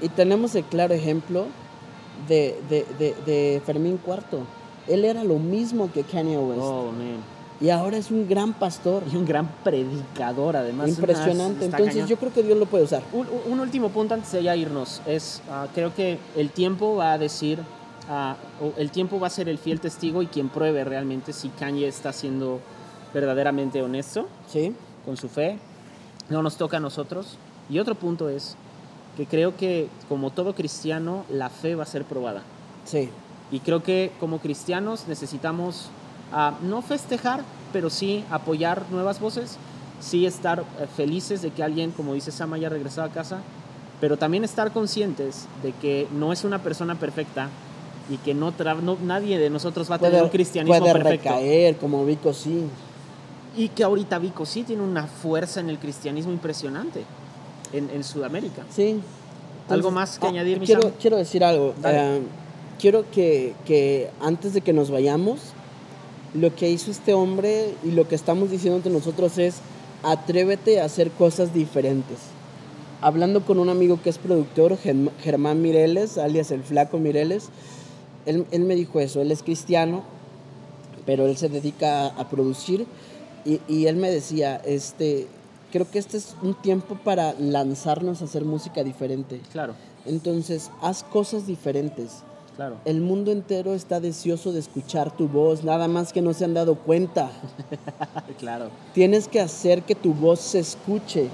y 0.00 0.08
tenemos 0.08 0.54
el 0.54 0.64
claro 0.64 0.94
ejemplo 0.94 1.46
de, 2.28 2.60
de, 2.68 2.86
de, 2.98 3.14
de 3.24 3.62
Fermín 3.64 3.98
Cuarto. 3.98 4.40
Él 4.86 5.04
era 5.04 5.24
lo 5.24 5.38
mismo 5.38 5.90
que 5.92 6.02
Kanye 6.02 6.38
West. 6.38 6.60
Oh, 6.62 6.92
man. 6.92 7.36
Y 7.60 7.70
ahora 7.70 7.96
es 7.96 8.10
un 8.10 8.28
gran 8.28 8.52
pastor. 8.52 9.02
Y 9.10 9.16
un 9.16 9.24
gran 9.24 9.48
predicador, 9.64 10.56
además. 10.56 10.90
Impresionante. 10.90 11.64
Entonces 11.64 11.94
cañón. 11.94 12.06
yo 12.08 12.16
creo 12.18 12.32
que 12.32 12.42
Dios 12.42 12.58
lo 12.58 12.66
puede 12.66 12.84
usar. 12.84 13.02
Un, 13.12 13.26
un 13.50 13.60
último 13.60 13.88
punto 13.88 14.14
antes 14.14 14.30
de 14.32 14.42
ya 14.42 14.54
irnos 14.54 15.00
es, 15.06 15.42
ah, 15.50 15.66
creo 15.74 15.94
que 15.94 16.18
el 16.36 16.50
tiempo 16.50 16.96
va 16.96 17.14
a 17.14 17.18
decir, 17.18 17.58
ah, 18.10 18.36
el 18.76 18.90
tiempo 18.90 19.18
va 19.18 19.28
a 19.28 19.30
ser 19.30 19.48
el 19.48 19.58
fiel 19.58 19.80
testigo 19.80 20.22
y 20.22 20.26
quien 20.26 20.50
pruebe 20.50 20.84
realmente 20.84 21.32
si 21.32 21.48
Kanye 21.48 21.88
está 21.88 22.12
siendo 22.12 22.60
verdaderamente 23.20 23.80
honesto 23.82 24.28
¿Sí? 24.46 24.74
con 25.06 25.16
su 25.16 25.28
fe. 25.30 25.58
No 26.28 26.42
nos 26.42 26.56
toca 26.58 26.76
a 26.76 26.80
nosotros. 26.80 27.38
Y 27.70 27.78
otro 27.78 27.94
punto 27.94 28.28
es 28.28 28.56
que 29.16 29.24
creo 29.26 29.56
que 29.56 29.88
como 30.10 30.30
todo 30.30 30.54
cristiano, 30.54 31.24
la 31.30 31.48
fe 31.48 31.74
va 31.74 31.84
a 31.84 31.86
ser 31.86 32.04
probada. 32.04 32.42
Sí. 32.84 33.08
Y 33.50 33.60
creo 33.60 33.82
que 33.82 34.12
como 34.20 34.38
cristianos 34.38 35.08
necesitamos 35.08 35.88
ah, 36.30 36.58
no 36.62 36.82
festejar, 36.82 37.40
pero 37.72 37.88
sí 37.88 38.22
apoyar 38.30 38.82
nuevas 38.90 39.18
voces, 39.18 39.56
sí 39.98 40.26
estar 40.26 40.60
eh, 40.60 40.86
felices 40.94 41.40
de 41.40 41.50
que 41.52 41.62
alguien, 41.62 41.92
como 41.92 42.12
dice 42.12 42.30
Sam, 42.30 42.52
haya 42.52 42.68
regresado 42.68 43.08
a 43.08 43.10
casa, 43.12 43.38
pero 43.98 44.18
también 44.18 44.44
estar 44.44 44.72
conscientes 44.72 45.46
de 45.62 45.72
que 45.72 46.06
no 46.12 46.34
es 46.34 46.44
una 46.44 46.58
persona 46.62 46.96
perfecta 46.96 47.48
y 48.10 48.18
que 48.18 48.34
no, 48.34 48.52
tra- 48.52 48.78
no- 48.80 48.98
nadie 49.02 49.38
de 49.38 49.48
nosotros 49.48 49.90
va 49.90 49.94
a 49.94 49.98
tener 49.98 50.12
puede, 50.12 50.22
un 50.24 50.28
cristianismo 50.28 50.78
puede 50.78 50.92
perfecto. 50.92 51.30
recaer, 51.30 51.76
como 51.78 52.04
Vico 52.04 52.34
sí. 52.34 52.64
Y 53.56 53.68
que 53.70 53.82
ahorita 53.84 54.18
Vico 54.18 54.44
sí 54.44 54.62
tiene 54.62 54.82
una 54.82 55.06
fuerza 55.06 55.60
en 55.60 55.70
el 55.70 55.78
cristianismo 55.78 56.30
impresionante 56.32 57.02
en, 57.72 57.88
en 57.90 58.04
Sudamérica. 58.04 58.64
Sí. 58.70 59.00
¿Algo 59.68 59.90
más 59.90 60.18
que 60.18 60.26
añadir, 60.26 60.60
mi 60.60 60.66
quiero, 60.66 60.82
Sam? 60.82 60.92
quiero 61.00 61.16
decir 61.16 61.42
algo. 61.42 61.74
Eh, 61.84 62.20
quiero 62.78 63.10
que, 63.10 63.54
que 63.64 64.10
antes 64.20 64.52
de 64.54 64.60
que 64.60 64.72
nos 64.72 64.90
vayamos, 64.90 65.38
lo 66.34 66.54
que 66.54 66.68
hizo 66.70 66.90
este 66.90 67.14
hombre 67.14 67.74
y 67.82 67.92
lo 67.92 68.06
que 68.06 68.14
estamos 68.14 68.50
diciendo 68.50 68.76
entre 68.76 68.92
nosotros 68.92 69.38
es 69.38 69.56
atrévete 70.02 70.80
a 70.80 70.84
hacer 70.84 71.10
cosas 71.10 71.54
diferentes. 71.54 72.18
Hablando 73.00 73.44
con 73.44 73.58
un 73.58 73.70
amigo 73.70 74.00
que 74.02 74.10
es 74.10 74.18
productor, 74.18 74.76
Germ- 74.78 75.10
Germán 75.22 75.62
Mireles, 75.62 76.18
alias 76.18 76.50
el 76.50 76.62
flaco 76.62 76.98
Mireles, 76.98 77.48
él, 78.26 78.46
él 78.50 78.64
me 78.64 78.74
dijo 78.74 79.00
eso, 79.00 79.20
él 79.22 79.30
es 79.32 79.42
cristiano, 79.42 80.02
pero 81.06 81.26
él 81.26 81.36
se 81.36 81.48
dedica 81.48 82.06
a, 82.06 82.06
a 82.08 82.28
producir 82.28 82.86
y, 83.46 83.60
y 83.68 83.86
él 83.86 83.96
me 83.96 84.10
decía, 84.10 84.56
este, 84.64 85.28
creo 85.72 85.88
que 85.90 85.98
este 85.98 86.16
es 86.16 86.34
un 86.42 86.54
tiempo 86.54 86.96
para 87.02 87.34
lanzarnos 87.38 88.20
a 88.20 88.24
hacer 88.26 88.44
música 88.44 88.82
diferente. 88.84 89.40
Claro, 89.52 89.74
Entonces, 90.04 90.70
haz 90.82 91.02
cosas 91.04 91.46
diferentes. 91.46 92.22
claro. 92.56 92.76
El 92.84 93.00
mundo 93.00 93.30
entero 93.32 93.74
está 93.74 94.00
deseoso 94.00 94.52
de 94.52 94.60
escuchar 94.60 95.16
tu 95.16 95.28
voz, 95.28 95.64
nada 95.64 95.88
más 95.88 96.12
que 96.12 96.22
no 96.22 96.32
se 96.34 96.44
han 96.44 96.54
dado 96.54 96.74
cuenta. 96.76 97.30
claro. 98.38 98.70
Tienes 98.94 99.28
que 99.28 99.40
hacer 99.40 99.82
que 99.82 99.94
tu 99.94 100.12
voz 100.14 100.40
se 100.40 100.58
escuche, 100.60 101.28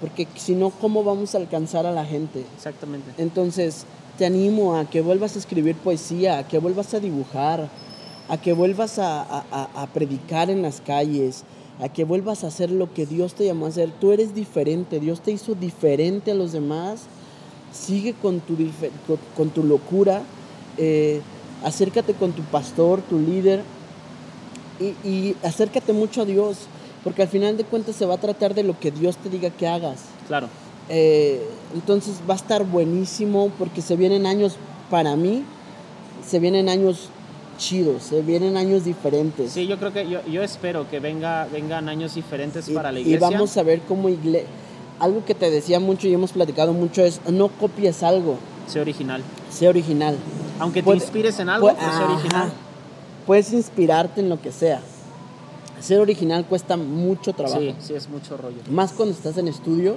porque 0.00 0.26
si 0.36 0.54
no, 0.54 0.70
¿cómo 0.70 1.04
vamos 1.04 1.34
a 1.34 1.38
alcanzar 1.38 1.86
a 1.86 1.92
la 1.92 2.04
gente? 2.04 2.44
Exactamente. 2.56 3.10
Entonces, 3.18 3.84
te 4.18 4.26
animo 4.26 4.76
a 4.76 4.84
que 4.88 5.00
vuelvas 5.02 5.36
a 5.36 5.38
escribir 5.38 5.76
poesía, 5.76 6.38
a 6.38 6.48
que 6.48 6.58
vuelvas 6.58 6.94
a 6.94 7.00
dibujar, 7.00 7.68
a 8.28 8.36
que 8.38 8.52
vuelvas 8.52 8.98
a, 8.98 9.22
a- 9.22 9.68
a- 9.74 9.86
predicar 9.88 10.50
en 10.50 10.62
las 10.62 10.80
calles, 10.80 11.44
a 11.80 11.88
que 11.88 12.04
vuelvas 12.04 12.42
a 12.44 12.48
hacer 12.48 12.70
lo 12.70 12.92
que 12.92 13.06
Dios 13.06 13.34
te 13.34 13.44
llamó 13.46 13.66
a 13.66 13.68
hacer. 13.68 13.90
Tú 14.00 14.12
eres 14.12 14.34
diferente, 14.34 14.98
Dios 15.00 15.20
te 15.20 15.30
hizo 15.32 15.54
diferente 15.54 16.30
a 16.32 16.34
los 16.34 16.52
demás. 16.52 17.02
Sigue 17.72 18.14
con 18.14 18.40
tu, 18.40 18.56
con 19.36 19.50
tu 19.50 19.62
locura, 19.62 20.22
eh, 20.78 21.20
acércate 21.62 22.14
con 22.14 22.32
tu 22.32 22.42
pastor, 22.42 23.02
tu 23.02 23.18
líder, 23.18 23.62
y, 24.80 25.08
y 25.08 25.36
acércate 25.42 25.92
mucho 25.92 26.22
a 26.22 26.24
Dios, 26.24 26.56
porque 27.04 27.22
al 27.22 27.28
final 27.28 27.56
de 27.56 27.64
cuentas 27.64 27.96
se 27.96 28.06
va 28.06 28.14
a 28.14 28.18
tratar 28.18 28.54
de 28.54 28.62
lo 28.62 28.78
que 28.78 28.90
Dios 28.90 29.16
te 29.18 29.28
diga 29.28 29.50
que 29.50 29.66
hagas. 29.68 30.00
Claro. 30.26 30.48
Eh, 30.88 31.42
entonces 31.74 32.16
va 32.28 32.34
a 32.34 32.36
estar 32.36 32.64
buenísimo 32.64 33.50
porque 33.58 33.82
se 33.82 33.96
vienen 33.96 34.24
años, 34.26 34.56
para 34.90 35.16
mí, 35.16 35.42
se 36.26 36.38
vienen 36.38 36.68
años 36.68 37.08
chidos, 37.56 38.02
se 38.04 38.22
vienen 38.22 38.56
años 38.56 38.84
diferentes. 38.84 39.52
Sí, 39.52 39.66
yo 39.66 39.78
creo 39.78 39.92
que 39.92 40.08
yo, 40.08 40.20
yo 40.26 40.42
espero 40.42 40.88
que 40.88 41.00
venga, 41.00 41.46
vengan 41.52 41.88
años 41.88 42.14
diferentes 42.14 42.68
y, 42.68 42.72
para 42.74 42.92
la 42.92 42.98
y 42.98 43.02
iglesia. 43.02 43.30
vamos 43.30 43.56
a 43.56 43.62
ver 43.62 43.80
cómo 43.88 44.08
iglesia... 44.08 44.48
Algo 44.98 45.24
que 45.26 45.34
te 45.34 45.50
decía 45.50 45.78
mucho 45.78 46.08
y 46.08 46.14
hemos 46.14 46.32
platicado 46.32 46.72
mucho 46.72 47.02
es, 47.04 47.20
no 47.30 47.48
copies 47.48 48.02
algo, 48.02 48.36
Sé 48.66 48.80
original. 48.80 49.22
sé 49.50 49.68
original. 49.68 50.16
Aunque 50.58 50.80
te 50.80 50.84
Puede- 50.84 50.98
inspires 51.00 51.38
en 51.38 51.50
algo, 51.50 51.68
Pu- 51.68 51.76
pero 51.78 51.92
sé 51.92 52.02
original. 52.04 52.52
Puedes 53.26 53.52
inspirarte 53.52 54.20
en 54.22 54.30
lo 54.30 54.40
que 54.40 54.52
sea. 54.52 54.80
Ser 55.80 56.00
original 56.00 56.46
cuesta 56.46 56.78
mucho 56.78 57.34
trabajo. 57.34 57.60
Sí, 57.60 57.74
sí, 57.80 57.94
es 57.94 58.08
mucho 58.08 58.38
rollo. 58.38 58.56
Más 58.70 58.92
cuando 58.92 59.14
estás 59.14 59.36
en 59.36 59.48
estudio, 59.48 59.96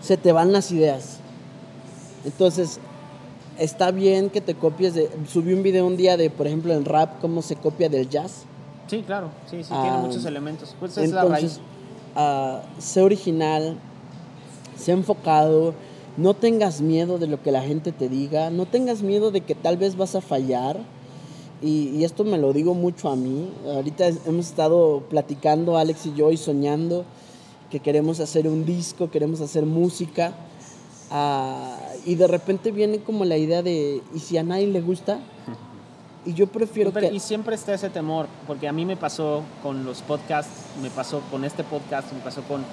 se 0.00 0.16
te 0.16 0.32
van 0.32 0.52
las 0.52 0.72
ideas. 0.72 1.18
Entonces, 2.24 2.80
está 3.58 3.90
bien 3.90 4.30
que 4.30 4.40
te 4.40 4.54
copies 4.54 4.94
de... 4.94 5.10
Subí 5.30 5.52
un 5.52 5.62
video 5.62 5.86
un 5.86 5.96
día 5.96 6.16
de, 6.16 6.30
por 6.30 6.46
ejemplo, 6.46 6.72
el 6.74 6.84
rap, 6.84 7.20
cómo 7.20 7.42
se 7.42 7.56
copia 7.56 7.88
del 7.88 8.08
jazz. 8.08 8.42
Sí, 8.88 9.02
claro. 9.06 9.28
Sí, 9.50 9.62
sí, 9.62 9.68
Ah, 9.72 9.82
tiene 9.82 9.98
muchos 10.08 10.24
elementos. 10.24 10.74
Pues 10.78 10.96
es 10.98 11.10
la 11.12 11.24
raíz. 11.24 11.42
Entonces, 11.44 11.60
ah, 12.16 12.62
sé 12.78 13.02
original, 13.02 13.76
sé 14.76 14.92
enfocado, 14.92 15.74
no 16.16 16.34
tengas 16.34 16.80
miedo 16.80 17.18
de 17.18 17.26
lo 17.26 17.42
que 17.42 17.52
la 17.52 17.62
gente 17.62 17.92
te 17.92 18.08
diga, 18.08 18.50
no 18.50 18.66
tengas 18.66 19.02
miedo 19.02 19.30
de 19.30 19.42
que 19.42 19.54
tal 19.54 19.76
vez 19.76 19.96
vas 19.96 20.14
a 20.14 20.20
fallar. 20.20 20.78
Y, 21.60 21.88
y 21.90 22.04
esto 22.04 22.22
me 22.24 22.38
lo 22.38 22.52
digo 22.52 22.72
mucho 22.74 23.08
a 23.10 23.16
mí. 23.16 23.50
Ahorita 23.66 24.06
es- 24.06 24.20
hemos 24.26 24.46
estado 24.46 25.00
platicando, 25.10 25.76
Alex 25.76 26.06
y 26.06 26.14
yo, 26.14 26.30
y 26.30 26.36
soñando 26.36 27.04
que 27.70 27.80
queremos 27.80 28.20
hacer 28.20 28.48
un 28.48 28.64
disco, 28.64 29.10
queremos 29.10 29.40
hacer 29.40 29.66
música. 29.66 30.32
ah, 31.10 31.76
y 32.10 32.14
de 32.16 32.26
repente 32.26 32.72
viene 32.72 32.98
como 33.00 33.24
la 33.24 33.36
idea 33.36 33.62
de, 33.62 34.02
¿y 34.14 34.18
si 34.18 34.36
a 34.38 34.42
nadie 34.42 34.66
le 34.66 34.80
gusta? 34.80 35.18
Y 36.26 36.34
yo 36.34 36.46
prefiero 36.46 36.90
Pero- 36.90 37.08
que... 37.08 37.14
Y 37.14 37.20
siempre 37.20 37.54
está 37.54 37.74
ese 37.74 37.90
temor, 37.90 38.26
porque 38.46 38.66
a 38.68 38.72
mí 38.72 38.84
me 38.84 38.96
pasó 38.96 39.42
con 39.62 39.84
los 39.84 40.02
podcasts, 40.02 40.50
me 40.82 40.90
pasó 40.90 41.20
con 41.30 41.44
este 41.44 41.64
podcast, 41.64 42.12
me 42.12 42.20
pasó 42.20 42.42
con 42.42 42.64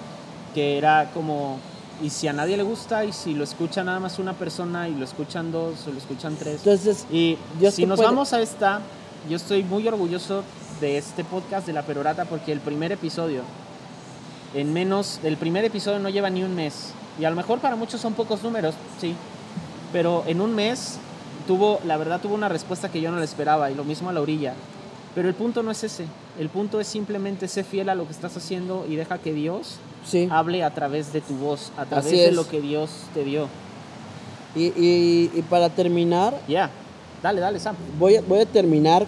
que 0.53 0.77
era 0.77 1.11
como, 1.13 1.57
y 2.01 2.09
si 2.09 2.27
a 2.27 2.33
nadie 2.33 2.57
le 2.57 2.63
gusta, 2.63 3.05
y 3.05 3.11
si 3.13 3.33
lo 3.33 3.43
escucha 3.43 3.83
nada 3.83 3.99
más 3.99 4.19
una 4.19 4.33
persona, 4.33 4.87
y 4.89 4.95
lo 4.95 5.03
escuchan 5.05 5.51
dos, 5.51 5.85
o 5.87 5.91
lo 5.91 5.97
escuchan 5.97 6.35
tres. 6.37 6.57
Entonces, 6.65 7.05
Y 7.11 7.37
Dios 7.59 7.73
si 7.75 7.85
nos 7.85 7.97
puede- 7.97 8.09
vamos 8.09 8.31
a 8.33 8.41
esta, 8.41 8.81
yo 9.29 9.35
estoy 9.37 9.63
muy 9.63 9.87
orgulloso 9.87 10.43
de 10.81 10.97
este 10.97 11.23
podcast 11.23 11.67
de 11.67 11.73
La 11.73 11.83
Perorata, 11.83 12.25
porque 12.25 12.51
el 12.51 12.59
primer 12.61 12.91
episodio, 12.93 13.41
en 14.55 14.73
menos, 14.73 15.19
el 15.23 15.37
primer 15.37 15.63
episodio 15.65 15.99
no 15.99 16.09
lleva 16.09 16.29
ni 16.29 16.43
un 16.43 16.55
mes, 16.55 16.93
y 17.19 17.25
a 17.25 17.29
lo 17.29 17.35
mejor 17.35 17.59
para 17.59 17.75
muchos 17.75 18.01
son 18.01 18.13
pocos 18.13 18.41
números, 18.43 18.73
sí, 18.99 19.13
pero 19.93 20.23
en 20.27 20.41
un 20.41 20.55
mes 20.55 20.97
tuvo, 21.47 21.79
la 21.85 21.97
verdad 21.97 22.19
tuvo 22.21 22.33
una 22.35 22.49
respuesta 22.49 22.89
que 22.89 23.01
yo 23.01 23.11
no 23.11 23.17
le 23.19 23.25
esperaba 23.25 23.69
y 23.71 23.75
lo 23.75 23.83
mismo 23.83 24.09
a 24.09 24.13
la 24.13 24.21
orilla. 24.21 24.53
Pero 25.13 25.29
el 25.29 25.33
punto 25.35 25.63
no 25.63 25.71
es 25.71 25.81
ese, 25.83 26.05
el 26.39 26.49
punto 26.49 26.81
es 26.81 26.87
simplemente 26.87 27.47
ser 27.47 27.63
fiel 27.63 27.87
a 27.89 27.95
lo 27.95 28.05
que 28.05 28.11
estás 28.11 28.35
haciendo 28.35 28.85
y 28.89 28.95
deja 28.95 29.17
que 29.19 29.31
Dios 29.33 29.77
sí. 30.05 30.27
hable 30.29 30.63
a 30.63 30.71
través 30.73 31.13
de 31.13 31.21
tu 31.21 31.35
voz, 31.35 31.71
a 31.77 31.85
través 31.85 32.11
de 32.11 32.31
lo 32.33 32.45
que 32.47 32.59
Dios 32.59 32.89
te 33.13 33.23
dio. 33.23 33.47
Y, 34.55 34.65
y- 34.75 35.31
y 35.33 35.41
para 35.49 35.69
terminar, 35.69 36.37
Ya, 36.49 36.69
dale, 37.23 37.39
dale, 37.39 37.59
Sam. 37.61 37.75
voy 37.97 38.17
a, 38.17 38.21
voy 38.21 38.39
a 38.39 38.45
terminar 38.45 39.05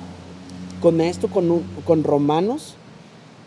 con 0.81 1.01
esto, 1.01 1.27
con, 1.27 1.63
con 1.85 2.03
Romanos. 2.05 2.75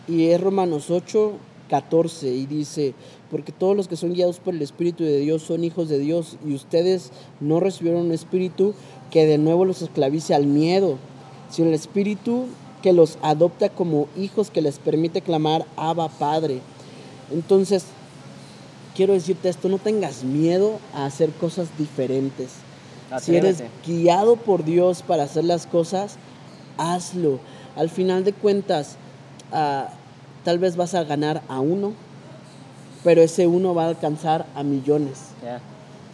Y 0.09 0.27
es 0.29 0.41
Romanos 0.41 0.91
8, 0.91 1.33
14. 1.71 2.29
Y 2.29 2.47
dice, 2.47 2.95
porque 3.31 3.53
todos 3.53 3.77
los 3.77 3.89
que 3.89 3.97
son 3.97 4.13
guiados 4.13 4.41
por 4.41 4.55
el 4.55 4.61
Espíritu 4.61 5.05
de 5.05 5.19
Dios 5.19 5.43
son 5.43 5.65
hijos 5.65 5.89
de 5.89 5.99
Dios. 5.99 6.37
Y 6.47 6.55
ustedes 6.55 7.13
no 7.41 7.61
recibieron 7.61 8.07
un 8.07 8.13
espíritu 8.13 8.75
que 9.11 9.27
de 9.27 9.39
nuevo 9.39 9.65
los 9.65 9.81
esclavice 9.81 10.35
al 10.35 10.47
miedo, 10.47 10.99
sino 11.51 11.69
el 11.69 11.75
espíritu 11.75 12.47
que 12.83 12.93
los 12.93 13.19
adopta 13.23 13.69
como 13.69 14.09
hijos, 14.17 14.51
que 14.51 14.63
les 14.63 14.79
permite 14.79 15.23
clamar, 15.23 15.65
Abba 15.77 16.09
Padre. 16.09 16.61
Entonces, 17.33 17.85
quiero 18.97 19.13
decirte 19.13 19.49
esto, 19.49 19.69
no 19.69 19.79
tengas 19.79 20.25
miedo 20.25 20.79
a 20.95 21.07
hacer 21.07 21.31
cosas 21.31 21.69
diferentes. 21.79 22.51
Si 23.21 23.35
eres 23.35 23.63
guiado 23.87 24.37
por 24.37 24.65
Dios 24.65 25.03
para 25.03 25.25
hacer 25.25 25.45
las 25.45 25.67
cosas, 25.67 26.17
hazlo. 26.79 27.41
Al 27.77 27.91
final 27.91 28.25
de 28.25 28.33
cuentas, 28.33 28.97
ah, 29.53 29.91
tal 30.45 30.59
vez 30.59 30.77
vas 30.77 30.95
a 30.95 31.05
ganar 31.05 31.43
a 31.49 31.61
uno, 31.61 31.93
pero 33.05 33.23
ese 33.23 33.47
uno 33.47 33.75
va 33.75 33.85
a 33.85 33.89
alcanzar 33.89 34.47
a 34.55 34.62
millones. 34.62 35.29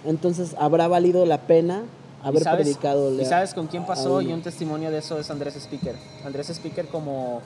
Entonces, 0.04 0.54
habrá 0.58 0.86
valido 0.88 1.26
la 1.26 1.38
pena 1.38 1.82
haber 2.22 2.42
¿Y 2.42 2.44
sabes, 2.44 2.62
predicado. 2.62 3.20
¿Y 3.20 3.24
sabes 3.24 3.54
con 3.54 3.66
quién 3.66 3.84
pasó? 3.84 4.20
Y 4.22 4.32
un 4.32 4.42
testimonio 4.42 4.90
de 4.90 4.98
eso 4.98 5.18
es 5.18 5.30
Andrés 5.30 5.56
Speaker. 5.56 5.96
Andrés 6.24 6.48
Speaker 6.50 6.86
como 6.88 7.40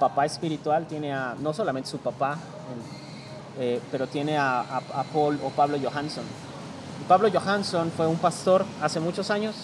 papá 0.00 0.24
espiritual 0.26 0.86
tiene 0.86 1.12
a, 1.12 1.36
no 1.40 1.52
solamente 1.52 1.88
su 1.88 1.98
papá, 1.98 2.38
eh, 3.58 3.80
pero 3.92 4.06
tiene 4.06 4.38
a, 4.38 4.60
a- 4.60 5.00
a 5.00 5.04
Paul 5.04 5.38
o 5.44 5.50
Pablo 5.50 5.76
Johansson. 5.82 6.24
Y 7.00 7.04
Pablo 7.04 7.28
Johansson 7.32 7.90
fue 7.96 8.06
un 8.06 8.16
pastor 8.16 8.64
hace 8.82 8.98
muchos 9.00 9.30
años, 9.30 9.54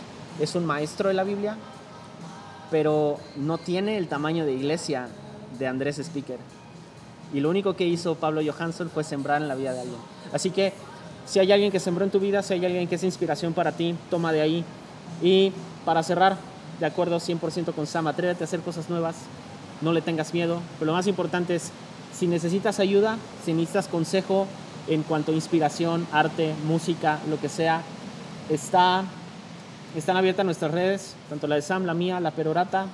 es 0.40 0.55
un 0.55 0.64
maestro 0.66 1.09
de 1.09 1.14
la 1.14 1.24
Biblia, 1.24 1.56
pero 2.70 3.18
no 3.36 3.59
tiene 3.59 3.97
el 3.97 4.09
tamaño 4.09 4.44
de 4.44 4.52
iglesia 4.52 5.09
de 5.59 5.66
Andrés 5.66 5.98
Speaker. 5.98 6.38
Y 7.36 7.40
lo 7.40 7.50
único 7.50 7.76
que 7.76 7.86
hizo 7.86 8.14
Pablo 8.14 8.40
Johansson 8.42 8.88
fue 8.88 9.04
sembrar 9.04 9.42
en 9.42 9.48
la 9.48 9.54
vida 9.54 9.74
de 9.74 9.80
alguien. 9.80 9.98
Así 10.32 10.48
que 10.48 10.72
si 11.26 11.38
hay 11.38 11.52
alguien 11.52 11.70
que 11.70 11.78
sembró 11.78 12.02
en 12.02 12.10
tu 12.10 12.18
vida, 12.18 12.42
si 12.42 12.54
hay 12.54 12.64
alguien 12.64 12.88
que 12.88 12.94
es 12.94 13.02
inspiración 13.02 13.52
para 13.52 13.72
ti, 13.72 13.94
toma 14.08 14.32
de 14.32 14.40
ahí. 14.40 14.64
Y 15.22 15.52
para 15.84 16.02
cerrar, 16.02 16.38
de 16.80 16.86
acuerdo 16.86 17.18
100% 17.18 17.74
con 17.74 17.86
Sam, 17.86 18.06
atrévete 18.06 18.42
a 18.42 18.46
hacer 18.46 18.60
cosas 18.60 18.88
nuevas, 18.88 19.16
no 19.82 19.92
le 19.92 20.00
tengas 20.00 20.32
miedo. 20.32 20.62
Pero 20.78 20.86
lo 20.86 20.92
más 20.96 21.06
importante 21.08 21.56
es, 21.56 21.72
si 22.18 22.26
necesitas 22.26 22.80
ayuda, 22.80 23.18
si 23.44 23.52
necesitas 23.52 23.88
consejo 23.88 24.46
en 24.88 25.02
cuanto 25.02 25.32
a 25.32 25.34
inspiración, 25.34 26.06
arte, 26.12 26.54
música, 26.66 27.18
lo 27.28 27.38
que 27.38 27.50
sea, 27.50 27.82
está, 28.48 29.04
están 29.94 30.16
abiertas 30.16 30.46
nuestras 30.46 30.70
redes, 30.70 31.14
tanto 31.28 31.46
la 31.48 31.56
de 31.56 31.62
Sam, 31.62 31.84
la 31.84 31.92
mía, 31.92 32.18
la 32.18 32.30
Perorata, 32.30 32.86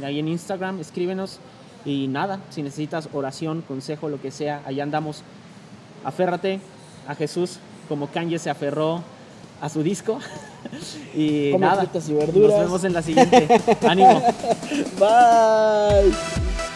y 0.00 0.04
ahí 0.04 0.20
en 0.20 0.28
Instagram, 0.28 0.78
escríbenos. 0.78 1.40
Y 1.88 2.06
nada, 2.06 2.38
si 2.50 2.62
necesitas 2.62 3.08
oración, 3.14 3.62
consejo, 3.66 4.10
lo 4.10 4.20
que 4.20 4.30
sea, 4.30 4.60
allá 4.66 4.82
andamos. 4.82 5.22
Aférrate 6.04 6.60
a 7.06 7.14
Jesús 7.14 7.60
como 7.88 8.08
Kanye 8.08 8.38
se 8.38 8.50
aferró 8.50 9.02
a 9.62 9.70
su 9.70 9.82
disco. 9.82 10.18
y 11.14 11.50
Come 11.52 11.66
nada, 11.66 11.84
y. 11.84 12.40
Nos 12.40 12.60
vemos 12.60 12.84
en 12.84 12.92
la 12.92 13.00
siguiente. 13.00 13.48
Ánimo. 13.88 14.20
Bye. 14.98 16.67